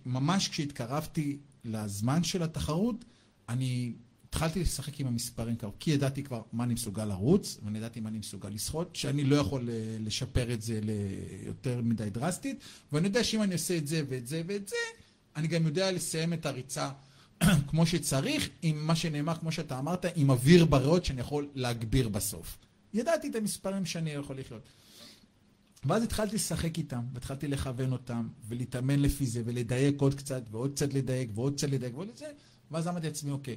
ממש 0.07 0.49
כשהתקרבתי 0.49 1.39
לזמן 1.65 2.25
של 2.25 2.43
התחרות, 2.43 3.05
אני 3.49 3.93
התחלתי 4.29 4.61
לשחק 4.61 5.01
עם 5.01 5.07
המספרים 5.07 5.57
כבר, 5.57 5.71
כי 5.81 5.91
ידעתי 5.91 6.23
כבר 6.23 6.43
מה 6.53 6.65
אני 6.65 6.75
מסוגל 6.75 7.05
לרוץ, 7.05 7.59
ואני 7.65 7.79
ידעתי 7.79 8.01
מה 8.01 8.09
אני 8.09 8.19
מסוגל 8.19 8.49
לשחות, 8.49 8.97
שאני 8.97 9.25
לא 9.25 9.37
יכול 9.37 9.71
אה, 9.71 9.97
לשפר 10.01 10.53
את 10.53 10.63
זה 10.63 10.81
ליותר 10.83 11.81
מדי 11.83 12.11
דרסטית, 12.11 12.61
ואני 12.93 13.07
יודע 13.07 13.25
שאם 13.25 13.43
אני 13.43 13.53
עושה 13.53 13.77
את 13.77 13.87
זה 13.87 14.03
ואת 14.09 14.27
זה 14.27 14.43
ואת 14.47 14.69
זה, 14.69 14.77
אני 15.37 15.49
גם 15.49 15.67
יודע 15.67 15.93
לסיים 15.93 16.33
את 16.33 16.47
הריצה 16.47 16.91
כמו 17.69 17.87
שצריך, 17.87 18.49
עם 18.63 18.87
מה 18.87 18.97
שנאמר, 18.97 19.35
כמו 19.35 19.53
שאתה 19.53 19.79
אמרת, 19.79 20.07
עם 20.15 20.31
אוויר 20.31 20.65
בריאות 20.65 21.05
שאני 21.05 21.21
יכול 21.21 21.49
להגביר 21.55 22.09
בסוף. 22.09 22.59
ידעתי 22.95 23.29
את 23.29 23.35
המספרים 23.35 23.87
שאני 23.87 24.11
יכול 24.11 24.39
לחיות. 24.39 24.63
ואז 25.85 26.03
התחלתי 26.03 26.37
לשחק 26.37 26.79
איתם, 26.79 27.01
והתחלתי 27.13 27.49
לכוון 27.49 27.93
אותם, 27.93 28.29
ולהתאמן 28.49 28.99
לפי 28.99 29.27
זה, 29.27 29.43
ולדייק 29.45 30.01
עוד 30.01 30.15
קצת, 30.15 30.43
ועוד 30.51 30.73
קצת 30.73 30.95
לדייק, 30.95 31.31
ועוד 31.35 31.55
קצת 31.55 31.69
לדייק, 31.69 31.95
ועוד 31.95 32.09
את 32.09 32.17
זה, 32.17 32.27
ואז 32.71 32.89
אמרתי 32.89 33.07
לעצמי, 33.07 33.31
אוקיי, 33.31 33.57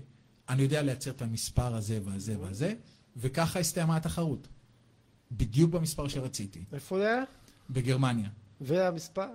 אני 0.49 0.61
יודע 0.61 0.81
לייצר 0.81 1.11
את 1.11 1.21
המספר 1.21 1.75
הזה 1.75 1.99
והזה 2.03 2.39
והזה, 2.39 2.73
וככה 3.17 3.59
הסתיימה 3.59 3.95
התחרות. 3.97 4.47
בדיוק 5.31 5.71
במספר 5.71 6.07
שרציתי, 6.07 6.63
איפה 6.73 6.97
זה 6.97 7.07
היה? 7.07 7.23
בגרמניה. 7.69 8.29
והמספר? 8.61 9.27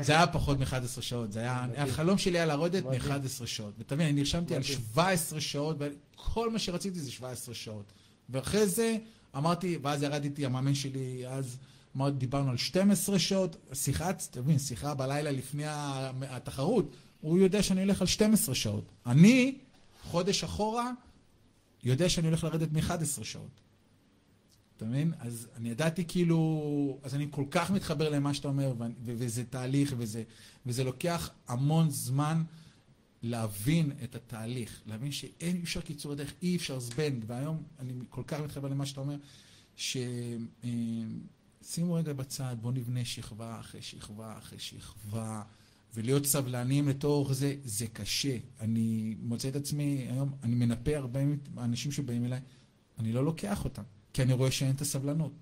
זה 0.00 0.12
היה 0.12 0.26
פחות 0.26 0.58
מ-11 0.58 1.00
שעות, 1.00 1.32
זה 1.32 1.40
היה. 1.40 1.66
החלום 1.76 2.18
שלי 2.18 2.38
היה 2.38 2.46
לרדת 2.46 2.84
מדהים. 2.84 3.02
מ-11 3.02 3.46
שעות. 3.46 3.74
ותבין, 3.78 4.00
אני 4.00 4.12
נרשמתי 4.12 4.54
על 4.54 4.60
מדהים. 4.60 4.78
17 4.78 5.40
שעות, 5.40 5.76
וכל 5.78 6.50
מה 6.50 6.58
שרציתי 6.58 7.00
זה 7.00 7.10
17 7.10 7.54
שעות. 7.54 7.92
ואחרי 8.28 8.66
זה 8.66 8.96
אמרתי, 9.36 9.78
ואז 9.82 10.02
ירדתי, 10.02 10.46
המאמן 10.46 10.74
שלי 10.74 11.26
אז, 11.28 11.58
אמר, 11.96 12.10
דיברנו 12.10 12.50
על 12.50 12.56
12 12.56 13.18
שעות, 13.18 13.56
שיחה, 13.72 14.12
תבין, 14.12 14.58
שיחה 14.58 14.94
בלילה 14.94 15.30
לפני 15.30 15.64
התחרות, 16.28 16.96
הוא 17.20 17.38
יודע 17.38 17.62
שאני 17.62 17.80
הולך 17.80 18.00
על 18.00 18.06
12 18.06 18.54
שעות. 18.54 18.84
אני, 19.06 19.58
חודש 20.02 20.44
אחורה, 20.44 20.90
יודע 21.84 22.08
שאני 22.08 22.26
הולך 22.26 22.44
לרדת 22.44 22.72
מ-11 22.72 23.24
שעות. 23.24 23.60
אתה 24.76 24.86
מבין? 24.86 25.12
אז 25.18 25.48
אני 25.56 25.70
ידעתי 25.70 26.04
כאילו, 26.08 26.98
אז 27.02 27.14
אני 27.14 27.26
כל 27.30 27.44
כך 27.50 27.70
מתחבר 27.70 28.08
למה 28.08 28.34
שאתה 28.34 28.48
אומר, 28.48 28.74
ו- 28.78 28.84
וזה 29.04 29.44
תהליך, 29.44 29.94
וזה, 29.98 30.22
וזה 30.66 30.84
לוקח 30.84 31.30
המון 31.48 31.90
זמן 31.90 32.42
להבין 33.22 33.92
את 34.04 34.14
התהליך, 34.14 34.82
להבין 34.86 35.12
שאין 35.12 35.56
אי 35.56 35.62
אפשר 35.62 35.80
קיצור 35.80 36.14
דרך, 36.14 36.32
אי 36.42 36.56
אפשר 36.56 36.78
זבנג, 36.78 37.24
והיום 37.26 37.62
אני 37.78 37.92
כל 38.08 38.22
כך 38.26 38.40
מתחבר 38.40 38.68
למה 38.68 38.86
שאתה 38.86 39.00
אומר, 39.00 39.16
ששימו 39.76 40.04
רגע 41.94 42.12
בצד, 42.12 42.56
בואו 42.60 42.72
נבנה 42.72 43.04
שכבה 43.04 43.60
אחרי 43.60 43.82
שכבה 43.82 44.38
אחרי 44.38 44.58
שכבה, 44.58 45.42
ולהיות 45.94 46.26
סבלניים 46.26 46.88
לתוך 46.88 47.32
זה, 47.32 47.54
זה 47.64 47.86
קשה. 47.86 48.36
אני 48.60 49.14
מוצא 49.22 49.48
את 49.48 49.56
עצמי 49.56 50.06
היום, 50.10 50.32
אני 50.42 50.54
מנפה 50.54 50.96
הרבה 50.96 51.20
אנשים 51.58 51.92
שבאים 51.92 52.24
אליי, 52.24 52.40
אני 52.98 53.12
לא 53.12 53.24
לוקח 53.24 53.64
אותם, 53.64 53.82
כי 54.12 54.22
אני 54.22 54.32
רואה 54.32 54.50
שאין 54.50 54.70
את 54.70 54.80
הסבלנות. 54.80 55.32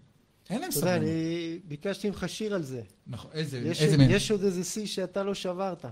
אין 0.51 0.61
להם 0.61 0.71
אתה 0.71 0.79
יודע, 0.79 0.89
סבלנות. 0.91 1.09
אני 1.11 1.59
ביקשתי 1.69 2.09
ממך 2.11 2.25
שיר 2.29 2.55
על 2.55 2.63
זה. 2.63 2.83
נכון, 3.07 3.31
איזה, 3.35 3.59
יש- 3.59 3.81
איזה 3.83 3.97
מהם? 3.97 4.11
יש 4.11 4.31
עוד 4.31 4.43
איזה 4.43 4.65
שיא 4.65 4.87
שאתה 4.87 5.23
לא 5.23 5.35
שברת. 5.35 5.85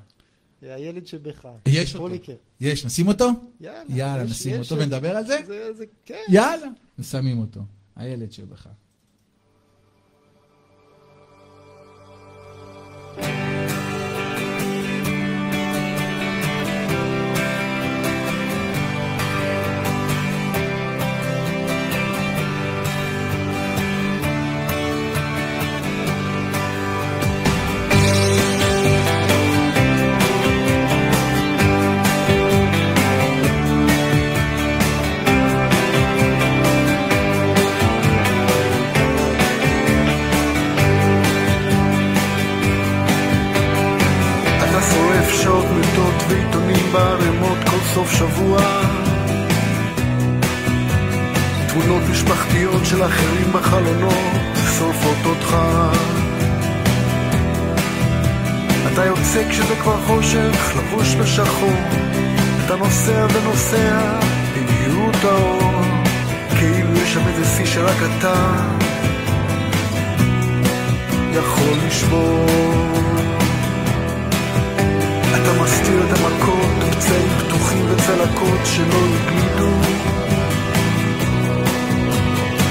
הילד 0.62 1.06
שבך. 1.06 1.48
יש 1.68 1.94
אותו. 1.94 2.04
פוליקר. 2.06 2.34
יש, 2.60 2.84
נשים 2.86 3.08
אותו? 3.08 3.28
יאללה. 3.60 3.84
יאללה, 3.88 4.24
יש- 4.24 4.30
נשים 4.30 4.60
יש 4.60 4.72
אותו 4.72 4.82
עוד- 4.82 4.92
ונדבר 4.92 5.16
על 5.16 5.26
זה? 5.26 5.38
זה, 5.46 5.72
זה, 5.72 5.84
כן. 6.04 6.22
יאללה. 6.28 6.66
שמים 7.02 7.38
אותו. 7.38 7.60
הילד 7.96 8.32
שבך. 8.32 8.66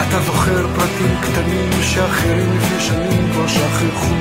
אתה 0.08 0.22
זוכר 0.26 0.68
פרטים 0.76 1.16
קטנים 1.22 1.70
שאחרים 1.82 2.58
לפני 2.58 2.80
שנים 2.80 3.32
כבר 3.32 3.48
שכחו. 3.48 4.14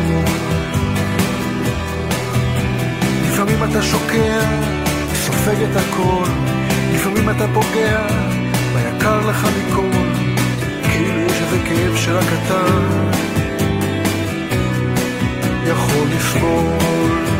לפעמים 3.28 3.64
אתה 3.64 3.82
שוקע, 3.82 4.40
סופג 5.14 5.62
את 5.70 5.76
הכל, 5.76 6.24
לפעמים 6.94 7.30
אתה 7.30 7.44
פוגע, 7.54 8.06
ביקר 8.74 9.30
לך 9.30 9.46
מכל, 9.58 9.90
כאילו 10.82 11.20
יש 11.20 11.40
איזה 11.42 11.58
כאב 11.64 11.96
שרק 11.96 12.26
אתה 12.44 12.64
יכול 15.66 16.06
לסבול. 16.16 17.31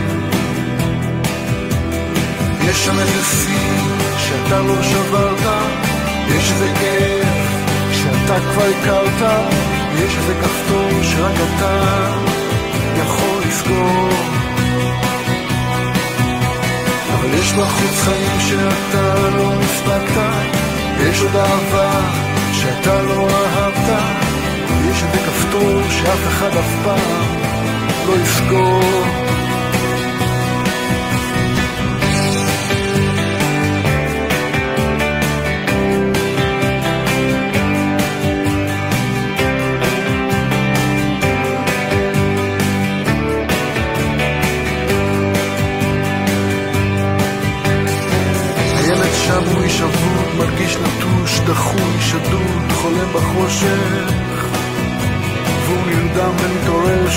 יש 2.71 2.85
שם 2.85 2.99
איזה 2.99 3.25
שיא 3.25 3.79
שאתה 4.19 4.61
לא 4.61 4.83
שברת, 4.83 5.47
יש 6.29 6.53
איזה 6.53 6.69
כאב 6.81 7.29
שאתה 7.93 8.41
כבר 8.41 8.63
הכרת, 8.63 9.51
יש 9.95 10.17
איזה 10.17 10.35
כפתור 10.43 11.03
שרק 11.03 11.35
אתה 11.35 11.81
יכול 12.97 13.43
לסגור. 13.49 14.09
אבל 17.15 17.35
יש 17.35 17.53
בחוץ 17.53 18.01
חיים 18.05 18.41
שאתה 18.41 19.29
לא 19.37 19.53
הספקת, 19.61 20.59
יש 21.01 21.23
עוד 21.23 21.37
אהבה 21.37 22.01
שאתה 22.53 23.03
לא 23.03 23.29
אהבת, 23.31 24.01
יש 24.91 25.03
איזה 25.03 25.19
כפתור 25.27 25.81
שאף 25.91 26.29
אחד 26.29 26.57
אף 26.57 26.85
פעם 26.85 27.37
לא 28.07 28.15
יסגור. 28.23 29.05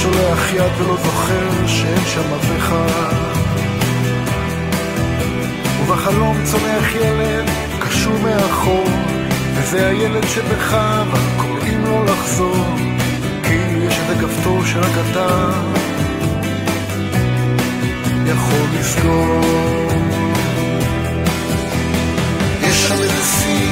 שולח 0.06 0.54
יד 0.54 0.72
ולא 0.82 0.98
זוכר 1.04 1.68
שאין 1.68 2.06
שם 2.06 2.34
אף 2.36 2.58
אחד. 2.58 3.14
ובחלום 5.82 6.38
צומח 6.44 6.96
ילד, 6.96 7.50
קשור 7.80 8.14
מאחור, 8.20 8.88
וזה 9.54 9.88
הילד 9.88 10.24
שבך, 10.28 10.74
אבל 10.74 11.20
קוראים 11.38 11.86
לו 11.86 12.06
לחזור. 12.06 12.66
כאילו 13.44 13.84
יש 13.84 14.00
איזה 14.00 14.22
כפתור 14.22 14.66
שרק 14.66 14.92
אתה 15.12 15.50
יכול 18.26 18.68
לסגור. 18.80 19.42
יש 22.62 22.88
שם 22.88 23.02
איזה 23.02 23.24
שיא 23.24 23.72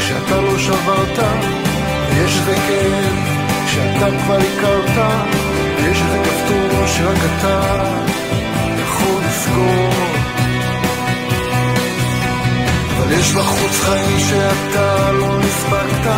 שאתה 0.00 0.40
לא 0.40 0.58
שברת, 0.58 1.18
ויש 2.10 2.38
איזה 2.38 2.54
כאב 2.54 3.33
שאתה 3.74 4.06
כבר 4.18 4.36
הכרת, 4.36 4.98
ויש 5.76 6.02
איזה 6.02 6.18
כפתור 6.24 6.86
שרק 6.86 7.16
אתה 7.16 7.82
יכול 8.78 9.22
לסגור. 9.26 9.90
אבל 12.96 13.12
יש 13.12 13.32
בחוץ 13.32 13.80
חיים 13.80 14.18
שאתה 14.18 15.12
לא 15.12 15.40
הספקת, 15.40 16.10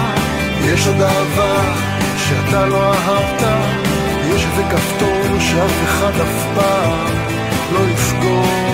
יש 0.65 0.87
עוד 0.87 1.01
אהבה 1.01 1.75
שאתה 2.17 2.67
לא 2.67 2.93
אהבת, 2.93 3.43
יש 4.35 4.45
איזה 4.45 4.63
כפתור 4.71 5.41
שאף 5.41 5.85
אחד 5.85 6.13
אף 6.21 6.47
פעם 6.55 7.07
לא 7.73 7.81
יסגור. 7.95 8.66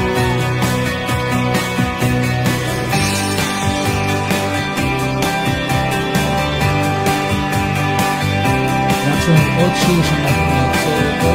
עכשיו 9.22 9.60
עוד 9.60 9.72
שיר 9.74 10.02
שאנחנו 10.02 10.42
נעצור 10.42 10.94
אותו, 10.94 11.30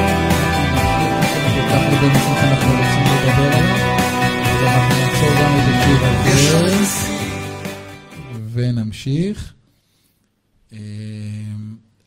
אנחנו 0.74 1.08
נמשיך, 1.08 1.36
יש 1.36 1.38
לנו 1.38 1.56
כל 1.56 1.70
כך 1.70 1.82
הרבה 1.84 2.08
נושאים 2.08 2.36
שאנחנו 2.36 2.70
רוצים 2.72 3.04
לדבר 3.04 3.48
עליהם, 3.48 3.90
ואנחנו 4.64 4.96
נעצור 4.96 5.30
גם 5.42 5.52
את 5.60 6.34
השיר 6.34 6.58
הזה, 6.58 6.82
ונמשיך. 8.54 9.54
אמ, 10.72 10.78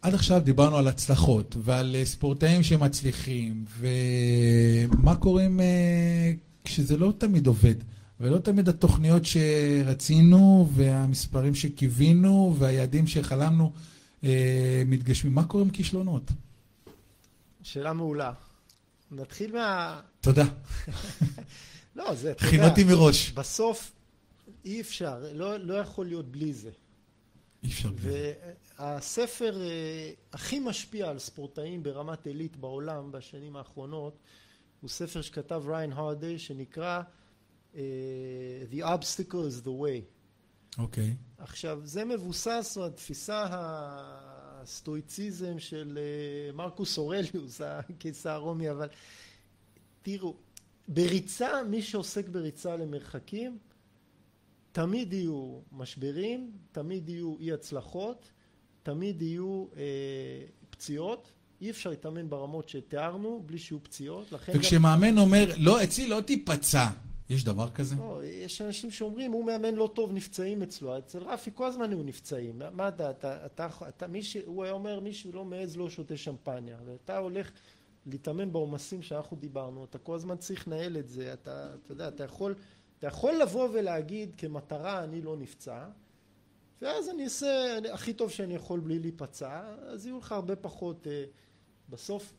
עד 0.03 0.15
עכשיו 0.15 0.41
דיברנו 0.45 0.77
על 0.77 0.89
הצלחות 0.89 1.57
ועל 1.65 1.97
אה, 1.99 2.05
ספורטאים 2.05 2.63
שמצליחים, 2.63 3.65
ומה 3.79 5.15
קורה 5.15 5.45
עם, 5.45 5.61
אה, 5.61 6.33
כשזה 6.65 6.97
לא 6.97 7.13
תמיד 7.19 7.47
עובד, 7.47 7.75
ולא 8.21 8.39
תמיד 8.39 8.69
התוכניות 8.69 9.23
שרצינו, 9.25 10.69
והמספרים 10.75 11.55
שקיווינו, 11.55 12.57
והיעדים 12.59 13.07
שחלמנו 13.07 13.65
אה, 13.65 13.71
מתגשמים. 14.87 15.35
מה 15.35 15.45
קורה 15.45 15.65
עם 15.65 15.71
כישלונות? 15.71 16.31
שאלה 17.63 17.93
מעולה. 17.93 18.33
נתחיל 19.11 19.53
מה... 19.53 20.01
תודה. 20.21 20.45
לא, 21.97 22.15
זה, 22.15 22.33
יודע, 22.53 22.95
מראש. 22.95 23.33
בסוף 23.33 23.93
אי 24.65 24.81
אפשר, 24.81 25.25
לא, 25.33 25.57
לא 25.57 25.75
יכול 25.75 26.07
להיות 26.07 26.31
בלי 26.31 26.53
זה. 26.53 26.71
אי 27.63 27.69
אפשר. 27.69 27.89
והספר 28.79 29.63
אה, 29.63 30.11
הכי 30.33 30.59
משפיע 30.59 31.09
על 31.09 31.19
ספורטאים 31.19 31.83
ברמת 31.83 32.27
עילית 32.27 32.57
בעולם 32.57 33.13
בשנים 33.13 33.57
האחרונות 33.57 34.19
הוא 34.81 34.91
ספר 34.91 35.23
שכתב 35.23 35.63
ריין 35.67 35.93
הרדי 35.93 36.39
שנקרא 36.39 37.01
אה, 37.75 37.81
The 38.73 38.85
Obstacle 38.85 39.33
is 39.33 39.65
the 39.65 39.83
Way. 39.83 40.20
אוקיי. 40.79 41.15
עכשיו 41.39 41.81
זה 41.85 42.05
מבוסס 42.05 42.79
על 42.83 42.91
תפיסה 42.91 43.47
הסטואיציזם 44.63 45.59
של 45.59 45.99
אה, 45.99 46.53
מרקוס 46.53 46.99
אורליוס 46.99 47.61
הקיסר 47.65 48.31
הרומי 48.31 48.71
אבל 48.71 48.89
תראו 50.03 50.35
בריצה 50.89 51.63
מי 51.69 51.83
שעוסק 51.83 52.29
בריצה 52.29 52.77
למרחקים 52.77 53.59
תמיד 54.73 55.13
יהיו 55.13 55.59
משברים 55.73 56.53
תמיד 56.73 57.09
יהיו 57.09 57.37
אי 57.41 57.53
הצלחות 57.53 58.31
תמיד 58.83 59.23
יהיו 59.23 59.67
אה, 59.77 59.83
פציעות 60.71 61.31
אי 61.61 61.71
אפשר 61.71 61.91
להתאמן 61.91 62.31
ברמות 62.31 62.69
שתיארנו 62.69 63.43
בלי 63.47 63.59
שיהיו 63.59 63.83
פציעות 63.83 64.33
לכן 64.33 64.53
גם- 64.53 64.59
וכשמאמן 64.59 65.19
אומר, 65.19 65.53
לא, 65.59 65.85
אצלי 65.85 66.09
לא 66.09 66.21
תיפצע, 66.21 66.87
יש 67.31 67.45
דבר 67.45 67.71
כזה? 67.71 67.95
לא, 67.99 68.21
יש 68.25 68.63
אנשים 68.63 68.91
שאומרים, 68.91 69.33
הוא 69.33 69.45
מאמן 69.45 69.75
לא 69.75 69.91
טוב, 69.95 70.13
נפצעים 70.13 70.63
אצלו. 70.63 70.99
אצל 70.99 71.19
רפי 71.23 71.51
כל 71.55 71.67
הזמן 71.67 71.91
היו 71.91 72.03
נפצעים. 72.03 72.63
מה- 72.73 72.89
אתה, 72.89 73.11
אתה, 73.11 73.47
אתה, 73.47 73.69
אתה, 73.89 74.07
מי 74.07 74.23
ש... 74.23 74.37
הוא 74.47 74.65
היה 74.65 74.73
אומר, 74.73 75.01
מי 75.01 75.13
שלא 75.13 75.45
מעז 75.45 75.77
לא 75.77 75.91
שותה 75.91 76.17
שמפניה. 76.17 76.79
ואתה 76.85 77.19
הולך 77.19 77.51
להתאמן 78.07 78.53
בעומסים 78.53 79.03
שאנחנו 79.03 79.37
דיברנו, 79.37 79.85
אתה 79.85 79.99
כל 79.99 80.15
הזמן 80.15 80.37
צריך 80.37 80.69
לנהל 80.69 80.97
את 80.97 81.09
זה. 81.09 81.33
אתה, 81.33 81.75
אתה 81.75 81.93
יודע, 81.93 82.09
אתה 82.09 82.25
יכול, 82.25 82.55
אתה 82.99 83.07
יכול 83.07 83.35
לבוא 83.43 83.69
ולהגיד, 83.73 84.35
כמטרה, 84.37 85.05
אני 85.05 85.23
לא 85.23 85.37
נפצע, 85.37 85.87
ואז 86.83 87.09
אני 87.09 87.25
אעשה 87.25 87.79
הכי 87.93 88.13
טוב 88.13 88.31
שאני 88.31 88.55
יכול 88.55 88.81
בלי 88.81 88.99
להיפצע, 88.99 89.61
אז 89.83 90.07
יהיו 90.07 90.19
לך 90.19 90.33
הרבה 90.33 90.57
פחות... 90.57 91.07
אה, 91.07 91.25
בסוף, 91.89 92.35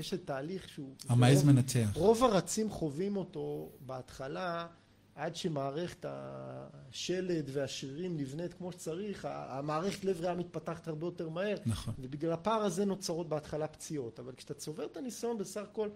יש 0.00 0.14
את 0.14 0.26
תהליך 0.26 0.68
שהוא... 0.68 0.94
המעז 1.08 1.44
מנצח. 1.44 1.88
רוב 1.94 2.24
הרצים 2.24 2.70
חווים 2.70 3.16
אותו 3.16 3.72
בהתחלה 3.86 4.66
עד 5.14 5.36
שמערכת 5.36 6.04
השלד 6.08 7.50
והשרירים 7.52 8.16
נבנית 8.16 8.54
כמו 8.54 8.72
שצריך, 8.72 9.28
המערכת 9.30 10.04
לב 10.04 10.20
ריאה 10.20 10.34
מתפתחת 10.34 10.88
הרבה 10.88 11.06
יותר 11.06 11.28
מהר, 11.28 11.56
נכון. 11.66 11.94
ובגלל 11.98 12.32
הפער 12.32 12.62
הזה 12.62 12.84
נוצרות 12.84 13.28
בהתחלה 13.28 13.66
פציעות, 13.66 14.18
אבל 14.20 14.32
כשאתה 14.36 14.54
צובר 14.54 14.84
את 14.84 14.96
הניסיון 14.96 15.38
בסך 15.38 15.62
הכל, 15.70 15.88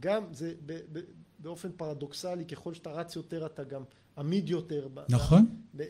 גם 0.00 0.24
זה 0.32 0.54
ב- 0.66 0.80
ב- 0.92 1.04
באופן 1.38 1.68
פרדוקסלי, 1.76 2.44
ככל 2.44 2.74
שאתה 2.74 2.90
רץ 2.90 3.16
יותר 3.16 3.46
אתה 3.46 3.64
גם 3.64 3.82
עמיד 4.18 4.48
יותר. 4.48 4.88
נכון. 5.08 5.46
אה, 5.80 5.84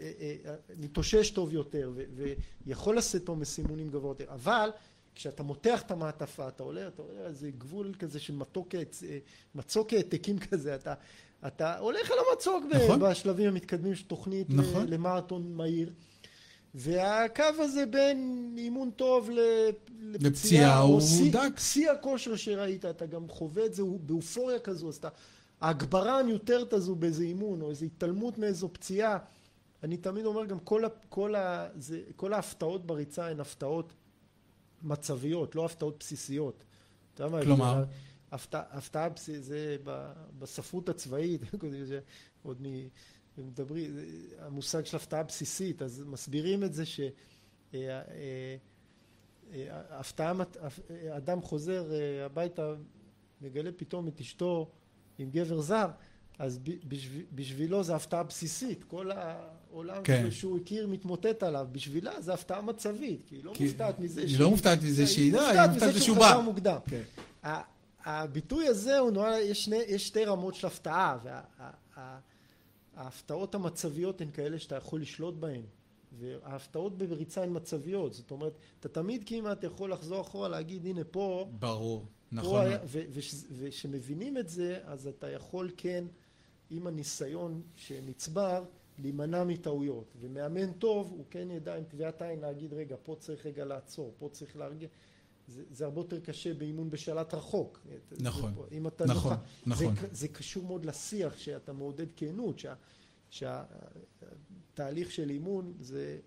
אה, 0.45 0.55
מתאושש 0.79 1.31
טוב 1.31 1.53
יותר 1.53 1.93
ו- 1.95 2.03
ויכול 2.67 2.99
לשאת 2.99 3.29
עומס 3.29 3.59
אימונים 3.59 3.89
גבוה 3.91 4.11
יותר, 4.11 4.33
אבל 4.33 4.71
כשאתה 5.19 5.43
מותח 5.43 5.83
את 5.83 5.91
המעטפה, 5.91 6.49
אתה 6.49 6.63
עולה, 6.63 6.89
אתה 6.89 7.03
עולה 7.03 7.27
איזה 7.27 7.51
גבול 7.51 7.95
כזה 7.99 8.21
של 8.21 8.35
מתוק, 8.35 8.75
אה, 8.75 8.83
מצוק 9.55 9.93
העתקים 9.93 10.39
כזה, 10.51 10.75
אתה, 10.75 10.95
אתה 11.47 11.79
הולך 11.79 12.11
על 12.11 12.17
המצוק 12.31 12.65
נכון. 12.71 13.01
בשלבים 13.01 13.49
המתקדמים 13.49 13.95
של 13.95 14.07
תוכנית 14.07 14.47
נכון. 14.51 14.89
למרתון 14.89 15.53
מהיר. 15.53 15.93
והקו 16.75 17.43
הזה 17.59 17.87
בין 17.87 18.55
אימון 18.59 18.91
טוב 18.91 19.31
לפציעה 20.01 20.81
או 20.81 20.87
הוא 20.87 21.33
דק. 21.33 21.59
שיא 21.59 21.91
הכושר 21.91 22.37
שראית, 22.37 22.85
אתה 22.85 23.07
גם 23.07 23.29
חווה 23.29 23.67
את 23.67 23.75
זה 23.75 23.83
באופוריה 24.01 24.59
כזו, 24.59 24.89
אז 24.89 24.97
אתה, 24.97 25.09
ההגברה 25.61 26.21
המיותרת 26.21 26.73
הזו 26.73 26.95
באיזה 26.95 27.25
אימון, 27.25 27.63
או 27.63 27.71
איזו 27.71 27.85
התעלמות 27.85 28.39
מאיזו 28.39 28.69
פציעה, 28.73 29.19
אני 29.83 29.97
תמיד 29.97 30.25
אומר 30.25 30.45
גם 30.45 30.59
כל, 30.59 30.83
כל, 31.09 31.35
ה, 31.35 31.69
זה, 31.79 32.01
כל 32.17 32.33
ההפתעות 32.33 32.87
בריצה 32.87 33.27
הן 33.27 33.41
הפתעות 33.41 33.93
מצביות, 34.83 35.55
לא 35.55 35.65
הפתעות 35.65 35.97
בסיסיות. 35.99 36.65
כלומר? 37.45 37.85
הפתעה, 38.33 38.63
הפתעה 38.71 39.09
בסיסית, 39.09 39.45
זה 39.45 39.77
בספרות 40.39 40.89
הצבאית, 40.89 41.41
עוד 42.43 42.63
מ... 42.63 42.89
מדברים, 43.39 43.97
המושג 44.39 44.85
של 44.85 44.97
הפתעה 44.97 45.23
בסיסית, 45.23 45.83
אז 45.83 46.03
מסבירים 46.07 46.65
את 46.65 46.75
זה 46.75 46.87
ש... 46.87 47.01
אה, 47.01 47.11
אה, 47.75 48.57
אה, 49.53 51.17
אדם 51.17 51.43
חוזר 51.43 51.91
הביתה, 52.25 52.75
מגלה 53.41 53.71
פתאום 53.77 54.09
את 54.09 54.21
אשתו 54.21 54.71
עם 55.19 55.31
גבר 55.31 55.61
זר, 55.61 55.89
אז 56.39 56.61
בשבילו 57.35 57.83
זה 57.83 57.97
הפתעה 57.97 58.23
בסיסית, 58.23 58.85
כל 58.85 59.11
העולם 59.73 60.03
כן. 60.05 60.31
שהוא 60.31 60.59
הכיר 60.59 60.87
מתמוטט 60.87 61.43
עליו, 61.43 61.67
בשבילה 61.73 62.21
זה 62.21 62.35
הפתעה 62.35 62.61
מצבית, 62.63 63.21
כי 63.27 63.35
היא 63.37 63.45
לא 63.45 63.53
כי- 63.55 63.65
מופתעת 63.65 63.99
מזה 63.99 64.21
היא 64.21 64.41
לא 64.41 64.51
מופתעת 64.51 64.83
מזה 64.83 65.07
שהיא 65.07 65.25
היא 65.25 65.43
מופתעת 65.43 65.71
מזה 65.71 66.01
שהוא. 66.01 66.17
חזר 66.17 66.41
מוקדם. 66.41 66.79
כן. 66.87 67.03
הביטוי 68.05 68.69
הזה 68.69 68.99
הוא 68.99 69.11
נורא, 69.11 69.37
יש, 69.37 69.65
שני, 69.65 69.77
יש 69.89 70.07
שתי 70.07 70.25
רמות 70.25 70.55
של 70.55 70.67
הפתעה, 70.67 71.19
וההפתעות 72.97 73.55
המצביות 73.55 74.21
הן 74.21 74.29
כאלה 74.31 74.59
שאתה 74.59 74.77
יכול 74.77 75.01
לשלוט 75.03 75.35
בהן, 75.35 75.61
וההפתעות 76.19 76.99
בריצה 76.99 77.43
הן 77.43 77.51
מצביות, 77.57 78.15
זאת 78.15 78.31
אומרת, 78.31 78.53
אתה 78.81 78.89
תמיד 78.89 79.23
כמעט 79.27 79.65
יכול 79.65 79.93
לחזור 79.93 80.21
אחורה, 80.21 80.49
להגיד 80.49 80.87
הנה 80.87 81.05
פה, 81.05 81.49
ברור, 81.59 81.99
פה 82.01 82.07
נכון. 82.37 82.67
היה, 82.67 82.79
וכשמבינים 83.59 84.39
את 84.39 84.49
זה, 84.49 84.79
אז 84.85 85.07
אתה 85.07 85.31
יכול 85.31 85.71
כן, 85.77 86.05
עם 86.71 86.87
הניסיון 86.87 87.63
שנצבר, 87.77 88.65
להימנע 88.99 89.45
מטעויות, 89.45 90.15
ומאמן 90.21 90.73
טוב, 90.73 91.11
הוא 91.11 91.25
כן 91.31 91.51
ידע 91.51 91.75
עם 91.75 91.85
טביעת 91.85 92.23
עין 92.23 92.41
להגיד, 92.41 92.73
רגע, 92.73 92.97
פה 93.03 93.17
צריך 93.19 93.47
רגע 93.47 93.65
לעצור, 93.65 94.15
פה 94.19 94.29
צריך 94.33 94.57
להרגיע. 94.57 94.89
זה, 95.49 95.63
זה 95.71 95.85
הרבה 95.85 96.01
יותר 96.01 96.21
קשה 96.21 96.55
באימון 96.55 96.91
בשלט 96.91 97.35
רחוק. 97.35 97.87
נכון, 98.21 98.55
זה, 98.55 98.61
אם 98.77 98.87
אתה 98.87 99.05
נכון, 99.05 99.33
נוחה. 99.33 99.43
נכון. 99.67 99.95
זה, 99.95 100.07
זה 100.13 100.29
קשור 100.29 100.65
מאוד 100.65 100.85
לשיח 100.85 101.39
שאתה 101.39 101.73
מעודד 101.73 102.07
כנות, 102.17 102.59
שה, 102.59 102.75
שהתהליך 103.31 105.11
של 105.11 105.31
אימון 105.31 105.75
זה, 105.81 106.19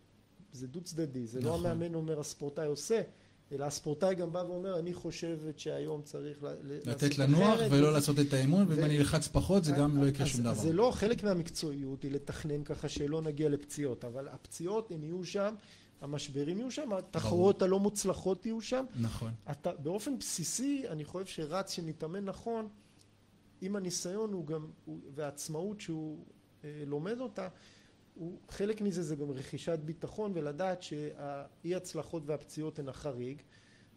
זה 0.52 0.68
דו 0.68 0.81
צדדי, 0.81 1.27
זה 1.27 1.39
נכון. 1.39 1.64
לא 1.64 1.69
המאמן 1.69 1.95
אומר 1.95 2.19
הספורטאי 2.19 2.68
עושה, 2.68 3.02
אלא 3.51 3.65
הספורטאי 3.65 4.15
גם 4.15 4.33
בא 4.33 4.43
ואומר 4.47 4.79
אני 4.79 4.93
חושבת 4.93 5.59
שהיום 5.59 6.01
צריך 6.01 6.37
לתת 6.63 7.17
לנוח 7.17 7.59
ולא 7.71 7.93
לעשות 7.93 8.19
את 8.19 8.33
האימון, 8.33 8.65
ואם 8.69 8.83
אני 8.83 8.97
אלחץ 8.97 9.27
פחות 9.27 9.63
זה 9.63 9.71
גם 9.71 10.03
לא 10.03 10.07
יקרה 10.07 10.27
שום 10.27 10.41
דבר. 10.41 10.53
זה 10.53 10.73
לא 10.73 10.91
חלק 10.91 11.23
מהמקצועיות 11.23 12.03
היא 12.03 12.11
לתכנן 12.11 12.63
ככה 12.63 12.89
שלא 12.89 13.21
נגיע 13.21 13.49
לפציעות, 13.49 14.05
אבל 14.05 14.27
הפציעות 14.27 14.91
הן 14.91 15.03
יהיו 15.03 15.25
שם, 15.25 15.55
המשברים 16.01 16.57
יהיו 16.57 16.71
שם, 16.71 16.93
התחרויות 16.93 17.61
הלא 17.61 17.79
מוצלחות 17.79 18.45
יהיו 18.45 18.61
שם. 18.61 18.85
נכון. 18.95 19.31
אתה, 19.51 19.71
באופן 19.79 20.17
בסיסי, 20.19 20.83
אני 20.89 21.05
חושב 21.05 21.25
שרץ 21.25 21.71
שמתאמן 21.71 22.25
נכון, 22.25 22.67
עם 23.61 23.75
הניסיון 23.75 24.33
הוא 24.33 24.45
גם, 24.45 24.67
הוא, 24.85 24.99
והעצמאות 25.15 25.81
שהוא 25.81 26.25
אה, 26.63 26.83
לומד 26.85 27.19
אותה, 27.19 27.47
הוא, 28.22 28.38
חלק 28.49 28.81
מזה 28.81 29.03
זה 29.03 29.15
גם 29.15 29.31
רכישת 29.31 29.80
ביטחון 29.80 30.31
ולדעת 30.35 30.84
שהאי 30.84 31.76
הצלחות 31.76 32.23
והפציעות 32.26 32.80
הן 32.80 32.89
החריג, 32.89 33.41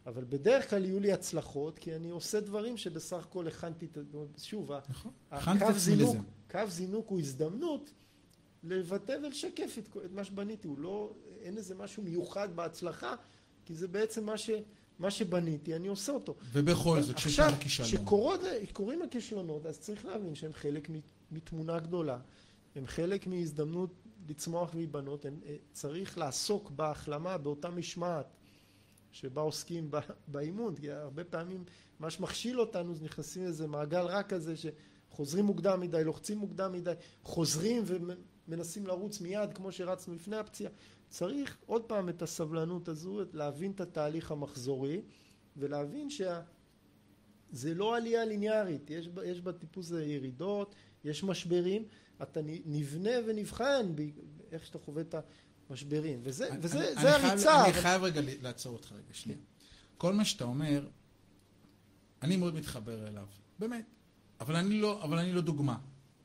אבל 0.06 0.24
בדרך 0.28 0.70
כלל 0.70 0.84
יהיו 0.84 1.00
לי 1.00 1.12
הצלחות, 1.12 1.78
כי 1.78 1.96
אני 1.96 2.10
עושה 2.10 2.40
דברים 2.40 2.76
שבסך 2.76 3.26
הכל 3.26 3.48
הכנתי, 3.48 3.86
את 3.86 3.98
שוב, 4.38 4.70
נכון. 4.88 5.12
הקו 5.30 5.72
זינוק. 5.76 6.16
קו 6.50 6.60
זינוק 6.68 7.08
הוא 7.08 7.18
הזדמנות 7.18 7.90
לבטא 8.62 9.16
ולשקף 9.22 9.78
את, 9.78 9.96
את 10.04 10.12
מה 10.12 10.24
שבניתי, 10.24 10.68
הוא 10.68 10.78
לא, 10.78 11.12
אין 11.40 11.56
איזה 11.56 11.74
משהו 11.74 12.02
מיוחד 12.02 12.56
בהצלחה, 12.56 13.14
כי 13.64 13.74
זה 13.74 13.88
בעצם 13.88 14.26
מה, 14.26 14.38
ש, 14.38 14.50
מה 14.98 15.10
שבניתי, 15.10 15.76
אני 15.76 15.88
עושה 15.88 16.12
אותו. 16.12 16.34
ובכל 16.52 17.02
זאת, 17.02 17.16
עכשיו, 17.16 17.30
כשקרה 17.30 17.60
כישלון. 17.60 17.88
כשקורים 18.64 19.02
הכישלונות, 19.02 19.66
אז 19.66 19.78
צריך 19.78 20.04
להבין 20.04 20.34
שהם 20.34 20.52
חלק 20.52 20.88
מתמונה 21.30 21.78
גדולה, 21.78 22.18
הם 22.76 22.86
חלק 22.86 23.26
מהזדמנות 23.26 24.03
לצמוח 24.28 24.74
ולהיבנות, 24.74 25.26
אה, 25.26 25.30
צריך 25.72 26.18
לעסוק 26.18 26.70
בהחלמה, 26.70 27.38
באותה 27.38 27.70
משמעת 27.70 28.26
שבה 29.12 29.42
עוסקים 29.42 29.90
באימון, 30.28 30.76
כי 30.76 30.90
הרבה 30.90 31.24
פעמים 31.24 31.64
מה 31.98 32.10
שמכשיל 32.10 32.60
אותנו 32.60 32.94
זה 32.94 33.04
נכנסים 33.04 33.44
לאיזה 33.44 33.66
מעגל 33.66 34.00
רע 34.00 34.22
כזה 34.22 34.54
שחוזרים 34.56 35.44
מוקדם 35.44 35.80
מדי, 35.80 36.04
לוחצים 36.04 36.38
מוקדם 36.38 36.72
מדי, 36.72 36.92
חוזרים 37.22 37.84
ומנסים 37.86 38.86
לרוץ 38.86 39.20
מיד 39.20 39.52
כמו 39.52 39.72
שרצנו 39.72 40.14
לפני 40.14 40.36
הפציעה. 40.36 40.72
צריך 41.08 41.56
עוד 41.66 41.84
פעם 41.84 42.08
את 42.08 42.22
הסבלנות 42.22 42.88
הזו, 42.88 43.20
להבין 43.32 43.70
את 43.70 43.80
התהליך 43.80 44.30
המחזורי 44.30 45.00
ולהבין 45.56 46.10
שה... 46.10 46.40
זה 47.50 47.74
לא 47.74 47.96
עלייה 47.96 48.24
ליניארית, 48.24 48.90
יש, 48.90 49.08
יש 49.24 49.40
בטיפוס 49.40 49.86
הזה 49.86 50.04
ירידות, 50.04 50.74
יש 51.04 51.24
משברים, 51.24 51.84
אתה 52.22 52.40
נבנה 52.66 53.10
ונבחן 53.26 53.92
ב- 53.94 54.10
איך 54.52 54.66
שאתה 54.66 54.78
חווה 54.78 55.02
את 55.02 55.14
המשברים, 55.70 56.20
וזה, 56.22 56.48
אני- 56.48 56.58
וזה 56.62 56.78
אני- 56.78 56.94
זה 56.94 57.16
אני 57.16 57.20
חייב- 57.20 57.24
הריצה. 57.30 57.62
אני 57.64 57.70
אבל- 57.72 57.80
חייב 57.80 58.02
רגע 58.02 58.20
לעצור 58.42 58.72
אותך 58.72 58.92
רגע, 58.92 59.02
שנייה. 59.12 59.38
כל 59.96 60.12
מה 60.14 60.24
שאתה 60.24 60.44
אומר, 60.44 60.88
אני 62.22 62.36
מאוד 62.36 62.54
מתחבר 62.54 63.08
אליו, 63.08 63.26
באמת. 63.58 63.84
אבל 64.40 64.56
אני 64.56 64.80
לא, 64.80 65.02
אבל 65.04 65.18
אני 65.18 65.32
לא 65.32 65.40
דוגמה. 65.40 65.78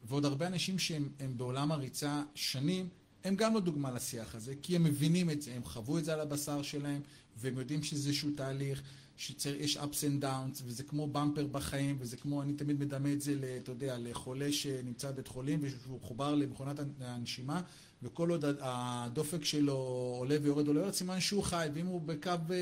ועוד 0.04 0.26
הרבה 0.26 0.48
אנשים 0.48 0.80
שהם 0.80 1.10
הם 1.20 1.38
בעולם 1.38 1.72
הריצה 1.72 2.24
שנים, 2.36 2.90
הם 3.24 3.36
גם 3.36 3.54
לא 3.54 3.60
דוגמה 3.60 3.92
לשיח 3.92 4.36
הזה, 4.36 4.54
כי 4.62 4.76
הם 4.76 4.84
מבינים 4.84 5.30
את 5.30 5.42
זה, 5.42 5.54
הם 5.54 5.64
חוו 5.64 5.98
את 5.98 6.06
זה 6.06 6.14
על 6.14 6.20
הבשר 6.20 6.62
שלהם, 6.62 7.02
והם 7.38 7.58
יודעים 7.58 7.84
שזה 7.84 8.10
איזשהו 8.10 8.30
תהליך, 8.36 8.82
שיש 9.20 9.78
ups 9.78 9.80
and 9.80 10.24
downs, 10.24 10.62
וזה 10.66 10.84
כמו 10.84 11.08
במפר 11.08 11.48
בחיים, 11.48 11.98
וזה 12.00 12.18
כמו, 12.18 12.42
אני 12.42 12.54
תמיד 12.54 12.80
מדמה 12.80 13.14
את 13.14 13.22
זה, 13.22 13.58
אתה 13.64 13.72
יודע, 13.72 13.98
לחולה 14.00 14.52
שנמצא 14.52 15.12
בבית 15.12 15.28
חולים, 15.28 15.60
ושהוא 15.62 16.00
מחובר 16.02 16.36
למכונת 16.36 16.80
הנשימה, 17.00 17.62
וכל 18.04 18.30
עוד 18.30 18.46
הדופק 18.60 19.44
שלו 19.44 19.74
עולה 20.20 20.36
ויורד 20.42 20.68
עולה 20.68 20.80
ויורד, 20.80 20.94
סימן 20.94 21.20
שהוא 21.20 21.44
חי, 21.44 21.68
ואם 21.74 21.86
הוא 21.86 22.02
בקו 22.02 22.30
אה, 22.30 22.56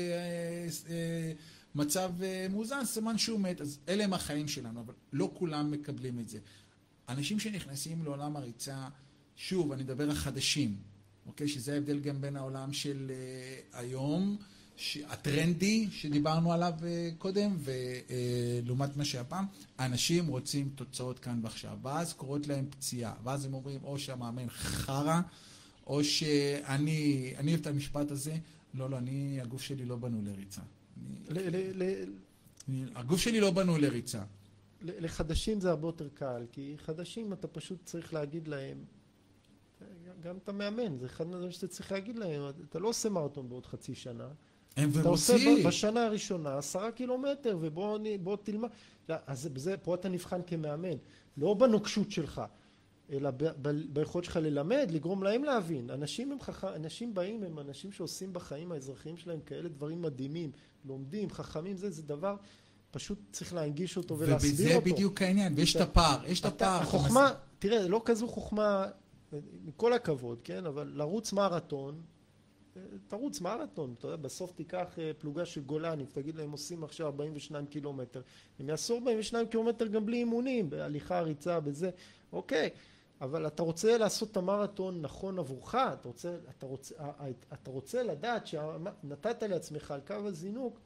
אה, 0.90 1.32
מצב 1.74 2.12
אה, 2.22 2.46
מאוזן, 2.50 2.84
סימן 2.84 3.18
שהוא 3.18 3.40
מת. 3.40 3.60
אז 3.60 3.78
אלה 3.88 4.04
הם 4.04 4.12
החיים 4.12 4.48
שלנו, 4.48 4.80
אבל 4.80 4.94
לא 5.12 5.30
כולם 5.34 5.70
מקבלים 5.70 6.18
את 6.18 6.28
זה. 6.28 6.38
אנשים 7.08 7.40
שנכנסים 7.40 8.04
לעולם 8.04 8.36
הריצה, 8.36 8.88
שוב, 9.36 9.72
אני 9.72 9.82
מדבר 9.82 10.10
החדשים, 10.10 10.76
אוקיי? 11.26 11.48
שזה 11.48 11.74
ההבדל 11.74 11.98
גם 11.98 12.20
בין 12.20 12.36
העולם 12.36 12.72
של 12.72 13.10
אה, 13.10 13.80
היום. 13.80 14.36
הטרנדי 15.08 15.88
שדיברנו 15.90 16.52
עליו 16.52 16.72
אה, 16.84 17.10
קודם, 17.18 17.56
ולעומת 17.60 18.96
מה 18.96 19.04
שהיה 19.04 19.24
פעם, 19.24 19.44
אנשים 19.78 20.26
רוצים 20.26 20.70
תוצאות 20.74 21.18
כאן 21.18 21.40
ועכשיו, 21.42 21.78
ואז 21.82 22.12
קורית 22.12 22.46
להם 22.46 22.66
פציעה, 22.70 23.14
ואז 23.24 23.44
הם 23.44 23.54
אומרים 23.54 23.84
או 23.84 23.98
שהמאמן 23.98 24.50
חרא, 24.50 25.20
או 25.86 26.04
שאני, 26.04 27.32
אני 27.38 27.50
אוהב 27.50 27.60
את 27.60 27.66
המשפט 27.66 28.10
הזה, 28.10 28.36
לא, 28.74 28.90
לא, 28.90 28.98
אני, 28.98 29.40
הגוף 29.40 29.62
שלי 29.62 29.84
לא 29.84 29.96
בנוי 29.96 30.22
לריצה. 30.24 30.60
אני, 31.30 31.40
ל- 31.40 31.56
ל- 31.56 31.82
ל- 31.82 32.12
אני, 32.68 32.84
הגוף 32.94 33.20
שלי 33.20 33.40
לא 33.40 33.50
בנוי 33.50 33.80
לריצה. 33.80 34.22
לחדשים 34.82 35.60
זה 35.60 35.70
הרבה 35.70 35.88
יותר 35.88 36.08
קל, 36.14 36.46
כי 36.52 36.74
חדשים 36.84 37.32
אתה 37.32 37.48
פשוט 37.48 37.78
צריך 37.84 38.14
להגיד 38.14 38.48
להם, 38.48 38.84
גם 40.22 40.36
אתה 40.36 40.52
מאמן, 40.52 40.98
זה 40.98 41.06
אחד 41.06 41.26
מהדברים 41.26 41.50
שאתה 41.52 41.68
צריך 41.68 41.92
להגיד 41.92 42.18
להם, 42.18 42.42
אתה 42.68 42.78
לא 42.78 42.88
עושה 42.88 43.08
מרתון 43.08 43.48
בעוד 43.48 43.66
חצי 43.66 43.94
שנה, 43.94 44.28
הם 44.78 44.90
אתה 45.00 45.08
עושה 45.08 45.34
בשנה 45.66 46.04
הראשונה 46.06 46.58
עשרה 46.58 46.92
קילומטר 46.92 47.58
ובוא 47.60 47.96
אני- 47.96 48.18
תלמד, 48.42 48.68
לא, 49.08 49.14
אז 49.26 49.46
בזה, 49.48 49.76
פה 49.76 49.94
אתה 49.94 50.08
נבחן 50.08 50.40
כמאמן, 50.46 50.96
לא 51.36 51.54
בנוקשות 51.54 52.10
שלך, 52.10 52.42
אלא 53.12 53.30
ב- 53.30 53.44
ב- 53.62 53.92
ביכולת 53.92 54.24
שלך 54.24 54.36
ללמד, 54.36 54.88
לגרום 54.92 55.22
להם 55.22 55.44
להבין. 55.44 55.90
אנשים 55.90 56.32
הם 56.32 56.40
חכם, 56.40 56.66
אנשים 56.76 57.14
באים, 57.14 57.44
הם 57.44 57.58
אנשים 57.58 57.92
שעושים 57.92 58.32
בחיים 58.32 58.72
האזרחיים 58.72 59.16
שלהם 59.16 59.40
כאלה 59.40 59.68
דברים 59.68 60.02
מדהימים, 60.02 60.50
לומדים, 60.84 61.30
חכמים, 61.30 61.76
זה, 61.76 61.90
זה 61.90 62.02
דבר, 62.02 62.36
פשוט 62.90 63.18
צריך 63.32 63.54
להנגיש 63.54 63.96
אותו 63.96 64.18
ולהסביר 64.18 64.76
אותו. 64.76 64.84
בדיוק 64.94 65.22
העניין, 65.22 65.52
ויש 65.56 65.76
את 65.76 65.80
הפער, 65.80 66.26
יש 66.26 66.40
את 66.40 66.44
הפער. 66.44 66.82
החוכמה, 66.82 67.30
תראה, 67.58 67.88
לא 67.88 68.02
כזו 68.04 68.28
חוכמה 68.28 68.86
עם 69.32 69.40
כל 69.76 69.92
הכבוד, 69.92 70.40
כן? 70.44 70.66
אבל 70.66 70.92
לרוץ 70.94 71.32
מרתון, 71.32 72.00
תרוץ 73.08 73.40
מרתון, 73.40 73.94
אתה 73.98 74.06
יודע, 74.06 74.16
בסוף 74.16 74.52
תיקח 74.52 74.98
אה, 74.98 75.10
פלוגה 75.18 75.44
של 75.44 75.60
גולני, 75.60 76.06
תגיד 76.06 76.36
להם 76.36 76.52
עושים 76.52 76.84
עכשיו 76.84 77.06
42 77.06 77.66
קילומטר, 77.66 78.22
הם 78.58 78.68
יעשו 78.68 78.94
42 78.94 79.46
קילומטר 79.46 79.86
גם 79.86 80.06
בלי 80.06 80.16
אימונים, 80.16 80.70
בהליכה, 80.70 81.20
ריצה, 81.20 81.60
בזה, 81.60 81.90
אוקיי, 82.32 82.70
אבל 83.20 83.46
אתה 83.46 83.62
רוצה 83.62 83.98
לעשות 83.98 84.30
את 84.30 84.36
המרתון 84.36 85.02
נכון 85.02 85.38
עבורך, 85.38 85.74
אתה 85.74 86.08
רוצה, 86.08 86.36
אתה 86.50 86.66
רוצה, 86.66 86.94
אתה 87.52 87.70
רוצה 87.70 88.02
לדעת 88.02 88.46
שנתת 88.46 89.42
לעצמך 89.42 89.90
על 89.90 90.00
קו 90.06 90.14
הזינוק 90.14 90.80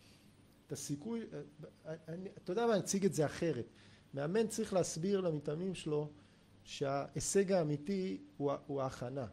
את 0.67 0.73
הסיכוי, 0.73 1.21
אני, 2.09 2.29
אתה 2.45 2.53
יודע 2.53 2.67
מה, 2.67 2.73
אני 2.73 2.81
אציג 2.81 3.05
את 3.05 3.15
זה 3.15 3.27
אחרת. 3.27 3.67
מאמן 4.15 4.47
צריך 4.47 4.73
להסביר 4.73 5.21
למתאמנים 5.21 5.75
שלו 5.75 6.09
שההישג 6.65 7.53
האמיתי 7.53 8.21
הוא, 8.37 8.53
הוא 8.67 8.83
ההכנה. 8.83 9.27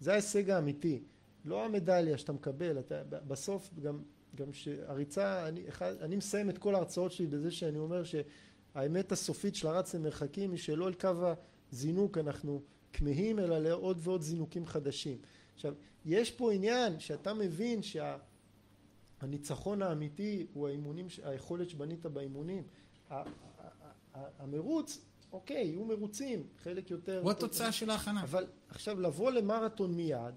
זה 0.00 0.12
ההישג 0.12 0.50
האמיתי, 0.50 1.02
לא 1.44 1.64
המדליה 1.64 2.18
שאתה 2.18 2.32
מקבל, 2.32 2.78
אתה, 2.78 3.02
בסוף 3.04 3.70
גם, 3.82 4.02
גם 4.34 4.52
שהריצה, 4.52 5.48
אני, 5.48 5.68
אחד, 5.68 5.94
אני 6.00 6.16
מסיים 6.16 6.50
את 6.50 6.58
כל 6.58 6.74
ההרצאות 6.74 7.12
שלי 7.12 7.26
בזה 7.26 7.50
שאני 7.50 7.78
אומר 7.78 8.02
שהאמת 8.04 9.12
הסופית 9.12 9.54
של 9.54 9.68
הרץ 9.68 9.94
למרחקים 9.94 10.50
היא 10.50 10.58
שלא 10.58 10.88
אל 10.88 10.94
קו 10.94 11.08
הזינוק 11.72 12.18
אנחנו 12.18 12.62
כמהים 12.92 13.38
אלא 13.38 13.58
לעוד 13.58 13.98
ועוד 14.02 14.22
זינוקים 14.22 14.66
חדשים. 14.66 15.18
עכשיו, 15.54 15.74
יש 16.04 16.30
פה 16.30 16.52
עניין 16.52 17.00
שאתה 17.00 17.34
מבין 17.34 17.80
שהניצחון 19.22 19.82
האמיתי 19.82 20.46
הוא 20.52 20.68
האימונים, 20.68 21.06
היכולת 21.22 21.70
שבנית 21.70 22.06
באימונים. 22.06 22.62
המרוץ 24.14 24.98
אוקיי, 25.32 25.64
יהיו 25.64 25.84
מרוצים, 25.84 26.46
חלק 26.62 26.90
יותר... 26.90 27.20
הוא 27.22 27.30
התוצאה 27.30 27.72
של 27.72 27.90
ההכנה. 27.90 28.22
אבל 28.22 28.46
עכשיו 28.68 29.00
לבוא 29.00 29.30
למרתון 29.30 29.94
מיד, 29.94 30.34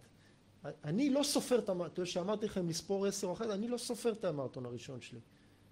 אני 0.84 1.10
לא 1.10 1.24
סופר 1.24 1.60
את 1.60 1.70
המרתון, 1.70 2.06
שאמרתי 2.06 2.46
לכם 2.46 2.70
לספור 2.70 3.06
עשר 3.06 3.28
או 3.28 3.34
אחת, 3.34 3.50
אני 3.50 3.68
לא 3.68 3.78
סופר 3.78 4.12
את 4.12 4.26
המרתון 4.26 4.66
הראשון 4.66 5.02
שלי. 5.02 5.20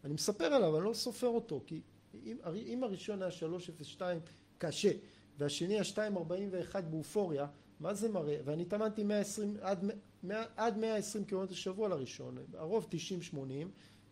אני 0.04 0.14
מספר 0.14 0.46
עליו, 0.46 0.78
אני 0.78 0.86
לא 0.86 0.94
סופר 0.94 1.28
אותו, 1.28 1.64
כי 1.66 1.82
אם, 2.14 2.38
אם 2.56 2.84
הראשון 2.84 3.22
היה 3.22 3.32
302 3.32 4.20
קשה, 4.58 4.92
והשני 5.38 5.74
היה 5.74 5.84
241 5.84 6.84
באופוריה, 6.84 7.48
מה 7.80 7.94
זה 7.94 8.10
מראה? 8.10 8.38
ואני 8.46 8.62
התאמנתי 8.62 9.04
120, 9.04 9.58
עד, 9.62 9.86
100, 10.24 10.44
עד 10.56 10.78
120 10.78 11.26
קילומטר 11.26 11.54
שבוע 11.54 11.90
לראשון, 11.90 12.38
הרוב 12.54 12.88
90-80, 13.34 13.38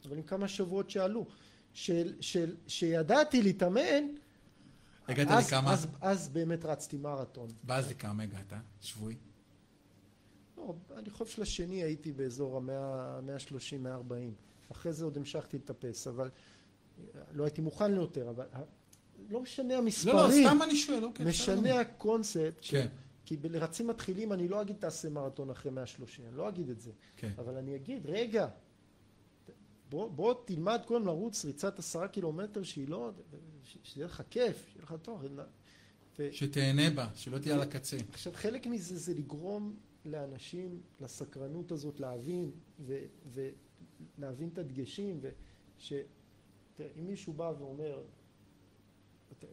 אבל 0.05 0.17
עם 0.17 0.23
כמה 0.23 0.47
שבועות 0.47 0.89
שעלו. 0.89 1.25
של, 1.73 2.13
של, 2.21 2.55
שידעתי 2.67 3.41
להתאמן 3.41 4.03
הגעת 5.07 5.27
אז, 5.31 5.47
לכמה? 5.47 5.73
אז, 5.73 5.87
אז 6.01 6.29
באמת 6.29 6.65
רצתי 6.65 6.97
מרתון. 6.97 7.47
ואז 7.63 7.89
לכמה 7.89 8.23
הגעת? 8.23 8.53
שבועי? 8.81 9.15
לא, 10.59 10.75
אני 10.97 11.09
חושב 11.09 11.25
שלשני 11.25 11.83
הייתי 11.83 12.11
באזור 12.11 12.61
ה-130-140. 12.71 14.71
אחרי 14.71 14.93
זה 14.93 15.05
עוד 15.05 15.17
המשכתי 15.17 15.57
לטפס, 15.57 16.07
אבל 16.07 16.29
לא 17.31 17.43
הייתי 17.43 17.61
מוכן 17.61 17.91
ליותר, 17.91 18.29
אבל 18.29 18.45
לא 19.29 19.41
משנה 19.41 19.77
המספרים. 19.77 20.15
לא, 20.15 20.27
לא, 20.27 20.31
סתם 20.31 20.61
אני 20.61 20.75
שואל, 20.75 21.03
אוקיי. 21.03 21.25
משנה 21.25 21.79
הקונספט. 21.79 22.53
כן. 22.61 22.87
כי 23.25 23.37
ברצים 23.37 23.87
מתחילים 23.87 24.33
אני 24.33 24.47
לא 24.47 24.61
אגיד 24.61 24.75
תעשה 24.75 25.09
מרתון 25.09 25.49
אחרי 25.49 25.71
130, 25.71 26.25
אני 26.25 26.37
לא 26.37 26.49
אגיד 26.49 26.69
את 26.69 26.79
זה. 26.79 26.91
כן. 27.17 27.31
אבל 27.37 27.57
אני 27.57 27.75
אגיד, 27.75 28.05
רגע, 28.05 28.47
בוא, 29.89 30.11
בוא 30.11 30.33
תלמד 30.45 30.81
קודם 30.85 31.05
לרוץ 31.05 31.45
ריצת 31.45 31.79
עשרה 31.79 32.07
קילומטר 32.07 32.63
שהיא 32.63 32.87
לא, 32.87 33.11
שיהיה 33.83 34.05
לך 34.05 34.23
כיף, 34.29 34.67
שיהיה 34.71 34.83
לך 34.83 34.95
טוב. 35.01 35.23
ו... 36.19 36.29
שתהנה 36.31 36.89
בה, 36.89 37.07
שלא 37.15 37.37
תהיה 37.37 37.55
על 37.55 37.61
הקצה. 37.61 37.97
עכשיו 38.11 38.33
חלק 38.35 38.67
מזה 38.67 38.97
זה 38.97 39.13
לגרום 39.13 39.75
לאנשים, 40.05 40.81
לסקרנות 40.99 41.71
הזאת 41.71 41.99
להבין, 41.99 42.51
ו, 42.79 42.99
ולהבין 44.17 44.49
את 44.49 44.57
הדגשים, 44.57 45.21
אם 46.99 47.07
מישהו 47.07 47.33
בא 47.33 47.53
ואומר, 47.59 48.03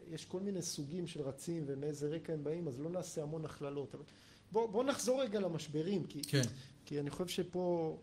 יש 0.07 0.25
כל 0.25 0.39
מיני 0.39 0.61
סוגים 0.61 1.07
של 1.07 1.21
רצים 1.21 1.63
ומאיזה 1.67 2.09
רקע 2.09 2.33
הם 2.33 2.43
באים, 2.43 2.67
אז 2.67 2.79
לא 2.79 2.89
נעשה 2.89 3.23
המון 3.23 3.45
הכללות. 3.45 3.95
אבל 3.95 4.03
בוא, 4.51 4.67
בוא 4.69 4.83
נחזור 4.83 5.21
רגע 5.21 5.39
למשברים, 5.39 6.07
כי, 6.07 6.21
כן. 6.23 6.41
כי 6.85 6.99
אני 6.99 7.09
חושב 7.09 7.27
שפה... 7.27 7.97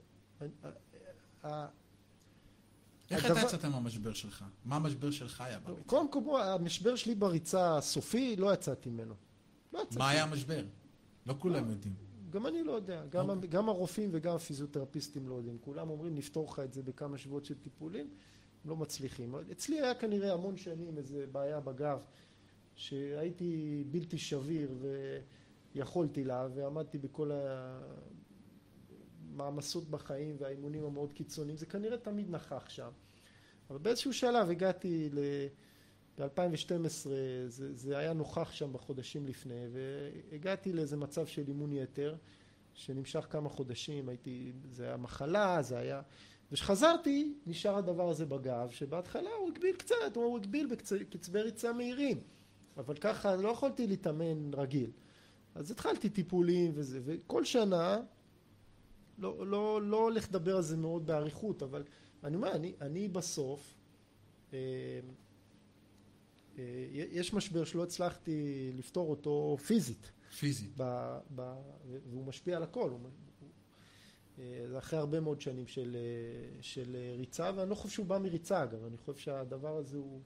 איך 3.11 3.27
אתה 3.27 3.41
יצאת 3.41 3.65
מהמשבר 3.65 4.13
שלך? 4.13 4.45
מה 4.65 4.77
המשבר 4.77 5.11
שלך 5.11 5.41
היה 5.41 5.59
בריצה? 5.59 5.83
קודם 5.87 6.11
כל, 6.11 6.43
המשבר 6.43 6.97
שלי 6.97 7.15
בריצה 7.15 7.79
הסופי, 7.79 8.37
לא 8.37 8.55
יצאתי 8.55 8.91
ממנו. 8.91 9.15
לא 9.73 9.79
יצאתי. 9.79 9.99
מה 9.99 10.09
היה 10.09 10.23
המשבר? 10.23 10.65
לא 11.27 11.35
כולם 11.39 11.71
יודעים. 11.71 11.95
גם 12.35 12.47
אני 12.47 12.63
לא 12.63 12.73
יודע. 12.73 13.07
גם, 13.07 13.31
אוקיי. 13.31 13.49
גם 13.49 13.69
הרופאים 13.69 14.09
וגם 14.13 14.37
הפיזיותרפיסטים 14.37 15.29
לא 15.29 15.35
יודעים. 15.35 15.59
כולם 15.61 15.91
אומרים, 15.91 16.15
נפתור 16.15 16.49
לך 16.51 16.61
את 16.65 16.73
זה 16.73 16.83
בכמה 16.83 17.19
שבועות 17.19 17.45
של 17.45 17.55
טיפולים, 17.55 18.11
לא 18.65 18.77
מצליחים. 18.77 19.35
אצלי 19.53 19.81
היה 19.81 19.95
כנראה 19.95 20.33
המון 20.33 20.57
שנים 20.57 20.99
איזה 20.99 21.27
בעיה 21.33 21.61
בגב, 21.61 21.99
שהייתי 22.75 23.85
בלתי 23.91 24.19
שביר 24.19 24.75
ויכולתי 25.75 26.25
לה, 26.25 26.49
ועמדתי 26.55 26.99
בכל 26.99 27.31
המעמסות 29.33 29.91
בחיים 29.91 30.37
והאימונים 30.39 30.85
המאוד 30.85 31.13
קיצוניים. 31.13 31.57
זה 31.57 31.67
כנראה 31.67 31.99
תמיד 31.99 32.31
נכח 32.31 32.69
שם. 32.69 32.91
אבל 33.71 33.79
באיזשהו 33.79 34.13
שלב 34.13 34.51
הגעתי 34.51 35.09
ל... 35.13 35.19
ב-2012 36.19 37.09
זה, 37.47 37.75
זה 37.75 37.99
היה 37.99 38.13
נוכח 38.13 38.53
שם 38.53 38.73
בחודשים 38.73 39.27
לפני 39.27 39.65
והגעתי 39.73 40.73
לאיזה 40.73 40.97
מצב 40.97 41.27
של 41.27 41.43
אימון 41.49 41.73
יתר 41.73 42.17
שנמשך 42.75 43.27
כמה 43.31 43.49
חודשים, 43.49 44.09
הייתי, 44.09 44.53
זה 44.71 44.85
היה 44.87 44.97
מחלה, 44.97 45.63
זה 45.63 45.79
היה... 45.79 46.03
וכשחזרתי 46.53 47.35
נשאר 47.47 47.77
הדבר 47.77 48.09
הזה 48.09 48.27
בגב 48.27 48.71
שבהתחלה 48.71 49.31
הוא 49.41 49.49
הגביל 49.49 49.77
קצת, 49.77 50.17
הוא 50.17 50.39
הגביל 50.39 50.67
בקצבי 50.67 51.41
ריצה 51.41 51.73
מהירים 51.73 52.21
אבל 52.77 52.95
ככה 52.95 53.37
לא 53.37 53.49
יכולתי 53.49 53.87
להתאמן 53.87 54.55
רגיל. 54.55 54.91
אז 55.55 55.71
התחלתי 55.71 56.09
טיפולים 56.09 56.73
וזה 56.75 57.01
וכל 57.05 57.45
שנה 57.45 58.01
לא, 59.19 59.47
לא, 59.47 59.83
לא 59.83 60.03
הולך 60.03 60.29
לדבר 60.29 60.57
על 60.57 60.63
זה 60.63 60.77
מאוד 60.77 61.07
באריכות 61.07 61.63
אבל 61.63 61.85
אני 62.25 62.37
אומר, 62.37 62.53
אני, 62.53 62.73
אני 62.81 63.09
בסוף, 63.09 63.75
אה, 64.53 64.59
יש 66.89 67.35
משבר 67.35 67.65
שלא 67.65 67.83
הצלחתי 67.83 68.71
לפתור 68.75 69.11
אותו 69.11 69.57
פיזית. 69.67 70.11
פיזית. 70.39 70.71
ב, 70.77 71.19
ב, 71.35 71.55
והוא 72.11 72.27
משפיע 72.27 72.57
על 72.57 72.63
הכל. 72.63 72.91
הוא, 72.91 73.01
אה, 74.39 74.65
זה 74.69 74.79
אחרי 74.79 74.99
הרבה 74.99 75.21
מאוד 75.21 75.41
שנים 75.41 75.67
של, 75.67 75.97
של 76.61 76.97
ריצה, 77.19 77.51
ואני 77.57 77.71
לא 77.71 77.75
חושב 77.75 77.95
שהוא 77.95 78.07
בא 78.07 78.19
מריצה 78.19 78.63
אגב, 78.63 78.85
אני 78.85 78.97
חושב 78.97 79.19
שהדבר 79.19 79.77
הזה 79.77 79.97
הוא, 79.97 80.21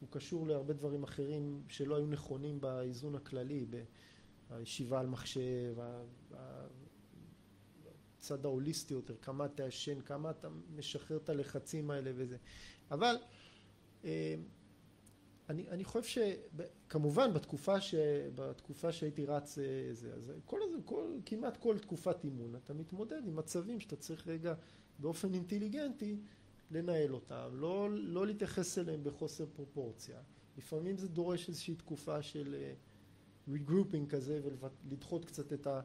הוא 0.00 0.08
קשור 0.10 0.46
להרבה 0.46 0.74
דברים 0.74 1.02
אחרים 1.02 1.62
שלא 1.68 1.96
היו 1.96 2.06
נכונים 2.06 2.60
באיזון 2.60 3.14
הכללי, 3.14 3.66
בישיבה 4.50 5.00
על 5.00 5.06
מחשב, 5.06 5.74
הצד 8.18 8.44
ההוליסטי 8.44 8.94
יותר, 8.94 9.14
כמה 9.22 9.44
אתה 9.44 9.66
ישן, 9.66 10.00
כמה 10.00 10.30
אתה 10.30 10.48
משחרר 10.76 11.16
את 11.16 11.28
הלחצים 11.28 11.90
האלה 11.90 12.10
וזה. 12.14 12.36
אבל 12.90 13.16
אה, 14.04 14.34
אני, 15.48 15.68
אני 15.68 15.84
חושב 15.84 16.22
שכמובן 16.86 17.32
בתקופה, 17.32 17.80
ש, 17.80 17.94
בתקופה 18.34 18.92
שהייתי 18.92 19.26
רץ 19.26 19.58
אה, 19.58 19.64
זה, 19.92 20.12
אז 20.14 20.32
כל, 20.44 20.60
כל, 20.84 21.04
כמעט 21.26 21.56
כל 21.56 21.78
תקופת 21.78 22.24
אימון 22.24 22.54
אתה 22.56 22.74
מתמודד 22.74 23.26
עם 23.26 23.36
מצבים 23.36 23.80
שאתה 23.80 23.96
צריך 23.96 24.28
רגע 24.28 24.54
באופן 24.98 25.34
אינטליגנטי 25.34 26.20
לנהל 26.70 27.14
אותם, 27.14 27.48
לא, 27.52 27.88
לא 27.90 28.26
להתייחס 28.26 28.78
אליהם 28.78 29.04
בחוסר 29.04 29.46
פרופורציה. 29.52 30.20
לפעמים 30.58 30.98
זה 30.98 31.08
דורש 31.08 31.48
איזושהי 31.48 31.74
תקופה 31.74 32.22
של 32.22 32.54
regrouping 33.48 34.14
אה, 34.14 34.20
כזה 34.20 34.40
ולדחות 34.42 35.24
קצת 35.24 35.52
את 35.52 35.66
ה... 35.66 35.80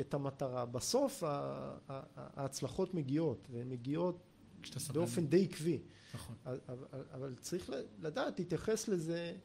את 0.00 0.14
המטרה. 0.14 0.66
בסוף 0.66 1.22
ההצלחות 2.16 2.94
מגיעות, 2.94 3.48
והן 3.50 3.68
מגיעות 3.68 4.29
באופן 4.92 5.26
די 5.26 5.44
עקבי. 5.44 5.80
נכון. 6.14 6.36
אבל, 6.46 6.84
אבל 7.12 7.34
צריך 7.40 7.70
לדעת, 8.00 8.38
להתייחס 8.38 8.88
לזה, 8.88 9.36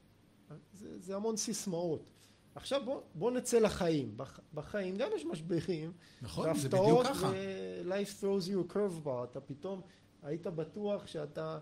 זה, 0.74 1.00
זה 1.00 1.16
המון 1.16 1.38
סיסמאות. 1.38 2.10
עכשיו 2.56 2.82
בוא, 2.86 3.02
בוא 3.14 3.32
נצא 3.32 3.60
לחיים. 3.60 4.18
בחיים 4.54 4.98
גם 4.98 5.10
יש 5.16 5.26
משברים. 5.26 5.92
נכון, 6.22 6.58
זה 6.58 6.70
בדיוק 6.70 7.04
ככה. 7.04 7.32
ו-life 7.34 8.22
throws 8.22 8.48
you 8.48 8.72
a 8.72 8.74
curveball. 8.74 9.24
אתה 9.32 9.42
פתאום 9.42 9.82
היית 10.24 10.48
בטוח 10.48 11.08
שאתה 11.08 11.60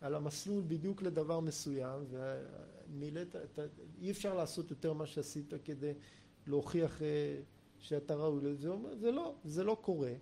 על 0.00 0.14
המסלול 0.14 0.64
בדיוק 0.68 1.02
לדבר 1.02 1.40
מסוים, 1.40 2.04
ומילאת, 2.10 3.36
אי 4.00 4.10
אפשר 4.10 4.34
לעשות 4.34 4.70
יותר 4.70 4.92
מה 4.92 5.06
שעשית 5.06 5.52
כדי 5.64 5.92
להוכיח 6.46 7.00
שאתה 7.78 8.14
ראוי 8.14 8.44
לזה, 8.44 8.70
זה 8.94 9.10
לא, 9.10 9.34
זה 9.44 9.64
לא 9.64 9.76
קורה, 9.80 10.12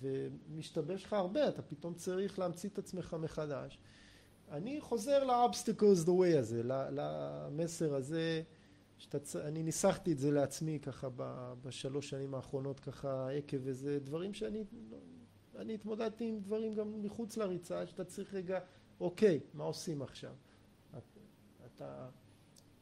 ומשתבש 0.00 1.04
לך 1.04 1.12
הרבה, 1.12 1.48
אתה 1.48 1.62
פתאום 1.62 1.94
צריך 1.94 2.38
להמציא 2.38 2.68
את 2.68 2.78
עצמך 2.78 3.16
מחדש. 3.20 3.78
אני 4.50 4.80
חוזר 4.80 5.24
ל-obstacles 5.24 6.06
the 6.06 6.10
way 6.10 6.38
הזה, 6.38 6.62
למסר 6.64 7.94
הזה, 7.94 8.42
שאתה, 8.98 9.18
אני 9.48 9.62
ניסחתי 9.62 10.12
את 10.12 10.18
זה 10.18 10.30
לעצמי 10.30 10.78
ככה 10.80 11.08
בשלוש 11.62 12.10
שנים 12.10 12.34
האחרונות 12.34 12.80
ככה 12.80 13.30
עקב 13.30 13.66
איזה 13.66 13.98
דברים 14.00 14.34
שאני 14.34 14.64
אני 15.56 15.74
התמודדתי 15.74 16.28
עם 16.28 16.40
דברים 16.40 16.74
גם 16.74 17.02
מחוץ 17.02 17.36
לריצה 17.36 17.86
שאתה 17.86 18.04
צריך 18.04 18.34
רגע 18.34 18.60
אוקיי 19.00 19.40
מה 19.54 19.64
עושים 19.64 20.02
עכשיו 20.02 20.34
אתה, 21.66 22.08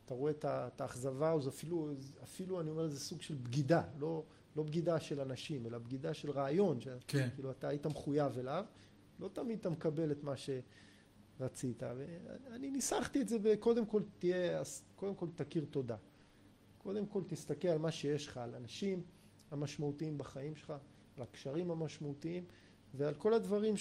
אתה 0.05 0.15
רואה 0.15 0.33
את 0.47 0.81
האכזבה, 0.81 1.35
אפילו, 1.49 1.91
אפילו 2.23 2.61
אני 2.61 2.71
אומר 2.71 2.89
זה 2.89 3.01
סוג 3.01 3.23
של 3.23 3.35
בגידה, 3.35 3.83
לא, 3.99 4.25
לא 4.57 4.63
בגידה 4.63 5.01
של 5.01 5.21
אנשים, 5.21 5.67
אלא 5.67 5.79
בגידה 5.79 6.15
של 6.15 6.31
רעיון, 6.31 6.79
כן. 7.07 7.29
כאילו 7.35 7.51
אתה 7.51 7.69
היית 7.69 7.87
מחויב 7.87 8.39
אליו, 8.39 8.65
לא 9.21 9.31
תמיד 9.33 9.59
אתה 9.59 9.71
מקבל 9.71 10.13
את 10.13 10.25
מה 10.25 10.35
שרצית, 10.37 11.83
ואני 11.83 12.71
ניסחתי 12.71 13.21
את 13.21 13.29
זה 13.29 13.39
בקודם 13.43 13.87
כל 13.87 14.03
תהיה, 14.19 14.63
קודם 14.97 15.15
כל 15.15 15.27
תכיר 15.35 15.65
תודה, 15.71 15.97
קודם 16.79 17.07
כל 17.07 17.23
תסתכל 17.27 17.69
על 17.69 17.79
מה 17.79 17.91
שיש 17.91 18.27
לך, 18.27 18.37
על 18.37 18.55
אנשים 18.55 19.03
המשמעותיים 19.51 20.19
בחיים 20.19 20.57
שלך, 20.57 20.73
על 21.17 21.23
הקשרים 21.23 21.71
המשמעותיים 21.71 22.45
ועל 22.95 23.15
כל 23.15 23.35
הדברים 23.35 23.77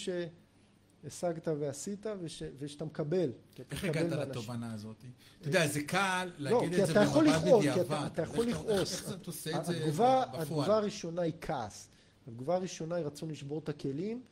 שהשגת 1.04 1.48
ועשית 1.60 2.06
וש, 2.22 2.44
ושאתה 2.58 2.86
מקבל. 2.86 3.32
איך 3.72 3.84
הגעת. 3.84 4.12
לתובנה 4.12 4.74
הזאת? 4.74 4.96
אתה 5.42 5.50
יודע, 5.50 5.68
זה 5.68 5.84
קל 5.84 6.32
לא, 6.38 6.50
להגיד 6.62 6.80
את 6.80 6.88
זה 6.88 6.94
במבט 6.94 7.16
לכעוס, 7.16 7.64
כי 7.64 7.70
בדיעבד. 7.70 7.82
אתה- 7.86 8.08
אתה 8.08 8.22
יכול 8.22 8.46
לכעוס. 8.46 8.94
איך 8.94 9.16
אתה 9.16 9.28
עושה 9.28 9.60
את 9.60 9.66
זה 9.66 9.78
התגובה, 9.78 10.26
בפועל? 10.28 10.42
התגובה 10.42 10.78
הראשונה 10.78 11.22
היא 11.22 11.34
כעס. 11.42 11.90
התגובה 12.28 12.56
הראשונה 12.56 12.96
היא 12.96 13.06
רצון 13.06 13.30
לשבור 13.32 13.60
את 13.60 13.70
הכלים, 13.70 14.24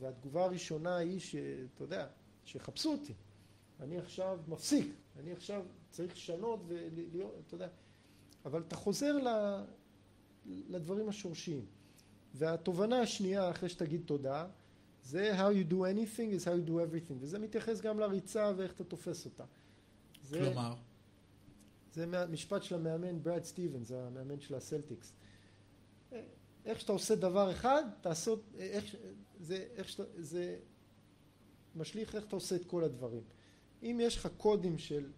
והתגובה 0.00 0.44
הראשונה 0.44 0.96
היא 0.96 1.20
שאתה 1.20 1.38
יודע, 1.84 2.06
שיחפשו 2.44 2.92
אותי. 2.92 3.14
אני 3.80 3.98
עכשיו 3.98 4.38
מפסיק, 4.48 4.92
אני 5.20 5.32
עכשיו 5.32 5.62
צריך 5.90 6.12
לשנות 6.12 6.60
ולהיות, 6.68 7.34
אתה 7.46 7.54
יודע. 7.54 7.68
אבל 8.44 8.60
אתה 8.60 8.76
חוזר 8.76 9.12
ל, 9.12 9.28
לדברים 10.46 11.08
השורשיים. 11.08 11.66
והתובנה 12.34 13.00
השנייה, 13.00 13.50
אחרי 13.50 13.68
שתגיד 13.68 14.02
תודה, 14.06 14.46
זה 15.02 15.32
how 15.38 15.52
you 15.52 15.72
do 15.72 15.76
anything 15.76 16.40
is 16.40 16.44
how 16.44 16.66
you 16.66 16.68
do 16.68 16.72
everything, 16.72 17.14
וזה 17.20 17.38
מתייחס 17.38 17.80
גם 17.80 17.98
לריצה 18.00 18.52
ואיך 18.56 18.72
אתה 18.72 18.84
תופס 18.84 19.24
אותה. 19.24 19.44
זה- 20.22 20.38
כלומר, 20.38 20.74
זה 21.92 22.26
משפט 22.30 22.62
של 22.62 22.74
המאמן 22.74 23.22
ברד 23.22 23.44
סטיבנס, 23.44 23.88
זה 23.88 24.02
המאמן 24.06 24.40
של 24.40 24.54
הסלטיקס. 24.54 25.12
איך 26.64 26.80
שאתה 26.80 26.92
עושה 26.92 27.14
דבר 27.14 27.52
אחד, 27.52 27.82
תעשות, 28.00 28.44
איך, 28.58 28.94
זה, 29.40 29.66
איך 29.74 29.88
שאתה, 29.88 30.02
זה 30.16 30.58
משליך 31.76 32.14
איך 32.14 32.24
אתה 32.26 32.36
עושה 32.36 32.56
את 32.56 32.64
כל 32.64 32.84
הדברים. 32.84 33.22
אם 33.82 33.98
יש 34.02 34.16
לך 34.16 34.28
קודים 34.36 34.78
של, 34.78 35.10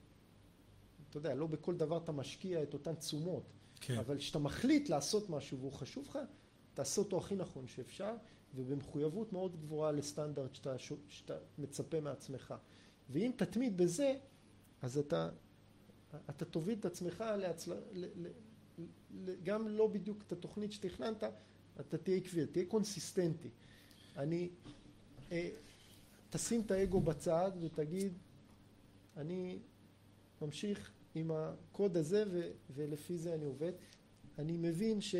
אתה 1.10 1.18
יודע, 1.18 1.34
לא 1.34 1.46
בכל 1.46 1.74
דבר 1.76 1.96
אתה 1.96 2.12
משקיע 2.12 2.62
את 2.62 2.74
אותן 2.74 2.94
תשומות, 2.94 3.42
כן. 3.80 3.98
אבל 3.98 4.18
כשאתה 4.18 4.38
מחליט 4.38 4.88
לעשות 4.88 5.30
משהו 5.30 5.58
והוא 5.58 5.72
חשוב 5.72 6.06
לך, 6.08 6.18
תעשה 6.74 7.00
אותו 7.00 7.18
הכי 7.18 7.34
נכון 7.36 7.66
שאפשר, 7.66 8.14
ובמחויבות 8.54 9.32
מאוד 9.32 9.56
גבוהה 9.60 9.92
לסטנדרט 9.92 10.54
שאתה, 10.54 10.78
שאתה 11.08 11.34
מצפה 11.58 12.00
מעצמך. 12.00 12.54
ואם 13.10 13.30
תתמיד 13.36 13.76
בזה, 13.76 14.14
אז 14.82 14.98
אתה, 14.98 15.28
אתה 16.30 16.44
תוביל 16.44 16.78
את 16.78 16.84
עצמך 16.84 17.24
להצל... 17.38 17.74
ל... 17.92 18.04
ל... 18.14 18.28
ל... 19.10 19.34
גם 19.42 19.68
לא 19.68 19.86
בדיוק 19.86 20.22
את 20.26 20.32
התוכנית 20.32 20.72
שתכננת, 20.72 21.24
אתה 21.80 21.98
תהיה 21.98 22.16
עקבי, 22.16 22.46
תהיה 22.46 22.66
קונסיסטנטי. 22.66 23.48
אני, 24.16 24.50
אה, 25.32 25.50
תשים 26.30 26.60
את 26.60 26.70
האגו 26.70 27.00
בצד 27.00 27.50
ותגיד, 27.60 28.12
אני 29.16 29.58
ממשיך 30.42 30.92
עם 31.14 31.30
הקוד 31.30 31.96
הזה 31.96 32.24
ו... 32.30 32.50
ולפי 32.74 33.18
זה 33.18 33.34
אני 33.34 33.44
עובד. 33.44 33.72
אני 34.38 34.56
מבין 34.56 35.00
ש... 35.00 35.14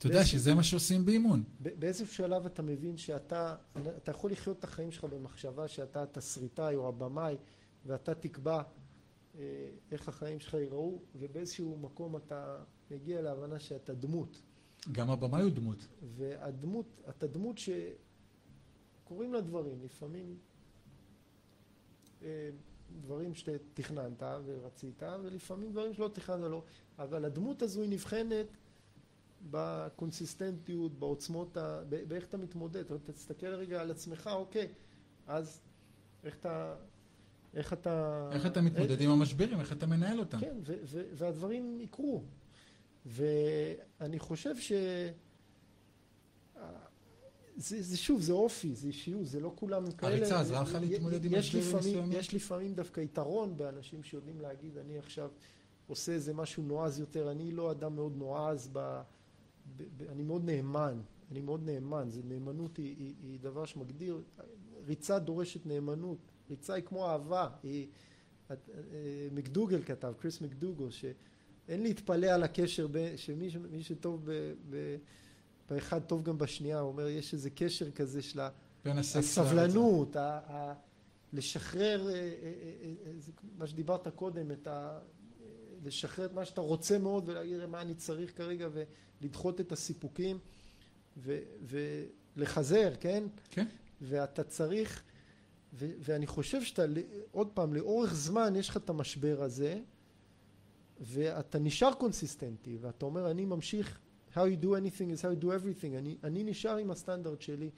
אתה 0.00 0.08
יודע 0.08 0.24
שזה 0.24 0.54
מה 0.54 0.62
שעושים 0.62 1.04
באימון. 1.04 1.42
ב- 1.62 1.80
באיזשהו 1.80 2.06
שלב 2.06 2.46
אתה 2.46 2.62
מבין 2.62 2.96
שאתה, 2.96 3.56
אתה 3.96 4.10
יכול 4.10 4.32
לחיות 4.32 4.58
את 4.58 4.64
החיים 4.64 4.92
שלך 4.92 5.04
במחשבה 5.04 5.68
שאתה 5.68 6.02
התסריטאי 6.02 6.74
או 6.74 6.88
הבמאי 6.88 7.36
ואתה 7.86 8.14
תקבע 8.14 8.62
אה, 9.38 9.70
איך 9.92 10.08
החיים 10.08 10.40
שלך 10.40 10.54
ייראו 10.54 10.98
ובאיזשהו 11.14 11.78
מקום 11.78 12.16
אתה 12.16 12.62
מגיע 12.90 13.22
להבנה 13.22 13.60
שאתה 13.60 13.94
דמות 13.94 14.42
גם 14.92 15.10
הבמאי 15.10 15.42
הוא 15.42 15.50
דמות. 15.50 15.86
והדמות, 16.16 16.86
אתה 17.08 17.26
דמות 17.26 17.56
שקוראים 17.58 19.32
לה 19.32 19.40
דברים, 19.40 19.82
לפעמים 19.82 20.36
אה, 22.22 22.50
דברים 23.00 23.34
שתכננת 23.34 24.22
ורצית 24.44 25.02
ולפעמים 25.22 25.72
דברים 25.72 25.94
שלא 25.94 26.10
תכננת 26.12 26.50
לא, 26.50 26.64
אבל 26.98 27.24
הדמות 27.24 27.62
הזו 27.62 27.82
היא 27.82 27.90
נבחנת 27.90 28.46
בקונסיסטנטיות, 29.42 30.98
בעוצמות, 30.98 31.56
ה... 31.56 31.82
באיך 32.08 32.24
אתה 32.24 32.36
מתמודד, 32.36 32.92
אתה 32.92 33.12
תסתכל 33.12 33.46
רגע 33.46 33.80
על 33.80 33.90
עצמך, 33.90 34.30
אוקיי, 34.32 34.68
אז 35.26 35.60
איך 36.24 36.36
אתה, 36.36 36.74
איך 37.54 37.72
אתה, 37.72 38.28
איך 38.32 38.46
אתה 38.46 38.60
מתמודד 38.60 39.00
עם 39.00 39.10
המשברים, 39.10 39.60
איך 39.60 39.72
אתה 39.72 39.86
מנהל 39.86 40.18
אותם. 40.18 40.40
כן, 40.40 40.56
ו- 40.66 40.78
ו- 40.84 41.08
והדברים 41.14 41.80
יקרו. 41.80 42.22
ואני 43.06 44.18
חושב 44.18 44.56
ש... 44.58 44.72
זה, 47.56 47.82
זה 47.82 47.96
שוב, 47.96 48.20
זה 48.20 48.32
אופי, 48.32 48.74
זה 48.74 48.86
אישיות, 48.86 49.26
זה 49.26 49.40
לא 49.40 49.52
כולם 49.54 49.90
כאלה. 49.90 50.16
הריצה 50.16 50.40
עזרה 50.40 50.62
לך 50.62 50.78
להתמודד 50.80 51.24
עם 51.24 51.38
משברים 51.38 51.76
מסוימים? 51.78 52.12
יש 52.12 52.34
לפעמים 52.34 52.74
דווקא 52.74 53.00
יתרון 53.00 53.56
באנשים 53.56 54.02
שיודעים 54.02 54.40
להגיד, 54.40 54.76
אני 54.78 54.98
עכשיו 54.98 55.30
עושה 55.86 56.12
איזה 56.12 56.34
משהו 56.34 56.62
נועז 56.62 57.00
יותר, 57.00 57.30
אני 57.30 57.52
לא 57.52 57.70
אדם 57.70 57.94
מאוד 57.94 58.16
נועז, 58.16 58.68
ב, 58.72 59.00
אני 60.08 60.22
מאוד 60.22 60.44
נאמן, 60.44 61.00
אני 61.30 61.40
מאוד 61.40 61.62
נאמן, 61.64 62.08
זה 62.10 62.20
נאמנות 62.24 62.76
היא, 62.76 62.96
היא, 62.98 63.14
היא 63.22 63.38
דבר 63.40 63.64
שמגדיר, 63.64 64.22
ריצה 64.86 65.18
דורשת 65.18 65.66
נאמנות, 65.66 66.18
ריצה 66.50 66.74
היא 66.74 66.84
כמו 66.84 67.06
אהבה, 67.06 67.48
היא, 67.62 67.86
את- 68.52 68.70
אה, 68.74 68.78
מקדוגל 69.32 69.82
כתב, 69.82 70.12
קריס 70.18 70.40
מקדוגל, 70.40 70.90
שאין 70.90 71.82
להתפלא 71.82 72.26
על 72.26 72.42
הקשר, 72.42 72.86
בין- 72.86 73.16
שמי 73.16 73.48
מי 73.70 73.82
שטוב 73.82 74.20
ב, 74.24 74.30
ב, 74.70 74.96
באחד 75.70 76.00
טוב 76.02 76.22
גם 76.22 76.38
בשנייה, 76.38 76.80
הוא 76.80 76.88
אומר 76.88 77.08
יש 77.08 77.34
איזה 77.34 77.50
קשר 77.50 77.90
כזה 77.90 78.22
של 78.22 78.40
הסבלנות, 79.40 80.16
ה- 80.16 80.40
ה- 80.46 80.74
לשחרר, 81.32 82.08
אה, 82.08 82.14
אה, 82.14 82.32
מה 83.58 83.66
שדיברת 83.66 84.08
קודם, 84.08 84.50
את 84.50 84.66
ה... 84.66 84.98
לשחרר 85.84 86.24
את 86.26 86.32
מה 86.32 86.44
שאתה 86.44 86.60
רוצה 86.60 86.98
מאוד 86.98 87.28
ולהגיד 87.28 87.66
מה 87.66 87.80
אני 87.80 87.94
צריך 87.94 88.36
כרגע 88.36 88.68
ולדחות 89.20 89.60
את 89.60 89.72
הסיפוקים 89.72 90.38
ו, 91.16 91.38
ולחזר, 92.36 92.92
כן? 93.00 93.24
כן. 93.50 93.66
ואתה 94.00 94.44
צריך, 94.44 95.02
ו, 95.74 95.90
ואני 96.00 96.26
חושב 96.26 96.62
שאתה, 96.62 96.84
עוד 97.30 97.48
פעם, 97.54 97.74
לאורך 97.74 98.14
זמן 98.14 98.56
יש 98.56 98.68
לך 98.68 98.76
את 98.76 98.90
המשבר 98.90 99.42
הזה 99.42 99.80
ואתה 101.00 101.58
נשאר 101.58 101.94
קונסיסטנטי 101.94 102.78
ואתה 102.80 103.04
אומר 103.04 103.30
אני 103.30 103.44
ממשיך 103.44 103.98
how 104.34 104.38
you 104.38 104.64
do 104.64 104.66
anything 104.66 105.18
is 105.18 105.22
how 105.22 105.40
you 105.40 105.44
do 105.44 105.46
everything 105.46 105.98
אני, 105.98 106.16
אני 106.24 106.44
נשאר 106.44 106.76
עם 106.76 106.90
הסטנדרט 106.90 107.40
שלי 107.40 107.70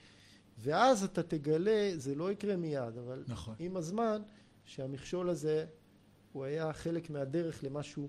ואז 0.59 1.05
אתה 1.05 1.23
תגלה, 1.23 1.93
זה 1.97 2.15
לא 2.15 2.33
יקרה 2.33 2.57
מיד, 2.57 2.99
אבל 2.99 3.24
נכון. 3.29 3.55
עם 3.59 3.77
הזמן 3.77 4.23
שהמכשול 4.65 5.31
הזה 5.31 5.66
הוא 6.33 6.45
היה 6.45 6.73
חלק 6.73 7.11
מהדרך 7.11 7.65
למשהו 7.65 8.09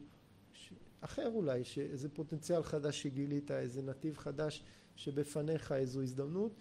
ש... 0.53 0.73
אחר 1.01 1.27
אולי, 1.27 1.63
שאיזה 1.63 2.09
פוטנציאל 2.09 2.63
חדש 2.63 3.01
שגילית, 3.01 3.51
איזה 3.51 3.81
נתיב 3.81 4.17
חדש 4.17 4.63
שבפניך, 4.95 5.71
איזו 5.71 6.01
הזדמנות 6.01 6.55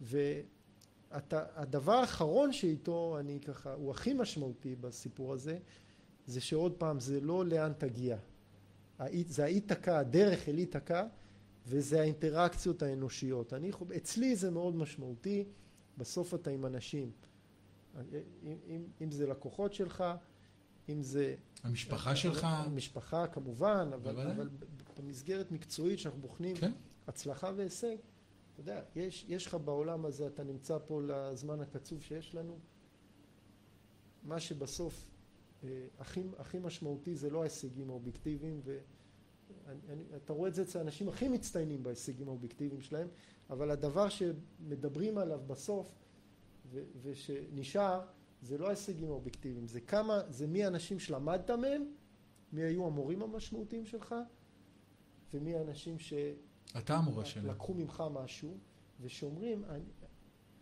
והדבר 0.00 1.92
האחרון 1.92 2.52
שאיתו 2.52 3.16
אני 3.20 3.40
ככה, 3.40 3.72
הוא 3.74 3.90
הכי 3.90 4.14
משמעותי 4.14 4.74
בסיפור 4.76 5.32
הזה 5.32 5.58
זה 6.26 6.40
שעוד 6.40 6.72
פעם 6.72 7.00
זה 7.00 7.20
לא 7.20 7.46
לאן 7.46 7.72
תגיע 7.78 8.16
זה 9.26 9.44
האי-תקע, 9.44 9.98
הדרך 9.98 10.48
אל 10.48 10.58
אי-תקע 10.58 11.06
וזה 11.66 12.00
האינטראקציות 12.00 12.82
האנושיות. 12.82 13.52
אני, 13.52 13.70
אצלי 13.96 14.36
זה 14.36 14.50
מאוד 14.50 14.76
משמעותי, 14.76 15.44
בסוף 15.98 16.34
אתה 16.34 16.50
עם 16.50 16.66
אנשים. 16.66 17.10
אם, 18.12 18.56
אם, 18.66 18.84
אם 19.00 19.10
זה 19.10 19.26
לקוחות 19.26 19.72
שלך, 19.74 20.04
אם 20.92 21.02
זה... 21.02 21.34
המשפחה 21.62 22.16
שלך, 22.16 22.44
המשפחה 22.44 23.26
כמובן, 23.26 23.90
אבל, 23.94 24.12
בוודאי. 24.12 24.32
אבל 24.32 24.48
במסגרת 24.98 25.52
מקצועית 25.52 25.98
שאנחנו 25.98 26.20
בוחנים 26.20 26.56
כן. 26.56 26.72
הצלחה 27.06 27.50
והישג, 27.56 27.96
אתה 28.52 28.60
יודע, 28.60 28.82
יש, 28.96 29.24
יש 29.28 29.46
לך 29.46 29.54
בעולם 29.54 30.04
הזה, 30.04 30.26
אתה 30.26 30.44
נמצא 30.44 30.78
פה 30.86 31.02
לזמן 31.02 31.60
הקצוב 31.60 32.02
שיש 32.02 32.34
לנו, 32.34 32.58
מה 34.22 34.40
שבסוף 34.40 35.10
אה, 35.64 35.68
הכי, 35.98 36.22
הכי 36.38 36.58
משמעותי 36.58 37.14
זה 37.14 37.30
לא 37.30 37.40
ההישגים 37.40 37.90
האובייקטיביים, 37.90 38.60
ואתה 38.64 40.32
רואה 40.32 40.48
את 40.48 40.54
זה 40.54 40.62
אצל 40.62 40.78
האנשים 40.78 41.08
הכי 41.08 41.28
מצטיינים 41.28 41.82
בהישגים 41.82 42.28
האובייקטיביים 42.28 42.80
שלהם, 42.80 43.08
אבל 43.50 43.70
הדבר 43.70 44.08
שמדברים 44.08 45.18
עליו 45.18 45.40
בסוף 45.46 45.94
ו, 46.70 46.82
ושנשאר, 47.02 48.00
זה 48.42 48.58
לא 48.58 48.66
ההישגים 48.66 49.08
האובייקטיביים, 49.08 49.66
זה 49.68 49.80
כמה, 49.80 50.20
זה 50.28 50.46
מי 50.46 50.64
האנשים 50.64 50.98
שלמדת 50.98 51.50
מהם 51.50 51.84
מי 52.52 52.62
היו 52.62 52.86
המורים 52.86 53.22
המשמעותיים 53.22 53.86
שלך, 53.86 54.14
ומי 55.34 55.54
האנשים 55.56 55.96
אתה 56.78 56.96
המורה 56.96 57.24
שלו. 57.24 57.42
שלקחו 57.42 57.74
ממך 57.74 58.02
משהו, 58.12 58.56
ושאומרים, 59.00 59.64
"אני- 59.64 59.84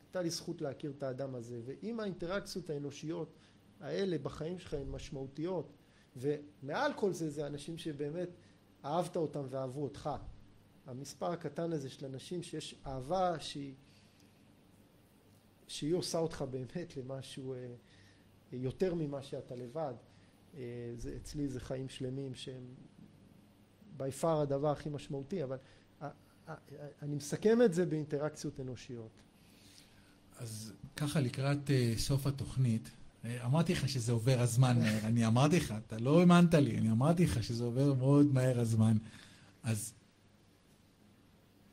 הייתה 0.05 0.23
לי 0.23 0.31
זכות 0.31 0.61
להכיר 0.61 0.91
את 0.99 1.03
האדם 1.03 1.35
הזה, 1.35 1.61
ואם 1.65 2.01
האינטראקציות 2.01 2.71
האנושיות 2.71 3.33
האלה 3.81 4.19
בחיים 4.19 4.59
שלך 4.59 4.75
הן 4.75 4.89
משמעותיות, 4.89 5.73
ומעל 6.17 6.93
כל 6.97 7.13
זה 7.13 7.31
זה 7.31 7.47
אנשים 7.47 7.79
שבאמת 7.79 8.29
אהבת 8.85 9.17
אותם 9.17 9.45
ואהבו 9.49 9.83
אותך. 9.83 10.11
המספר 10.87 11.27
הקטן 11.27 11.73
הזה 11.73 11.91
של 11.91 12.07
אנשים 12.07 12.43
שיש 12.43 12.75
אהבה 12.87 13.41
שהיא, 13.41 13.75
שהיא 15.69 15.95
עושה 15.95 16.19
אותך 16.19 16.45
באמת 16.51 16.97
למשהו 16.97 17.55
אה, 17.55 17.59
יותר 18.53 18.95
ממה 18.95 19.23
שאתה 19.23 19.55
לבד. 19.57 19.95
אה, 20.57 20.61
זה, 20.97 21.16
אצלי 21.16 21.49
זה 21.49 21.61
חיים 21.61 21.89
שלמים 21.89 22.35
שהם 22.35 22.65
בי 23.97 24.11
פאר 24.11 24.40
הדבר 24.40 24.70
הכי 24.70 24.89
משמעותי, 24.89 25.45
אבל 25.45 25.57
ה- 26.01 26.09
ה- 26.49 26.55
אני 27.03 27.15
מסכם 27.15 27.62
את 27.62 27.74
זה 27.74 27.86
באינטראקציות 27.86 28.61
אנושיות. 28.61 29.11
אז 30.39 30.73
ככה 30.97 31.20
לקראת 31.20 31.70
אה, 31.70 31.95
סוף 31.97 32.27
התוכנית, 32.27 32.90
אה, 33.24 33.45
אמרתי 33.47 33.73
לך 33.73 33.89
שזה 33.89 34.12
עובר 34.12 34.40
הזמן 34.40 34.78
מהר, 34.78 34.99
אני 35.07 35.27
אמרתי 35.27 35.57
לך, 35.57 35.74
אתה 35.86 35.99
לא 35.99 36.20
האמנת 36.20 36.55
לי, 36.55 36.78
אני 36.78 36.90
אמרתי 36.90 37.24
לך 37.24 37.43
שזה 37.43 37.65
עובר 37.65 37.95
מאוד 37.95 38.27
מהר 38.27 38.61
הזמן. 38.61 38.97
אז 39.62 39.93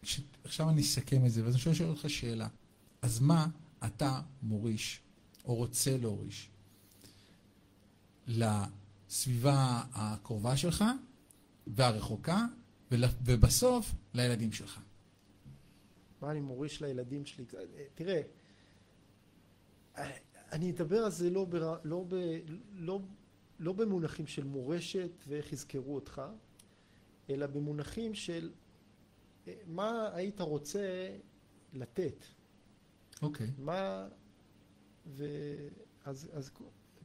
ש... 0.03 0.19
עכשיו 0.43 0.69
אני 0.69 0.81
אסכם 0.81 1.25
את 1.25 1.31
זה, 1.31 1.43
ואז 1.45 1.53
אני 1.67 1.75
שואל 1.75 1.89
אותך 1.89 2.09
שאלה. 2.09 2.47
אז 3.01 3.19
מה 3.19 3.47
אתה 3.85 4.21
מוריש, 4.41 5.01
או 5.45 5.55
רוצה 5.55 5.97
להוריש, 5.97 6.49
לסביבה 8.27 9.83
הקרובה 9.93 10.57
שלך 10.57 10.83
והרחוקה. 11.67 12.45
ובסוף 13.25 13.91
לילדים 14.13 14.51
שלך? 14.51 14.79
מה 16.21 16.31
אני 16.31 16.41
מוריש 16.41 16.81
לילדים 16.81 17.25
שלי? 17.25 17.45
תראה, 17.95 18.21
אני 20.51 20.71
אדבר 20.71 20.99
על 20.99 21.11
זה 21.11 21.29
לא, 21.29 21.45
בר... 21.45 21.77
לא, 21.83 22.05
ב... 22.09 22.15
לא... 22.73 22.99
לא 23.59 23.73
במונחים 23.73 24.27
של 24.27 24.43
מורשת 24.43 25.11
ואיך 25.27 25.53
יזכרו 25.53 25.95
אותך, 25.95 26.21
אלא 27.29 27.47
במונחים 27.47 28.13
של 28.13 28.51
מה 29.65 30.09
היית 30.13 30.41
רוצה 30.41 31.17
לתת. 31.73 32.25
אוקיי. 33.21 33.47
מה... 33.57 34.07
ו... 35.07 35.25
אז, 36.05 36.27
אז 36.33 36.49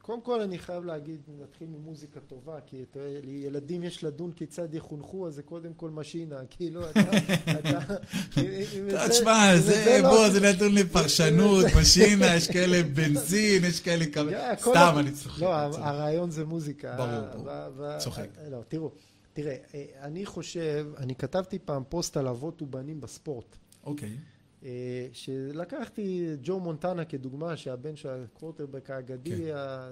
קודם 0.03 0.23
כל 0.23 0.41
אני 0.41 0.59
חייב 0.59 0.85
להגיד, 0.85 1.20
נתחיל 1.43 1.69
ממוזיקה 1.69 2.20
טובה, 2.20 2.59
כי 2.66 2.82
אתה 2.91 3.01
ילדים 3.24 3.85
יש 3.85 4.05
לדון 4.05 4.32
כיצד 4.32 4.74
יחונכו, 4.74 5.27
אז 5.28 5.35
זה 5.35 5.43
קודם 5.43 5.74
כל 5.74 5.91
משינה, 5.91 6.41
כאילו 6.51 6.91
אתה... 6.91 7.01
אתה 7.01 7.59
אתה, 7.59 7.95
זה- 8.91 9.09
תשמע, 9.09 9.55
אם 9.55 9.61
זה, 9.61 9.99
לא- 10.03 10.09
בוא, 10.11 10.28
זה 10.28 10.41
נתון 10.41 10.74
לפרשנות, 10.74 11.65
משינה, 11.81 12.35
יש 12.35 12.51
כאלה 12.51 12.82
בנזין, 12.82 13.65
יש 13.65 13.81
כאלה 13.81 14.07
כמה... 14.15 14.31
סתם, 14.61 14.95
אני 14.99 15.12
צוחק. 15.12 15.43
לא. 15.43 15.49
הרעיון 15.55 16.31
זה 16.31 16.45
מוזיקה. 16.45 16.97
ברור, 16.97 17.45
ברור. 17.77 17.99
צוחק. 17.99 18.28
לא, 18.51 18.62
תראו, 18.69 18.91
תראה, 19.32 19.57
אה, 19.74 19.85
אני 20.03 20.27
חושב, 20.27 20.87
אני 20.97 21.15
כתבתי 21.15 21.59
פעם 21.59 21.82
פוסט 21.89 22.16
על 22.16 22.28
אבות 22.28 22.62
ובנים 22.62 23.01
בספורט. 23.01 23.57
אוקיי. 23.85 24.16
אה, 24.65 25.09
שלקחתי 25.12 26.37
ג'ו 26.43 26.61
מונטנה 26.61 27.05
כדוגמה, 27.05 27.57
שהבן 27.57 27.97
של 27.97 28.09
הקווטרבק 28.09 28.91
האגדי, 28.91 29.37
כן. 29.47 29.55
ה- 29.57 29.91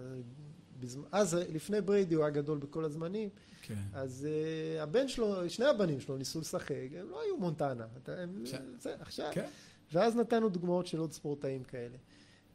אז, 1.13 1.35
לפני 1.35 1.81
בריידי 1.81 2.15
הוא 2.15 2.25
היה 2.25 2.31
גדול 2.31 2.59
בכל 2.59 2.85
הזמנים, 2.85 3.29
כן. 3.63 3.75
אז 3.93 4.29
uh, 4.29 4.83
הבן 4.83 5.09
שלו, 5.09 5.51
שני 5.51 5.67
הבנים 5.67 6.01
שלו 6.01 6.17
ניסו 6.17 6.41
לשחק, 6.41 6.89
הם 6.99 7.11
לא 7.11 7.23
היו 7.23 7.37
מונטנה, 7.37 7.87
אתה, 8.03 8.23
הם, 8.23 8.43
בסדר. 8.45 8.65
זה, 8.79 8.95
עכשיו, 9.01 9.31
כן. 9.33 9.49
ואז 9.93 10.17
נתנו 10.17 10.49
דוגמאות 10.49 10.87
של 10.87 10.99
עוד 10.99 11.13
ספורטאים 11.13 11.65
כאלה. 11.65 11.97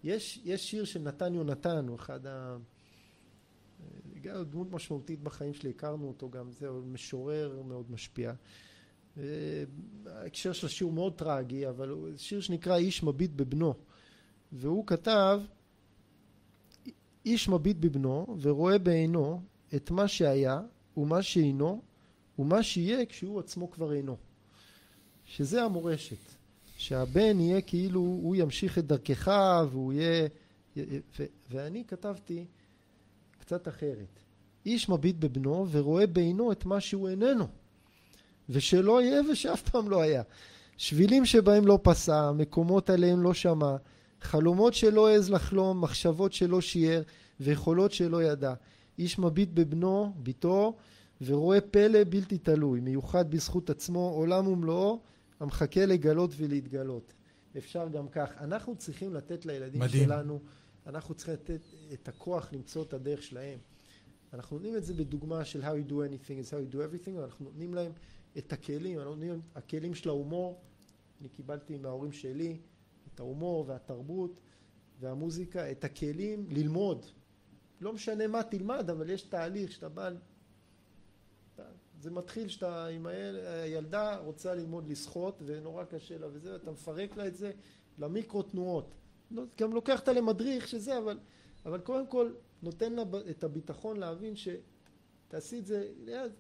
יש, 0.04 0.42
יש 0.46 0.72
שיר 0.72 0.86
של 0.86 1.02
נתן 1.02 1.34
יונתן, 1.34 1.88
הוא 1.88 1.96
אחד 1.96 2.26
ה... 2.26 2.58
גם 4.22 4.44
דמות 4.44 4.72
משמעותית 4.72 5.24
בחיים 5.24 5.54
שלי, 5.54 5.70
הכרנו 5.70 6.08
אותו 6.08 6.30
גם, 6.30 6.52
זהו, 6.52 6.82
משורר 6.82 7.62
מאוד 7.66 7.92
משפיע. 7.92 8.34
אה, 9.18 9.24
ההקשר 10.06 10.54
של 10.54 10.68
השיר 10.68 10.88
מאוד 10.88 11.14
טרגי, 11.14 11.68
אבל 11.70 11.90
הוא 11.90 12.10
שיר 12.18 12.42
שנקרא 12.42 12.76
איש 12.76 13.04
מביט 13.04 13.32
בבנו. 13.36 13.74
והוא 14.52 14.88
כתב, 14.88 15.42
איש 17.26 17.50
מביט 17.50 17.78
בבנו 17.80 18.38
ורואה 18.42 18.78
בעינו 18.78 19.42
את 19.76 19.92
מה 19.92 20.08
שהיה 20.08 20.62
ומה 20.98 21.22
שאינו 21.22 21.82
ומה 22.40 22.64
שיהיה 22.64 23.06
כשהוא 23.06 23.40
עצמו 23.40 23.72
כבר 23.72 23.94
אינו. 23.94 24.18
שזה 25.26 25.64
המורשת. 25.64 26.18
שהבן 26.78 27.40
יהיה 27.40 27.62
כאילו 27.62 28.00
הוא 28.00 28.36
ימשיך 28.36 28.78
את 28.78 28.88
דרכך 28.88 29.32
והוא 29.72 29.94
יהיה... 29.94 30.28
ו- 30.78 31.26
ואני 31.50 31.84
כתבתי 31.88 32.46
קצת 33.40 33.68
אחרת. 33.68 34.20
איש 34.66 34.90
מביט 34.90 35.16
בבנו 35.16 35.68
ורואה 35.72 36.08
בעינו 36.08 36.52
את 36.52 36.66
מה 36.66 36.82
שהוא 36.82 37.10
איננו. 37.10 37.48
ושלא 38.50 39.02
יהיה 39.02 39.22
ושאף 39.32 39.70
פעם 39.70 39.90
לא 39.90 40.02
היה. 40.02 40.24
שבילים 40.78 41.26
שבהם 41.26 41.68
לא 41.68 41.80
פסע, 41.84 42.32
מקומות 42.32 42.90
עליהם 42.90 43.24
לא 43.24 43.34
שמע, 43.34 43.76
חלומות 44.22 44.74
שלא 44.74 45.08
העז 45.08 45.30
לחלום, 45.30 45.82
מחשבות 45.82 46.34
שלא 46.34 46.62
שיער, 46.62 47.02
ויכולות 47.40 47.92
שלא 47.92 48.24
ידע. 48.24 48.54
איש 49.00 49.20
מביט 49.20 49.50
בבנו, 49.54 50.14
ביתו, 50.16 50.76
ורואה 51.22 51.62
פלא 51.62 52.00
בלתי 52.10 52.38
תלוי, 52.38 52.80
מיוחד 52.80 53.32
בזכות 53.32 53.70
עצמו, 53.70 54.10
עולם 54.16 54.48
ומלואו, 54.48 55.00
המחכה 55.40 55.86
לגלות 55.86 56.32
ולהתגלות. 56.38 57.14
אפשר 57.58 57.88
גם 57.88 58.08
כך. 58.08 58.30
אנחנו 58.40 58.76
צריכים 58.76 59.14
לתת 59.14 59.46
לילדים 59.46 59.82
מדהים. 59.82 60.04
שלנו, 60.04 60.40
אנחנו 60.88 61.16
צריכים 61.16 61.34
לתת 61.34 61.62
את 61.94 62.08
הכוח 62.08 62.54
למצוא 62.54 62.84
את 62.84 62.94
הדרך 62.94 63.24
שלהם. 63.24 63.60
אנחנו 64.34 64.56
נותנים 64.56 64.76
את 64.76 64.84
זה 64.84 64.94
בדוגמה 64.94 65.46
של 65.46 65.64
how 65.64 65.88
you 65.88 65.90
do 65.90 65.94
anything 65.94 66.48
is 66.48 66.50
how 66.50 66.74
you 66.74 66.76
do 66.76 66.78
everything, 66.78 67.24
אנחנו 67.24 67.46
נותנים 67.46 67.74
להם 67.74 67.92
את 68.38 68.54
הכלים, 68.54 69.00
הכלים 69.56 69.96
של 69.96 70.10
ההומור, 70.10 70.62
אני 71.22 71.30
קיבלתי 71.30 71.78
מההורים 71.78 72.12
שלי 72.12 72.60
את 73.14 73.20
ההומור 73.20 73.66
והתרבות 73.68 74.40
והמוזיקה, 75.00 75.72
את 75.72 75.84
הכלים 75.84 76.46
ללמוד. 76.50 77.06
לא 77.82 77.94
משנה 77.94 78.28
מה 78.28 78.44
תלמד, 78.44 78.90
אבל 78.90 79.10
יש 79.10 79.22
תהליך 79.22 79.72
שאתה 79.72 79.90
בא... 79.90 80.10
זה 82.02 82.12
מתחיל 82.12 82.48
שאתה 82.48 82.88
עם 82.88 83.06
היל- 83.06 83.46
הילדה 83.46 84.18
רוצה 84.18 84.56
ללמוד 84.56 84.88
לשחות 84.88 85.42
ונורא 85.46 85.84
קשה 85.84 86.18
לה 86.18 86.28
וזה, 86.34 86.56
אתה 86.56 86.72
מפרק 86.72 87.18
לה 87.18 87.28
את 87.28 87.36
זה 87.36 87.52
למיקרו 87.98 88.44
תנועות. 88.44 88.96
לא, 89.32 89.44
גם 89.62 89.74
לוקח 89.74 90.00
אותה 90.00 90.14
למדריך 90.14 90.68
שזה, 90.68 90.98
אבל, 90.98 91.20
אבל 91.66 91.80
קודם 91.82 92.08
כל 92.08 92.34
נותן 92.62 92.94
לה 92.94 93.04
את 93.30 93.44
הביטחון 93.44 93.98
להבין 93.98 94.36
שתעשי 95.34 95.60
את 95.60 95.66
זה 95.66 95.92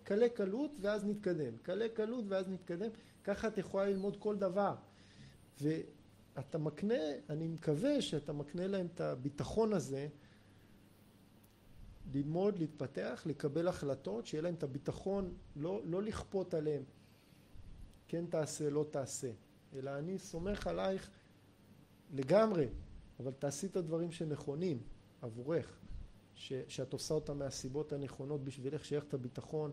קלה 0.03 0.29
קלות 0.29 0.71
ואז 0.81 1.05
נתקדם. 1.05 1.57
קלה 1.61 1.89
קלות 1.89 2.25
ואז 2.27 2.49
נתקדם. 2.49 2.89
ככה 3.23 3.47
את 3.47 3.57
יכולה 3.57 3.85
ללמוד 3.89 4.17
כל 4.19 4.37
דבר. 4.37 4.75
ואתה 5.61 6.57
מקנה, 6.57 6.99
אני 7.29 7.47
מקווה 7.47 8.01
שאתה 8.01 8.33
מקנה 8.33 8.67
להם 8.67 8.87
את 8.95 9.01
הביטחון 9.01 9.73
הזה 9.73 10.07
ללמוד, 12.13 12.59
להתפתח, 12.59 13.23
לקבל 13.25 13.67
החלטות, 13.67 14.25
שיהיה 14.25 14.41
להם 14.41 14.53
את 14.53 14.63
הביטחון, 14.63 15.33
לא, 15.55 15.81
לא 15.85 16.03
לכפות 16.03 16.53
עליהם, 16.53 16.83
כן 18.07 18.25
תעשה, 18.25 18.69
לא 18.69 18.85
תעשה, 18.91 19.31
אלא 19.75 19.97
אני 19.97 20.19
סומך 20.19 20.67
עלייך 20.67 21.09
לגמרי, 22.11 22.67
אבל 23.19 23.31
תעשי 23.31 23.67
את 23.67 23.75
הדברים 23.75 24.11
שנכונים 24.11 24.83
עבורך, 25.21 25.79
ש, 26.35 26.53
שאת 26.68 26.93
עושה 26.93 27.14
אותם 27.14 27.39
מהסיבות 27.39 27.93
הנכונות 27.93 28.43
בשבילך, 28.43 28.85
שיהיה 28.85 29.01
לך 29.01 29.07
את 29.07 29.14
הביטחון, 29.14 29.72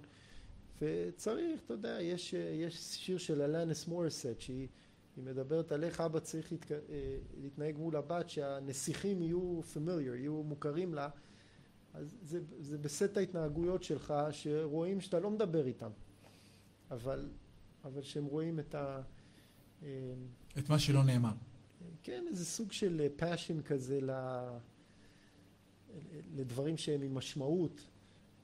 וצריך, 0.81 1.61
אתה 1.65 1.75
יודע, 1.75 1.99
יש, 2.01 2.33
יש 2.33 2.79
שיר 2.79 3.19
של 3.19 3.43
אלנס 3.43 3.87
מורסט, 3.87 4.41
שהיא 4.41 4.69
היא 5.17 5.25
מדברת 5.25 5.73
על 5.73 5.85
איך 5.85 6.01
אבא 6.01 6.21
צריך 6.21 6.53
להתק... 6.53 6.73
אה, 6.73 6.79
להתנהג 7.41 7.77
מול 7.77 7.97
הבת, 7.97 8.31
שהנסיכים 8.31 9.23
יהיו 9.23 9.61
familiar, 9.75 10.15
יהיו 10.17 10.43
מוכרים 10.43 10.95
לה, 10.95 11.09
אז 11.95 12.17
זה, 12.23 12.41
זה 12.59 12.79
בסט 12.79 13.17
ההתנהגויות 13.17 13.83
שלך 13.83 14.15
שרואים 14.31 15.01
שאתה 15.01 15.21
לא 15.21 15.31
מדבר 15.31 15.67
איתם, 15.67 15.91
אבל, 16.91 17.29
אבל 17.85 18.03
שהם 18.03 18.25
רואים 18.25 18.59
את 18.61 18.75
ה... 18.75 19.03
אה, 19.83 19.89
את 20.59 20.69
מה 20.69 20.79
שלא 20.79 21.05
נאמר. 21.05 21.33
כן, 22.03 22.25
איזה 22.31 22.45
סוג 22.45 22.73
של 22.73 23.09
passion 23.17 23.63
כזה 23.63 24.01
ל... 24.01 24.11
לדברים 26.35 26.77
שהם 26.77 27.03
עם 27.03 27.15
משמעות. 27.15 27.81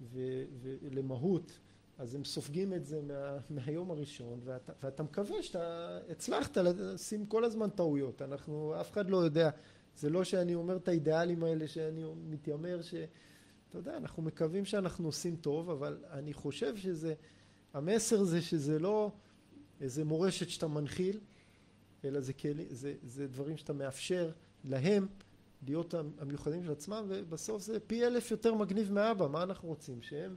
ולמהות, 0.03 1.59
אז 1.99 2.15
הם 2.15 2.25
סופגים 2.25 2.73
את 2.73 2.85
זה 2.85 3.03
מה... 3.03 3.39
מהיום 3.51 3.91
הראשון, 3.91 4.41
ואתה, 4.45 4.73
ואתה 4.83 5.03
מקווה 5.03 5.43
שאתה 5.43 5.99
הצלחת 6.11 6.57
לשים 6.57 7.27
כל 7.27 7.45
הזמן 7.45 7.71
טעויות. 7.71 8.23
אנחנו, 8.23 8.81
אף 8.81 8.93
אחד 8.93 9.11
לא 9.11 9.17
יודע, 9.17 9.51
זה 9.97 10.11
לא 10.11 10.25
שאני 10.25 10.55
אומר 10.55 10.77
את 10.77 10.89
האידיאלים 10.89 11.43
האלה 11.43 11.69
שאני 11.69 12.05
מתיימר 12.29 12.83
ש... 12.83 12.95
אתה 13.69 13.79
יודע, 13.79 13.97
אנחנו 13.97 14.23
מקווים 14.23 14.65
שאנחנו 14.65 15.09
עושים 15.09 15.37
טוב, 15.37 15.71
אבל 15.71 16.05
אני 16.11 16.33
חושב 16.33 16.77
שזה, 16.77 17.15
המסר 17.73 18.25
זה 18.25 18.43
שזה 18.43 18.79
לא 18.79 19.13
איזה 19.81 20.05
מורשת 20.05 20.49
שאתה 20.49 20.67
מנחיל, 20.67 21.21
אלא 22.05 22.21
זה, 22.21 22.33
כלי, 22.33 22.67
זה, 22.71 22.95
זה 23.03 23.27
דברים 23.27 23.57
שאתה 23.57 23.73
מאפשר 23.73 24.31
להם 24.65 25.07
להיות 25.67 25.95
המיוחדים 26.19 26.65
של 26.65 26.73
עצמם, 26.73 27.05
ובסוף 27.09 27.63
זה 27.63 27.81
פי 27.81 28.07
אלף 28.07 28.31
יותר 28.31 28.55
מגניב 28.55 28.93
מאבא, 28.93 29.29
מה 29.29 29.43
אנחנו 29.43 29.69
רוצים? 29.69 30.03
שהם... 30.03 30.37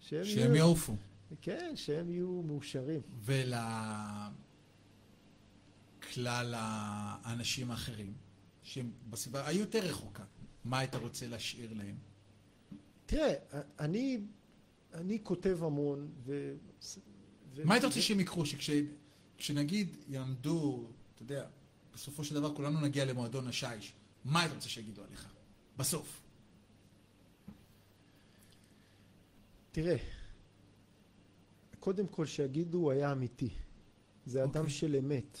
שהם, 0.00 0.24
שהם 0.24 0.38
יהיו... 0.38 0.56
יעופו. 0.56 0.96
כן, 1.40 1.72
שהם 1.76 2.10
יהיו 2.10 2.42
מאושרים. 2.42 3.00
ולכלל 3.24 3.54
האנשים 6.56 7.70
האחרים, 7.70 8.12
שהם 8.62 8.90
בסביבה 9.10 9.48
היותר 9.48 9.78
רחוקה, 9.78 10.24
מה 10.64 10.78
היית 10.78 10.94
רוצה 10.94 11.28
להשאיר 11.28 11.74
להם? 11.74 11.96
תראה, 13.06 13.34
אני, 13.80 14.20
אני 14.94 15.18
כותב 15.22 15.58
המון, 15.62 16.08
ו... 16.24 16.54
ו... 17.54 17.64
מה 17.64 17.74
היית 17.74 17.84
רוצה 17.84 18.00
שהם 18.00 18.20
יקחו? 18.20 18.42
שכשנגיד 18.46 19.96
יעמדו, 20.08 20.88
אתה 21.14 21.22
יודע, 21.22 21.46
בסופו 21.94 22.24
של 22.24 22.34
דבר 22.34 22.54
כולנו 22.54 22.80
נגיע 22.80 23.04
למועדון 23.04 23.48
השיש, 23.48 23.92
מה 24.26 24.40
היית 24.40 24.52
רוצה 24.52 24.68
שיגידו 24.68 25.04
עליך? 25.04 25.34
בסוף. 25.76 26.22
תראה, 29.72 29.96
קודם 31.78 32.06
כל 32.06 32.26
שיגידו 32.26 32.78
הוא 32.78 32.90
היה 32.90 33.12
אמיתי. 33.12 33.50
זה 34.26 34.44
אדם 34.44 34.52
okay. 34.54 34.58
אוקיי. 34.58 34.70
של 34.70 34.96
אמת. 34.96 35.38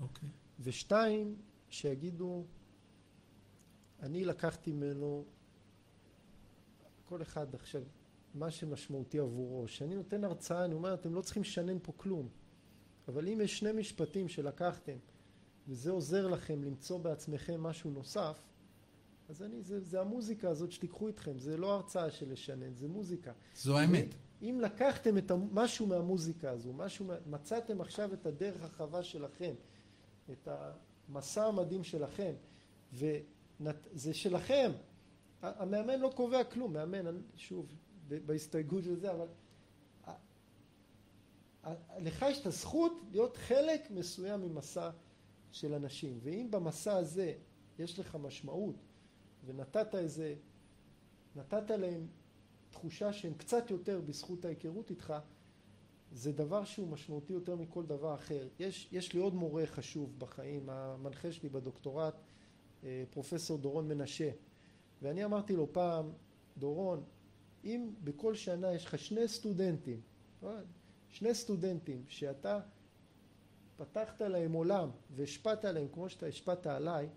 אוקיי. 0.00 0.28
Okay. 0.28 0.32
ושתיים, 0.60 1.36
שיגידו, 1.70 2.44
אני 4.02 4.24
לקחתי 4.24 4.72
ממנו, 4.72 5.24
כל 7.04 7.22
אחד 7.22 7.54
עכשיו, 7.54 7.82
מה 8.34 8.50
שמשמעותי 8.50 9.18
עבורו. 9.18 9.64
כשאני 9.66 9.94
נותן 9.94 10.24
הרצאה, 10.24 10.64
אני 10.64 10.74
אומר, 10.74 10.94
אתם 10.94 11.14
לא 11.14 11.22
צריכים 11.22 11.42
לשנן 11.42 11.78
פה 11.82 11.92
כלום. 11.96 12.28
אבל 13.08 13.28
אם 13.28 13.40
יש 13.40 13.58
שני 13.58 13.72
משפטים 13.72 14.28
שלקחתם, 14.28 14.96
וזה 15.68 15.90
עוזר 15.90 16.26
לכם 16.26 16.64
למצוא 16.64 16.98
בעצמכם 16.98 17.62
משהו 17.62 17.90
נוסף, 17.90 18.38
אז 19.28 19.42
אני, 19.42 19.62
זה, 19.62 19.80
זה 19.80 20.00
המוזיקה 20.00 20.50
הזאת 20.50 20.72
שתיקחו 20.72 21.08
איתכם, 21.08 21.38
זה 21.38 21.56
לא 21.56 21.72
הרצאה 21.72 22.10
של 22.10 22.32
לשנן, 22.32 22.74
זה 22.74 22.88
מוזיקה. 22.88 23.32
זו 23.56 23.78
האמת. 23.78 24.14
אם 24.42 24.60
לקחתם 24.62 25.18
את 25.18 25.32
משהו 25.52 25.86
מהמוזיקה 25.86 26.50
הזו, 26.50 26.72
משהו, 26.72 27.06
מצאתם 27.26 27.80
עכשיו 27.80 28.14
את 28.14 28.26
הדרך 28.26 28.62
החווה 28.62 29.02
שלכם, 29.02 29.54
את 30.32 30.48
המסע 31.08 31.44
המדהים 31.44 31.84
שלכם, 31.84 32.32
וזה 32.92 34.14
שלכם, 34.14 34.72
המאמן 35.42 36.00
לא 36.00 36.12
קובע 36.16 36.44
כלום, 36.44 36.72
מאמן, 36.72 37.20
שוב, 37.36 37.66
בהסתייגות 38.08 38.84
של 38.84 38.96
זה, 38.96 39.10
אבל 39.12 39.26
לך 41.98 42.24
יש 42.28 42.40
את 42.40 42.46
הזכות 42.46 43.02
להיות 43.10 43.36
חלק 43.36 43.90
מסוים 43.90 44.40
ממסע 44.40 44.90
של 45.56 45.74
אנשים, 45.74 46.18
ואם 46.22 46.48
במסע 46.50 46.96
הזה 46.96 47.34
יש 47.78 47.98
לך 47.98 48.16
משמעות 48.16 48.76
ונתת 49.46 49.94
איזה, 49.94 50.34
נתת 51.36 51.70
להם 51.70 52.06
תחושה 52.70 53.12
שהם 53.12 53.34
קצת 53.34 53.70
יותר 53.70 54.00
בזכות 54.00 54.44
ההיכרות 54.44 54.90
איתך, 54.90 55.14
זה 56.12 56.32
דבר 56.32 56.64
שהוא 56.64 56.88
משמעותי 56.88 57.32
יותר 57.32 57.56
מכל 57.56 57.86
דבר 57.86 58.14
אחר. 58.14 58.48
יש, 58.58 58.88
יש 58.92 59.12
לי 59.12 59.20
עוד 59.20 59.34
מורה 59.34 59.66
חשוב 59.66 60.18
בחיים, 60.18 60.70
המנחה 60.70 61.32
שלי 61.32 61.48
בדוקטורט, 61.48 62.14
אה, 62.84 63.04
פרופסור 63.10 63.58
דורון 63.58 63.88
מנשה, 63.88 64.30
ואני 65.02 65.24
אמרתי 65.24 65.56
לו 65.56 65.72
פעם, 65.72 66.10
דורון, 66.58 67.04
אם 67.64 67.90
בכל 68.04 68.34
שנה 68.34 68.74
יש 68.74 68.84
לך 68.84 68.98
שני 68.98 69.28
סטודנטים, 69.28 70.00
שני 71.08 71.34
סטודנטים 71.34 72.04
שאתה 72.08 72.60
פתחת 73.76 74.22
להם 74.22 74.52
עולם 74.52 74.90
והשפעת 75.16 75.64
עליהם 75.64 75.88
כמו 75.92 76.08
שאתה 76.08 76.26
השפעת 76.26 76.66
עליי, 76.66 77.08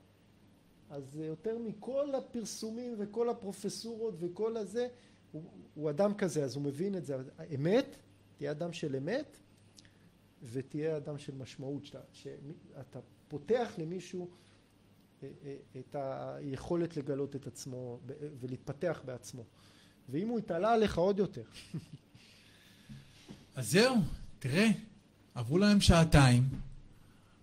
אז 0.89 1.17
יותר 1.17 1.57
מכל 1.57 2.15
הפרסומים 2.15 2.95
וכל 2.97 3.29
הפרופסורות 3.29 4.13
וכל 4.19 4.57
הזה, 4.57 4.87
הוא, 5.31 5.43
הוא 5.73 5.89
אדם 5.89 6.13
כזה, 6.13 6.43
אז 6.43 6.55
הוא 6.55 6.63
מבין 6.63 6.95
את 6.95 7.05
זה. 7.05 7.17
אמת, 7.55 7.95
תהיה 8.37 8.51
אדם 8.51 8.73
של 8.73 8.95
אמת, 8.95 9.37
ותהיה 10.43 10.97
אדם 10.97 11.17
של 11.17 11.35
משמעות, 11.35 11.85
שאתה, 11.85 11.99
שאתה 12.11 12.99
פותח 13.27 13.73
למישהו 13.77 14.29
אה, 15.23 15.29
אה, 15.45 15.55
את 15.79 15.95
היכולת 15.99 16.97
לגלות 16.97 17.35
את 17.35 17.47
עצמו 17.47 17.99
ולהתפתח 18.39 19.01
בעצמו. 19.05 19.43
ואם 20.09 20.27
הוא 20.27 20.39
יתעלה 20.39 20.73
עליך 20.73 20.97
עוד 20.97 21.19
יותר. 21.19 21.43
אז 23.55 23.71
זהו, 23.71 23.95
תראה, 24.39 24.67
עברו 25.39 25.57
להם 25.57 25.81
שעתיים, 25.81 26.43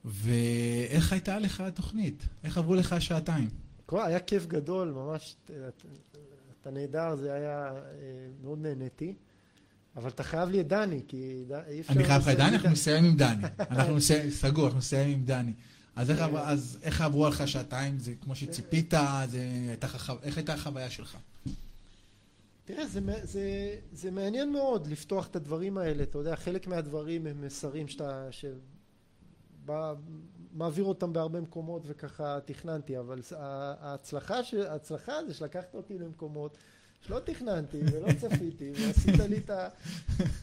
ואיך 0.05 1.13
הייתה 1.13 1.39
לך 1.39 1.61
התוכנית? 1.61 2.27
איך 2.45 2.59
עברו 2.59 2.75
לך 2.75 2.95
שעתיים? 2.99 3.49
היה 3.93 4.21
כיף 4.21 4.47
גדול, 4.47 4.91
ממש, 4.91 5.37
אתה 6.61 6.71
נהדר, 6.71 7.17
זה 7.17 7.33
היה, 7.33 7.73
אה, 7.73 7.81
מאוד 8.43 8.59
נהניתי. 8.59 9.15
אבל 9.97 10.09
אתה 10.09 10.23
חייב 10.23 10.49
לי 10.49 10.61
את 10.61 10.69
דני, 10.69 11.01
כי 11.09 11.45
אי 11.69 11.81
אפשר... 11.81 11.93
אני 11.93 12.05
חייב 12.05 12.23
לך 12.23 12.29
את 12.29 12.37
דני, 12.37 12.57
אנחנו 12.57 12.71
נסיים 12.71 13.05
עם 13.05 13.17
דני. 13.17 13.43
אנחנו 13.71 13.97
נסיים, 13.97 14.31
סגור, 14.31 14.65
אנחנו 14.65 14.79
נסיים 14.79 15.11
עם 15.11 15.25
דני. 15.25 15.53
אז 15.97 16.11
איך, 16.11 16.21
אז 16.37 16.79
איך 16.83 17.01
עברו 17.01 17.29
לך 17.29 17.49
שעתיים? 17.49 17.99
זה 17.99 18.13
כמו 18.21 18.35
שציפית? 18.35 18.95
זה, 19.31 19.75
איך 20.23 20.37
הייתה 20.37 20.55
החוויה 20.55 20.91
שלך? 20.91 21.17
תראה, 22.67 22.87
זה, 22.87 23.01
זה, 23.23 23.77
זה 23.93 24.11
מעניין 24.11 24.53
מאוד 24.53 24.87
לפתוח 24.87 25.27
את 25.27 25.37
הדברים 25.37 25.79
האלה, 25.79 26.03
אתה 26.03 26.19
יודע, 26.19 26.37
חלק 26.37 26.67
מהדברים 26.67 27.27
הם 27.27 27.41
מסרים 27.41 27.89
שאתה, 27.89 28.29
שבא, 28.31 29.95
מעביר 30.53 30.85
אותם 30.85 31.13
בהרבה 31.13 31.41
מקומות 31.41 31.83
וככה 31.87 32.39
תכננתי, 32.45 32.99
אבל 32.99 33.21
ההצלחה, 33.39 34.41
ההצלחה 34.69 35.13
זה 35.27 35.35
שלקחת 35.35 35.75
אותי 35.75 35.99
למקומות 35.99 36.57
שלא 37.01 37.19
תכננתי 37.19 37.81
ולא 37.93 38.13
צפיתי, 38.21 38.73
ועשית 38.77 39.19
לי 39.19 39.39
את 39.39 39.51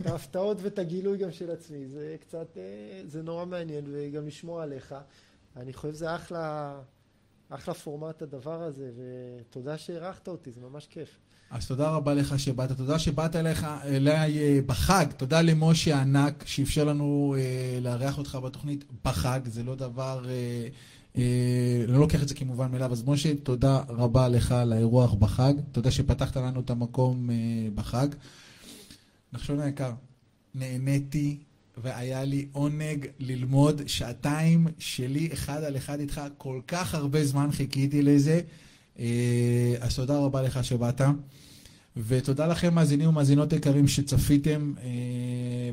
ההפתעות 0.06 0.58
ואת 0.62 0.80
הגילוי 0.80 1.18
גם 1.18 1.32
של 1.32 1.52
עצמי, 1.52 1.88
זה 1.88 2.16
קצת, 2.20 2.58
אה, 2.58 3.02
זה 3.06 3.22
נורא 3.22 3.46
מעניין, 3.46 3.86
וגם 3.92 4.28
לשמוע 4.28 4.64
עליך. 4.64 4.96
אני 5.56 5.74
חושב 5.74 5.94
שזה 5.94 6.16
אחלה, 6.16 6.80
אחלה 7.50 7.74
פורמט 7.74 8.22
הדבר 8.22 8.62
הזה, 8.62 8.92
ותודה 8.96 9.78
שהערכת 9.78 10.28
אותי, 10.28 10.52
זה 10.52 10.62
ממש 10.62 10.88
כיף. 10.88 11.20
אז 11.54 11.68
תודה 11.68 11.90
רבה 11.90 12.14
לך 12.14 12.40
שבאת, 12.40 12.72
תודה 12.72 13.00
שבאת 13.00 13.36
אליך, 13.36 13.68
אליי 13.86 14.38
אה, 14.38 14.60
בחג, 14.66 15.06
תודה 15.18 15.42
למשה 15.42 15.98
הענק 15.98 16.44
שאפשר 16.48 16.84
לנו 16.84 17.36
אה, 17.38 17.80
לארח 17.82 18.18
אותך 18.18 18.38
בתוכנית 18.44 18.86
בחג, 19.06 19.40
זה 19.46 19.64
לא 19.64 19.76
דבר, 19.76 20.26
אה, 20.30 20.68
אה, 21.18 21.86
לא 21.88 22.00
לוקח 22.00 22.24
את 22.24 22.28
זה 22.28 22.36
כמובן 22.36 22.72
מאליו, 22.72 22.92
אז 22.92 23.04
משה, 23.08 23.36
תודה 23.36 23.82
רבה 23.90 24.28
לך 24.28 24.52
על 24.52 24.74
האירוח 24.74 25.14
בחג, 25.14 25.54
תודה 25.72 25.92
שפתחת 25.92 26.38
לנו 26.38 26.60
את 26.60 26.70
המקום 26.70 27.30
אה, 27.30 27.36
בחג. 27.76 28.08
נחשון 29.34 29.60
היקר, 29.60 29.92
נהניתי 30.56 31.38
והיה 31.78 32.24
לי 32.24 32.48
עונג 32.52 33.08
ללמוד 33.20 33.82
שעתיים 33.88 34.68
שלי 34.80 35.30
אחד 35.34 35.64
על 35.64 35.78
אחד 35.78 36.00
איתך, 36.00 36.22
כל 36.38 36.60
כך 36.68 36.96
הרבה 36.96 37.26
זמן 37.26 37.52
חיכיתי 37.52 38.02
לזה. 38.02 38.42
אה, 39.00 39.76
אז 39.80 39.96
תודה 39.96 40.18
רבה 40.18 40.42
לך 40.42 40.64
שבאת. 40.64 41.02
ותודה 41.98 42.48
לכם, 42.48 42.74
מאזינים 42.74 43.10
ומאזינות 43.10 43.54
יקרים, 43.54 43.88
שצפיתם 43.88 44.74
אה, 44.84 44.90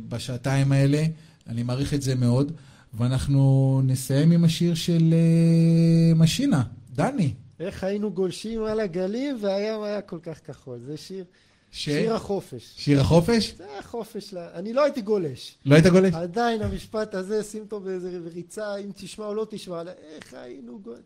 בשעתיים 0.09 0.73
האלה. 0.73 1.03
אני 1.49 1.63
מעריך 1.63 1.95
את 1.95 2.03
זה 2.03 2.15
מאוד. 2.15 2.53
ואנחנו 2.95 3.81
נסיים 3.85 4.31
עם 4.31 4.45
השיר 4.45 4.75
של 4.75 5.15
אה, 5.15 6.15
משינה, 6.15 6.63
דני. 6.95 7.33
איך 7.61 7.85
היינו 7.85 8.13
גולשים 8.13 8.65
על 8.65 8.81
הגלים 8.81 9.39
והים 9.41 9.83
היה 9.83 10.01
כל 10.01 10.19
כך 10.23 10.41
כחול. 10.47 10.79
זה 10.79 10.97
שיר... 10.97 11.25
ש... 11.73 11.85
שיר 11.85 12.15
החופש. 12.15 12.75
שיר 12.77 13.01
החופש? 13.01 13.55
זה 13.57 13.79
החופש. 13.79 14.33
לה... 14.33 14.49
אני 14.55 14.73
לא 14.73 14.85
הייתי 14.85 15.01
גולש. 15.01 15.57
לא 15.65 15.75
היית 15.75 15.87
גולש? 15.87 16.15
עדיין 16.15 16.63
המשפט 16.63 17.15
הזה, 17.15 17.43
שים 17.43 17.63
אותו 17.63 17.81
באיזה 17.81 18.19
ריצה, 18.35 18.77
אם 18.77 18.91
תשמע 18.95 19.27
או 19.27 19.35
לא 19.35 19.47
תשמע, 19.51 19.83
איך 20.15 20.35
היינו 20.35 20.79
גולש. 20.79 21.01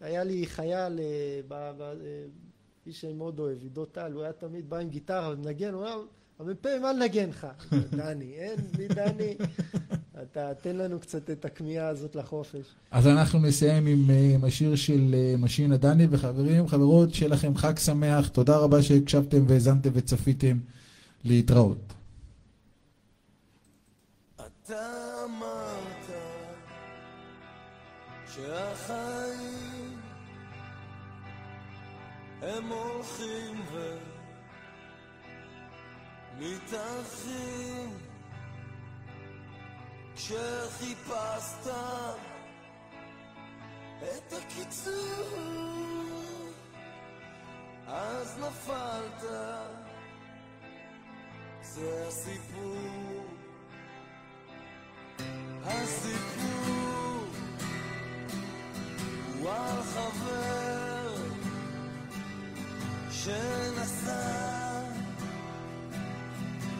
היה 0.00 0.24
לי 0.24 0.46
חייל, 0.46 1.00
אה, 1.00 1.40
אה, 1.52 1.72
איש 2.86 3.00
שאני 3.00 3.12
מאוד 3.12 3.38
אוהב, 3.38 3.62
עידו 3.62 3.84
טל, 3.84 4.12
הוא 4.12 4.22
היה 4.22 4.32
תמיד 4.32 4.70
בא 4.70 4.76
עם 4.76 4.88
גיטרה 4.88 5.30
ומנגן, 5.32 5.74
הוא 5.74 5.82
אמר, 5.82 6.02
המ"פ, 6.38 6.66
מה 6.82 6.92
לנגן 6.92 7.28
לך? 7.28 7.46
דני, 7.96 8.34
אין, 8.34 8.56
בלי 8.76 8.88
דני, 8.88 9.34
אתה 10.22 10.54
תן 10.54 10.76
לנו 10.76 11.00
קצת 11.00 11.30
את 11.30 11.44
הכמיהה 11.44 11.88
הזאת 11.88 12.16
לחופש. 12.16 12.66
אז 12.90 13.06
אנחנו 13.06 13.38
נסיים 13.38 13.86
עם, 13.86 14.10
אה, 14.10 14.34
עם 14.34 14.44
השיר 14.44 14.74
של 14.74 15.14
משינה 15.38 15.76
דני, 15.76 16.06
וחברים, 16.10 16.68
חברות, 16.68 17.14
שיהיה 17.14 17.30
לכם 17.30 17.56
חג 17.56 17.78
שמח, 17.78 18.28
תודה 18.28 18.56
רבה 18.56 18.82
שהקשבתם 18.82 19.44
והאזנתם 19.48 19.90
וצפיתם, 19.92 20.58
להתראות. 21.24 21.92
אתה 24.36 25.24
אמרת 25.24 26.10
שהחיים 28.34 29.45
הם 32.46 32.68
הולכים 32.68 33.62
ו... 33.72 33.98
מתארחים 36.38 37.98
כשחיפשת 40.16 41.70
את 44.02 44.32
הקיצור 44.32 45.66
אז 47.86 48.38
נפלת. 48.38 49.22
זה 51.62 52.04
הסיפור. 52.08 53.26
הסיפור 55.64 57.26
הוא 59.38 59.50
על 59.50 59.82
חבר 59.82 60.65
שנסע 63.26 64.12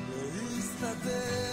להסתדר. 0.09 1.45